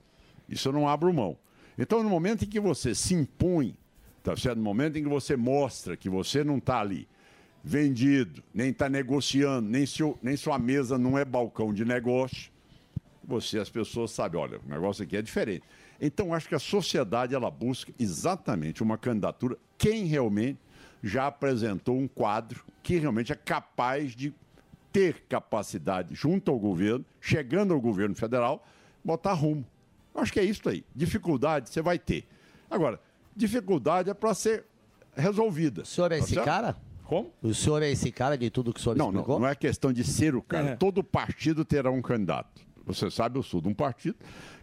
Isso 0.49 0.68
eu 0.68 0.72
não 0.72 0.89
abro 0.89 1.12
mão. 1.12 1.36
Então, 1.78 2.03
no 2.03 2.09
momento 2.09 2.45
em 2.45 2.49
que 2.49 2.59
você 2.59 2.93
se 2.93 3.14
impõe, 3.14 3.76
tá 4.22 4.36
certo? 4.36 4.57
no 4.57 4.64
momento 4.64 4.99
em 4.99 5.03
que 5.05 5.09
você 5.09 5.36
mostra 5.36 5.97
que 5.97 6.09
você 6.09 6.43
não 6.43 6.59
está 6.59 6.80
ali 6.80 7.07
vendido, 7.62 8.43
nem 8.53 8.70
está 8.70 8.89
negociando, 8.89 9.68
nem, 9.68 9.86
seu, 9.86 10.18
nem 10.20 10.36
sua 10.36 10.59
mesa 10.59 10.99
não 10.99 11.16
é 11.16 11.24
balcão 11.24 11.72
de 11.72 11.84
negócio, 11.84 12.51
você, 13.22 13.59
as 13.59 13.68
pessoas 13.68 14.11
sabem, 14.11 14.41
olha, 14.41 14.59
o 14.66 14.68
negócio 14.68 15.05
aqui 15.05 15.16
é 15.16 15.22
diferente. 15.22 15.62
Então, 16.01 16.32
acho 16.32 16.49
que 16.49 16.55
a 16.55 16.59
sociedade 16.61 17.34
ela 17.34 17.51
busca 17.51 17.92
exatamente 17.99 18.82
uma 18.82 18.96
candidatura, 18.96 19.57
quem 19.76 20.05
realmente 20.05 20.59
já 21.03 21.26
apresentou 21.26 21.96
um 21.96 22.07
quadro 22.09 22.64
que 22.82 22.99
realmente 22.99 23.32
é 23.32 23.36
capaz 23.36 24.14
de 24.14 24.32
ter 24.92 25.24
capacidade 25.28 26.14
junto 26.14 26.51
ao 26.51 26.59
governo, 26.59 27.05
chegando 27.20 27.74
ao 27.74 27.80
governo 27.80 28.14
federal, 28.14 28.66
botar 29.05 29.32
rumo. 29.32 29.64
Eu 30.14 30.20
Acho 30.22 30.32
que 30.32 30.40
é 30.40 30.44
isso 30.44 30.68
aí. 30.68 30.84
Dificuldade 30.94 31.68
você 31.68 31.82
vai 31.82 31.99
ter. 31.99 32.24
Agora, 32.70 33.01
dificuldade 33.36 34.11
é 34.11 34.14
para 34.14 34.34
ser 34.34 34.64
resolvida. 35.16 35.82
O 35.82 35.86
senhor 35.86 36.11
é 36.12 36.18
esse 36.18 36.34
cara? 36.36 36.76
Como? 37.05 37.32
O 37.42 37.55
senhor 37.55 37.82
é 37.82 37.90
esse 37.90 38.11
cara 38.12 38.36
de 38.36 38.51
tudo 38.51 38.72
que 38.72 38.80
o 38.80 38.82
senhor 38.82 38.96
Não, 38.96 39.07
não, 39.07 39.20
explicou? 39.20 39.40
não 39.40 39.49
é 39.49 39.55
questão 39.55 39.92
de 39.92 40.05
ser 40.05 40.34
o 40.34 40.42
cara. 40.42 40.70
É. 40.70 40.76
Todo 40.76 41.03
partido 41.03 41.64
terá 41.64 41.90
um 41.90 42.03
candidato. 42.03 42.61
Você 42.84 43.11
sabe, 43.11 43.38
eu 43.38 43.42
sou 43.42 43.61
de 43.61 43.68
um 43.68 43.74
partido 43.74 44.16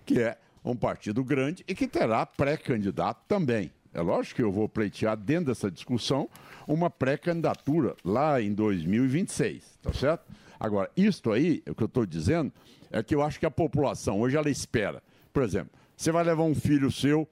que 0.05 0.19
é 0.19 0.37
um 0.71 0.75
partido 0.75 1.23
grande 1.23 1.63
e 1.67 1.75
que 1.75 1.87
terá 1.87 2.25
pré-candidato 2.25 3.21
também. 3.27 3.71
É 3.93 4.01
lógico 4.01 4.35
que 4.37 4.43
eu 4.43 4.51
vou 4.51 4.67
pleitear 4.67 5.15
dentro 5.15 5.45
dessa 5.45 5.71
discussão 5.71 6.27
uma 6.67 6.89
pré-candidatura 6.89 7.95
lá 8.03 8.41
em 8.41 8.51
2026, 8.53 9.79
tá 9.81 9.93
certo? 9.93 10.25
Agora, 10.59 10.89
isto 10.97 11.31
aí, 11.31 11.61
o 11.69 11.75
que 11.75 11.83
eu 11.83 11.87
estou 11.87 12.05
dizendo, 12.05 12.51
é 12.91 13.01
que 13.03 13.13
eu 13.15 13.21
acho 13.21 13.39
que 13.39 13.45
a 13.45 13.51
população 13.51 14.19
hoje 14.19 14.35
ela 14.35 14.49
espera. 14.49 15.01
Por 15.31 15.43
exemplo, 15.43 15.71
você 15.95 16.11
vai 16.11 16.23
levar 16.23 16.43
um 16.43 16.55
filho 16.55 16.91
seu 16.91 17.27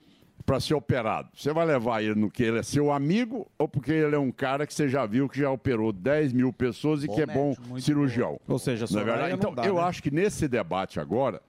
para 0.46 0.60
ser 0.60 0.74
operado. 0.74 1.30
Você 1.36 1.54
vai 1.54 1.66
levar 1.66 2.02
ele 2.04 2.16
no 2.16 2.30
que 2.30 2.44
ele 2.44 2.60
é 2.60 2.64
seu 2.64 2.92
amigo 2.92 3.50
ou 3.58 3.68
porque 3.68 3.92
ele 3.92 4.16
é 4.16 4.20
um 4.20 4.32
cara 4.32 4.68
que 4.68 4.74
você 4.74 4.90
já 4.90 5.06
viu 5.06 5.30
que 5.30 5.40
já 5.40 5.50
operou 5.50 5.92
10 5.94 6.34
mil 6.34 6.52
pessoas 6.52 7.04
e 7.04 7.08
Bom 7.08 7.16
que 7.16 7.22
é 7.22 7.26
bom 7.26 7.48
médico, 7.50 7.68
muito 7.70 7.86
cirurgião? 7.86 8.40
bom. 8.46 8.54
Ou 8.54 8.60
seja, 8.60 8.84
é 8.84 8.88
Soraya 8.88 9.06
verdade? 9.12 9.30
não 9.32 9.38
Então, 9.38 9.54
dá, 9.56 9.66
eu 9.66 9.76
né? 9.76 9.82
acho 9.82 10.04
que 10.04 10.12
nesse 10.12 10.48
debate 10.48 11.00
agora 11.00 11.42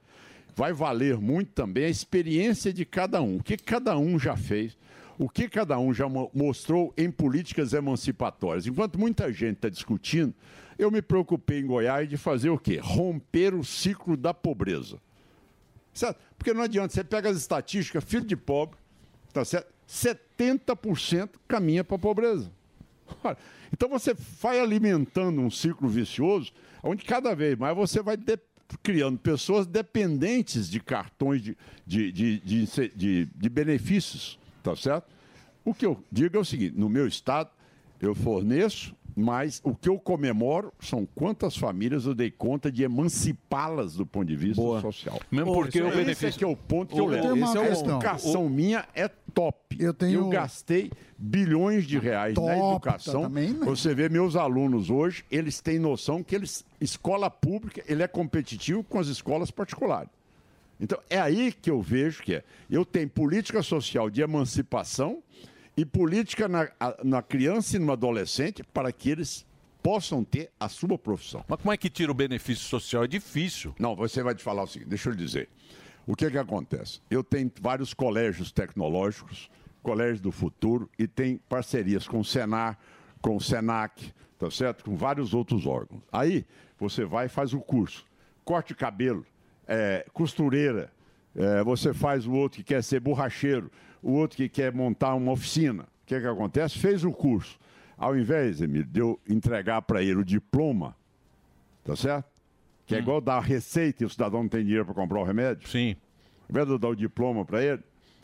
vai 0.55 0.71
valer 0.73 1.17
muito 1.17 1.51
também 1.51 1.85
a 1.85 1.89
experiência 1.89 2.71
de 2.71 2.85
cada 2.85 3.21
um. 3.21 3.37
O 3.37 3.43
que 3.43 3.57
cada 3.57 3.97
um 3.97 4.17
já 4.17 4.35
fez, 4.37 4.77
o 5.17 5.27
que 5.29 5.47
cada 5.49 5.77
um 5.77 5.93
já 5.93 6.07
mo- 6.07 6.31
mostrou 6.33 6.93
em 6.97 7.11
políticas 7.11 7.73
emancipatórias. 7.73 8.65
Enquanto 8.65 8.97
muita 8.99 9.31
gente 9.33 9.57
está 9.57 9.69
discutindo, 9.69 10.33
eu 10.79 10.89
me 10.89 11.01
preocupei 11.01 11.59
em 11.59 11.65
Goiás 11.67 12.07
de 12.09 12.17
fazer 12.17 12.49
o 12.49 12.57
quê? 12.57 12.79
Romper 12.81 13.53
o 13.53 13.63
ciclo 13.63 14.15
da 14.17 14.33
pobreza. 14.33 14.97
Certo? 15.93 16.19
Porque 16.37 16.53
não 16.53 16.61
adianta, 16.63 16.93
você 16.93 17.03
pega 17.03 17.29
as 17.29 17.37
estatísticas, 17.37 18.03
filho 18.03 18.25
de 18.25 18.35
pobre, 18.35 18.77
tá 19.31 19.45
certo? 19.45 19.73
70% 19.87 21.29
caminha 21.47 21.83
para 21.83 21.95
a 21.95 21.99
pobreza. 21.99 22.51
Então 23.71 23.87
você 23.89 24.13
vai 24.41 24.59
alimentando 24.59 25.39
um 25.41 25.49
ciclo 25.51 25.87
vicioso, 25.87 26.51
onde 26.83 27.03
cada 27.05 27.35
vez 27.35 27.57
mais 27.57 27.75
você 27.75 28.01
vai 28.01 28.17
de- 28.17 28.39
criando 28.81 29.17
pessoas 29.17 29.65
dependentes 29.65 30.69
de 30.69 30.79
cartões 30.79 31.41
de, 31.41 31.57
de, 31.85 32.11
de, 32.11 32.67
de, 32.95 33.25
de 33.25 33.49
benefícios, 33.49 34.39
tá 34.63 34.75
certo? 34.75 35.07
O 35.63 35.73
que 35.73 35.85
eu 35.85 36.03
digo 36.11 36.37
é 36.37 36.39
o 36.39 36.45
seguinte: 36.45 36.77
no 36.77 36.89
meu 36.89 37.07
estado, 37.07 37.49
eu 37.99 38.13
forneço, 38.13 38.95
mas 39.15 39.61
o 39.63 39.73
que 39.73 39.87
eu 39.87 39.97
comemoro 39.97 40.73
são 40.79 41.07
quantas 41.15 41.55
famílias 41.55 42.05
eu 42.05 42.13
dei 42.13 42.29
conta 42.29 42.69
de 42.71 42.83
emancipá-las 42.83 43.95
do 43.95 44.05
ponto 44.05 44.25
de 44.25 44.35
vista 44.35 44.61
social. 44.81 45.19
Mesmo 45.31 45.53
porque 45.53 45.81
o 45.81 45.87
esse 45.87 45.97
benefício- 45.97 46.27
é 46.27 46.31
que 46.39 46.43
é 46.43 46.47
o 46.47 46.55
ponto 46.55 46.93
que 46.93 46.99
eu 46.99 47.05
levo. 47.05 47.35
Esse 47.37 47.57
é 47.57 47.71
educação 47.71 48.45
O- 48.45 48.49
minha 48.49 48.85
é 48.93 49.07
top. 49.33 49.77
Eu, 49.79 49.93
tenho- 49.93 50.27
gastei 50.29 50.91
bilhões 51.17 51.85
de 51.85 51.97
reais 51.97 52.35
na 52.35 52.41
Top, 52.41 52.71
educação. 52.71 53.21
tá 53.21 53.27
também, 53.27 53.53
né? 53.53 53.65
Você 53.65 53.93
vê 53.95 54.09
meus 54.09 54.35
alunos 54.35 54.89
hoje, 54.89 55.23
eles 55.31 55.61
têm 55.61 55.79
noção 55.79 56.21
que 56.21 56.35
eles 56.35 56.65
escola 56.81 57.29
pública, 57.29 57.81
ele 57.87 58.03
é 58.03 58.07
competitivo 58.07 58.83
com 58.83 58.99
as 58.99 59.07
escolas 59.07 59.49
particulares. 59.49 60.09
Então, 60.79 60.99
é 61.09 61.17
aí 61.17 61.53
que 61.53 61.69
eu 61.71 61.81
vejo 61.81 62.21
que 62.21 62.35
é. 62.35 62.43
Eu 62.69 62.83
tenho 62.83 63.07
política 63.09 63.63
social 63.63 64.09
de 64.09 64.21
emancipação 64.21 65.19
e 65.77 65.85
política 65.85 66.47
na, 66.47 66.69
na 67.03 67.21
criança 67.21 67.75
e 67.75 67.79
no 67.79 67.91
adolescente 67.91 68.63
para 68.63 68.91
que 68.91 69.09
eles 69.09 69.45
possam 69.83 70.23
ter 70.23 70.49
a 70.59 70.67
sua 70.67 70.97
profissão. 70.97 71.43
Mas 71.47 71.61
como 71.61 71.71
é 71.71 71.77
que 71.77 71.89
tira 71.89 72.11
o 72.11 72.15
benefício 72.15 72.65
social? 72.65 73.03
É 73.03 73.07
difícil. 73.07 73.75
Não, 73.77 73.95
você 73.95 74.23
vai 74.23 74.33
te 74.33 74.43
falar 74.43 74.63
o 74.63 74.67
seguinte, 74.67 74.89
deixa 74.89 75.09
eu 75.09 75.13
lhe 75.13 75.23
dizer. 75.23 75.49
O 76.07 76.15
que 76.15 76.29
que 76.29 76.37
acontece? 76.37 77.01
Eu 77.09 77.23
tenho 77.23 77.51
vários 77.61 77.93
colégios 77.93 78.51
tecnológicos, 78.51 79.49
colégios 79.83 80.21
do 80.21 80.31
futuro, 80.31 80.89
e 80.97 81.07
tem 81.07 81.37
parcerias 81.49 82.07
com 82.07 82.19
o 82.19 82.25
Senar, 82.25 82.79
com 83.21 83.35
o 83.35 83.41
Senac, 83.41 84.11
tá 84.39 84.49
certo? 84.49 84.83
Com 84.83 84.95
vários 84.95 85.33
outros 85.33 85.65
órgãos. 85.65 86.01
Aí 86.11 86.45
você 86.79 87.05
vai 87.05 87.25
e 87.25 87.29
faz 87.29 87.53
o 87.53 87.59
curso. 87.59 88.05
Corte 88.43 88.73
cabelo, 88.73 89.25
é, 89.67 90.05
costureira, 90.13 90.91
é, 91.35 91.63
você 91.63 91.93
faz 91.93 92.25
o 92.25 92.31
outro 92.31 92.57
que 92.57 92.63
quer 92.63 92.83
ser 92.83 92.99
borracheiro, 92.99 93.71
o 94.05 94.11
outro 94.11 94.37
que 94.37 94.47
quer 94.47 94.71
montar 94.71 95.15
uma 95.15 95.31
oficina. 95.31 95.81
O 95.81 96.05
que 96.05 96.21
que 96.21 96.27
acontece? 96.27 96.77
Fez 96.77 97.03
o 97.03 97.11
curso. 97.11 97.57
Ao 97.97 98.15
invés, 98.15 98.61
Emílio, 98.61 98.85
de 98.85 98.99
eu 98.99 99.19
entregar 99.27 99.81
para 99.81 100.03
ele 100.03 100.19
o 100.19 100.23
diploma, 100.23 100.95
tá 101.83 101.95
certo? 101.95 102.29
Que 102.85 102.93
é 102.93 102.99
igual 102.99 103.19
dar 103.19 103.37
a 103.37 103.41
receita 103.41 104.03
e 104.03 104.05
o 104.05 104.09
cidadão 104.09 104.43
não 104.43 104.49
tem 104.49 104.63
dinheiro 104.63 104.85
para 104.85 104.93
comprar 104.93 105.19
o 105.19 105.23
remédio. 105.23 105.67
Sim. 105.67 105.95
Ao 106.43 106.51
invés 106.51 106.67
de 106.67 106.73
eu 106.73 106.77
dar 106.77 106.89
o 106.89 106.95
diploma 106.95 107.43
para 107.43 107.63
ele, 107.63 107.81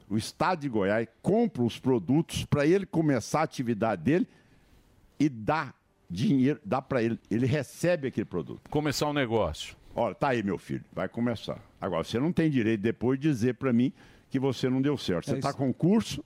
o 0.07 0.17
Estado 0.17 0.59
de 0.59 0.69
Goiás 0.69 1.07
compra 1.19 1.63
os 1.63 1.79
produtos 1.79 2.45
para 2.45 2.63
ele 2.63 2.86
começar 2.86 3.39
a 3.39 3.43
atividade 3.43 4.03
dele 4.03 4.28
e 5.20 5.28
dá 5.29 5.74
dinheiro, 6.08 6.59
dá 6.63 6.79
para 6.79 7.01
ele. 7.01 7.20
Ele 7.32 7.47
recebe 7.47 8.08
aquele 8.08 8.25
produto. 8.25 8.70
Começar 8.70 9.08
um 9.08 9.13
negócio. 9.13 9.75
Olha, 9.95 10.13
tá 10.13 10.29
aí, 10.29 10.43
meu 10.43 10.59
filho, 10.59 10.86
vai 10.93 11.09
começar. 11.09 11.59
Agora, 11.79 12.03
você 12.03 12.20
não 12.20 12.32
tem 12.32 12.51
direito 12.51 12.82
depois 12.82 13.20
de 13.20 13.28
dizer 13.28 13.55
para 13.55 13.74
mim 13.74 13.91
que 14.32 14.39
você 14.39 14.70
não 14.70 14.82
deu 14.82 14.97
certo. 14.97 15.25
Você 15.25 15.33
É 15.33 15.36
está 15.36 15.49
isso. 15.49 15.58
com 15.58 15.71
curso, 15.74 16.24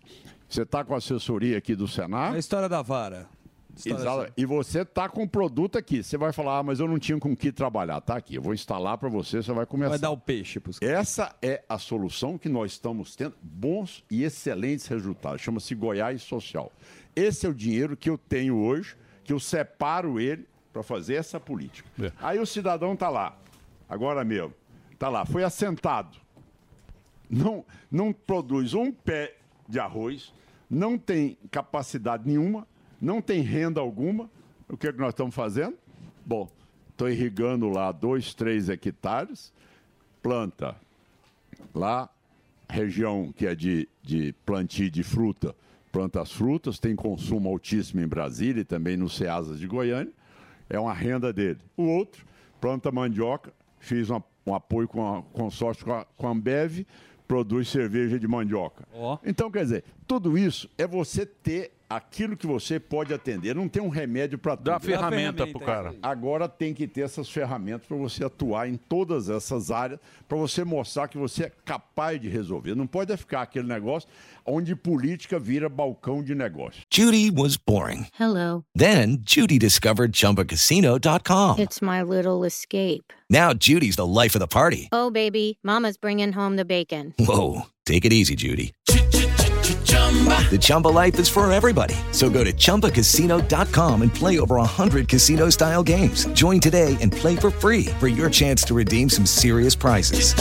você 0.48 0.62
está 0.62 0.84
com 0.86 0.94
assessoria 0.96 1.58
aqui 1.58 1.76
do 1.76 1.88
Senado. 1.88 2.36
A 2.36 2.40
história 2.40 2.70
da 2.70 2.82
vara. 2.82 3.28
Exato. 3.86 4.32
E 4.38 4.46
você 4.46 4.86
tá 4.86 5.10
com 5.10 5.24
o 5.24 5.28
produto 5.28 5.78
aqui. 5.78 6.02
Você 6.02 6.18
vai 6.18 6.32
falar, 6.32 6.60
ah, 6.60 6.64
mas 6.64 6.80
eu 6.80 6.88
não 6.88 6.98
tinha 6.98 7.20
com 7.20 7.36
que 7.36 7.52
trabalhar. 7.52 8.00
Tá 8.00 8.16
aqui, 8.16 8.36
eu 8.36 8.42
vou 8.42 8.54
instalar 8.54 8.98
para 8.98 9.10
você, 9.10 9.44
você 9.44 9.52
vai 9.52 9.66
começar. 9.66 9.90
Vai 9.90 10.00
dar 10.00 10.12
o 10.12 10.18
peixe 10.18 10.62
pros 10.62 10.82
Essa 10.82 11.36
é 11.42 11.62
a 11.68 11.78
solução 11.78 12.38
que 12.38 12.48
nós 12.48 12.72
estamos 12.72 13.18
tendo 13.18 13.36
bons 13.42 14.02
e 14.10 14.24
excelentes 14.24 14.88
resultados. 14.88 15.42
Chama-se 15.42 15.76
Goiás 15.76 16.22
Social. 16.22 16.72
Esse 17.14 17.46
é 17.46 17.50
o 17.50 17.54
dinheiro 17.54 17.98
que 17.98 18.10
eu 18.10 18.18
tenho 18.18 18.56
hoje, 18.56 18.96
que 19.26 19.34
eu 19.34 19.40
separo 19.42 20.22
ele 20.22 20.48
para 20.72 20.84
fazer 20.84 21.16
essa 21.16 21.38
política. 21.40 21.90
Aí 22.22 22.40
o 22.40 22.46
cidadão 22.46 22.96
tá 22.96 23.10
lá, 23.10 23.38
agora 23.90 24.24
mesmo, 24.24 24.54
tá 24.98 25.10
lá, 25.10 25.26
foi 25.26 25.44
assentado. 25.44 26.18
Não, 27.30 27.66
não 27.92 28.14
produz 28.14 28.74
um 28.74 28.92
pé 28.92 29.36
de 29.68 29.80
arroz, 29.80 30.34
não 30.70 30.98
tem 30.98 31.38
capacidade 31.52 32.28
nenhuma, 32.28 32.68
não 33.02 33.22
tem 33.22 33.42
renda 33.42 33.80
alguma. 33.82 34.30
O 34.70 34.78
que, 34.78 34.88
é 34.88 34.94
que 34.94 35.00
nós 35.00 35.10
estamos 35.10 35.34
fazendo? 35.36 35.76
Bom, 36.26 36.50
estou 36.90 37.10
irrigando 37.10 37.70
lá 37.70 37.92
dois, 37.92 38.34
três 38.34 38.70
hectares, 38.70 39.54
planta 40.22 40.76
lá, 41.74 42.10
região 42.70 43.32
que 43.36 43.46
é 43.46 43.54
de, 43.56 43.88
de 44.02 44.34
plantio 44.46 44.90
de 44.90 45.04
fruta, 45.04 45.56
planta 45.92 46.22
as 46.22 46.32
frutas, 46.32 46.80
tem 46.80 46.96
consumo 46.96 47.50
altíssimo 47.50 48.02
em 48.02 48.08
Brasília 48.08 48.62
e 48.62 48.66
também 48.66 48.98
no 48.98 49.10
Ceasas 49.10 49.60
de 49.60 49.68
Goiânia, 49.68 50.12
é 50.70 50.80
uma 50.80 50.94
renda 50.94 51.32
dele. 51.32 51.60
O 51.78 51.84
outro, 51.84 52.26
planta 52.60 52.92
mandioca, 52.92 53.54
fiz 53.80 54.10
uma- 54.10 54.24
um 54.48 54.54
apoio 54.56 54.88
com 54.88 55.16
a 55.16 55.22
consórcio 55.22 55.86
com 55.86 55.94
a, 55.94 56.06
com 56.18 56.28
a 56.28 56.32
Ambev, 56.32 56.86
produz 57.28 57.70
cerveja 57.70 58.20
de 58.20 58.28
mandioca. 58.28 58.88
Então, 59.26 59.50
quer 59.52 59.64
dizer, 59.64 59.84
tudo 60.08 60.38
isso 60.38 60.70
é 60.78 60.86
você 60.86 61.26
ter 61.26 61.72
aquilo 61.90 62.36
que 62.36 62.48
você 62.48 62.80
pode 62.80 63.14
atender. 63.14 63.56
Não 63.56 63.68
tem 63.68 63.82
um 63.82 63.90
remédio 63.90 64.38
para 64.38 64.56
tudo. 64.56 64.66
Dá 64.66 64.80
ferramenta 64.80 65.46
pro 65.48 65.60
cara. 65.60 65.96
Agora 66.02 66.48
tem 66.48 66.74
que 66.74 66.88
ter 66.88 67.02
essas 67.02 67.30
ferramentas 67.30 67.88
para 67.88 67.98
você 67.98 68.24
atuar 68.24 68.68
em 68.68 68.76
todas 68.76 69.30
essas 69.30 69.72
áreas, 69.72 70.00
para 70.28 70.38
você 70.38 70.64
mostrar 70.64 71.08
que 71.08 71.18
você 71.18 71.46
é 71.46 71.52
capaz 71.64 72.20
de 72.20 72.28
resolver. 72.28 72.76
Não 72.76 72.88
pode 72.88 73.16
ficar 73.18 73.44
aquele 73.44 73.68
negócio 73.68 74.10
onde 74.46 74.76
política 74.76 75.40
vira 75.40 75.68
balcão 75.70 76.24
de 76.24 76.36
negócio. 76.36 76.82
Judy 76.92 77.32
was 77.32 77.58
boring. 77.58 78.08
Hello. 78.20 78.64
Then 78.76 79.20
Judy 79.26 79.58
discovered 79.58 80.14
ChumbaCasino.com. 80.14 81.60
It's 81.60 81.82
my 81.82 82.04
little 82.04 82.46
escape. 82.46 83.14
Now 83.30 83.54
Judy's 83.54 83.96
the 83.96 84.06
life 84.06 84.36
of 84.36 84.40
the 84.40 84.48
party. 84.48 84.90
Oh, 84.92 85.10
baby, 85.10 85.58
Mama's 85.64 85.98
bringing 85.98 86.34
home 86.34 86.58
the 86.58 86.66
bacon. 86.66 87.14
Whoa, 87.18 87.64
take 87.86 88.06
it 88.06 88.14
easy, 88.14 88.36
Judy. 88.36 88.74
The 89.70 90.60
Chumba 90.62 90.90
life 90.90 91.18
is 91.20 91.28
for 91.28 91.52
everybody. 91.52 91.96
So 92.12 92.30
go 92.30 92.44
to 92.44 92.54
ChumbaCasino.com 92.54 94.02
and 94.04 94.14
play 94.14 94.38
over 94.40 94.56
100 94.58 95.08
casino 95.10 95.50
style 95.50 95.82
games. 95.84 96.28
Join 96.34 96.60
today 96.60 96.96
and 97.02 97.12
play 97.12 97.36
for 97.36 97.50
free 97.50 97.88
for 98.00 98.08
your 98.08 98.30
chance 98.30 98.64
to 98.68 98.76
redeem 98.76 99.10
some 99.10 99.26
serious 99.26 99.76
prizes. 99.76 100.34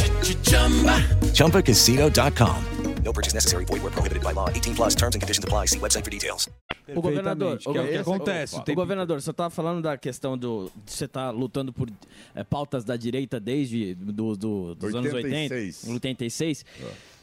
ChumbaCasino.com. 1.33 2.57
No 3.03 3.13
purchase 3.13 3.35
necessary. 3.35 3.65
Void 3.67 3.83
where 3.83 3.91
prohibited 3.93 4.23
by 4.23 4.33
law. 4.33 4.49
18 4.51 4.75
plus 4.75 4.95
terms 4.95 5.15
and 5.15 5.21
conditions 5.23 5.45
apply. 5.45 5.67
See 5.67 5.79
website 5.79 6.05
for 6.05 6.11
details. 6.11 6.49
O 6.95 7.01
governador, 7.01 7.57
Que 7.59 7.69
é 7.69 7.81
o 7.81 7.89
que 7.89 7.97
acontece, 7.97 8.57
O, 8.57 8.61
tem- 8.61 8.75
governador, 8.75 9.21
você 9.21 9.31
estava 9.31 9.49
falando 9.51 9.83
da 9.83 9.97
questão 9.97 10.37
do. 10.39 10.71
Você 10.87 11.07
tá 11.09 11.31
lutando 11.31 11.73
por 11.73 11.89
eh, 12.35 12.45
pautas 12.45 12.85
da 12.85 12.95
direita 12.97 13.39
desde 13.41 13.95
do, 13.95 14.37
do- 14.37 14.75
dos 14.75 14.95
anos 14.95 15.13
80, 15.13 15.55
86. 15.55 15.89
86. 15.89 16.65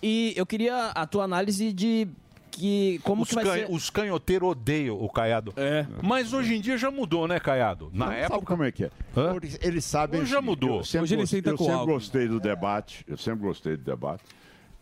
E 0.02 0.34
eu 0.36 0.46
queria 0.46 0.88
a 0.90 1.06
tua 1.06 1.24
análise 1.24 1.72
de 1.72 2.08
que 2.50 3.00
como 3.04 3.24
os, 3.24 3.30
que 3.30 3.36
vai 3.36 3.44
canho- 3.46 3.68
ser. 3.68 3.74
os 3.74 3.90
canhoteiros 3.90 4.50
odeiam 4.50 5.02
o 5.02 5.10
Caiado. 5.10 5.54
É. 5.56 5.86
Mas 6.04 6.34
hoje 6.34 6.56
em 6.56 6.62
dia 6.62 6.78
já 6.78 6.92
mudou, 6.92 7.28
né, 7.28 7.40
Caiado? 7.40 7.90
Na 7.94 8.08
Não, 8.08 8.12
época. 8.12 8.34
Sabe 8.36 8.46
como 8.46 8.64
é 8.64 8.72
que 8.72 8.84
é? 8.86 8.92
Eles, 9.38 9.60
eles 9.62 9.86
sabem. 9.86 10.22
Hoje 10.22 10.32
já 10.32 10.40
que 10.40 10.46
mudou. 10.46 10.78
Eu 10.80 10.84
sempre, 10.84 11.04
Hoje 11.04 11.14
ele 11.16 11.22
gostei, 11.22 11.40
senta 11.40 11.50
eu 11.52 11.58
sempre 11.58 11.74
álcool. 11.74 11.94
gostei 11.94 12.28
do 12.28 12.40
debate. 12.40 13.06
Eu 13.08 13.18
sempre 13.18 13.42
gostei 13.42 13.78
do 13.78 13.84
debate. 13.84 14.24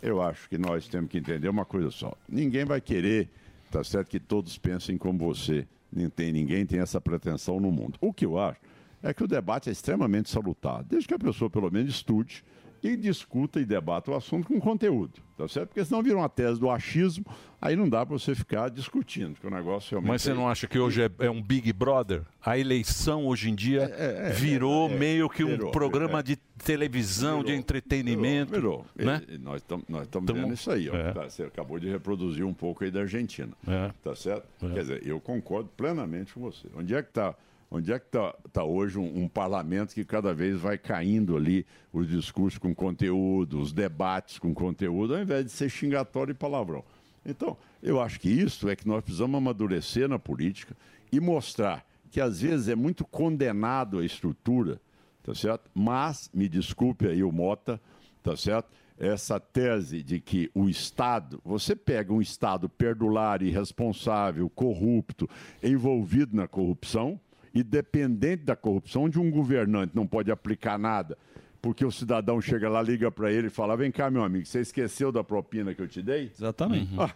Eu 0.02 0.22
acho 0.22 0.48
que 0.50 0.58
nós 0.58 0.88
temos 0.88 1.10
que 1.12 1.18
entender 1.18 1.50
uma 1.50 1.66
coisa 1.66 1.92
só. 1.92 2.14
Ninguém 2.28 2.64
vai 2.66 2.80
querer, 2.82 3.30
tá 3.70 3.84
certo, 3.84 4.08
que 4.08 4.20
todos 4.20 4.58
pensem 4.58 4.98
como 4.98 5.20
você. 5.20 5.68
Nem 5.92 6.10
tem, 6.10 6.32
ninguém 6.32 6.66
tem 6.66 6.80
essa 6.80 7.02
pretensão 7.02 7.60
no 7.60 7.72
mundo. 7.72 7.98
O 8.00 8.14
que 8.14 8.26
eu 8.26 8.40
acho 8.40 8.60
é 9.04 9.14
que 9.14 9.24
o 9.24 9.28
debate 9.28 9.70
é 9.70 9.72
extremamente 9.72 10.30
salutar, 10.30 10.84
desde 10.84 11.08
que 11.08 11.14
a 11.14 11.20
pessoa 11.20 11.50
pelo 11.50 11.70
menos 11.72 11.90
estude 11.94 12.44
e 12.84 12.96
discuta 12.96 13.60
e 13.60 13.66
debata 13.66 14.12
o 14.12 14.16
assunto 14.16 14.48
com 14.48 14.60
conteúdo, 14.60 15.14
tá 15.38 15.48
certo? 15.48 15.70
Porque 15.70 15.84
senão 15.84 16.02
vira 16.02 16.18
uma 16.18 16.30
tese 16.30 16.60
do 16.60 16.70
achismo, 16.70 17.26
aí 17.62 17.76
não 17.76 17.88
dá 17.88 18.06
para 18.06 18.18
você 18.18 18.34
ficar 18.34 18.70
discutindo, 18.70 19.34
porque 19.34 19.48
o 19.48 19.50
negócio 19.50 19.92
realmente 19.92 20.10
Mas 20.10 20.22
você 20.22 20.32
é 20.32 20.34
não 20.34 20.48
acha 20.48 20.68
que 20.68 20.80
hoje 20.80 21.02
é, 21.02 21.10
é 21.20 21.30
um 21.30 21.42
Big 21.42 21.72
Brother? 21.74 22.24
A 22.44 22.58
eleição 22.58 23.26
hoje 23.26 23.50
em 23.50 23.56
dia 23.56 23.84
é, 23.84 24.32
virou 24.32 24.90
é, 24.90 24.94
é, 24.94 24.98
meio 24.98 25.30
que 25.30 25.44
um 25.44 25.50
virou, 25.50 25.72
programa 25.72 26.20
é. 26.20 26.24
de 26.24 26.36
televisão, 26.64 27.44
de 27.44 27.54
entretenimento. 27.54 28.54
Virou. 28.54 28.86
Né? 28.96 29.22
E- 29.28 29.38
nós 29.38 29.62
estamos 30.04 30.32
vendo 30.32 30.54
isso 30.54 30.72
aí. 30.72 30.90
ó. 30.90 30.96
É. 30.96 31.12
Tá, 31.12 31.30
você 31.30 31.44
acabou 31.44 31.80
de 31.80 31.90
reproduzir 31.90 32.46
um 32.46 32.54
pouco 32.54 32.84
aí 32.84 32.92
da 32.92 33.02
Argentina. 33.02 33.52
É. 33.68 33.92
Tá 34.04 34.16
certo? 34.16 34.48
Quer 34.60 34.82
dizer, 34.82 35.06
eu 35.06 35.20
concordo 35.20 35.70
plenamente 35.76 36.34
com 36.34 36.42
você. 36.42 36.68
Onde 36.76 36.94
é 36.96 37.02
que 37.02 37.10
está 37.10 37.36
onde 37.72 37.94
é 37.94 38.00
que 38.00 38.08
tá, 38.08 38.34
tá 38.52 38.64
hoje 38.64 38.98
um, 38.98 39.24
um 39.24 39.28
parlamento 39.28 39.94
que 39.94 40.04
cada 40.04 40.34
vez 40.34 40.60
vai 40.60 40.78
caindo 40.78 41.38
ali 41.38 41.66
os 41.94 42.08
discursos 42.08 42.58
com 42.58 42.74
conteúdo, 42.74 43.60
os 43.60 43.72
debates 43.72 44.40
com 44.40 44.54
conteúdo, 44.54 45.16
ao 45.16 45.22
invés 45.22 45.46
de 45.46 45.52
ser 45.52 45.70
xingatório 45.70 46.32
e 46.32 46.36
palavrão. 46.36 46.84
Então, 47.26 47.58
eu 47.82 48.02
acho 48.02 48.20
que 48.20 48.30
isso 48.30 48.70
é 48.70 48.76
que 48.76 48.88
nós 48.88 49.04
precisamos 49.04 49.38
amadurecer 49.38 50.08
na 50.08 50.18
política 50.18 50.76
e 51.12 51.20
mostrar 51.20 51.86
que 52.10 52.20
às 52.20 52.42
vezes 52.42 52.68
é 52.68 52.76
muito 52.76 53.06
condenado 53.06 54.00
a 54.00 54.06
estrutura, 54.06 54.82
tá 55.22 55.36
certo? 55.36 55.70
Mas, 55.74 56.30
me 56.34 56.50
desculpe 56.50 57.08
aí 57.08 57.24
o 57.24 57.32
Mota, 57.32 57.80
tá 58.24 58.36
certo? 58.36 58.70
Essa 58.98 59.40
tese 59.40 60.02
de 60.04 60.20
que 60.20 60.50
o 60.54 60.68
Estado, 60.68 61.40
você 61.46 61.76
pega 61.76 62.12
um 62.12 62.22
Estado 62.22 62.68
perdulário, 62.68 63.48
irresponsável, 63.48 64.50
corrupto, 64.50 65.30
envolvido 65.64 66.36
na 66.36 66.48
corrupção 66.48 67.20
e 67.54 67.64
dependente 67.64 68.44
da 68.44 68.56
corrupção, 68.56 69.04
onde 69.04 69.20
um 69.20 69.30
governante 69.30 69.96
não 69.96 70.06
pode 70.06 70.32
aplicar 70.32 70.78
nada, 70.78 71.18
porque 71.62 71.84
o 71.84 71.92
cidadão 71.92 72.40
chega 72.42 72.70
lá, 72.70 72.82
liga 72.82 73.12
para 73.12 73.32
ele 73.32 73.48
e 73.48 73.50
fala: 73.50 73.76
Vem 73.76 73.92
cá, 73.92 74.10
meu 74.10 74.24
amigo, 74.24 74.46
você 74.46 74.62
esqueceu 74.62 75.12
da 75.12 75.24
propina 75.24 75.74
que 75.74 75.82
eu 75.82 75.88
te 75.88 76.02
dei? 76.02 76.32
Exatamente. 76.34 76.94
Ah, 76.98 77.14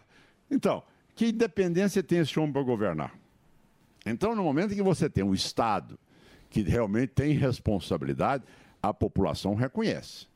então, 0.50 0.84
que 1.16 1.28
independência 1.28 2.04
tem 2.04 2.20
esse 2.20 2.38
homem 2.40 2.52
para 2.52 2.64
governar? 2.64 3.14
Então, 4.06 4.36
no 4.36 4.44
momento 4.44 4.74
em 4.74 4.76
que 4.76 4.84
você 4.84 5.10
tem 5.10 5.24
um 5.24 5.34
Estado 5.34 5.98
que 6.50 6.62
realmente 6.62 7.10
tem 7.10 7.34
responsabilidade, 7.34 8.44
a 8.82 8.94
população 8.94 9.56
reconhece. 9.56 10.28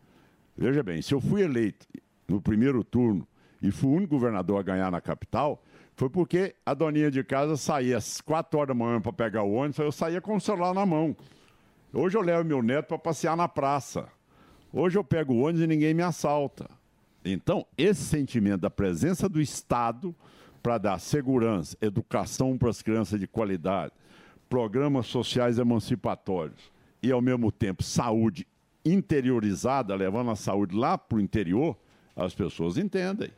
Veja 0.57 0.81
bem, 0.81 1.01
se 1.01 1.13
eu 1.13 1.21
fui 1.21 1.43
eleito 1.43 1.85
no 2.27 2.41
primeiro 2.41 2.83
turno 2.83 3.27
e 3.61 3.69
fui 3.69 3.89
o 3.89 3.93
único 3.93 4.15
governador 4.15 4.59
a 4.59 4.63
ganhar 4.63 4.89
na 4.89 4.99
capital, 4.99 5.63
foi 5.97 6.11
porque 6.11 6.55
a 6.63 6.75
doninha 6.75 7.09
de 7.09 7.23
casa 7.23 7.57
saía 7.57 7.97
às 7.97 8.21
quatro 8.21 8.59
horas 8.59 8.67
da 8.67 8.73
manhã 8.75 9.01
para 9.01 9.11
pegar 9.11 9.41
o 9.41 9.51
ônibus, 9.51 9.79
eu 9.79 9.91
saía 9.91 10.21
com 10.21 10.35
o 10.35 10.39
celular 10.39 10.71
na 10.71 10.85
mão. 10.85 11.17
Hoje 11.91 12.15
eu 12.15 12.21
levo 12.21 12.47
meu 12.47 12.61
neto 12.61 12.89
para 12.89 12.99
passear 12.99 13.35
na 13.35 13.47
praça. 13.47 14.07
Hoje 14.71 14.95
eu 14.95 15.03
pego 15.03 15.33
o 15.33 15.39
ônibus 15.39 15.63
e 15.63 15.67
ninguém 15.67 15.95
me 15.95 16.03
assalta. 16.03 16.69
Então, 17.25 17.65
esse 17.75 18.03
sentimento 18.03 18.61
da 18.61 18.69
presença 18.69 19.27
do 19.27 19.41
Estado 19.41 20.15
para 20.61 20.77
dar 20.77 20.99
segurança, 20.99 21.75
educação 21.81 22.59
para 22.59 22.69
as 22.69 22.83
crianças 22.83 23.19
de 23.19 23.25
qualidade, 23.25 23.91
programas 24.47 25.07
sociais 25.07 25.57
emancipatórios 25.57 26.71
e, 27.01 27.11
ao 27.11 27.21
mesmo 27.23 27.51
tempo, 27.51 27.81
saúde 27.81 28.45
interiorizada, 28.85 29.95
levando 29.95 30.29
a 30.29 30.35
saúde 30.35 30.75
lá 30.75 30.95
para 30.95 31.17
o 31.17 31.21
interior, 31.21 31.75
as 32.15 32.35
pessoas 32.35 32.77
entendem. 32.77 33.31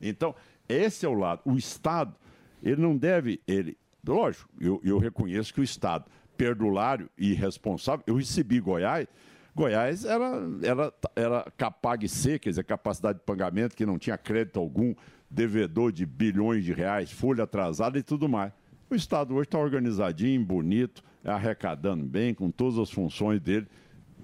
Então, 0.00 0.34
esse 0.68 1.04
é 1.04 1.08
o 1.08 1.14
lado. 1.14 1.40
O 1.44 1.56
Estado, 1.56 2.14
ele 2.62 2.80
não 2.80 2.96
deve. 2.96 3.40
Ele, 3.46 3.76
lógico, 4.06 4.48
eu, 4.60 4.80
eu 4.84 4.98
reconheço 4.98 5.52
que 5.52 5.60
o 5.60 5.64
Estado, 5.64 6.06
perdulário 6.36 7.08
e 7.18 7.32
irresponsável, 7.32 8.04
eu 8.06 8.16
recebi 8.16 8.60
Goiás. 8.60 9.06
Goiás 9.54 10.04
era, 10.04 10.42
era, 10.62 10.92
era 11.14 11.52
capaz 11.56 12.10
C, 12.10 12.38
quer 12.38 12.50
dizer, 12.50 12.64
capacidade 12.64 13.20
de 13.20 13.24
pagamento 13.24 13.76
que 13.76 13.86
não 13.86 13.98
tinha 13.98 14.18
crédito 14.18 14.58
algum, 14.58 14.94
devedor 15.30 15.92
de 15.92 16.04
bilhões 16.04 16.64
de 16.64 16.72
reais, 16.72 17.10
folha 17.10 17.44
atrasada 17.44 17.98
e 17.98 18.02
tudo 18.02 18.28
mais. 18.28 18.52
O 18.90 18.94
Estado 18.94 19.34
hoje 19.34 19.46
está 19.46 19.58
organizadinho, 19.58 20.44
bonito, 20.44 21.02
arrecadando 21.24 22.04
bem, 22.04 22.34
com 22.34 22.50
todas 22.50 22.78
as 22.78 22.90
funções 22.90 23.40
dele 23.40 23.66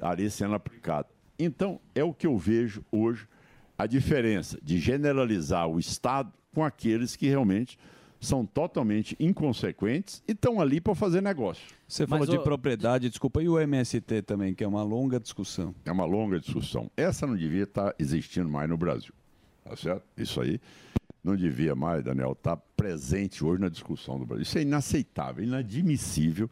ali 0.00 0.30
sendo 0.30 0.54
aplicado. 0.54 1.08
Então, 1.38 1.80
é 1.94 2.04
o 2.04 2.12
que 2.12 2.26
eu 2.26 2.36
vejo 2.36 2.84
hoje 2.90 3.26
a 3.80 3.86
diferença 3.86 4.58
de 4.62 4.78
generalizar 4.78 5.66
o 5.66 5.78
Estado 5.78 6.30
com 6.54 6.62
aqueles 6.62 7.16
que 7.16 7.26
realmente 7.26 7.78
são 8.20 8.44
totalmente 8.44 9.16
inconsequentes 9.18 10.22
e 10.28 10.32
estão 10.32 10.60
ali 10.60 10.82
para 10.82 10.94
fazer 10.94 11.22
negócio. 11.22 11.66
Você 11.88 12.06
falou 12.06 12.26
de 12.26 12.38
propriedade, 12.40 13.08
desculpa, 13.08 13.42
e 13.42 13.48
o 13.48 13.58
MST 13.58 14.20
também, 14.20 14.52
que 14.54 14.62
é 14.62 14.68
uma 14.68 14.82
longa 14.82 15.18
discussão. 15.18 15.74
É 15.82 15.90
uma 15.90 16.04
longa 16.04 16.38
discussão. 16.38 16.90
Essa 16.94 17.26
não 17.26 17.34
devia 17.34 17.62
estar 17.62 17.94
existindo 17.98 18.50
mais 18.50 18.68
no 18.68 18.76
Brasil. 18.76 19.14
Tá 19.64 19.74
certo? 19.74 20.02
Isso 20.14 20.42
aí. 20.42 20.60
não 21.24 21.34
devia 21.34 21.74
mais, 21.74 22.04
Daniel, 22.04 22.32
estar 22.32 22.58
presente 22.76 23.42
hoje 23.42 23.62
na 23.62 23.70
discussão 23.70 24.18
do 24.18 24.26
Brasil. 24.26 24.42
Isso 24.42 24.58
é 24.58 24.62
inaceitável, 24.62 25.42
inadmissível 25.42 26.50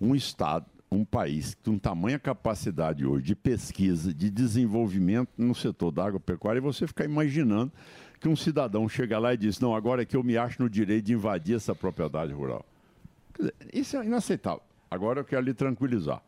um 0.00 0.14
Estado, 0.14 0.66
um 0.90 1.04
país 1.04 1.54
com 1.64 1.78
tamanha 1.78 2.18
capacidade 2.18 3.04
hoje 3.04 3.24
de 3.24 3.34
pesquisa, 3.34 4.12
de 4.12 4.30
desenvolvimento 4.30 5.30
no 5.36 5.54
setor 5.54 5.90
da 5.90 6.06
agropecuária, 6.06 6.58
e 6.58 6.62
você 6.62 6.86
ficar 6.86 7.04
imaginando 7.04 7.72
que 8.20 8.28
um 8.28 8.36
cidadão 8.36 8.88
chega 8.88 9.18
lá 9.18 9.34
e 9.34 9.36
diz, 9.36 9.60
não, 9.60 9.74
agora 9.74 10.02
é 10.02 10.04
que 10.04 10.16
eu 10.16 10.22
me 10.22 10.36
acho 10.36 10.62
no 10.62 10.68
direito 10.68 11.06
de 11.06 11.12
invadir 11.12 11.56
essa 11.56 11.74
propriedade 11.74 12.32
rural. 12.32 12.64
Dizer, 13.38 13.54
Isso 13.72 13.96
é 13.96 14.04
inaceitável. 14.04 14.62
Agora 14.90 15.20
eu 15.20 15.24
quero 15.24 15.44
lhe 15.44 15.54
tranquilizar. 15.54 16.22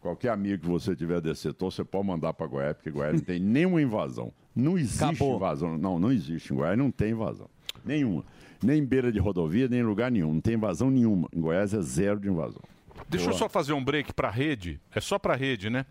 Qualquer 0.00 0.30
amigo 0.30 0.62
que 0.62 0.68
você 0.68 0.94
tiver 0.94 1.20
desse 1.20 1.42
setor, 1.42 1.72
você 1.72 1.82
pode 1.82 2.06
mandar 2.06 2.32
para 2.34 2.46
Goiás, 2.46 2.76
porque 2.76 2.90
Goiás 2.90 3.14
não 3.14 3.20
tem 3.24 3.40
nenhuma 3.40 3.82
invasão. 3.82 4.32
Não 4.54 4.78
existe 4.78 5.24
invasão. 5.24 5.76
Não, 5.76 5.98
não 5.98 6.12
existe. 6.12 6.52
Em 6.52 6.56
Goiás 6.56 6.78
não 6.78 6.90
tem 6.90 7.12
invasão. 7.12 7.48
Nenhuma. 7.84 8.24
Nem 8.62 8.80
em 8.80 8.84
beira 8.84 9.10
de 9.10 9.18
rodovia, 9.18 9.66
nem 9.68 9.80
em 9.80 9.82
lugar 9.82 10.10
nenhum. 10.10 10.34
Não 10.34 10.40
tem 10.40 10.54
invasão 10.54 10.90
nenhuma. 10.90 11.28
Em 11.34 11.40
Goiás 11.40 11.74
é 11.74 11.80
zero 11.82 12.20
de 12.20 12.28
invasão. 12.28 12.62
Deixa 13.08 13.28
eu 13.30 13.32
só 13.34 13.48
fazer 13.48 13.72
um 13.72 13.84
break 13.84 14.12
pra 14.12 14.30
rede. 14.30 14.80
É 14.94 15.00
só 15.00 15.18
pra 15.18 15.34
rede, 15.34 15.70
né? 15.70 15.86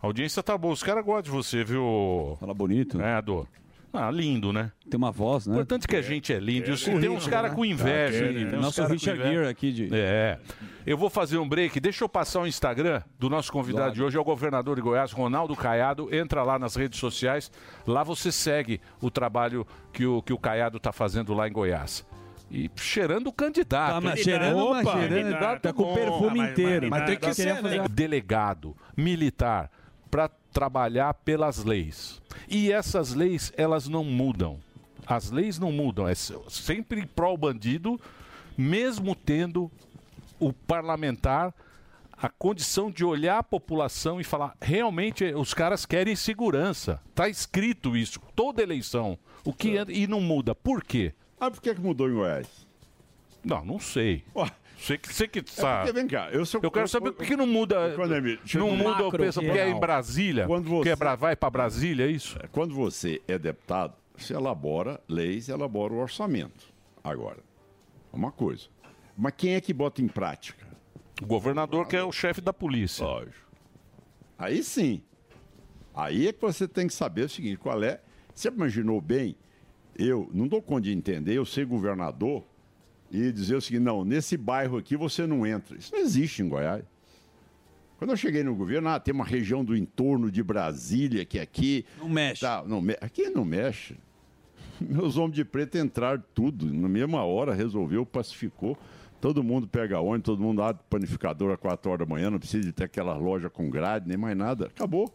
A 0.00 0.06
audiência 0.06 0.42
tá 0.42 0.56
boa. 0.56 0.74
Os 0.74 0.82
caras 0.82 1.04
gostam 1.04 1.22
de 1.22 1.30
você, 1.30 1.64
viu? 1.64 2.36
Fala 2.38 2.54
bonito. 2.54 3.00
É, 3.00 3.14
Ador. 3.14 3.46
Ah, 3.92 4.10
lindo, 4.10 4.52
né? 4.52 4.72
Tem 4.90 4.98
uma 4.98 5.10
voz, 5.10 5.46
né? 5.46 5.52
O 5.52 5.56
importante 5.56 5.84
é 5.84 5.88
que 5.88 5.96
a 5.96 6.02
gente 6.02 6.30
é 6.32 6.38
lindo. 6.38 6.70
É, 6.70 6.76
tem 7.00 7.08
uns 7.08 7.26
caras 7.26 7.50
né? 7.50 7.56
com 7.56 7.64
inveja. 7.64 8.26
Ah, 8.26 8.56
uns 8.56 8.62
nosso 8.62 8.84
Richard. 8.84 9.22
Gere 9.22 9.48
aqui 9.48 9.72
de- 9.72 9.88
É. 9.94 10.38
Eu 10.86 10.98
vou 10.98 11.08
fazer 11.08 11.38
um 11.38 11.48
break. 11.48 11.80
Deixa 11.80 12.04
eu 12.04 12.08
passar 12.08 12.40
o 12.40 12.46
Instagram 12.46 13.02
do 13.18 13.30
nosso 13.30 13.50
convidado 13.50 13.94
de 13.94 14.02
hoje. 14.02 14.16
É 14.16 14.20
o 14.20 14.24
governador 14.24 14.76
de 14.76 14.82
Goiás, 14.82 15.12
Ronaldo 15.12 15.56
Caiado. 15.56 16.14
Entra 16.14 16.42
lá 16.42 16.58
nas 16.58 16.76
redes 16.76 17.00
sociais. 17.00 17.50
Lá 17.86 18.02
você 18.04 18.30
segue 18.30 18.80
o 19.00 19.10
trabalho 19.10 19.66
que 19.94 20.04
o, 20.04 20.20
que 20.20 20.32
o 20.32 20.38
Caiado 20.38 20.76
está 20.76 20.92
fazendo 20.92 21.32
lá 21.32 21.48
em 21.48 21.52
Goiás. 21.52 22.04
E 22.50 22.70
cheirando 22.76 23.26
o 23.26 23.32
candidato. 23.32 23.94
Tá, 23.94 24.00
mas 24.00 24.20
cheirando, 24.20 24.70
mas 24.70 24.88
cheirando, 24.88 25.22
Candidato 25.24 25.60
tá 25.62 25.72
com 25.72 25.82
o 25.82 25.86
bom. 25.86 25.94
perfume 25.94 26.40
inteiro. 26.40 26.88
Mas 26.88 27.04
tem 27.04 27.16
que 27.18 27.34
ser, 27.34 27.62
né? 27.62 27.86
Delegado, 27.90 28.76
militar, 28.96 29.70
para 30.10 30.28
trabalhar 30.52 31.12
pelas 31.14 31.64
leis. 31.64 32.22
E 32.48 32.70
essas 32.70 33.12
leis, 33.14 33.52
elas 33.56 33.88
não 33.88 34.04
mudam. 34.04 34.58
As 35.06 35.30
leis 35.30 35.58
não 35.58 35.72
mudam. 35.72 36.06
É 36.08 36.14
se- 36.14 36.36
sempre 36.48 37.04
pró 37.04 37.36
bandido, 37.36 38.00
mesmo 38.56 39.14
tendo 39.14 39.70
o 40.38 40.52
parlamentar 40.52 41.52
a 42.12 42.28
condição 42.30 42.90
de 42.90 43.04
olhar 43.04 43.38
a 43.38 43.42
população 43.42 44.20
e 44.20 44.24
falar 44.24 44.54
realmente 44.60 45.24
os 45.34 45.52
caras 45.52 45.84
querem 45.84 46.16
segurança. 46.16 47.00
Tá 47.14 47.28
escrito 47.28 47.96
isso 47.96 48.20
toda 48.34 48.62
eleição. 48.62 49.18
O 49.44 49.52
que 49.52 49.76
anda- 49.76 49.92
e 49.92 50.06
não 50.06 50.20
muda. 50.20 50.54
Por 50.54 50.82
quê? 50.82 51.12
Ah, 51.38 51.50
por 51.50 51.60
que, 51.60 51.74
que 51.74 51.80
mudou 51.80 52.08
em 52.08 52.14
Goiás? 52.14 52.66
Não, 53.44 53.64
não 53.64 53.78
sei. 53.78 54.24
Você 54.78 54.98
que, 54.98 55.12
você 55.12 55.28
que 55.28 55.38
É 55.38 55.42
sabe. 55.46 55.86
porque, 55.86 56.00
vem 56.00 56.08
cá, 56.08 56.30
eu, 56.30 56.44
sou, 56.44 56.60
quero 56.70 56.88
saber 56.88 57.12
por 57.12 57.24
que 57.24 57.36
não 57.36 57.46
muda. 57.46 57.96
Não 58.54 58.70
muda 58.76 59.06
o 59.06 59.10
peso, 59.12 59.40
porque 59.40 59.58
é 59.58 59.68
em 59.70 59.78
Brasília. 59.78 60.46
Quando 60.46 60.68
você- 60.68 60.90
é 60.90 60.96
Bra- 60.96 61.14
vai 61.14 61.34
para 61.36 61.48
Brasília, 61.50 62.06
é 62.06 62.10
isso? 62.10 62.38
Quando 62.52 62.74
você 62.74 63.22
é 63.28 63.38
deputado, 63.38 63.94
você 64.16 64.34
elabora 64.34 65.00
leis 65.08 65.48
e 65.48 65.52
elabora 65.52 65.92
o 65.94 65.98
orçamento. 65.98 66.66
Agora, 67.02 67.38
uma 68.12 68.30
coisa. 68.32 68.64
Mas 69.16 69.32
quem 69.36 69.54
é 69.54 69.60
que 69.60 69.72
bota 69.72 70.02
em 70.02 70.08
prática? 70.08 70.66
O 71.22 71.26
governador, 71.26 71.86
que 71.86 71.96
é 71.96 72.02
o 72.02 72.12
chefe 72.12 72.40
da 72.42 72.52
polícia. 72.52 73.04
Lógico. 73.04 73.46
Aí 74.38 74.62
sim. 74.62 75.02
Aí 75.94 76.28
é 76.28 76.32
que 76.32 76.40
você 76.40 76.68
tem 76.68 76.86
que 76.86 76.92
saber 76.92 77.22
o 77.22 77.28
seguinte: 77.28 77.56
qual 77.56 77.82
é. 77.82 78.00
Você 78.34 78.48
imaginou 78.48 79.00
bem? 79.00 79.34
Eu 79.98 80.28
não 80.32 80.46
dou 80.46 80.60
conta 80.60 80.82
de 80.82 80.92
entender, 80.92 81.34
eu 81.34 81.44
ser 81.44 81.64
governador 81.64 82.44
e 83.10 83.32
dizer 83.32 83.56
o 83.56 83.60
seguinte: 83.60 83.82
não, 83.82 84.04
nesse 84.04 84.36
bairro 84.36 84.76
aqui 84.76 84.96
você 84.96 85.26
não 85.26 85.46
entra. 85.46 85.76
Isso 85.76 85.92
não 85.92 86.00
existe 86.00 86.42
em 86.42 86.48
Goiás. 86.48 86.84
Quando 87.98 88.10
eu 88.10 88.16
cheguei 88.16 88.44
no 88.44 88.54
governo, 88.54 88.88
ah, 88.88 89.00
tem 89.00 89.14
uma 89.14 89.24
região 89.24 89.64
do 89.64 89.74
entorno 89.74 90.30
de 90.30 90.42
Brasília 90.42 91.24
que 91.24 91.38
aqui. 91.38 91.86
Não 91.98 92.08
mexe. 92.08 92.42
Tá, 92.42 92.62
não. 92.66 92.84
Aqui 93.00 93.30
não 93.30 93.44
mexe. 93.44 93.96
Meus 94.78 95.16
homens 95.16 95.36
de 95.36 95.44
preto 95.44 95.78
entraram 95.78 96.22
tudo. 96.34 96.70
Na 96.70 96.88
mesma 96.88 97.24
hora 97.24 97.54
resolveu, 97.54 98.04
pacificou. 98.04 98.76
Todo 99.18 99.42
mundo 99.42 99.66
pega 99.66 99.98
ônibus, 99.98 100.26
todo 100.26 100.42
mundo 100.42 100.62
abre 100.62 100.82
panificador 100.90 101.50
às 101.52 101.58
4 101.58 101.90
horas 101.90 102.06
da 102.06 102.14
manhã, 102.14 102.30
não 102.30 102.38
precisa 102.38 102.62
de 102.62 102.72
ter 102.72 102.84
aquela 102.84 103.16
loja 103.16 103.48
com 103.48 103.70
grade, 103.70 104.06
nem 104.06 104.18
mais 104.18 104.36
nada. 104.36 104.66
Acabou. 104.66 105.10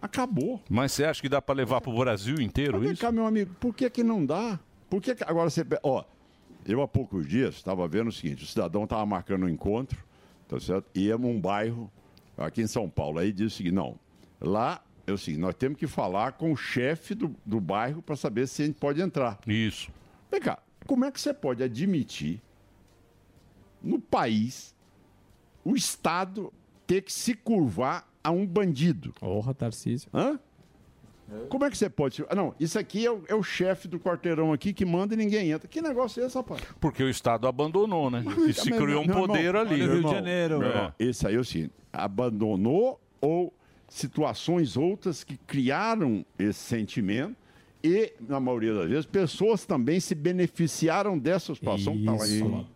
Acabou. 0.00 0.62
Mas 0.68 0.92
você 0.92 1.04
acha 1.04 1.20
que 1.22 1.28
dá 1.28 1.40
para 1.40 1.54
levar 1.54 1.80
para 1.80 1.90
o 1.90 1.96
Brasil 1.98 2.40
inteiro 2.40 2.78
Vem 2.80 2.92
isso? 2.92 3.00
cá, 3.00 3.10
meu 3.10 3.26
amigo, 3.26 3.54
por 3.58 3.74
que, 3.74 3.88
que 3.90 4.02
não 4.04 4.24
dá? 4.24 4.58
Por 4.90 5.00
que, 5.00 5.14
que- 5.14 5.24
agora 5.24 5.48
você. 5.50 5.64
Ó, 5.82 6.04
eu 6.66 6.82
há 6.82 6.88
poucos 6.88 7.26
dias 7.26 7.54
estava 7.56 7.86
vendo 7.88 8.08
o 8.08 8.12
seguinte: 8.12 8.44
o 8.44 8.46
cidadão 8.46 8.84
estava 8.84 9.04
marcando 9.06 9.44
um 9.46 9.48
encontro, 9.48 9.98
tá 10.48 10.60
certo? 10.60 10.86
E 10.94 11.06
ia 11.06 11.16
num 11.18 11.40
bairro 11.40 11.90
aqui 12.36 12.60
em 12.62 12.66
São 12.66 12.88
Paulo. 12.88 13.18
Aí 13.18 13.32
disse 13.32 13.54
o 13.54 13.56
seguinte: 13.56 13.74
não, 13.74 13.98
lá 14.40 14.82
é 15.06 15.12
o 15.12 15.18
seguinte, 15.18 15.40
nós 15.40 15.54
temos 15.54 15.78
que 15.78 15.86
falar 15.86 16.32
com 16.32 16.52
o 16.52 16.56
chefe 16.56 17.14
do, 17.14 17.34
do 17.44 17.60
bairro 17.60 18.02
para 18.02 18.16
saber 18.16 18.46
se 18.46 18.62
a 18.62 18.66
gente 18.66 18.78
pode 18.78 19.00
entrar. 19.00 19.38
Isso. 19.46 19.90
Vem 20.30 20.40
cá, 20.40 20.58
como 20.86 21.04
é 21.04 21.10
que 21.10 21.20
você 21.20 21.32
pode 21.32 21.62
admitir 21.62 22.40
no 23.82 23.98
país 24.00 24.74
o 25.64 25.74
Estado 25.74 26.52
ter 26.86 27.02
que 27.02 27.12
se 27.12 27.34
curvar 27.34 28.08
a 28.26 28.30
um 28.32 28.44
bandido? 28.44 29.12
Porra, 29.20 29.54
Tarcísio. 29.54 30.08
Hã? 30.12 30.38
Como 31.48 31.64
é 31.64 31.70
que 31.70 31.76
você 31.76 31.88
pode. 31.88 32.24
Ah, 32.28 32.34
não, 32.34 32.54
isso 32.58 32.78
aqui 32.78 33.04
é 33.04 33.10
o, 33.10 33.22
é 33.28 33.34
o 33.34 33.42
chefe 33.42 33.86
do 33.88 33.98
quarteirão 33.98 34.52
aqui 34.52 34.72
que 34.72 34.84
manda 34.84 35.14
e 35.14 35.16
ninguém 35.16 35.50
entra. 35.50 35.68
Que 35.68 35.80
negócio 35.80 36.22
é 36.22 36.26
esse, 36.26 36.36
rapaz? 36.36 36.60
Porque 36.80 37.02
o 37.02 37.08
Estado 37.08 37.46
abandonou, 37.46 38.10
né? 38.10 38.24
E 38.48 38.52
se 38.52 38.70
criou 38.70 39.02
um 39.02 39.06
Meu 39.06 39.14
irmão, 39.14 39.26
poder 39.26 39.56
ali. 39.56 39.76
meu 39.76 39.96
irmão, 39.96 40.12
meu 40.22 40.68
irmão, 40.68 40.92
Esse 40.98 41.26
aí 41.26 41.34
é 41.34 41.38
o 41.38 41.44
seguinte: 41.44 41.72
abandonou 41.92 43.00
ou 43.20 43.52
situações 43.88 44.76
outras 44.76 45.22
que 45.24 45.36
criaram 45.36 46.24
esse 46.38 46.60
sentimento 46.60 47.36
e, 47.82 48.12
na 48.20 48.40
maioria 48.40 48.74
das 48.74 48.88
vezes, 48.88 49.06
pessoas 49.06 49.64
também 49.64 50.00
se 50.00 50.14
beneficiaram 50.14 51.18
dessa 51.18 51.54
situação 51.54 51.92
que 51.92 52.00
estava 52.00 52.24
Isso. 52.24 52.44
aí. 52.44 52.66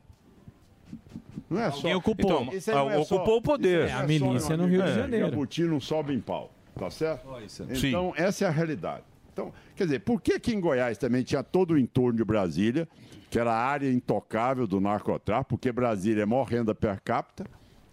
Não 1.51 1.61
é 1.61 1.71
só. 1.71 1.77
Alguém 1.79 1.95
ocupou. 1.95 2.43
Então, 2.43 2.55
isso 2.57 2.71
aí 2.71 2.77
não 2.77 2.91
é 2.91 3.03
só- 3.05 3.17
ocupou 3.17 3.39
o 3.39 3.43
poder. 3.43 3.83
aí 3.83 3.89
É, 3.91 3.93
a 3.93 4.01
só, 4.01 4.07
milícia 4.07 4.57
meu 4.57 4.67
no 4.67 4.73
Rio 4.73 4.83
de 4.83 4.89
é, 4.89 4.95
Janeiro. 4.95 5.27
Jabuti 5.31 5.63
não 5.65 5.81
sobe 5.81 6.15
em 6.15 6.21
pau. 6.21 6.51
Tá 6.79 6.89
certo? 6.91 7.27
Sim. 7.75 7.89
Então, 7.89 8.13
essa 8.17 8.45
é 8.45 8.49
a 8.49 8.51
realidade. 8.51 9.03
Então, 9.33 9.53
quer 9.75 9.85
dizer, 9.85 10.01
por 10.01 10.21
que 10.23 10.39
que 10.39 10.53
em 10.55 10.61
Goiás 10.61 10.97
também 10.97 11.23
tinha 11.23 11.43
todo 11.43 11.73
o 11.73 11.79
entorno 11.79 12.17
de 12.17 12.25
Brasília, 12.25 12.89
que 13.29 13.39
era 13.39 13.53
a 13.53 13.57
área 13.57 13.91
intocável 13.91 14.67
do 14.67 14.81
narcotráfico, 14.81 15.51
porque 15.51 15.71
Brasília 15.73 16.21
é 16.21 16.25
a 16.25 16.27
maior 16.27 16.45
renda 16.45 16.75
per 16.75 17.01
capita, 17.03 17.45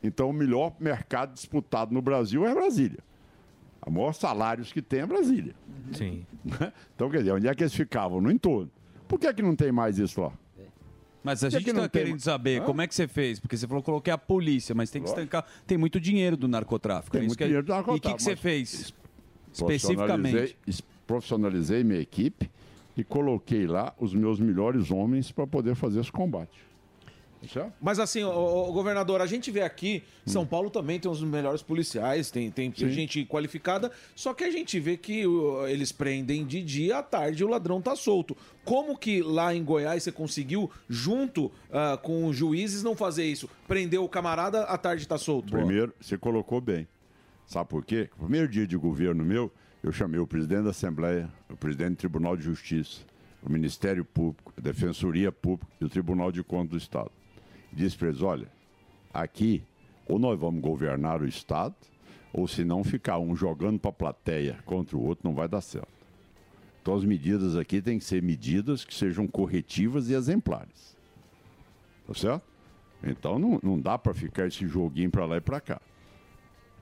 então 0.04 0.30
o 0.30 0.34
melhor 0.34 0.74
mercado 0.80 1.34
disputado 1.34 1.94
no 1.94 2.02
Brasil 2.02 2.46
é 2.46 2.54
Brasília. 2.54 3.00
A 3.82 3.90
maior 3.90 4.14
salários 4.14 4.72
que 4.72 4.82
tem 4.82 5.00
é 5.02 5.06
Brasília. 5.06 5.56
Sim. 5.94 6.26
Então, 6.96 7.10
quer 7.10 7.20
dizer, 7.20 7.32
onde 7.34 7.48
é 7.48 7.54
que 7.56 7.64
eles 7.64 7.74
ficavam? 7.74 8.20
No 8.22 8.32
entorno. 8.32 8.70
Por 9.08 9.20
que 9.20 9.32
que 9.34 9.42
não 9.42 9.56
tem 9.56 9.72
mais 9.72 9.98
isso 10.00 10.20
lá? 10.22 10.32
Mas 11.28 11.44
a 11.44 11.50
gente 11.50 11.66
que 11.66 11.74
não 11.74 11.82
tá 11.84 11.90
tem- 11.90 12.04
querendo 12.06 12.20
saber 12.22 12.62
Hã? 12.62 12.66
como 12.66 12.82
é 12.82 12.88
que 12.88 12.96
você 12.96 13.06
fez, 13.06 13.38
porque 13.38 13.58
você 13.58 13.68
falou 13.68 13.84
que 13.84 13.88
coloquei 13.88 14.14
a 14.14 14.18
polícia, 14.18 14.74
mas 14.74 14.90
tem 14.90 15.02
que 15.02 15.10
Lógico. 15.10 15.22
estancar. 15.26 15.46
Tem 15.68 15.78
muito 15.78 16.00
dinheiro 16.00 16.38
do 16.38 16.48
narcotráfico. 16.48 17.12
Tem 17.12 17.24
é 17.24 17.26
muito 17.28 17.38
que- 17.38 17.44
dinheiro 17.44 17.66
do 17.66 17.70
E 17.70 17.74
o 17.74 17.76
que, 17.76 17.78
narcotráfico, 17.90 18.18
que 18.18 18.24
você 18.24 18.36
fez? 18.38 18.94
Especificamente. 19.52 20.58
es- 20.66 20.82
profissionalizei 21.06 21.84
minha 21.84 22.00
equipe 22.00 22.50
e 22.96 23.04
coloquei 23.04 23.66
lá 23.68 23.94
os 24.00 24.14
meus 24.14 24.40
melhores 24.40 24.90
homens 24.92 25.32
para 25.32 25.46
poder 25.48 25.76
fazer 25.76 26.00
esse 26.00 26.12
combate. 26.12 26.58
Mas 27.82 28.00
assim, 28.00 28.24
ô, 28.24 28.72
governador, 28.72 29.22
a 29.22 29.26
gente 29.26 29.52
vê 29.52 29.62
aqui, 29.62 30.04
São 30.26 30.46
Paulo 30.46 30.70
também 30.70 31.00
tem 31.00 31.10
os 31.10 31.22
melhores 31.22 31.62
policiais, 31.62 32.32
tem, 32.32 32.50
tem 32.50 32.74
Sim. 32.76 32.90
gente 32.90 33.26
qualificada, 33.26 33.92
só 34.16 34.34
que 34.34 34.44
a 34.44 34.52
gente 34.52 34.80
vê 34.80 34.98
que 34.98 35.26
ô, 35.26 35.68
eles 35.68 35.92
prendem 35.92 36.46
de 36.46 36.62
dia, 36.64 36.98
à 36.98 37.04
tarde 37.04 37.44
o 37.44 37.48
ladrão 37.48 37.82
tá 37.82 37.96
solto. 37.96 38.36
Como 38.66 38.98
que 38.98 39.22
lá 39.22 39.54
em 39.54 39.64
Goiás 39.64 40.04
você 40.04 40.12
conseguiu, 40.12 40.70
junto 40.90 41.52
ah, 41.72 41.98
com 42.02 42.26
os 42.26 42.36
juízes, 42.36 42.84
não 42.84 42.96
fazer 42.96 43.26
isso? 43.26 43.50
Prender 43.68 44.02
o 44.02 44.10
camarada, 44.10 44.64
à 44.64 44.78
tarde 44.78 45.08
tá 45.08 45.18
solto. 45.18 45.52
Primeiro, 45.52 45.94
você 46.02 46.18
colocou 46.18 46.60
bem. 46.60 46.88
Sabe 47.46 47.70
por 47.70 47.86
quê? 47.86 48.10
No 48.18 48.24
primeiro 48.24 48.48
dia 48.50 48.68
de 48.68 48.76
governo 48.76 49.24
meu, 49.24 49.52
eu 49.82 49.92
chamei 49.92 50.20
o 50.20 50.28
presidente 50.28 50.64
da 50.64 50.72
Assembleia, 50.72 51.32
o 51.50 51.56
presidente 51.56 51.92
do 51.92 51.98
Tribunal 51.98 52.36
de 52.36 52.44
Justiça, 52.44 53.02
o 53.42 53.50
Ministério 53.50 54.04
Público, 54.04 54.54
a 54.58 54.62
Defensoria 54.62 55.32
Pública 55.32 55.72
e 55.80 55.86
o 55.86 55.90
Tribunal 55.90 56.30
de 56.30 56.44
Contas 56.44 56.72
do 56.72 56.78
Estado. 56.78 57.12
Disse 57.78 57.96
para 57.96 58.08
eles: 58.08 58.24
olha, 58.24 58.48
aqui 59.14 59.64
ou 60.08 60.18
nós 60.18 60.40
vamos 60.40 60.62
governar 60.62 61.22
o 61.22 61.28
Estado, 61.28 61.76
ou 62.34 62.48
se 62.48 62.66
não 62.66 62.84
ficar 62.84 63.20
um 63.20 63.36
jogando 63.36 63.78
para 63.80 63.90
a 63.90 63.94
plateia 63.94 64.58
contra 64.66 64.98
o 64.98 65.06
outro, 65.06 65.28
não 65.28 65.36
vai 65.36 65.48
dar 65.48 65.62
certo. 65.62 65.88
Então 66.82 66.96
as 66.96 67.06
medidas 67.06 67.56
aqui 67.56 67.80
têm 67.80 68.00
que 68.00 68.06
ser 68.06 68.24
medidas 68.24 68.84
que 68.84 68.96
sejam 68.96 69.28
corretivas 69.28 70.10
e 70.10 70.14
exemplares. 70.14 70.98
Tá 72.08 72.14
certo? 72.16 72.44
Então 73.04 73.38
não, 73.38 73.60
não 73.62 73.80
dá 73.80 73.96
para 73.96 74.14
ficar 74.14 74.48
esse 74.48 74.66
joguinho 74.68 75.12
para 75.12 75.26
lá 75.26 75.38
e 75.38 75.42
para 75.42 75.62
cá. 75.62 75.80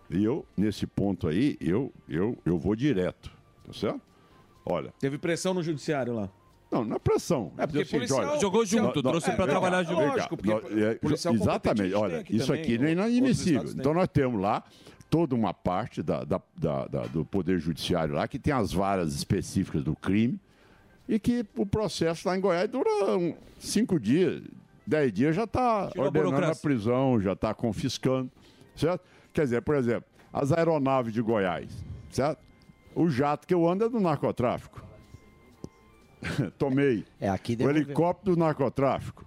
E 0.10 0.24
eu, 0.24 0.46
nesse 0.56 0.88
ponto 0.88 1.28
aí, 1.28 1.58
eu, 1.60 1.92
eu, 2.08 2.38
eu 2.46 2.58
vou 2.58 2.74
direto. 2.74 3.32
Tá 3.66 3.74
certo? 3.74 4.02
Olha. 4.66 4.94
Teve 5.00 5.18
pressão 5.18 5.54
no 5.54 5.62
judiciário 5.62 6.14
lá. 6.14 6.30
Não, 6.76 6.86
na 6.86 7.00
pressão. 7.00 7.52
É, 7.58 7.66
porque 7.66 7.86
seguinte, 7.86 7.92
policial- 8.10 8.32
olha, 8.32 8.40
Jogou 8.42 8.66
junto, 8.66 8.84
nó- 9.02 9.02
nó- 9.04 9.10
trouxe 9.12 9.32
pra 9.32 9.46
vem 9.46 9.46
cá, 9.46 9.52
trabalhar 9.52 9.84
junto. 9.84 10.02
Lógico, 10.02 10.36
é, 10.78 10.96
policial 10.96 11.34
competente 11.34 11.50
Exatamente, 11.52 11.94
a 11.96 12.00
olha, 12.00 12.20
aqui 12.20 12.36
isso 12.36 12.48
também, 12.48 12.62
aqui 12.62 12.78
não 12.78 12.86
é 12.88 12.92
inadmissível. 12.92 13.72
Então 13.72 13.94
nós 13.94 14.08
temos 14.10 14.42
lá 14.42 14.64
toda 15.10 15.34
uma 15.36 15.54
parte 15.54 16.04
da- 16.04 16.24
da- 16.24 16.42
da- 16.58 16.88
da- 16.88 17.04
do 17.08 17.24
Poder 17.24 17.60
Judiciário 17.60 18.14
lá 18.16 18.28
que 18.28 18.38
tem 18.38 18.54
as 18.54 18.74
varas 18.74 19.14
específicas 19.16 19.84
do 19.84 19.96
crime 19.96 20.38
e 21.08 21.18
que 21.20 21.46
o 21.56 21.66
processo 21.66 22.28
lá 22.28 22.38
em 22.38 22.42
Goiás 22.42 22.70
dura 22.70 22.90
um- 23.18 23.34
cinco 23.60 23.98
dias, 24.00 24.42
dez 24.86 25.14
dias 25.14 25.36
já 25.36 25.46
está 25.46 25.62
a 25.62 25.86
ordenando 25.86 26.08
a, 26.08 26.12
burocracia. 26.12 26.62
prisão, 26.62 27.22
já 27.22 27.32
está 27.34 27.54
confiscando, 27.54 28.30
certo? 28.76 29.02
Quer 29.32 29.44
dizer, 29.44 29.62
por 29.62 29.76
exemplo, 29.76 30.06
as 30.34 30.52
aeronaves 30.52 31.14
de 31.14 31.22
Goiás, 31.22 31.72
certo? 32.12 32.40
O 32.94 33.10
jato 33.10 33.46
que 33.48 33.54
eu 33.54 33.68
ando 33.68 33.86
é 33.86 33.90
do 33.90 34.00
narcotráfico. 34.00 34.84
Tomei. 36.58 37.06
É, 37.20 37.30
aqui 37.30 37.58
O 37.60 37.70
helicóptero 37.70 38.36
do 38.36 38.40
narcotráfico. 38.40 39.26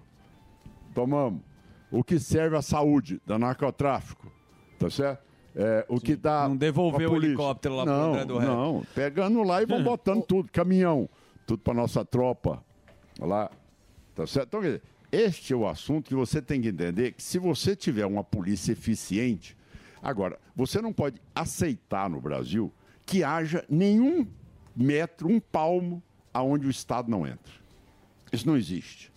Tomamos. 0.94 1.42
O 1.90 2.04
que 2.04 2.18
serve 2.18 2.56
à 2.56 2.62
saúde 2.62 3.20
do 3.24 3.38
narcotráfico. 3.38 4.30
Tá 4.78 4.90
certo? 4.90 5.26
É, 5.54 5.84
o 5.88 6.00
que 6.00 6.14
dá. 6.14 6.48
Não 6.48 6.56
devolveu 6.56 7.12
o 7.12 7.16
helicóptero 7.16 7.76
lá 7.76 7.84
pro 7.84 7.92
não, 7.92 8.10
André 8.10 8.24
do 8.24 8.38
Rap. 8.38 8.48
Não, 8.48 8.86
pegando 8.94 9.42
lá 9.42 9.62
e 9.62 9.66
vão 9.66 9.82
botando 9.84 10.22
tudo. 10.22 10.50
Caminhão, 10.52 11.08
tudo 11.46 11.60
para 11.60 11.74
nossa 11.74 12.04
tropa. 12.04 12.62
Lá. 13.18 13.50
Tá 14.14 14.26
certo? 14.26 14.48
Então, 14.48 14.60
quer 14.60 14.66
dizer, 14.66 14.82
este 15.10 15.52
é 15.52 15.56
o 15.56 15.66
assunto 15.66 16.08
que 16.08 16.14
você 16.14 16.42
tem 16.42 16.60
que 16.60 16.68
entender 16.68 17.12
que 17.12 17.22
se 17.22 17.38
você 17.38 17.74
tiver 17.74 18.06
uma 18.06 18.22
polícia 18.22 18.72
eficiente. 18.72 19.56
Agora, 20.02 20.38
você 20.54 20.80
não 20.80 20.92
pode 20.92 21.20
aceitar 21.34 22.08
no 22.08 22.20
Brasil 22.20 22.72
que 23.04 23.24
haja 23.24 23.64
nenhum 23.68 24.26
metro, 24.76 25.28
um 25.28 25.40
palmo, 25.40 26.02
aonde 26.39 26.66
o 26.66 26.70
Estado 26.70 27.10
não 27.10 27.27
entra. 27.27 27.52
Isso 28.32 28.47
não 28.47 28.56
existe. 28.56 29.12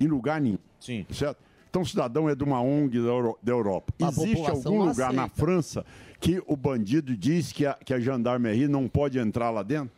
Em 0.00 0.06
lugar 0.06 0.40
nenhum. 0.40 0.58
Sim. 0.80 1.04
Certo? 1.10 1.38
Então, 1.70 1.82
o 1.82 1.86
cidadão 1.86 2.28
é 2.28 2.34
de 2.34 2.42
uma 2.44 2.60
ONG 2.62 2.98
da, 3.00 3.08
Euro- 3.08 3.38
da 3.42 3.52
Europa. 3.52 3.92
A 4.02 4.08
Existe 4.08 4.48
algum 4.50 4.84
lugar 4.84 5.12
na 5.12 5.24
aceita. 5.24 5.40
França 5.40 5.86
que 6.20 6.42
o 6.46 6.56
bandido 6.56 7.14
diz 7.16 7.52
que 7.52 7.66
a, 7.66 7.74
que 7.74 7.92
a 7.92 8.00
gendarmerie 8.00 8.66
não 8.68 8.88
pode 8.88 9.18
entrar 9.18 9.50
lá 9.50 9.62
dentro? 9.62 9.90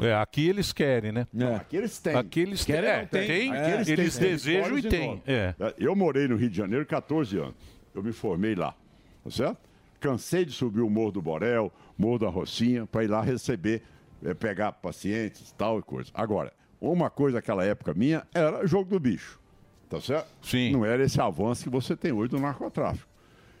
É, 0.00 0.12
aqui 0.14 0.48
eles 0.48 0.72
querem, 0.72 1.12
né? 1.12 1.26
Aqui 1.56 1.76
eles 1.76 1.98
têm. 2.00 2.16
Aqui 2.16 2.40
eles. 2.40 2.64
Querem, 2.64 2.90
É, 2.90 3.06
tem. 3.06 3.26
tem, 3.28 3.50
Aqui 3.52 3.70
eles 3.70 3.86
têm 3.86 3.92
eles 3.94 4.18
desejam 4.18 4.76
e 4.78 4.82
territórios 4.82 5.22
têm. 5.24 5.34
É. 5.34 5.54
Eu 5.78 5.94
morei 5.94 6.26
no 6.26 6.34
Rio 6.36 6.50
de 6.50 6.56
Janeiro 6.56 6.84
14 6.84 7.38
anos. 7.38 7.54
Eu 7.94 8.02
me 8.02 8.12
formei 8.12 8.56
lá. 8.56 8.74
Tá 9.22 9.30
certo? 9.30 9.58
Cansei 10.00 10.44
de 10.44 10.50
subir 10.52 10.80
o 10.80 10.90
Morro 10.90 11.12
do 11.12 11.22
Borel, 11.22 11.72
Morro 11.96 12.18
da 12.18 12.28
Rocinha, 12.28 12.86
para 12.86 13.04
ir 13.04 13.08
lá 13.08 13.22
receber, 13.22 13.82
pegar 14.38 14.72
pacientes 14.72 15.52
tal 15.52 15.78
e 15.78 15.82
coisa. 15.82 16.10
Agora, 16.14 16.52
uma 16.80 17.10
coisa 17.10 17.36
naquela 17.38 17.64
época 17.64 17.94
minha 17.94 18.26
era 18.34 18.66
jogo 18.66 18.90
do 18.90 19.00
bicho. 19.00 19.40
Tá 19.88 20.00
certo? 20.00 20.28
Sim. 20.42 20.72
Não 20.72 20.84
era 20.84 21.04
esse 21.04 21.20
avanço 21.20 21.64
que 21.64 21.70
você 21.70 21.96
tem 21.96 22.12
hoje 22.12 22.30
do 22.30 22.40
narcotráfico. 22.40 23.08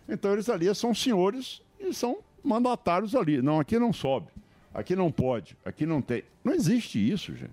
Então 0.08 0.32
eles 0.32 0.48
ali 0.48 0.72
são 0.74 0.94
senhores 0.94 1.62
e 1.78 1.92
são 1.92 2.18
mandatários 2.42 3.14
ali. 3.14 3.40
Não, 3.40 3.60
aqui 3.60 3.78
não 3.78 3.92
sobe. 3.92 4.28
Aqui 4.72 4.96
não 4.96 5.10
pode. 5.10 5.56
Aqui 5.64 5.86
não 5.86 6.02
tem. 6.02 6.24
Não 6.42 6.52
existe 6.52 6.98
isso, 6.98 7.34
gente. 7.34 7.52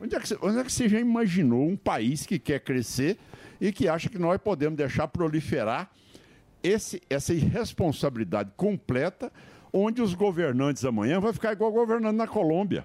Onde 0.00 0.14
é, 0.14 0.20
que 0.20 0.28
você, 0.28 0.38
onde 0.42 0.58
é 0.58 0.64
que 0.64 0.70
você 0.70 0.88
já 0.88 1.00
imaginou 1.00 1.66
um 1.66 1.76
país 1.76 2.26
que 2.26 2.38
quer 2.38 2.60
crescer 2.60 3.18
e 3.58 3.72
que 3.72 3.88
acha 3.88 4.10
que 4.10 4.18
nós 4.18 4.38
podemos 4.38 4.76
deixar 4.76 5.08
proliferar 5.08 5.90
esse, 6.62 7.00
essa 7.08 7.32
irresponsabilidade 7.32 8.50
completa, 8.56 9.32
onde 9.78 10.00
os 10.00 10.14
governantes 10.14 10.84
amanhã 10.84 11.20
vai 11.20 11.32
ficar 11.32 11.52
igual 11.52 11.70
governando 11.70 12.16
na 12.16 12.26
Colômbia? 12.26 12.84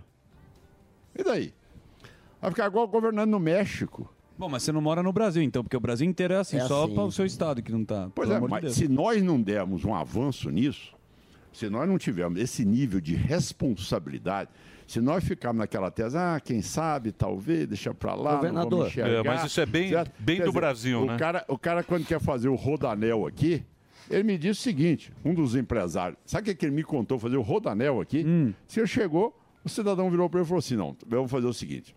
E 1.18 1.24
daí? 1.24 1.54
Vai 2.42 2.52
ficar 2.52 2.68
igual 2.68 2.88
governando 2.88 3.30
no 3.30 3.40
México. 3.40 4.12
Bom, 4.38 4.50
mas 4.50 4.64
você 4.64 4.72
não 4.72 4.82
mora 4.82 5.04
no 5.04 5.14
Brasil, 5.14 5.44
então, 5.44 5.64
porque 5.64 5.78
o 5.78 5.80
Brasil 5.80 6.08
inteiro 6.08 6.34
é 6.34 6.38
assim, 6.38 6.58
É 6.58 6.62
só 6.68 6.86
assim. 6.86 6.96
para 6.96 7.04
o 7.04 7.12
seu 7.12 7.26
estado 7.26 7.62
que 7.62 7.72
não 7.72 7.86
tá. 7.86 8.10
Pois 8.16 8.30
é, 8.30 8.40
de 8.40 8.48
mas 8.48 8.62
Deus. 8.64 8.76
se 8.76 8.88
nós 8.88 9.22
não 9.22 9.40
dermos 9.40 9.86
um 9.86 9.94
avanço 9.94 10.50
nisso, 10.50 10.94
se 11.54 11.70
nós 11.70 11.88
não 11.88 11.98
tivermos 11.98 12.42
esse 12.42 12.66
nível 12.66 13.00
de 13.00 13.14
responsabilidade, 13.14 14.50
se 14.88 15.00
nós 15.00 15.24
ficarmos 15.24 15.60
naquela 15.60 15.92
tese, 15.92 16.18
ah, 16.18 16.42
quem 16.44 16.62
sabe, 16.62 17.12
talvez, 17.12 17.68
deixa 17.68 17.94
pra 17.94 18.16
lá, 18.16 18.34
não 18.36 18.42
vamos 18.42 18.42
Governador. 18.64 18.88
enxergar, 18.88 19.12
É, 19.20 19.24
mas 19.24 19.44
isso 19.46 19.62
é 19.62 19.66
bem- 19.66 19.90
certo? 19.90 20.12
bem 20.20 20.38
Quer 20.38 20.46
do 20.46 20.52
Brasil, 20.52 21.02
o 21.02 21.06
né? 21.06 21.18
Cara, 21.18 21.46
o 21.48 21.58
cara, 21.58 21.84
quando 21.84 22.06
quer 22.06 22.20
fazer 22.20 22.50
o 22.50 22.56
rodanel 22.56 23.28
aqui, 23.28 23.64
ele 24.12 24.24
me 24.24 24.38
disse 24.38 24.60
o 24.60 24.64
seguinte, 24.64 25.12
um 25.24 25.34
dos 25.34 25.56
empresários, 25.56 26.20
sabe 26.26 26.52
o 26.52 26.56
que, 26.56 26.66
ele 26.66 26.76
me 26.76 26.84
contou, 26.84 27.18
fazer 27.20 27.38
o 27.38 27.42
rodanel 27.42 28.02
aqui? 28.02 28.24
Hum. 28.26 28.54
Se 28.68 28.80
ele 28.80 28.88
chegou, 28.88 29.38
o 29.64 29.70
cidadão 29.70 30.10
virou 30.10 30.30
para 30.30 30.40
ele 30.40 30.46
e 30.46 30.48
falou 30.48 30.60
assim, 30.60 30.76
não, 30.76 30.96
vou 31.08 31.28
fazer 31.28 31.48
o 31.48 31.54
seguinte, 31.54 31.96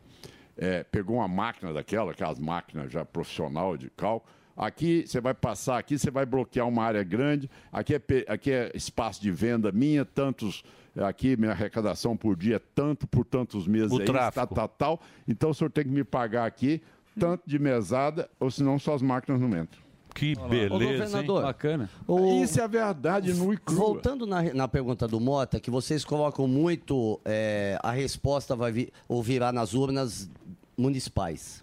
é, 0.56 0.84
pegou 0.84 1.16
uma 1.16 1.28
máquina 1.28 1.72
daquela, 1.72 2.12
aquelas 2.12 2.38
máquinas 2.38 2.92
já 2.92 3.04
profissional 3.04 3.76
de 3.76 3.90
cálculo. 3.90 4.32
Aqui 4.56 5.04
você 5.04 5.20
vai 5.20 5.34
passar 5.34 5.78
aqui, 5.78 5.98
você 5.98 6.10
vai 6.10 6.24
bloquear 6.24 6.68
uma 6.68 6.84
área 6.84 7.02
grande. 7.02 7.50
Aqui 7.72 7.94
é, 7.94 8.00
aqui 8.28 8.52
é 8.52 8.70
espaço 8.72 9.20
de 9.20 9.30
venda 9.30 9.72
minha, 9.72 10.04
tantos. 10.04 10.62
Aqui 10.96 11.36
minha 11.36 11.50
arrecadação 11.50 12.16
por 12.16 12.36
dia 12.36 12.56
é 12.56 12.60
tanto 12.72 13.04
por 13.08 13.24
tantos 13.24 13.66
meses 13.66 13.90
O 13.90 13.98
aí, 13.98 14.04
tráfico. 14.04 14.54
tal, 14.54 14.68
tal, 14.68 14.68
tal. 14.68 15.00
Então 15.26 15.50
o 15.50 15.54
senhor 15.54 15.70
tem 15.70 15.82
que 15.82 15.90
me 15.90 16.04
pagar 16.04 16.46
aqui 16.46 16.80
tanto 17.18 17.42
de 17.46 17.58
mesada, 17.58 18.28
ou 18.38 18.48
senão 18.50 18.78
suas 18.78 19.02
máquinas 19.02 19.40
não 19.40 19.48
entram. 19.48 19.83
Que 20.14 20.34
Ô, 20.38 20.68
governador, 20.68 21.42
Bacana. 21.42 21.90
o- 22.06 22.40
Isso 22.42 22.60
é 22.60 22.62
a 22.62 22.66
verdade 22.68 23.34
no 23.34 23.52
e 23.52 23.56
crua. 23.56 23.78
Voltando 23.78 24.26
na, 24.26 24.42
na 24.54 24.68
pergunta 24.68 25.08
do 25.08 25.18
Mota, 25.20 25.58
que 25.58 25.70
vocês 25.70 26.04
colocam 26.04 26.46
muito 26.46 27.20
é, 27.24 27.76
a 27.82 27.90
resposta 27.90 28.54
vai 28.54 28.70
vir, 28.70 28.92
ou 29.08 29.20
virá 29.22 29.50
nas 29.52 29.74
urnas 29.74 30.30
municipais. 30.78 31.62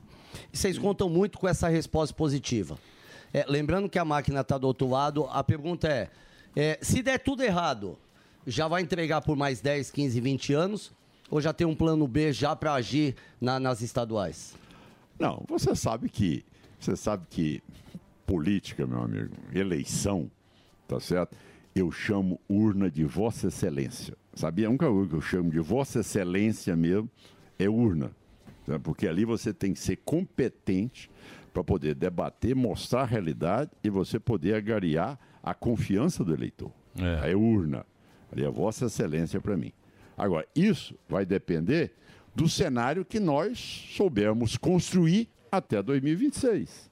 E 0.51 0.57
vocês 0.57 0.77
contam 0.77 1.09
muito 1.09 1.37
com 1.39 1.47
essa 1.47 1.67
resposta 1.69 2.13
positiva. 2.15 2.77
É, 3.33 3.45
lembrando 3.47 3.87
que 3.89 3.97
a 3.97 4.03
máquina 4.05 4.41
está 4.41 4.57
do 4.57 4.67
outro 4.67 4.89
lado, 4.89 5.25
a 5.31 5.41
pergunta 5.43 5.87
é, 5.87 6.09
é, 6.55 6.77
se 6.81 7.01
der 7.01 7.19
tudo 7.19 7.43
errado, 7.43 7.97
já 8.45 8.67
vai 8.67 8.81
entregar 8.81 9.21
por 9.21 9.37
mais 9.37 9.61
10, 9.61 9.89
15, 9.91 10.19
20 10.19 10.53
anos? 10.53 10.91
Ou 11.29 11.39
já 11.39 11.53
tem 11.53 11.65
um 11.65 11.75
plano 11.75 12.05
B 12.05 12.33
já 12.33 12.53
para 12.53 12.73
agir 12.73 13.15
na- 13.39 13.57
nas 13.57 13.81
estaduais? 13.81 14.53
Não, 15.17 15.41
você 15.47 15.73
sabe 15.75 16.09
que 16.09 16.43
você 16.77 16.95
sabe 16.97 17.25
que 17.29 17.63
política, 18.31 18.87
meu 18.87 19.01
amigo, 19.01 19.35
eleição, 19.53 20.31
tá 20.87 21.01
certo? 21.01 21.35
Eu 21.75 21.91
chamo 21.91 22.39
urna 22.47 22.89
de 22.89 23.03
Vossa 23.03 23.47
Excelência. 23.47 24.15
Sabia? 24.33 24.67
A 24.67 24.69
única 24.69 24.89
coisa 24.89 25.09
que 25.09 25.15
eu 25.17 25.21
chamo 25.21 25.51
de 25.51 25.59
Vossa 25.59 25.99
Excelência 25.99 26.73
mesmo 26.73 27.09
é 27.59 27.67
urna. 27.69 28.11
né? 28.65 28.79
Porque 28.81 29.05
ali 29.05 29.25
você 29.25 29.53
tem 29.53 29.73
que 29.73 29.79
ser 29.79 29.97
competente 29.97 31.11
para 31.53 31.61
poder 31.61 31.93
debater, 31.93 32.55
mostrar 32.55 33.01
a 33.01 33.05
realidade 33.05 33.69
e 33.83 33.89
você 33.89 34.17
poder 34.17 34.55
agariar 34.55 35.19
a 35.43 35.53
confiança 35.53 36.23
do 36.23 36.33
eleitor. 36.33 36.71
É, 36.97 37.35
urna. 37.35 37.85
Ali 38.31 38.45
é 38.45 38.49
Vossa 38.49 38.85
Excelência 38.85 39.41
para 39.41 39.57
mim. 39.57 39.73
Agora, 40.17 40.47
isso 40.55 40.95
vai 41.09 41.25
depender 41.25 41.91
do 42.33 42.47
cenário 42.47 43.03
que 43.03 43.19
nós 43.19 43.59
soubermos 43.93 44.55
construir 44.55 45.27
até 45.51 45.83
2026. 45.83 46.90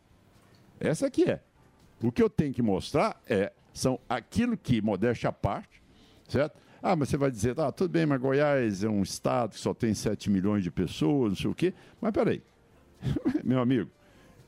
Essa 0.79 1.07
aqui 1.07 1.29
é. 1.29 1.41
O 2.01 2.11
que 2.11 2.23
eu 2.23 2.29
tenho 2.29 2.53
que 2.53 2.61
mostrar 2.61 3.21
é 3.27 3.51
são 3.73 3.99
aquilo 4.07 4.57
que, 4.57 4.81
modéstia 4.81 5.29
à 5.29 5.33
parte, 5.33 5.81
certo? 6.27 6.57
Ah, 6.81 6.95
mas 6.95 7.09
você 7.09 7.17
vai 7.17 7.29
dizer, 7.29 7.55
tá, 7.55 7.71
tudo 7.71 7.91
bem, 7.91 8.05
mas 8.05 8.21
Goiás 8.21 8.83
é 8.83 8.89
um 8.89 9.01
estado 9.01 9.51
que 9.51 9.59
só 9.59 9.73
tem 9.73 9.93
7 9.93 10.29
milhões 10.29 10.63
de 10.63 10.71
pessoas, 10.71 11.31
não 11.31 11.35
sei 11.35 11.51
o 11.51 11.55
quê. 11.55 11.73
Mas 11.99 12.11
peraí, 12.11 12.41
meu 13.43 13.59
amigo, 13.59 13.89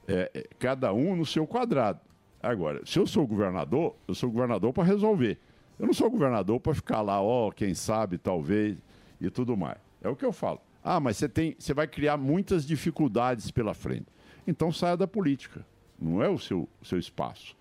é, 0.07 0.31
é, 0.33 0.47
cada 0.57 0.93
um 0.93 1.15
no 1.15 1.25
seu 1.25 1.45
quadrado. 1.45 1.99
Agora, 2.41 2.81
se 2.85 2.97
eu 2.97 3.05
sou 3.05 3.27
governador, 3.27 3.95
eu 4.07 4.15
sou 4.15 4.31
governador 4.31 4.71
para 4.73 4.83
resolver. 4.83 5.37
Eu 5.77 5.85
não 5.85 5.93
sou 5.93 6.09
governador 6.09 6.59
para 6.59 6.73
ficar 6.73 7.01
lá, 7.01 7.21
ó, 7.21 7.51
quem 7.51 7.73
sabe, 7.73 8.17
talvez, 8.17 8.77
e 9.19 9.29
tudo 9.29 9.57
mais. 9.57 9.77
É 10.01 10.07
o 10.07 10.15
que 10.15 10.25
eu 10.25 10.31
falo. 10.31 10.61
Ah, 10.83 10.99
mas 10.99 11.17
você, 11.17 11.29
tem, 11.29 11.55
você 11.59 11.73
vai 11.73 11.87
criar 11.87 12.17
muitas 12.17 12.65
dificuldades 12.65 13.51
pela 13.51 13.73
frente. 13.73 14.07
Então 14.47 14.71
saia 14.71 14.97
da 14.97 15.07
política. 15.07 15.65
Não 16.01 16.21
é 16.23 16.27
o 16.29 16.37
seu, 16.39 16.67
seu 16.81 16.97
espaço. 16.97 17.55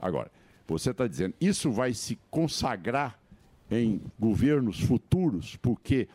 Agora, 0.00 0.30
você 0.66 0.90
está 0.90 1.06
dizendo, 1.06 1.34
isso 1.40 1.70
vai 1.72 1.92
se 1.92 2.18
consagrar 2.30 3.18
em 3.70 4.00
governos 4.20 4.80
futuros 4.80 5.56
porque 5.56 6.08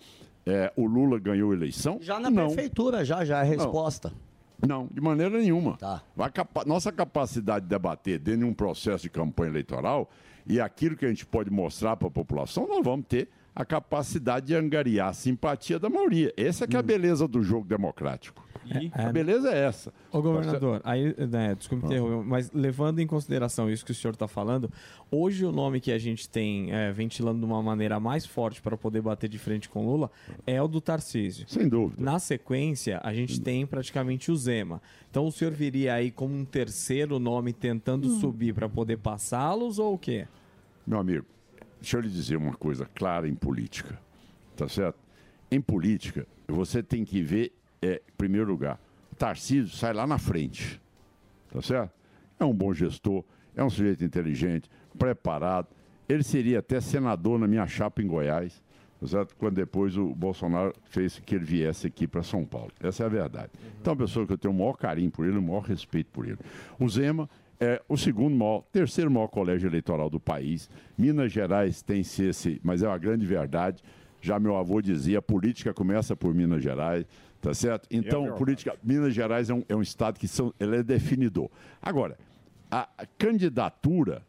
é, 0.45 0.71
o 0.75 0.85
Lula 0.85 1.19
ganhou 1.19 1.51
a 1.51 1.53
eleição? 1.53 1.99
Já 2.01 2.19
na 2.19 2.29
Não. 2.29 2.47
prefeitura, 2.47 3.03
já, 3.03 3.25
já 3.25 3.39
é 3.39 3.41
a 3.41 3.43
Não. 3.43 3.49
resposta. 3.51 4.13
Não, 4.65 4.87
de 4.91 4.99
maneira 5.01 5.37
nenhuma. 5.37 5.77
Tá. 5.77 6.03
Capa- 6.33 6.65
nossa 6.65 6.91
capacidade 6.91 7.65
de 7.65 7.69
debater 7.69 8.19
dentro 8.19 8.41
de 8.41 8.45
um 8.45 8.53
processo 8.53 9.03
de 9.03 9.09
campanha 9.09 9.49
eleitoral 9.51 10.09
e 10.45 10.59
aquilo 10.59 10.95
que 10.97 11.05
a 11.05 11.09
gente 11.09 11.25
pode 11.25 11.49
mostrar 11.49 11.95
para 11.95 12.07
a 12.07 12.11
população, 12.11 12.67
nós 12.67 12.83
vamos 12.83 13.05
ter 13.07 13.29
a 13.59 13.65
capacidade 13.65 14.47
de 14.47 14.55
angariar 14.55 15.09
a 15.09 15.13
simpatia 15.13 15.77
da 15.77 15.89
maioria. 15.89 16.33
Essa 16.37 16.63
é 16.63 16.67
que 16.67 16.77
é 16.77 16.79
a 16.79 16.81
beleza 16.81 17.27
do 17.27 17.43
jogo 17.43 17.67
democrático. 17.67 18.47
A 18.93 19.11
beleza 19.11 19.51
é 19.51 19.65
essa. 19.65 19.91
Ô, 20.13 20.21
governador, 20.21 20.79
aí, 20.85 21.13
né, 21.27 21.55
desculpe 21.55 21.85
interromper, 21.85 22.25
mas 22.25 22.51
levando 22.53 22.99
em 22.99 23.07
consideração 23.07 23.69
isso 23.69 23.83
que 23.83 23.91
o 23.91 23.95
senhor 23.95 24.13
está 24.13 24.29
falando, 24.29 24.71
hoje 25.11 25.43
o 25.43 25.51
nome 25.51 25.81
que 25.81 25.91
a 25.91 25.97
gente 25.97 26.29
tem 26.29 26.71
é, 26.71 26.89
ventilando 26.93 27.39
de 27.39 27.45
uma 27.45 27.61
maneira 27.61 27.99
mais 27.99 28.25
forte 28.25 28.61
para 28.61 28.77
poder 28.77 29.01
bater 29.01 29.27
de 29.27 29.37
frente 29.37 29.67
com 29.67 29.85
Lula 29.85 30.09
é 30.47 30.61
o 30.61 30.67
do 30.67 30.79
Tarcísio. 30.79 31.45
Sem 31.49 31.67
dúvida. 31.67 32.01
Na 32.01 32.17
sequência, 32.17 33.01
a 33.03 33.13
gente 33.13 33.41
tem 33.41 33.65
praticamente 33.65 34.31
o 34.31 34.37
Zema. 34.37 34.81
Então 35.09 35.25
o 35.25 35.31
senhor 35.33 35.51
viria 35.51 35.95
aí 35.95 36.11
como 36.11 36.33
um 36.33 36.45
terceiro 36.45 37.19
nome 37.19 37.51
tentando 37.51 38.07
subir 38.19 38.53
para 38.53 38.69
poder 38.69 38.99
passá-los 38.99 39.79
ou 39.79 39.95
o 39.95 39.97
quê? 39.97 40.27
Meu 40.87 40.99
amigo, 40.99 41.25
deixa 41.79 41.97
eu 41.97 42.01
lhe 42.01 42.09
dizer 42.09 42.35
uma 42.35 42.53
coisa 42.53 42.85
clara 42.93 43.27
em 43.27 43.35
política, 43.35 43.99
tá 44.55 44.67
certo? 44.67 44.99
Em 45.51 45.61
política, 45.61 46.27
você 46.47 46.83
tem 46.83 47.03
que 47.03 47.21
ver, 47.21 47.53
é, 47.81 48.01
em 48.07 48.15
primeiro 48.17 48.49
lugar, 48.49 48.79
Tarcísio 49.17 49.75
sai 49.75 49.93
lá 49.93 50.07
na 50.07 50.17
frente, 50.17 50.79
tá 51.51 51.61
certo? 51.61 51.91
É 52.39 52.45
um 52.45 52.53
bom 52.53 52.73
gestor, 52.73 53.23
é 53.55 53.63
um 53.63 53.69
sujeito 53.69 54.03
inteligente, 54.03 54.69
preparado. 54.97 55.67
Ele 56.07 56.23
seria 56.23 56.59
até 56.59 56.79
senador 56.79 57.37
na 57.37 57.47
minha 57.47 57.67
chapa 57.67 58.01
em 58.01 58.07
Goiás, 58.07 58.63
tá 58.99 59.07
certo? 59.07 59.35
Quando 59.35 59.55
depois 59.55 59.97
o 59.97 60.15
Bolsonaro 60.15 60.73
fez 60.85 61.19
que 61.19 61.35
ele 61.35 61.43
viesse 61.43 61.87
aqui 61.87 62.07
para 62.07 62.23
São 62.23 62.45
Paulo. 62.45 62.71
Essa 62.79 63.03
é 63.03 63.05
a 63.05 63.09
verdade. 63.09 63.51
Então, 63.79 63.91
é 63.91 63.95
uma 63.95 64.05
pessoa 64.05 64.25
que 64.25 64.33
eu 64.33 64.37
tenho 64.37 64.53
o 64.53 64.57
maior 64.57 64.73
carinho 64.73 65.11
por 65.11 65.27
ele, 65.27 65.37
o 65.37 65.41
maior 65.41 65.63
respeito 65.63 66.09
por 66.11 66.25
ele. 66.25 66.39
O 66.79 66.87
Zema 66.87 67.29
é 67.59 67.81
o 67.89 67.97
segundo 67.97 68.35
maior, 68.35 68.63
terceiro 68.71 69.11
maior 69.11 69.27
colégio 69.27 69.67
eleitoral 69.67 70.09
do 70.09 70.19
país. 70.19 70.69
Minas 70.97 71.31
Gerais 71.31 71.81
tem 71.81 72.03
-se 72.03 72.23
esse, 72.23 72.59
mas 72.63 72.81
é 72.81 72.87
uma 72.87 72.97
grande 72.97 73.25
verdade. 73.25 73.83
Já 74.21 74.39
meu 74.39 74.55
avô 74.55 74.81
dizia, 74.81 75.19
a 75.19 75.21
política 75.21 75.73
começa 75.73 76.15
por 76.15 76.33
Minas 76.33 76.63
Gerais, 76.63 77.05
tá 77.41 77.53
certo? 77.53 77.87
Então, 77.91 78.21
verdade. 78.21 78.39
política, 78.39 78.75
Minas 78.83 79.13
Gerais 79.13 79.49
é 79.49 79.53
um, 79.53 79.63
é 79.67 79.75
um 79.75 79.81
estado 79.81 80.19
que 80.19 80.27
são, 80.27 80.53
ele 80.59 80.77
é 80.77 80.83
definidor. 80.83 81.49
Agora, 81.81 82.17
a 82.71 82.87
a 82.97 83.05
candidatura, 83.17 84.21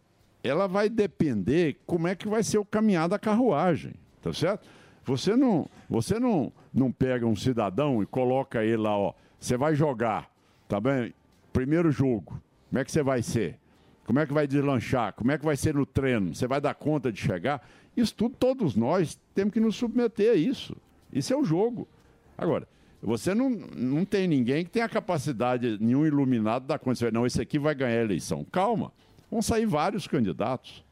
ela 0.42 0.66
vai 0.66 0.88
depender 0.88 1.76
como 1.86 2.08
é 2.08 2.14
que 2.14 2.28
vai 2.28 2.42
ser 2.42 2.58
o 2.58 2.64
caminhar 2.64 3.08
da 3.08 3.18
carruagem, 3.18 3.94
tá 4.22 4.32
certo? 4.32 4.66
Você 5.04 5.34
não, 5.36 5.68
você 5.88 6.18
não, 6.18 6.52
não 6.72 6.92
pega 6.92 7.26
um 7.26 7.36
cidadão 7.36 8.02
e 8.02 8.06
coloca 8.06 8.64
ele 8.64 8.76
lá, 8.76 8.96
ó, 8.96 9.12
você 9.38 9.56
vai 9.56 9.74
jogar, 9.74 10.30
tá 10.68 10.80
bem? 10.80 11.12
Primeiro 11.52 11.90
jogo, 11.90 12.40
como 12.70 12.78
é 12.78 12.84
que 12.84 12.90
você 12.92 13.02
vai 13.02 13.20
ser? 13.20 13.58
Como 14.06 14.18
é 14.18 14.26
que 14.26 14.32
vai 14.32 14.46
deslanchar? 14.46 15.12
Como 15.12 15.30
é 15.30 15.36
que 15.36 15.44
vai 15.44 15.56
ser 15.56 15.74
no 15.74 15.84
treino? 15.84 16.34
Você 16.34 16.46
vai 16.46 16.60
dar 16.60 16.74
conta 16.74 17.12
de 17.12 17.20
chegar? 17.20 17.68
Isso 17.96 18.14
tudo, 18.14 18.34
todos 18.38 18.74
nós 18.76 19.18
temos 19.34 19.52
que 19.52 19.60
nos 19.60 19.76
submeter 19.76 20.32
a 20.32 20.34
isso. 20.34 20.76
Isso 21.12 21.32
é 21.32 21.36
o 21.36 21.44
jogo. 21.44 21.86
Agora, 22.38 22.66
você 23.02 23.34
não, 23.34 23.50
não 23.50 24.04
tem 24.04 24.28
ninguém 24.28 24.64
que 24.64 24.70
tenha 24.70 24.84
a 24.84 24.88
capacidade, 24.88 25.78
nenhum 25.80 26.06
iluminado, 26.06 26.66
da 26.66 26.78
conta. 26.78 27.10
Não, 27.10 27.26
esse 27.26 27.40
aqui 27.40 27.58
vai 27.58 27.74
ganhar 27.74 27.98
a 27.98 28.04
eleição. 28.04 28.44
Calma, 28.50 28.92
vão 29.30 29.42
sair 29.42 29.66
vários 29.66 30.06
candidatos. 30.06 30.84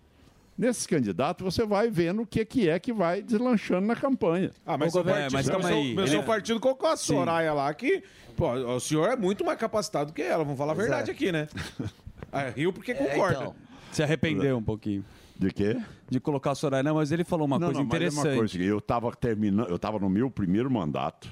Nesses 0.59 0.89
candidatos, 0.89 1.45
você 1.45 1.65
vai 1.65 1.89
vendo 1.89 2.23
o 2.23 2.27
que, 2.27 2.45
que 2.45 2.69
é 2.69 2.81
que 2.81 2.93
vai 2.93 3.23
deslanchando 3.23 3.87
na 3.87 3.95
campanha. 3.95 4.51
Ah, 4.67 4.77
mas, 4.77 4.93
seu 4.93 5.05
partido, 5.05 5.33
mas 5.33 5.47
seu, 5.47 5.85
meu 5.95 6.07
seu 6.09 6.23
partido 6.25 6.59
colocou 6.59 6.89
a 6.89 6.97
Soraya 6.97 7.55
lá, 7.55 7.73
que 7.73 8.03
pô, 8.37 8.51
o 8.53 8.81
senhor 8.81 9.09
é 9.09 9.17
muito 9.17 9.45
mais 9.45 9.57
capacitado 9.57 10.13
que 10.13 10.21
ela, 10.21 10.43
vamos 10.43 10.59
falar 10.59 10.73
a 10.73 10.75
verdade 10.75 11.11
aqui, 11.11 11.31
né? 11.31 11.49
Ah, 12.31 12.51
Rio 12.51 12.75
porque 12.75 12.93
concorda. 12.93 13.55
Se 13.91 14.03
arrependeu 14.03 14.59
um 14.59 14.63
pouquinho. 14.63 15.03
De 15.39 15.51
quê? 15.51 15.81
De 16.11 16.21
colocar 16.21 16.51
a 16.51 16.55
Soraya. 16.55 16.83
Não, 16.83 16.97
mas 16.97 17.11
ele 17.11 17.25
falou 17.25 17.47
uma 17.47 17.59
Não, 17.59 17.69
coisa 17.69 17.81
não, 17.81 17.87
mas 17.89 17.95
é 17.95 18.05
uma 18.05 18.11
interessante. 18.11 18.37
coisa 18.37 18.63
eu 18.65 18.79
estava 18.79 19.11
terminando, 19.13 19.71
eu 19.71 19.77
estava 19.77 19.99
no 19.99 20.11
meu 20.11 20.31
primeiro 20.31 20.71
mandato 20.71 21.29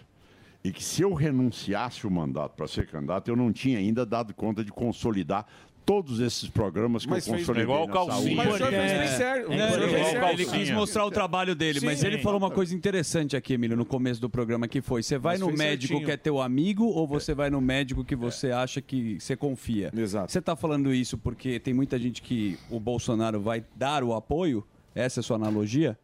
e 0.64 0.72
que 0.72 0.82
se 0.82 1.02
eu 1.02 1.12
renunciasse 1.12 2.06
o 2.06 2.10
mandato 2.10 2.56
para 2.56 2.66
ser 2.66 2.86
candidato, 2.86 3.28
eu 3.28 3.36
não 3.36 3.52
tinha 3.52 3.78
ainda 3.78 4.06
dado 4.06 4.32
conta 4.32 4.64
de 4.64 4.72
consolidar 4.72 5.46
todos 5.86 6.18
esses 6.18 6.48
programas 6.50 7.04
que 7.04 7.10
Mas 7.10 7.26
eu 7.26 7.34
fez- 7.34 7.46
consolidei 7.46 7.64
Igual 7.64 7.84
o 7.84 7.86
na 7.86 7.92
Calcinha. 7.92 8.16
saúde. 8.16 8.34
Mas 8.34 8.48
o 8.48 8.56
senhor 8.58 8.70
fez 8.70 8.92
bem 8.98 9.08
certo. 9.08 9.52
É, 9.52 9.54
Ele- 9.54 9.62
igual 9.62 9.70
o 9.70 9.84
ele, 9.84 9.94
ele 9.94 10.20
Calcinha. 10.44 10.58
quis 10.58 10.70
mostrar 10.72 11.06
o 11.06 11.10
trabalho 11.12 11.54
dele, 11.54 11.78
mas 11.84 12.00
Sim. 12.00 12.06
ele 12.08 12.18
falou 12.18 12.38
uma 12.38 12.50
coisa 12.50 12.74
interessante 12.74 13.36
aqui, 13.36 13.54
Emílio, 13.54 13.76
no 13.76 13.84
começo 13.86 14.20
do 14.20 14.28
programa, 14.28 14.66
que 14.66 14.80
foi, 14.80 15.02
você 15.04 15.16
vai 15.16 15.34
Mas 15.34 15.40
no 15.40 15.46
médico 15.56 15.86
certinho. 15.94 16.04
que 16.04 16.10
é 16.10 16.16
teu 16.16 16.40
amigo 16.42 16.84
ou 16.86 17.06
você 17.06 17.32
vai 17.34 17.48
no 17.50 17.60
médico 17.60 18.04
que 18.04 18.16
você 18.16 18.50
acha 18.50 18.82
que 18.82 19.20
você 19.20 19.36
confia? 19.36 19.92
Exato. 19.96 20.32
Você 20.32 20.40
está 20.40 20.56
falando 20.56 20.92
isso 20.92 21.16
porque 21.16 21.60
tem 21.60 21.72
muita 21.72 21.98
gente 22.00 22.20
que 22.20 22.58
o 22.68 22.80
Bolsonaro 22.80 23.40
vai 23.40 23.64
dar 23.76 24.02
o 24.02 24.12
apoio? 24.12 24.66
Essa 24.92 25.20
é 25.20 25.22
a 25.22 25.22
sua 25.22 25.36
analogia? 25.36 25.96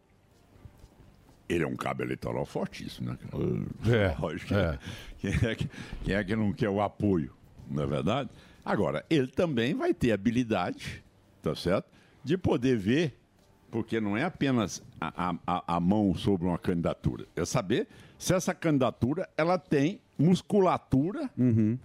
Ele 1.49 1.63
é 1.63 1.67
um 1.67 1.75
cabo 1.75 2.01
eleitoral 2.03 2.45
fortíssimo, 2.45 3.09
né? 3.11 3.17
É, 3.93 4.15
Lógico 4.19 4.53
que 4.53 4.79
Quem, 5.29 5.49
é 5.49 5.55
que, 5.55 5.69
quem 6.05 6.15
é 6.15 6.23
que 6.23 6.35
não 6.35 6.53
quer 6.53 6.69
o 6.69 6.81
apoio, 6.81 7.33
não 7.69 7.83
é 7.83 7.85
verdade? 7.87 8.29
Agora, 8.65 9.05
ele 9.09 9.27
também 9.27 9.73
vai 9.73 9.93
ter 9.93 10.11
habilidade, 10.11 11.03
tá 11.41 11.53
certo? 11.55 11.85
De 12.23 12.37
poder 12.37 12.77
ver, 12.77 13.17
porque 13.69 13.99
não 13.99 14.15
é 14.15 14.23
apenas 14.23 14.81
a, 15.01 15.35
a- 15.45 15.63
a, 15.75 15.79
mão 15.79 16.15
sobre 16.15 16.47
uma 16.47 16.57
candidatura, 16.57 17.25
é 17.35 17.43
saber 17.43 17.87
se 18.17 18.33
essa 18.33 18.53
candidatura 18.53 19.27
ela 19.37 19.57
tem 19.57 19.99
musculatura, 20.17 21.29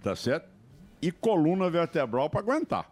tá 0.01 0.15
certo? 0.15 0.47
E 1.01 1.11
coluna 1.11 1.69
vertebral 1.69 2.29
para 2.29 2.39
aguentar. 2.39 2.89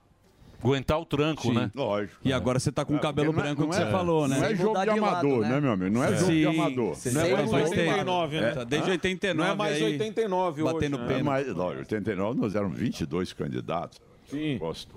Aguentar 0.63 0.99
o 0.99 1.05
tranco, 1.05 1.43
Sim. 1.43 1.53
né? 1.53 1.71
Lógico. 1.75 2.17
E 2.25 2.34
agora 2.34 2.59
você 2.59 2.71
tá 2.71 2.84
com 2.84 2.95
o 2.95 2.99
cabelo 2.99 3.31
porque 3.31 3.41
não 3.41 3.51
é- 3.51 3.55
branco 3.55 3.61
não 3.61 3.69
que 3.69 3.75
é- 3.81 3.85
você 3.85 3.91
falou, 3.91 4.27
né? 4.27 4.38
Não 4.39 4.45
é 4.47 4.55
jogo 4.55 4.81
de 4.84 4.89
amador, 4.89 5.41
né, 5.41 5.61
meu 5.61 5.71
amigo? 5.71 5.91
Não 5.93 6.03
é 6.03 6.15
jogo 6.15 6.31
de 6.31 6.45
amador. 6.47 6.97
Não 7.13 7.21
é 7.21 7.29
mais 7.45 7.49
tempo. 7.69 7.79
89, 7.79 8.41
né? 8.41 8.51
Tá 8.51 8.63
Desde 8.63 8.89
Hã? 8.89 8.91
89 8.93 9.38
Não 9.38 9.53
é 9.53 9.55
mais 9.55 9.75
aí, 9.75 9.84
89 9.84 10.63
hoje, 10.63 10.73
Batendo 10.73 10.97
né? 10.97 11.19
É 11.19 11.53
não, 11.53 11.73
em 11.73 11.77
89 11.77 12.39
nós 12.41 12.55
éramos 12.55 12.77
22 12.77 13.34
candidatos. 13.34 14.01
Sim. 14.27 14.57
Gosto. 14.57 14.95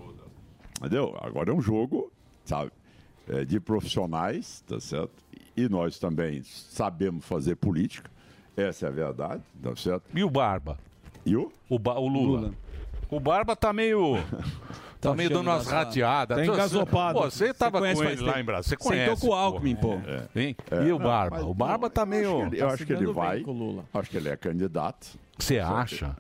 Entendeu? 0.79 1.15
Agora 1.21 1.51
é 1.51 1.55
um 1.55 1.61
jogo, 1.61 2.11
sabe, 2.45 2.71
é, 3.29 3.45
de 3.45 3.61
profissionais, 3.61 4.65
tá 4.67 4.81
certo? 4.81 5.13
E 5.57 5.69
nós 5.69 5.99
também 5.99 6.43
sabemos 6.43 7.25
fazer 7.27 7.55
política. 7.57 8.11
Essa 8.57 8.87
é 8.87 8.89
a 8.89 8.93
verdade, 8.93 9.43
tá 9.63 9.77
certo? 9.77 10.05
E 10.15 10.25
o 10.25 10.31
Barba? 10.31 10.79
E 11.25 11.37
o? 11.37 11.53
O, 11.69 11.79
Ba- 11.79 11.99
o 11.99 12.09
Lula. 12.09 12.53
O 13.11 13.21
Barba 13.21 13.55
tá 13.55 13.73
meio. 13.75 14.15
Tá, 15.01 15.15
meio 15.15 15.29
achando 15.31 15.39
dando 15.45 15.51
umas 15.55 15.67
rateadas. 15.67 16.37
Tá 16.37 16.45
engasopado. 16.47 17.19
Pô, 17.21 17.31
você 17.31 17.55
tava 17.55 17.79
Você 17.79 17.83
conhece 17.95 18.03
com 18.03 18.09
ele 18.11 18.21
lá 18.31 18.41
em 18.41 18.45
Brasília. 18.45 18.79
Você 18.79 18.85
Sentou 18.85 18.89
conhece. 19.07 19.21
com 19.23 19.29
o 19.29 19.33
Alckmin, 19.33 19.77
pô. 19.77 19.95
É. 19.95 20.41
É, 20.71 20.87
e 20.87 20.93
o 20.93 20.99
não, 20.99 21.07
Barba? 21.07 21.37
mas- 21.39 21.47
o 21.47 21.55
Barba 21.55 21.89
tá 21.91 22.05
meio. 22.05 22.25
Eu 22.25 22.41
acho 22.43 22.51
que 22.51 22.55
ele, 22.57 22.63
acho 22.65 22.87
que 22.87 22.93
ele 22.93 23.07
vai. 23.13 23.45
Acho 23.95 24.11
que 24.11 24.17
ele 24.17 24.29
é 24.29 24.37
candidato. 24.37 25.19
Você 25.39 25.59
acha? 25.59 26.17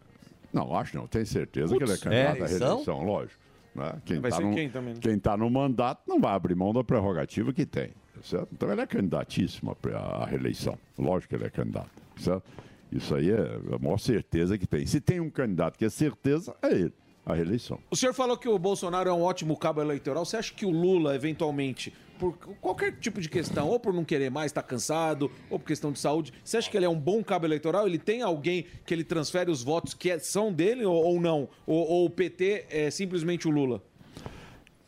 Não, 0.53 0.75
acho 0.75 0.97
não. 0.97 1.07
Tenho 1.07 1.27
certeza 1.27 1.77
que 1.77 1.83
ele 1.83 1.93
é 1.93 1.97
candidato 1.97 2.13
é? 2.15 2.29
à 2.29 2.37
Eleição? 2.37 2.67
reeleição, 2.69 3.03
lógico. 3.05 3.41
né? 3.75 3.93
Quem 4.05 4.19
Vai 4.21 4.31
tá 4.31 4.37
ser 4.39 4.43
no, 4.45 4.55
quem 4.55 4.69
também, 4.71 4.95
né? 4.95 5.01
Quem 5.01 5.15
está 5.15 5.37
no 5.37 5.49
mandato 5.51 6.01
não 6.09 6.19
vai 6.21 6.33
abrir 6.35 6.55
mão 6.57 6.73
da 6.73 6.83
prerrogativa 6.83 7.53
que 7.53 7.65
tem. 7.67 7.89
tá 7.89 8.23
Certo? 8.23 8.49
Então 8.53 8.73
ele 8.73 8.81
é 8.81 8.87
candidatíssimo 8.87 9.77
à- 9.95 10.23
à 10.23 10.27
reeleição. 10.27 10.77
Lógico 10.99 11.29
que 11.29 11.35
ele 11.37 11.45
é 11.47 11.51
candidato. 11.51 11.91
Certo? 12.17 12.43
Isso 12.91 13.15
aí 13.15 13.31
é 13.31 13.59
a 13.75 13.79
maior 13.79 13.99
certeza 13.99 14.59
que 14.59 14.67
tem. 14.67 14.85
Se 14.87 15.01
tem 15.01 15.21
um 15.21 15.31
candidato 15.31 15.79
que 15.79 15.85
é 15.85 15.89
certeza, 15.89 16.53
é 16.61 16.73
ele. 16.73 16.93
A 17.25 17.35
reeleição. 17.35 17.79
O 17.91 17.97
senhor 17.97 18.15
falou 18.15 18.37
que 18.37 18.49
o 18.49 18.59
Bolsonaro 18.59 19.09
é 19.09 19.13
um 19.13 19.23
ótimo 19.23 19.57
cabo 19.57 19.81
eleitoral. 19.81 20.25
Você 20.25 20.37
acha 20.37 20.55
que 20.55 20.65
o 20.65 20.71
Lula, 20.71 21.15
eventualmente, 21.15 21.93
por 22.19 22.37
qualquer 22.61 22.99
tipo 22.99 23.21
de 23.21 23.29
questão, 23.29 23.69
ou 23.69 23.79
por 23.79 23.93
não 23.93 24.05
querer 24.05 24.31
mais, 24.31 24.51
está 24.51 24.63
cansado, 24.63 25.31
ou 25.49 25.59
por 25.59 25.67
questão 25.67 25.93
de 25.93 25.99
saúde, 25.99 26.33
você 26.43 26.57
acha 26.57 26.71
que 26.71 26.77
ele 26.77 26.87
é 26.87 26.89
um 26.89 26.99
bom 26.99 27.23
cabo 27.23 27.47
eleitoral? 27.47 27.87
Ele 27.87 27.99
tem 27.99 28.23
alguém 28.23 28.67
que 28.87 28.93
ele 28.95 29.05
transfere 29.05 29.51
os 29.51 29.63
votos 29.63 29.95
que 29.95 30.11
é- 30.11 30.19
são 30.19 30.53
dele 30.53 30.85
ou, 30.85 30.95
ou 30.95 31.21
não? 31.21 31.49
Ou, 31.67 31.87
ou 31.89 32.07
o 32.07 32.11
PT 32.11 32.67
é 32.71 32.91
simplesmente 32.91 33.47
o 33.47 33.51
Lula? 33.51 33.83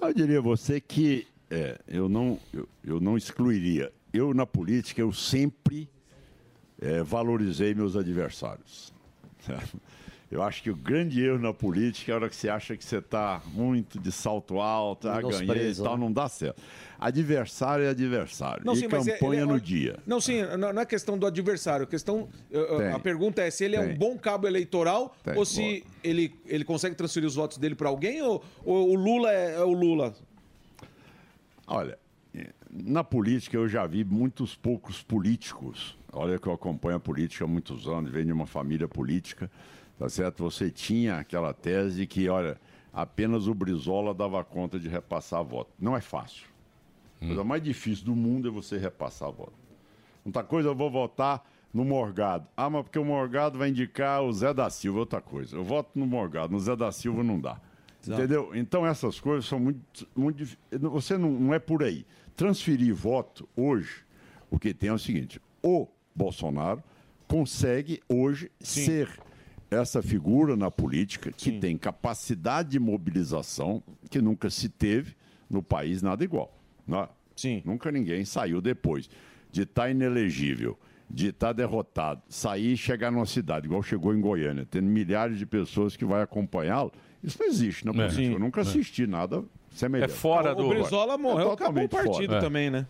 Eu 0.00 0.12
diria 0.12 0.38
a 0.38 0.42
você 0.42 0.80
que 0.80 1.26
é, 1.50 1.78
eu, 1.86 2.09
não, 2.09 2.38
eu, 2.52 2.68
eu 2.82 2.98
não 2.98 3.16
excluiria. 3.16 3.92
Eu, 4.12 4.32
na 4.34 4.46
política, 4.46 5.00
eu 5.00 5.12
sempre 5.12 5.88
é, 6.80 7.02
valorizei 7.02 7.74
meus 7.74 7.94
adversários. 7.94 8.92
Eu 10.32 10.42
acho 10.42 10.62
que 10.62 10.70
o 10.70 10.74
grande 10.74 11.22
erro 11.22 11.38
na 11.38 11.52
política 11.52 12.10
é 12.10 12.14
a 12.14 12.16
hora 12.16 12.28
que 12.30 12.34
você 12.34 12.48
acha 12.48 12.74
que 12.74 12.82
você 12.82 12.96
está 12.96 13.42
muito 13.52 14.00
de 14.00 14.10
salto 14.10 14.60
alto, 14.60 15.06
ah, 15.06 15.20
ganhei 15.20 15.28
e 15.28 15.40
Menosprezo, 15.40 15.84
tal, 15.84 15.98
né? 15.98 16.04
não 16.04 16.10
dá 16.10 16.26
certo. 16.26 16.62
Adversário 16.98 17.84
é 17.84 17.90
adversário. 17.90 18.64
Não, 18.64 18.72
e 18.72 18.76
sim, 18.76 18.86
é- 18.86 18.88
campanha 18.88 19.42
é- 19.42 19.44
no 19.44 19.60
dia. 19.60 19.98
Não, 20.06 20.22
sim, 20.22 20.40
não 20.56 20.80
é 20.80 20.86
questão 20.86 21.18
do 21.18 21.26
adversário. 21.26 21.84
A, 21.84 21.86
questão, 21.86 22.30
uh, 22.50 22.78
Tem. 22.78 22.92
a 22.92 22.98
pergunta 22.98 23.42
é 23.42 23.50
se 23.50 23.62
ele 23.62 23.76
é 23.76 23.80
um 23.80 23.88
Tem. 23.88 23.98
bom 23.98 24.16
cabo 24.16 24.46
eleitoral 24.46 25.14
Tem, 25.22 25.36
ou 25.36 25.44
se 25.44 25.84
ele, 26.02 26.34
ele 26.46 26.64
consegue 26.64 26.94
transferir 26.96 27.28
os 27.28 27.34
votos 27.34 27.59
dele 27.59 27.74
para 27.74 27.90
alguém 27.90 28.22
ou, 28.22 28.42
ou 28.64 28.88
o 28.88 28.94
Lula 28.94 29.30
é, 29.30 29.56
é 29.56 29.62
o 29.62 29.72
Lula? 29.72 30.14
Olha, 31.66 31.98
na 32.70 33.04
política 33.04 33.59
eu 33.59 33.68
já 33.68 33.86
vi 33.86 34.02
muitos 34.02 34.56
poucos 34.56 35.02
políticos. 35.02 35.94
Olha 36.10 36.38
que 36.38 36.46
eu 36.46 36.54
acompanho 36.54 36.96
a 36.96 37.00
política 37.00 37.44
há 37.44 37.48
muitos 37.48 37.86
anos, 37.86 38.10
venho 38.10 38.24
de 38.26 38.32
uma 38.32 38.46
família 38.46 38.88
política, 38.88 39.50
tá 39.98 40.09
certo? 40.09 40.43
Você 40.44 40.70
tinha 40.70 41.16
aquela 41.16 41.52
tese 41.52 41.97
de 41.97 42.06
que, 42.06 42.28
olha, 42.28 42.60
apenas 42.93 43.47
o 43.47 43.55
Brizola 43.55 44.12
dava 44.12 44.43
conta 44.44 44.78
de 44.78 44.89
repassar 44.89 45.43
voto. 45.44 45.70
Não 45.78 45.97
é 45.97 46.01
fácil. 46.01 46.47
A 47.20 47.27
coisa 47.27 47.44
mais 47.44 47.62
difícil 47.62 48.05
do 48.05 48.16
mundo 48.16 48.48
é 48.48 48.51
você 48.51 48.77
repassar 48.77 49.31
voto. 49.31 49.52
Outra 50.24 50.43
coisa, 50.43 50.69
eu 50.69 50.74
vou 50.74 50.90
votar 50.90 51.44
no 51.73 51.85
Morgado. 51.85 52.47
Ah, 52.56 52.69
mas 52.69 52.82
porque 52.82 52.98
o 52.98 53.05
Morgado 53.05 53.59
vai 53.59 53.70
indicar 53.70 54.23
o 54.23 54.32
Zé 54.32 54.52
da 54.52 54.69
Silva, 54.69 55.01
outra 55.01 55.20
coisa. 55.20 55.56
Eu 55.56 55.64
voto 55.64 55.90
no 55.98 56.06
Morgado, 56.06 56.52
no 56.52 56.60
Zé 56.60 56.77
da 56.77 56.90
Silva 56.93 57.23
não 57.23 57.40
dá. 57.40 57.60
Exato. 58.02 58.20
Entendeu? 58.20 58.51
Então 58.55 58.85
essas 58.85 59.20
coisas 59.20 59.47
são 59.47 59.60
muito. 59.60 60.09
muito 60.14 60.44
você 60.90 61.16
não, 61.16 61.31
não 61.31 61.55
é 61.55 61.59
por 61.59 61.82
aí. 61.82 62.05
Transferir 62.35 62.94
voto 62.94 63.48
hoje, 63.56 64.05
o 64.51 64.59
que 64.59 64.74
tem 64.74 64.90
é 64.90 64.93
o 64.93 64.98
seguinte: 64.98 65.40
o 65.62 65.86
Bolsonaro 66.14 66.82
consegue 67.28 68.02
hoje 68.09 68.51
ser 68.60 69.09
essa 69.74 70.02
figura 70.02 70.56
na 70.56 70.70
política 70.70 71.30
que 71.32 71.52
tem 71.58 71.76
capacidade 71.76 72.70
de 72.70 72.78
mobilização 72.78 73.82
que 74.10 74.20
nunca 74.20 74.50
se 74.50 74.68
teve 74.68 75.14
no 75.48 75.62
país 75.62 76.02
nada 76.02 76.22
igual. 76.24 76.56
Né? 76.86 77.08
Sim. 77.36 77.62
Nunca 77.64 77.90
ninguém 77.90 78.24
saiu 78.24 78.60
depois 78.60 79.08
de 79.50 79.62
estar 79.62 79.90
inelegível, 79.90 80.78
de 81.08 81.28
estar 81.28 81.52
derrotado, 81.52 82.22
sair 82.28 82.72
e 82.72 82.76
chegar 82.76 83.10
numa 83.12 83.26
cidade, 83.26 83.66
igual 83.66 83.82
chegou 83.82 84.14
em 84.14 84.20
Goiânia, 84.20 84.66
tendo 84.70 84.86
milhares 84.86 85.38
de 85.38 85.44
pessoas 85.46 85.96
que 85.96 86.04
vai 86.04 86.22
acompanhá-lo. 86.22 86.90
Isso 87.22 87.38
não 87.38 87.46
existe 87.46 87.84
na 87.84 87.92
É. 87.92 87.94
política. 87.94 88.22
Sim. 88.22 88.32
Eu 88.32 88.38
nunca 88.38 88.60
É. 88.60 88.62
assisti 88.62 89.06
nada 89.06 89.36
semelhante. 89.36 89.61
É 90.02 90.08
fora 90.08 90.52
O 90.52 90.68
Brizola 90.68 91.16
morreu, 91.18 91.52
acabou 91.52 91.84
o 91.84 91.88
partido 91.88 92.28
fora. 92.30 92.40
também, 92.40 92.70
né? 92.70 92.86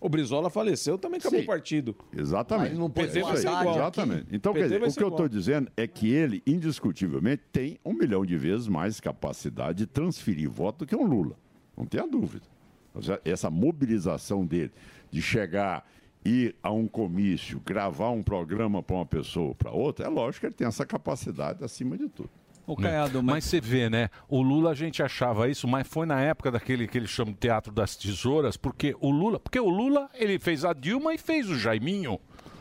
O 0.00 0.08
Brizola 0.08 0.48
faleceu, 0.50 0.96
também 0.98 1.18
acabou 1.18 1.38
Sim. 1.38 1.44
o 1.44 1.46
partido. 1.48 1.96
Exatamente. 2.16 2.70
Mas 2.70 2.78
não 2.78 2.90
pode 2.90 3.08
PT 3.08 3.22
vai 3.22 3.36
ser 3.36 3.48
igual. 3.48 3.74
Exatamente. 3.74 4.26
Então, 4.30 4.52
PT 4.52 4.68
quer 4.68 4.74
dizer, 4.74 4.88
o 4.88 4.92
que 4.94 5.02
eu 5.02 5.06
igual. 5.08 5.10
estou 5.10 5.28
dizendo 5.28 5.72
é 5.76 5.86
que 5.86 6.08
ele, 6.10 6.42
indiscutivelmente, 6.46 7.42
tem 7.52 7.78
um 7.84 7.92
milhão 7.92 8.24
de 8.24 8.36
vezes 8.36 8.68
mais 8.68 9.00
capacidade 9.00 9.78
de 9.78 9.86
transferir 9.86 10.48
voto 10.50 10.80
do 10.84 10.86
que 10.86 10.94
um 10.94 11.04
Lula. 11.04 11.36
Não 11.76 11.84
tenha 11.84 12.06
dúvida. 12.06 12.44
Seja, 12.94 13.20
Essa 13.24 13.50
mobilização 13.50 14.44
dele 14.46 14.72
de 15.10 15.22
chegar, 15.22 15.88
ir 16.24 16.54
a 16.62 16.70
um 16.70 16.86
comício, 16.86 17.60
gravar 17.64 18.10
um 18.10 18.22
programa 18.22 18.82
para 18.82 18.96
uma 18.96 19.06
pessoa 19.06 19.48
ou 19.48 19.54
para 19.54 19.70
outra, 19.70 20.06
é 20.06 20.08
lógico 20.08 20.40
que 20.40 20.46
ele 20.46 20.54
tem 20.54 20.66
essa 20.66 20.84
capacidade 20.86 21.64
acima 21.64 21.96
de 21.96 22.08
tudo. 22.08 22.30
Né? 22.76 23.20
mas... 23.22 23.44
você 23.44 23.60
vê, 23.60 23.88
né? 23.88 24.10
O 24.28 24.42
Lula 24.42 24.70
a 24.70 24.74
gente 24.74 25.02
achava 25.02 25.48
isso, 25.48 25.66
mas 25.68 25.86
foi 25.86 26.06
na 26.06 26.20
época 26.20 26.50
daquele 26.50 26.86
que 26.86 26.98
ele 26.98 27.06
chama 27.06 27.32
de 27.32 27.38
teatro 27.38 27.72
das 27.72 27.96
tesouras, 27.96 28.56
porque 28.56 28.94
o 29.00 29.10
Lula, 29.10 29.38
porque 29.38 29.58
o 29.60 29.68
Lula 29.68 30.10
ele 30.14 30.38
fez 30.38 30.64
a 30.64 30.72
Dilma 30.72 31.14
e 31.14 31.18
fez 31.18 31.48
o 31.48 31.58
Jaiminho. 31.58 32.18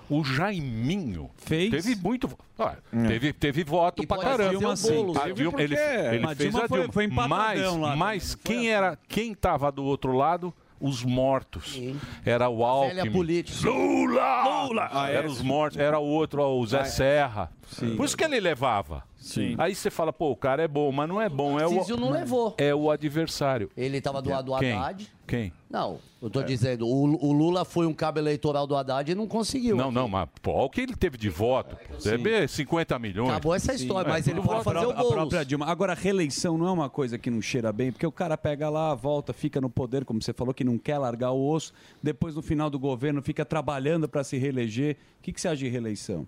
O 0.09 0.23
Jaiminho 0.23 1.29
fez? 1.35 1.69
teve 1.69 1.95
muito, 2.01 2.29
ah, 2.57 2.75
É. 2.93 3.07
teve, 3.07 3.34
teve 3.34 3.63
voto 3.65 4.03
E 4.03 4.07
pra 4.07 4.17
caramba. 4.17 4.57
o 4.57 4.75
Boulos, 4.75 5.17
A 5.17 5.29
Dilma, 5.29 5.61
ele, 5.61 5.75
ele 5.75 6.19
Mas 6.19 6.38
fez 6.38 6.49
Dilma 6.49 6.65
a 6.65 6.67
foi- 6.69 6.77
Dilma. 6.79 6.93
foi 6.93 7.03
empatadão 7.03 7.73
mas, 7.79 7.81
lá 7.89 7.95
mas 7.95 8.35
quem 8.35 8.69
era, 8.69 8.97
quem 9.09 9.34
tava 9.34 9.69
do 9.71 9.84
outro 9.84 10.13
lado? 10.13 10.53
Os 10.79 11.03
mortos. 11.03 11.81
Era 12.23 12.47
o 12.49 12.63
Alckmin. 12.63 12.95
Velha 13.01 13.11
política. 13.11 13.67
Lula! 13.67 14.43
Lula! 14.67 14.89
Ah, 14.93 15.09
é. 15.09 15.15
Era 15.15 15.27
os 15.27 15.41
mortos, 15.41 15.79
era 15.79 15.97
o 15.97 16.05
outro, 16.05 16.41
o 16.43 16.67
Zé 16.67 16.77
Ah, 16.77 16.81
é. 16.81 16.85
Serra. 16.85 17.51
Sim. 17.67 17.95
Por 17.95 18.05
isso 18.05 18.15
que 18.15 18.23
ele 18.23 18.39
levava. 18.39 19.03
Sim. 19.28 19.56
Aí 19.58 19.76
você 19.76 19.90
fala, 19.91 20.14
pô, 20.14 20.32
o 20.32 20.36
cara 20.36 20.64
é 20.64 20.68
bom, 20.68 20.91
mas 20.91 21.08
não 21.10 21.22
é 21.22 21.28
bom. 21.28 21.60
É 21.60 21.66
o, 21.68 21.70
Tarcísio 21.70 21.98
não 21.98 22.10
levou. 22.12 22.56
É 22.58 22.74
o 22.74 22.90
adversário. 22.90 23.70
Ele 23.76 23.98
estava 23.98 24.22
do 24.22 24.30
lado 24.30 24.45
do 24.54 24.58
Quem? 24.58 24.72
Haddad. 24.72 25.12
Quem? 25.28 25.52
Não, 25.70 25.99
eu 26.22 26.30
É. 26.30 26.32
tô 26.32 26.41
dizendo, 26.41 26.88
o, 26.88 27.26
o 27.26 27.34
Lula 27.34 27.66
foi 27.66 27.86
um 27.86 27.94
cabo 27.94 28.18
eleitoral 28.20 28.66
do 28.66 28.74
Haddad 28.74 29.12
e 29.12 29.14
não 29.16 29.28
conseguiu. 29.28 29.76
Não, 29.76 29.91
não, 29.91 30.08
mas 30.08 30.30
pô, 30.41 30.52
olha 30.54 30.64
o 30.64 30.70
que 30.70 30.80
ele 30.80 30.95
teve 30.95 31.18
de 31.18 31.30
voto. 31.30 31.76
Deve 32.02 32.48
50 32.48 32.98
milhões. 32.98 33.30
Acabou 33.30 33.54
essa 33.54 33.74
história, 33.74 34.10
mas 34.10 34.26
ele 34.30 34.40
A 34.40 34.44
pode 34.44 34.64
fazer 34.64 34.86
o 34.86 34.91
a 34.91 35.04
própria 35.12 35.44
Dilma. 35.44 35.66
Agora, 35.66 35.94
reeleição 35.94 36.58
não 36.58 36.68
é 36.68 36.72
uma 36.72 36.90
coisa 36.90 37.18
que 37.18 37.30
não 37.30 37.41
cheira 37.41 37.74
bem, 37.74 37.91
porque 37.91 38.08
o 38.08 38.12
cara 38.12 38.38
pega 38.38 38.70
lá, 38.70 38.95
volta, 38.95 39.34
fica 39.34 39.60
no 39.60 39.70
poder, 39.70 40.06
como 40.06 40.22
você 40.22 40.32
falou, 40.32 40.54
que 40.54 40.64
não 40.64 40.78
quer 40.78 40.98
largar 40.98 41.32
o 41.32 41.49
osso, 41.52 41.74
depois 42.02 42.34
no 42.34 42.41
final 42.41 42.70
do 42.70 42.80
governo 42.80 43.22
fica 43.22 43.44
trabalhando 43.44 44.08
para 44.08 44.24
se 44.24 44.38
reeleger. 44.38 44.95
O 45.20 45.24
que, 45.24 45.34
que 45.34 45.41
você 45.41 45.49
acha 45.49 45.58
de 45.58 45.68
reeleição? 45.68 46.26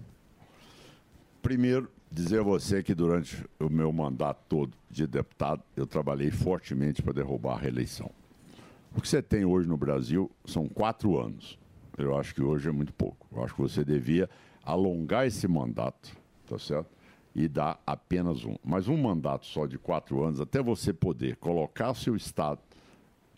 Primeiro, 1.42 1.90
dizer 2.12 2.40
a 2.40 2.44
você 2.44 2.84
que 2.84 2.94
durante 2.94 3.46
o 3.60 3.70
meu 3.70 3.92
mandato 3.94 4.42
todo 4.50 4.74
de 4.90 5.08
deputado, 5.08 5.64
eu 5.76 5.88
trabalhei 5.88 6.32
fortemente 6.32 7.02
para 7.02 7.14
derrubar 7.14 7.54
a 7.54 7.60
reeleição. 7.60 8.12
O 8.96 9.02
que 9.02 9.08
você 9.08 9.22
tem 9.22 9.46
hoje 9.46 9.68
no 9.68 9.78
Brasil 9.78 10.30
são 10.46 10.68
quatro 10.68 11.18
anos. 11.18 11.58
Eu 11.98 12.18
acho 12.18 12.34
que 12.34 12.42
hoje 12.42 12.68
é 12.68 12.72
muito 12.72 12.94
pouco. 12.94 13.28
Eu 13.32 13.44
acho 13.44 13.54
que 13.54 13.62
você 13.62 13.86
devia 13.86 14.30
alongar 14.64 15.28
esse 15.28 15.48
mandato, 15.48 16.16
tá 16.48 16.58
certo? 16.58 16.90
E 17.34 17.48
dar 17.48 17.82
apenas 17.86 18.44
um. 18.44 18.56
Mas 18.64 18.88
um 18.88 18.98
mandato 18.98 19.46
só 19.46 19.66
de 19.66 19.78
quatro 19.78 20.24
anos, 20.24 20.42
até 20.42 20.62
você 20.62 20.92
poder 20.92 21.38
colocar 21.38 21.94
seu 21.94 22.16
Estado, 22.16 22.60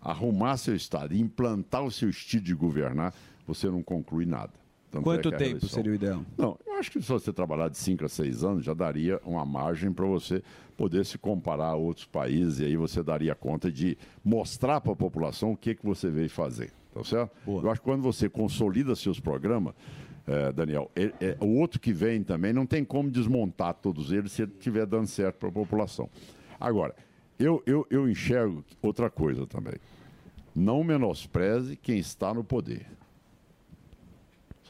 arrumar 0.01 0.57
seu 0.57 0.75
Estado 0.75 1.13
implantar 1.15 1.83
o 1.83 1.91
seu 1.91 2.09
estilo 2.09 2.43
de 2.43 2.55
governar, 2.55 3.13
você 3.45 3.69
não 3.69 3.83
conclui 3.83 4.25
nada. 4.25 4.60
Tanto 4.91 5.03
Quanto 5.05 5.29
é 5.33 5.37
tempo 5.37 5.65
seria 5.67 5.91
o 5.93 5.95
ideal? 5.95 6.21
não, 6.37 6.57
eu 6.67 6.73
acho 6.73 6.91
que 6.91 7.01
se 7.01 7.07
você 7.07 7.31
trabalhar 7.31 7.69
de 7.69 7.77
5 7.77 8.03
a 8.03 8.09
6 8.09 8.43
anos, 8.43 8.65
já 8.65 8.73
daria 8.73 9.21
uma 9.23 9.45
margem 9.45 9.89
para 9.91 10.05
você 10.05 10.43
poder 10.75 11.05
se 11.05 11.17
comparar 11.17 11.67
a 11.69 11.75
outros 11.75 12.05
países 12.05 12.59
e 12.59 12.65
aí 12.65 12.75
você 12.75 13.01
daria 13.01 13.33
conta 13.33 13.71
de 13.71 13.97
mostrar 14.23 14.81
para 14.81 14.91
a 14.91 14.95
população 14.95 15.53
o 15.53 15.57
que, 15.57 15.75
que 15.75 15.85
você 15.85 16.09
veio 16.09 16.29
fazer. 16.29 16.71
Tá 16.93 17.01
certo? 17.05 17.31
Eu 17.47 17.71
acho 17.71 17.79
que 17.79 17.85
quando 17.85 18.01
você 18.01 18.27
consolida 18.27 18.93
seus 18.97 19.17
programas, 19.17 19.73
eh, 20.27 20.51
Daniel, 20.51 20.91
é- 20.93 21.13
é- 21.21 21.37
o 21.39 21.57
outro 21.59 21.79
que 21.79 21.93
vem 21.93 22.21
também 22.21 22.51
não 22.51 22.65
tem 22.65 22.83
como 22.83 23.09
desmontar 23.09 23.75
todos 23.75 24.11
eles 24.11 24.33
se 24.33 24.41
ele 24.41 24.51
estiver 24.51 24.85
dando 24.85 25.07
certo 25.07 25.37
para 25.37 25.47
a 25.47 25.51
população. 25.53 26.09
Agora, 26.59 26.93
eu, 27.39 27.63
eu, 27.65 27.87
eu 27.89 28.09
enxergo 28.09 28.61
outra 28.81 29.09
coisa 29.09 29.47
também. 29.47 29.75
Não 30.53 30.83
menospreze 30.83 31.77
quem 31.77 31.97
está 31.97 32.33
no 32.33 32.43
poder. 32.43 32.85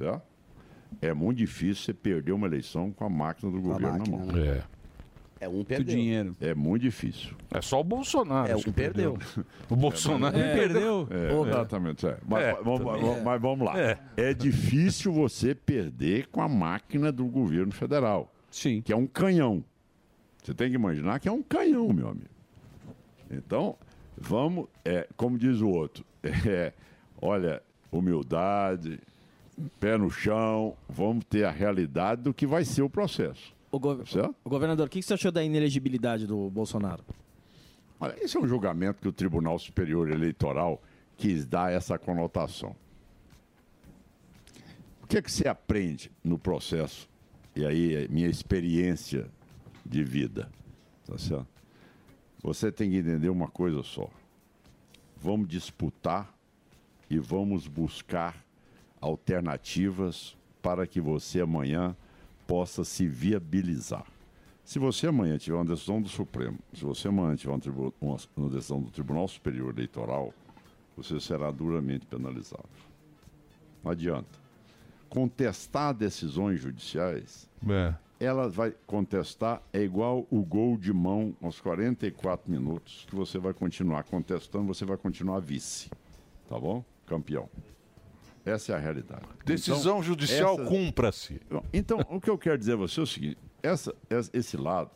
Certo? 0.01 0.21
É 1.01 1.13
muito 1.13 1.37
difícil 1.37 1.83
você 1.85 1.93
perder 1.93 2.31
uma 2.33 2.47
eleição 2.47 2.91
com 2.91 3.05
a 3.05 3.09
máquina 3.09 3.51
do 3.51 3.61
governo 3.61 3.97
máquina, 3.99 4.17
na 4.17 4.25
mão. 4.25 4.33
né? 4.33 4.57
É. 4.57 4.63
É 5.45 5.49
um 5.49 5.63
perdeu. 5.63 5.95
dinheiro. 5.95 6.35
É 6.39 6.53
muito 6.53 6.83
difícil. 6.83 7.35
É 7.49 7.61
só 7.61 7.79
o 7.81 7.83
Bolsonaro. 7.83 8.51
É, 8.51 8.55
um 8.55 8.61
que 8.61 8.71
perdeu. 8.71 9.17
O 9.67 9.75
Bolsonaro 9.75 10.37
É, 10.37 10.53
perdeu. 10.55 11.07
É, 11.09 11.33
Ô, 11.33 11.47
exatamente. 11.47 12.05
é. 12.05 12.15
Mas, 12.27 12.43
É, 12.43 12.53
vamos, 12.61 12.79
também 12.81 13.01
vamos- 13.01 13.17
é. 13.17 13.23
mas 13.23 13.41
vamos 13.41 13.65
lá. 13.65 13.79
É. 13.79 13.97
É. 14.17 14.33
difícil 14.35 15.11
você 15.11 15.55
perder 15.55 16.27
com 16.27 16.41
a 16.43 16.47
máquina 16.47 17.11
do 17.11 17.25
governo 17.25 17.71
federal. 17.71 18.31
Sim. 18.51 18.81
Que 18.83 18.93
é 18.93 18.95
um 18.95 19.07
canhão. 19.07 19.63
Você 20.43 20.53
tem 20.53 20.69
que 20.69 20.75
imaginar 20.75 21.19
que 21.19 21.27
é 21.27 21.31
um 21.31 21.41
canhão, 21.41 21.87
meu 21.91 22.09
amigo. 22.09 22.29
Então, 23.31 23.75
vamos, 24.15 24.67
é, 24.85 25.07
como 25.17 25.39
diz 25.39 25.59
o 25.61 25.69
outro, 25.69 26.05
é, 26.47 26.71
olha, 27.19 27.63
humildade, 27.91 28.99
pé 29.79 29.97
no 29.97 30.09
chão, 30.09 30.75
vamos 30.89 31.25
ter 31.25 31.43
a 31.45 31.51
realidade 31.51 32.21
do 32.21 32.33
que 32.33 32.45
vai 32.45 32.63
ser 32.65 32.81
o 32.81 32.89
processo. 32.89 33.53
O, 33.71 33.79
go- 33.79 34.03
o 34.43 34.49
governador, 34.49 34.87
o 34.87 34.89
que 34.89 34.99
que 34.99 35.05
você 35.05 35.13
achou 35.13 35.31
da 35.31 35.43
inelegibilidade 35.43 36.27
do 36.27 36.49
Bolsonaro? 36.49 37.03
Olha, 37.99 38.15
esse 38.21 38.35
é 38.35 38.39
um 38.39 38.47
julgamento 38.47 39.01
que 39.01 39.07
o 39.07 39.11
Tribunal 39.13 39.57
Superior 39.59 40.09
Eleitoral 40.09 40.81
quis 41.15 41.45
dar 41.45 41.71
essa 41.71 41.97
conotação. 41.97 42.75
O 45.03 45.07
que 45.07 45.17
é 45.17 45.21
que 45.21 45.31
você 45.31 45.47
aprende 45.47 46.11
no 46.23 46.37
processo? 46.39 47.09
E 47.55 47.65
aí, 47.65 47.95
é 47.95 48.07
minha 48.07 48.27
experiência 48.27 49.29
de 49.85 50.03
vida, 50.03 50.49
tá 51.05 51.17
certo? 51.17 51.47
Você 52.41 52.71
tem 52.71 52.89
que 52.89 52.97
entender 52.97 53.29
uma 53.29 53.47
coisa 53.47 53.83
só. 53.83 54.09
Vamos 55.17 55.47
disputar 55.47 56.33
e 57.09 57.19
vamos 57.19 57.67
buscar 57.67 58.43
alternativas 59.01 60.37
para 60.61 60.85
que 60.85 61.01
você 61.01 61.41
amanhã 61.41 61.95
possa 62.47 62.83
se 62.83 63.07
viabilizar. 63.07 64.05
Se 64.63 64.77
você 64.79 65.07
amanhã 65.07 65.37
tiver 65.37 65.55
uma 65.57 65.65
decisão 65.65 66.01
do 66.01 66.07
Supremo, 66.07 66.59
se 66.73 66.83
você 66.85 67.07
amanhã 67.07 67.35
tiver 67.35 67.51
uma, 67.53 67.93
uma- 67.99 68.17
uma 68.37 68.49
decisão 68.49 68.81
do 68.81 68.91
Tribunal 68.91 69.27
Superior 69.27 69.73
Eleitoral, 69.73 70.33
você 70.95 71.19
será 71.19 71.49
duramente 71.51 72.05
penalizado. 72.05 72.69
Não 73.83 73.91
adianta. 73.91 74.39
Contestar 75.09 75.93
decisões 75.93 76.61
judiciais, 76.61 77.49
É. 77.67 77.93
ela 78.19 78.47
vai 78.47 78.73
contestar, 78.85 79.61
é 79.73 79.81
igual 79.81 80.25
o 80.29 80.41
gol 80.43 80.77
de 80.77 80.93
mão 80.93 81.35
aos 81.41 81.59
44 81.59 82.49
minutos, 82.49 83.05
que 83.09 83.15
você 83.15 83.37
vai 83.39 83.53
continuar 83.53 84.03
contestando, 84.03 84.67
você 84.67 84.85
vai 84.85 84.95
continuar 84.95 85.39
vice. 85.39 85.89
Tá 86.47 86.57
bom? 86.59 86.83
Campeão. 87.05 87.49
Essa 88.45 88.73
é 88.73 88.75
a 88.75 88.79
realidade. 88.79 89.21
Decisão 89.45 89.79
Então, 89.99 90.03
judicial, 90.03 90.55
essa- 90.59 90.65
cumpra-se. 90.69 91.39
Então, 91.71 91.99
o 92.09 92.19
que 92.19 92.29
eu 92.29 92.37
quero 92.37 92.57
dizer 92.57 92.73
a 92.73 92.75
você 92.77 92.99
é 92.99 93.03
o 93.03 93.07
seguinte: 93.07 93.37
essa- 93.61 93.93
esse 94.33 94.57
lado 94.57 94.89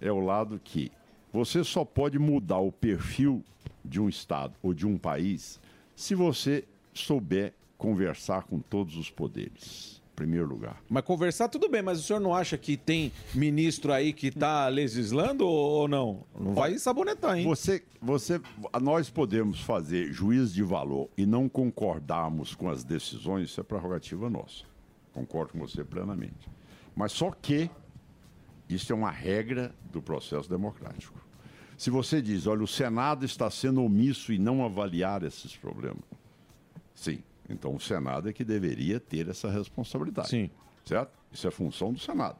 é 0.00 0.10
o 0.12 0.20
lado 0.20 0.60
que 0.62 0.90
você 1.32 1.64
só 1.64 1.84
pode 1.84 2.18
mudar 2.18 2.58
o 2.58 2.70
perfil 2.70 3.44
de 3.84 4.00
um 4.00 4.08
Estado 4.08 4.54
ou 4.62 4.72
de 4.72 4.86
um 4.86 4.96
país 4.96 5.60
se 5.94 6.14
você 6.14 6.64
souber 6.94 7.52
conversar 7.76 8.44
com 8.44 8.58
todos 8.60 8.96
os 8.96 9.10
poderes. 9.10 10.02
Primeiro 10.16 10.46
lugar. 10.46 10.82
Mas 10.88 11.04
conversar 11.04 11.48
tudo 11.48 11.68
bem, 11.68 11.82
mas 11.82 12.00
o 12.00 12.02
senhor 12.02 12.18
não 12.18 12.34
acha 12.34 12.56
que 12.56 12.76
tem 12.76 13.12
ministro 13.34 13.92
aí 13.92 14.12
que 14.12 14.30
tá 14.30 14.66
legislando 14.68 15.46
ou 15.46 15.86
não? 15.86 16.24
Não 16.38 16.54
vai 16.54 16.78
sabonetar, 16.78 17.38
hein? 17.38 17.44
Você, 17.44 17.84
você, 18.00 18.40
nós 18.80 19.10
podemos 19.10 19.60
fazer 19.60 20.10
juízo 20.12 20.54
de 20.54 20.62
valor 20.62 21.10
e 21.16 21.26
não 21.26 21.48
concordarmos 21.48 22.54
com 22.54 22.68
as 22.68 22.82
decisões, 22.82 23.50
isso 23.50 23.60
é 23.60 23.62
prerrogativa 23.62 24.30
nossa. 24.30 24.64
Concordo 25.12 25.52
com 25.52 25.58
você 25.60 25.84
plenamente. 25.84 26.48
Mas 26.94 27.12
só 27.12 27.30
que 27.30 27.70
isso 28.68 28.92
é 28.92 28.96
uma 28.96 29.10
regra 29.10 29.74
do 29.92 30.00
processo 30.00 30.48
democrático. 30.48 31.20
Se 31.76 31.90
você 31.90 32.22
diz, 32.22 32.46
olha, 32.46 32.62
o 32.62 32.66
Senado 32.66 33.26
está 33.26 33.50
sendo 33.50 33.82
omisso 33.82 34.32
e 34.32 34.38
não 34.38 34.64
avaliar 34.64 35.22
esses 35.22 35.54
problemas, 35.54 36.02
sim, 36.94 37.22
então 37.48 37.74
o 37.74 37.80
Senado 37.80 38.28
é 38.28 38.32
que 38.32 38.44
deveria 38.44 38.98
ter 38.98 39.28
essa 39.28 39.50
responsabilidade. 39.50 40.28
Sim. 40.28 40.50
Certo? 40.84 41.10
Isso 41.32 41.46
é 41.46 41.50
função 41.50 41.92
do 41.92 41.98
Senado. 41.98 42.36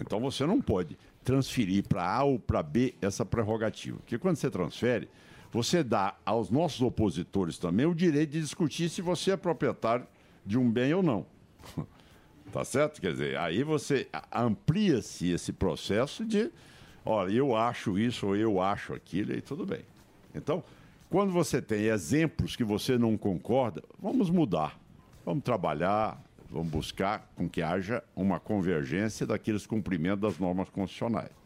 Então 0.00 0.20
você 0.20 0.46
não 0.46 0.60
pode 0.60 0.96
transferir 1.22 1.86
para 1.86 2.04
A 2.04 2.24
ou 2.24 2.38
para 2.38 2.62
B 2.62 2.94
essa 3.00 3.24
prerrogativa. 3.24 3.98
Porque 3.98 4.18
quando 4.18 4.36
você 4.36 4.50
transfere, 4.50 5.08
você 5.52 5.82
dá 5.82 6.14
aos 6.24 6.50
nossos 6.50 6.80
opositores 6.80 7.58
também 7.58 7.86
o 7.86 7.94
direito 7.94 8.30
de 8.30 8.40
discutir 8.40 8.88
se 8.88 9.02
você 9.02 9.32
é 9.32 9.36
proprietário 9.36 10.06
de 10.46 10.58
um 10.58 10.70
bem 10.70 10.94
ou 10.94 11.02
não. 11.02 11.26
Tá 12.52 12.64
certo? 12.64 13.00
Quer 13.00 13.12
dizer, 13.12 13.38
aí 13.38 13.62
você 13.62 14.08
amplia-se 14.34 15.30
esse 15.30 15.52
processo 15.52 16.24
de, 16.24 16.50
olha, 17.06 17.30
eu 17.30 17.54
acho 17.54 17.96
isso 17.96 18.26
ou 18.26 18.34
eu 18.34 18.60
acho 18.60 18.92
aquilo 18.92 19.32
e 19.32 19.40
tudo 19.40 19.64
bem. 19.64 19.82
Então, 20.34 20.60
quando 21.10 21.32
você 21.32 21.60
tem 21.60 21.86
exemplos 21.86 22.54
que 22.54 22.62
você 22.62 22.96
não 22.96 23.18
concorda, 23.18 23.82
vamos 24.00 24.30
mudar. 24.30 24.78
Vamos 25.26 25.42
trabalhar, 25.42 26.22
vamos 26.48 26.68
buscar 26.70 27.28
com 27.34 27.48
que 27.48 27.60
haja 27.60 28.02
uma 28.14 28.38
convergência 28.38 29.26
daqueles 29.26 29.66
cumprimentos 29.66 30.20
das 30.20 30.38
normas 30.38 30.70
constitucionais. 30.70 31.39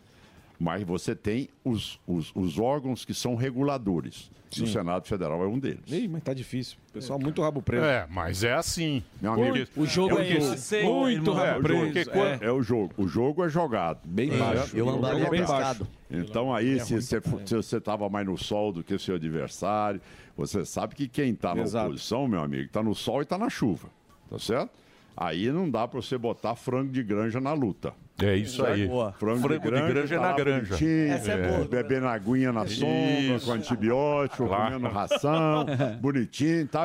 Mas 0.59 0.83
você 0.85 1.15
tem 1.17 1.49
os, 1.65 1.99
os, 2.07 2.31
os 2.35 2.59
órgãos 2.59 3.05
que 3.05 3.13
são 3.13 3.35
reguladores. 3.35 4.31
E 4.57 4.63
o. 4.63 4.67
Senado 4.69 5.05
Federal 5.09 5.43
é 5.43 5.49
um 5.49 5.59
deles. 5.59 5.81
Ih, 5.89 6.07
mas 6.07 6.23
tá 6.23 6.33
difícil. 6.33 6.77
Pessoal, 6.93 7.19
muito 7.19 7.43
rabo 7.43 7.61
preso. 7.61 7.85
É, 7.85 8.07
mas 8.09 8.45
é 8.45 8.53
assim. 8.55 9.03
Meu 9.21 9.33
amigo, 9.33 9.69
O 9.77 9.85
jogo 9.85 10.17
é 10.21 10.31
esse. 10.31 10.81
Muito 10.85 11.33
é, 11.33 11.35
rabo 11.35 11.67
o 11.67 11.69
jogo- 11.69 11.93
preso, 11.93 12.11
é. 12.13 12.39
é. 12.41 12.53
o 12.53 12.63
jogo. 12.63 12.95
O 12.97 13.09
jogo 13.09 13.45
é 13.45 13.49
jogado. 13.49 13.99
Bem 14.05 14.33
É, 14.33 14.39
baixo. 14.39 14.77
o 14.77 14.79
Eu 14.79 14.85
jogo 14.87 14.99
andaria 14.99 15.27
é 15.27 15.31
bem 15.31 15.41
pescado. 15.41 15.85
baixo. 15.85 15.91
Então 16.29 16.55
aí, 16.55 16.79
se 16.79 16.95
você 17.03 17.21
se 17.45 17.57
você 17.57 17.77
estava 17.79 18.09
mais 18.09 18.25
no 18.25 18.39
sol 18.39 18.73
do 18.73 18.85
que 18.85 18.95
o 18.95 18.99
seu 18.99 19.17
adversário, 19.17 20.01
você 20.37 20.65
sabe 20.65 20.95
que 20.95 21.09
quem 21.09 21.31
está 21.33 21.53
na 21.53 21.63
Exato. 21.63 21.87
oposição, 21.89 22.29
meu 22.29 22.41
amigo, 22.41 22.63
está 22.67 22.81
no 22.81 22.95
sol 22.95 23.21
e 23.21 23.23
está 23.25 23.37
na 23.37 23.51
chuva. 23.51 23.89
Tá 24.31 24.39
certo? 24.39 24.71
Aí 25.17 25.51
não 25.51 25.69
dá 25.69 25.89
para 25.89 26.01
você 26.01 26.17
botar 26.17 26.55
frango 26.55 26.93
de 26.93 27.03
granja 27.03 27.41
na 27.41 27.53
luta. 27.53 27.93
É 28.23 28.37
isso 28.37 28.65
aí. 28.65 28.87
Boa. 28.87 29.13
Frango, 29.13 29.41
Frango 29.41 29.55
de 29.55 29.59
de 29.65 29.69
granja, 29.71 29.89
granja 29.93 30.15
é 30.15 30.19
tá 30.19 30.23
na 30.23 30.31
lá 30.31 30.37
granja. 30.37 30.75
Essa 31.11 31.33
é 31.33 31.49
boa. 31.51 31.65
Bebendo 31.67 32.07
aguinha 32.07 32.53
na 32.53 32.65
sombra, 32.67 33.35
Isso. 33.37 33.47
com 33.47 33.53
antibiótico, 33.53 34.47
Claro. 34.47 34.65
comendo 34.75 34.89
ração, 34.95 35.67
bonitinho, 36.01 36.67
tá? 36.69 36.85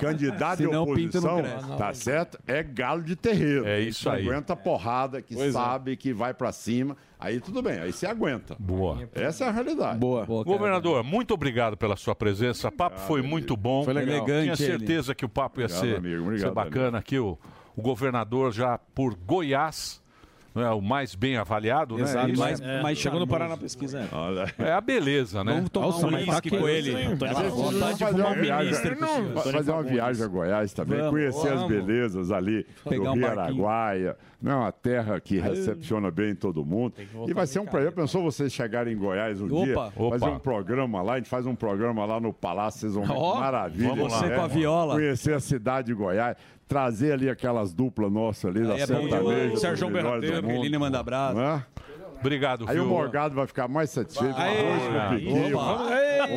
Candidato 0.00 0.58
de 0.58 0.64
Senão 0.66 0.82
o 0.82 0.94
pinto 0.94 1.20
não 1.20 1.38
oposição, 1.38 1.76
tá 1.76 1.94
certo? 1.94 2.38
É 2.46 2.62
galo 2.62 3.02
de 3.02 3.14
terreiro. 3.14 3.66
É 3.66 3.80
isso 3.80 4.10
aí. 4.10 4.26
Aguenta 4.26 4.56
porrada, 4.56 5.22
que 5.22 5.34
Pois 5.34 5.50
é. 5.50 5.52
sabe 5.52 5.96
que 5.96 6.12
vai 6.12 6.34
pra 6.34 6.50
cima. 6.50 6.96
Aí 7.20 7.40
tudo 7.40 7.62
bem, 7.62 7.78
aí 7.78 7.92
você 7.92 8.06
aguenta. 8.06 8.56
Boa. 8.58 9.08
Essa 9.14 9.44
é 9.44 9.48
a 9.48 9.50
realidade. 9.52 9.98
Boa. 9.98 10.26
Governador, 10.26 11.02
muito 11.04 11.32
obrigado 11.32 11.76
pela 11.76 11.96
sua 11.96 12.14
presença. 12.16 12.68
O 12.68 12.72
papo 12.72 12.98
foi 13.00 13.22
muito 13.22 13.56
bom. 13.56 13.84
Foi 13.84 13.94
legal. 13.94 14.24
Tinha 14.24 14.38
Elegante 14.38 14.62
certeza 14.62 15.14
que 15.14 15.24
o 15.24 15.28
papo 15.28 15.60
ia 15.60 15.66
Obrigado, 15.66 15.86
ser, 15.88 15.96
amigo. 15.96 16.22
Obrigado, 16.24 16.48
ser 16.48 16.54
bacana 16.54 16.98
aqui. 16.98 17.18
O, 17.18 17.38
o 17.76 17.80
governador 17.80 18.52
já 18.52 18.76
por 18.76 19.14
Goiás, 19.14 20.02
é, 20.54 20.68
o 20.70 20.80
mais 20.80 21.14
bem 21.14 21.36
avaliado, 21.36 21.98
Exato. 21.98 22.28
né? 22.28 22.34
Mais- 22.36 22.60
É. 22.60 22.82
mais 22.82 22.98
Chegou 22.98 23.18
no 23.20 23.26
Paraná 23.26 23.50
na 23.50 23.56
pesquisa. 23.56 24.00
É 24.58 24.72
a 24.72 24.80
beleza, 24.80 25.42
né? 25.42 25.52
Vamos 25.54 25.70
tomar 25.70 25.86
Nossa, 25.86 26.06
um 26.06 26.10
mas 26.10 26.26
uísque 26.28 26.50
tá 26.50 26.58
com 26.58 26.68
ele. 26.68 26.92
Vontade 27.50 27.92
de 27.94 27.98
fazer 27.98 28.20
uma 28.20 28.30
fumar 28.30 28.38
viagem, 28.40 28.64
ministro 28.66 28.96
com 28.96 29.04
o 29.04 29.08
senhor. 29.42 29.52
fazer 29.52 29.70
uma 29.72 29.82
viagem 29.82 30.24
a 30.24 30.28
Goiás 30.28 30.72
também, 30.72 30.98
Vamos, 30.98 31.10
conhecer 31.12 31.48
as 31.48 31.60
vamos. 31.60 31.68
belezas 31.68 32.30
ali 32.30 32.66
Pegar 32.88 33.04
do 33.04 33.10
um 33.10 33.14
Rio 33.14 33.22
barquinho. 33.22 33.42
Araguaia. 33.66 34.16
Não 34.40 34.52
é 34.52 34.56
uma 34.56 34.72
terra 34.72 35.18
que 35.20 35.38
recepciona 35.38 36.10
bem 36.10 36.34
todo 36.34 36.64
mundo. 36.64 36.94
E 37.26 37.32
vai 37.32 37.46
ser 37.46 37.60
um 37.60 37.64
prazer. 37.66 37.92
Pensou 37.92 38.22
vocês 38.22 38.52
chegarem 38.52 38.92
em 38.92 38.96
Goiás 38.96 39.40
um 39.40 39.46
Opa. 39.46 39.64
dia, 39.64 39.78
Opa. 39.96 40.18
fazer 40.18 40.30
um 40.34 40.38
programa 40.38 41.00
lá, 41.02 41.14
a 41.14 41.16
gente 41.16 41.28
faz 41.30 41.46
um 41.46 41.54
programa 41.54 42.04
lá 42.04 42.20
no 42.20 42.32
Palácio, 42.32 42.80
vocês 42.80 42.94
vão 42.94 43.04
que 43.04 43.40
maravilha. 43.40 43.88
vamos 43.88 44.12
lá. 44.12 44.20
né? 44.22 44.28
Você 44.28 44.34
com 44.34 44.40
a 44.42 44.46
viola. 44.46 44.94
Conhecer 44.96 45.32
a 45.34 45.40
cidade 45.40 45.86
de 45.86 45.94
Goiás, 45.94 46.36
trazer 46.66 47.12
ali 47.12 47.28
aquelas 47.28 47.72
duplas 47.72 48.10
nossas 48.10 48.44
ali 48.54 48.66
da 48.66 48.76
é 48.76 48.86
bom 48.86 48.86
sertaneja. 48.86 49.56
Sérgio 49.56 49.90
Berrateiro, 49.90 50.42
mundo. 50.42 50.50
Aqueline 50.50 50.78
manda 50.78 50.98
abraço. 51.00 51.36
Não 51.36 51.44
é? 51.44 51.66
Obrigado, 52.20 52.64
Aí 52.66 52.76
viu? 52.76 52.84
o 52.84 52.88
Morgado 52.88 53.34
vai 53.34 53.46
ficar 53.46 53.68
mais 53.68 53.90
satisfeito. 53.90 54.34
Aê, 54.38 54.62
piquinho. 55.10 55.58
Opa. 55.58 55.88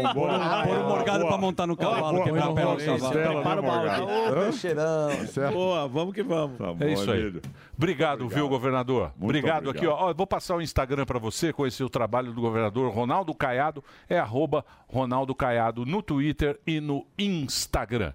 Vambora. 0.04 0.64
Pôr 0.68 0.78
o 0.80 0.90
Morgado 0.90 1.28
pra 1.28 1.38
montar 1.38 1.66
no 1.66 1.78
cavalo, 1.78 2.12
Boa. 2.18 2.24
quebrar 2.26 2.48
a 2.50 2.54
perna 2.54 2.76
do 2.76 2.86
cavalo. 2.86 3.12
Prepara 3.14 3.62
né, 3.62 3.68
o 3.68 3.72
balde. 3.72 5.54
Boa, 5.54 5.88
vamos 5.88 6.14
que 6.14 6.24
vamos. 6.24 6.58
Tá 6.58 6.74
bom, 6.74 6.84
É 6.84 6.92
isso 6.92 7.10
aí. 7.10 7.22
Emílio. 7.22 7.42
Obrigado, 7.78 8.28
viu, 8.28 8.50
governador? 8.50 9.14
obrigado, 9.20 9.70
aqui, 9.70 9.88
ó. 9.88 10.10
Ó, 10.10 10.14
Vou 10.14 10.28
passar 10.28 10.58
o 10.58 10.62
Instagram 10.62 11.06
para 11.06 11.20
você, 11.20 11.54
conhecer 11.54 11.86
o 11.86 11.90
trabalho 11.90 12.34
do 12.34 12.42
governador 12.42 12.92
Ronaldo 12.92 13.34
Caiado. 13.34 13.82
É 14.10 14.20
arroba 14.20 14.66
Ronaldo 14.88 15.34
Caiado 15.34 15.86
no 15.86 16.02
Twitter 16.02 16.60
e 16.68 16.82
no 16.82 17.06
Instagram. 17.18 18.12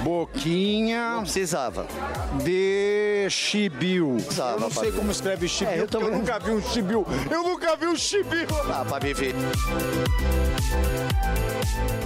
Boquinha. 0.00 1.12
Não 1.16 1.22
precisava. 1.22 1.86
De 2.42 3.26
chibiu. 3.30 4.16
eu 4.38 4.60
não 4.60 4.70
sei 4.70 4.92
como 4.92 5.10
escreve 5.10 5.48
chibiu, 5.48 5.72
É, 5.74 5.80
eu 5.80 5.86
porque 5.86 5.96
eu 5.96 6.00
também. 6.00 6.18
nunca 6.18 6.38
vi 6.38 6.50
um 6.52 6.62
chibiu. 6.62 7.06
Eu 7.30 7.42
nunca 7.42 7.76
vi 7.76 7.86
um 7.86 7.96
chibiu. 7.96 8.46
Ah, 8.72 8.84
pra 8.84 8.98
viver. 8.98 9.34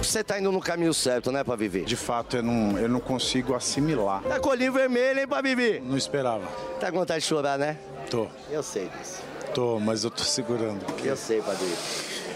Você 0.01 0.23
tá 0.23 0.37
indo 0.39 0.51
no 0.51 0.59
caminho 0.59 0.93
certo, 0.93 1.31
né, 1.31 1.43
pra 1.43 1.55
viver? 1.55 1.85
De 1.85 1.95
fato, 1.95 2.35
eu 2.37 2.43
não, 2.43 2.77
eu 2.77 2.89
não 2.89 2.99
consigo 2.99 3.55
assimilar. 3.55 4.21
Tá 4.23 4.39
com 4.39 4.49
o 4.49 4.57
vermelho, 4.71 5.19
hein, 5.21 5.27
pra 5.27 5.41
viver? 5.41 5.81
Não 5.81 5.97
esperava. 5.97 6.45
Tá 6.79 6.91
com 6.91 6.97
vontade 6.99 7.21
de 7.21 7.25
chorar, 7.27 7.57
né? 7.57 7.77
Tô. 8.09 8.27
Eu 8.51 8.61
sei 8.61 8.89
disso. 8.99 9.21
Tô, 9.53 9.79
mas 9.79 10.03
eu 10.03 10.11
tô 10.11 10.23
segurando. 10.23 10.83
Eu 11.03 11.15
sei, 11.15 11.41
padre. 11.41 11.65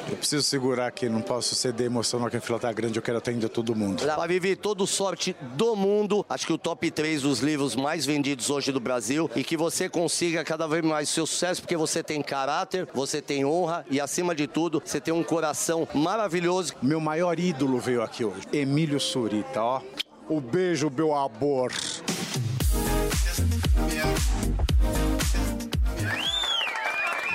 Eu 0.09 0.15
preciso 0.15 0.43
segurar 0.43 0.88
aqui, 0.88 1.09
não 1.09 1.21
posso 1.21 1.53
ceder 1.53 1.88
emoção, 1.88 2.19
não, 2.19 2.29
que 2.29 2.38
a 2.38 2.41
fila 2.41 2.57
tá 2.57 2.71
grande, 2.71 2.97
eu 2.97 3.01
quero 3.01 3.17
atender 3.17 3.49
todo 3.49 3.75
mundo. 3.75 4.03
Pra 4.03 4.25
viver 4.25 4.55
toda 4.55 4.85
sorte 4.85 5.35
do 5.55 5.75
mundo, 5.75 6.25
acho 6.29 6.45
que 6.45 6.53
o 6.53 6.57
top 6.57 6.89
3 6.89 7.23
dos 7.23 7.39
livros 7.39 7.75
mais 7.75 8.05
vendidos 8.05 8.49
hoje 8.49 8.71
do 8.71 8.79
Brasil 8.79 9.29
e 9.35 9.43
que 9.43 9.57
você 9.57 9.89
consiga 9.89 10.43
cada 10.43 10.65
vez 10.67 10.84
mais 10.84 11.09
seu 11.09 11.25
sucesso, 11.25 11.61
porque 11.61 11.75
você 11.75 12.01
tem 12.01 12.21
caráter, 12.21 12.88
você 12.93 13.21
tem 13.21 13.45
honra 13.45 13.85
e, 13.89 13.99
acima 13.99 14.34
de 14.34 14.47
tudo, 14.47 14.81
você 14.84 15.01
tem 15.01 15.13
um 15.13 15.23
coração 15.23 15.88
maravilhoso. 15.93 16.73
Meu 16.81 17.01
maior 17.01 17.38
ídolo 17.38 17.77
veio 17.79 18.01
aqui 18.01 18.23
hoje, 18.23 18.47
Emílio 18.53 18.99
Surita, 18.99 19.61
ó. 19.61 19.81
O 20.29 20.39
beijo, 20.39 20.89
meu 20.89 21.13
amor. 21.15 21.71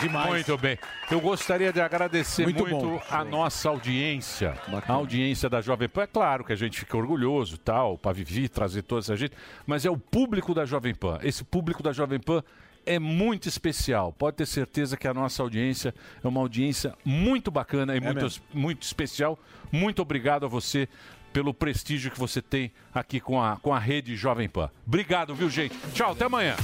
Muito 0.09 0.59
bem. 0.59 0.79
Eu 1.11 1.21
gostaria 1.21 1.73
de 1.73 1.81
agradecer 1.81 2.45
Muito 2.45 2.67
muito, 2.67 3.03
a 3.11 3.25
nossa 3.25 3.69
audiência, 3.69 4.55
a 4.89 4.93
audiência 4.93 5.49
da 5.49 5.61
Jovem 5.61 5.89
Pan. 5.89 6.03
É 6.03 6.07
claro 6.07 6.45
que 6.45 6.53
a 6.53 6.57
gente 6.57 6.79
fica 6.79 6.97
orgulhoso, 6.97 7.59
tal, 7.59 7.99
para 7.99 8.13
viver, 8.13 8.49
trazer 8.49 8.83
toda 8.83 9.01
essa 9.01 9.17
gente, 9.17 9.35
mas 9.67 9.85
é 9.85 9.91
o 9.91 9.97
público 9.97 10.55
da 10.55 10.65
Jovem 10.65 10.95
Pan. 10.95 11.19
Esse 11.23 11.45
público 11.45 11.83
da 11.83 11.93
Jovem 11.93 12.19
Pan 12.19 12.43
é 12.85 12.99
muito 12.99 13.49
especial. 13.49 14.13
Pode 14.13 14.37
ter 14.37 14.47
certeza 14.47 14.97
que 14.97 15.07
a 15.07 15.15
nossa 15.15 15.43
audiência 15.43 15.95
é 16.23 16.29
uma 16.29 16.41
audiência 16.41 16.95
muito 17.05 17.51
bacana 17.51 17.97
e 17.97 18.01
muito, 18.01 18.23
mesmo. 18.23 18.45
muito 18.53 18.83
especial. 18.83 19.39
Muito 19.71 20.03
obrigado 20.03 20.45
a 20.45 20.49
você 20.49 20.89
pelo 21.33 21.55
prestígio 21.55 22.11
que 22.11 22.19
você 22.19 22.43
tem 22.43 22.73
aqui 22.95 23.19
com 23.19 23.41
a, 23.43 23.57
com 23.57 23.73
a 23.73 23.79
rede 23.79 24.15
Jovem 24.17 24.49
Pan. 24.49 24.71
Obrigado, 24.87 25.35
viu, 25.35 25.49
gente? 25.49 25.77
Tchau, 25.95 26.13
até 26.13 26.27
amanhã. 26.27 26.57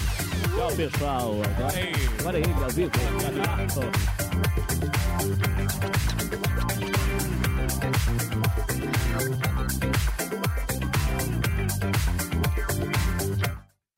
Tchau, 0.54 0.70
pessoal. 0.76 1.32
Agora, 1.42 1.72
agora 2.20 2.36
aí, 2.38 2.42
Brasil. 2.54 2.90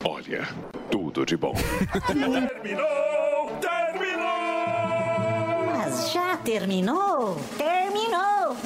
Olha, 0.05 0.49
tudo 0.91 1.27
de 1.27 1.37
bom. 1.37 1.55
Terminou! 2.07 3.59
Terminou! 3.61 4.31
Mas 5.67 6.13
já 6.13 6.37
terminou? 6.39 7.37
Terminou! 7.59 8.57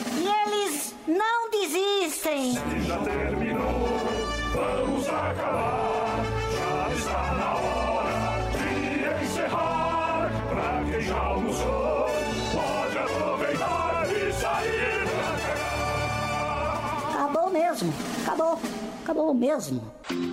Não 1.06 1.50
desistem! 1.50 2.54
Já 2.86 2.98
terminou! 2.98 3.88
Vamos 4.54 5.06
acabar! 5.06 6.24
Já 6.56 6.94
está 6.94 7.34
na 7.34 7.54
hora 7.56 8.48
de 8.52 9.24
encerrar! 9.24 10.30
Pra 10.48 10.84
quem 10.90 11.00
já 11.02 11.18
almoçou, 11.18 12.06
pode 12.52 12.98
aproveitar 12.98 14.08
e 14.10 14.32
sair 14.32 15.04
pra 15.10 15.36
cá! 15.46 17.12
Acabou 17.14 17.50
mesmo! 17.50 17.92
Acabou! 18.22 18.58
Acabou 19.02 19.34
mesmo! 19.34 19.92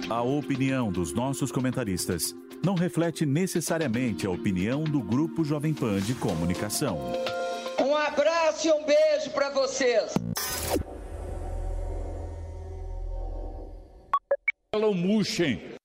A 0.10 0.22
opinião 0.22 0.89
dos 0.89 1.14
nossos 1.14 1.52
comentaristas 1.52 2.34
não 2.64 2.76
reflete 2.76 3.26
necessariamente 3.26 4.26
a 4.26 4.31
opinião 4.31 4.85
do 4.85 5.02
Grupo 5.02 5.43
Jovem 5.43 5.73
Pan 5.73 5.99
de 5.99 6.15
Comunicação. 6.15 6.98
Um 7.91 7.97
abraço 7.97 8.69
e 8.69 8.72
um 8.72 8.85
beijo 8.85 9.31
pra 9.31 9.49
vocês. 9.49 10.13
Não 14.73 14.93
murchem 14.93 15.76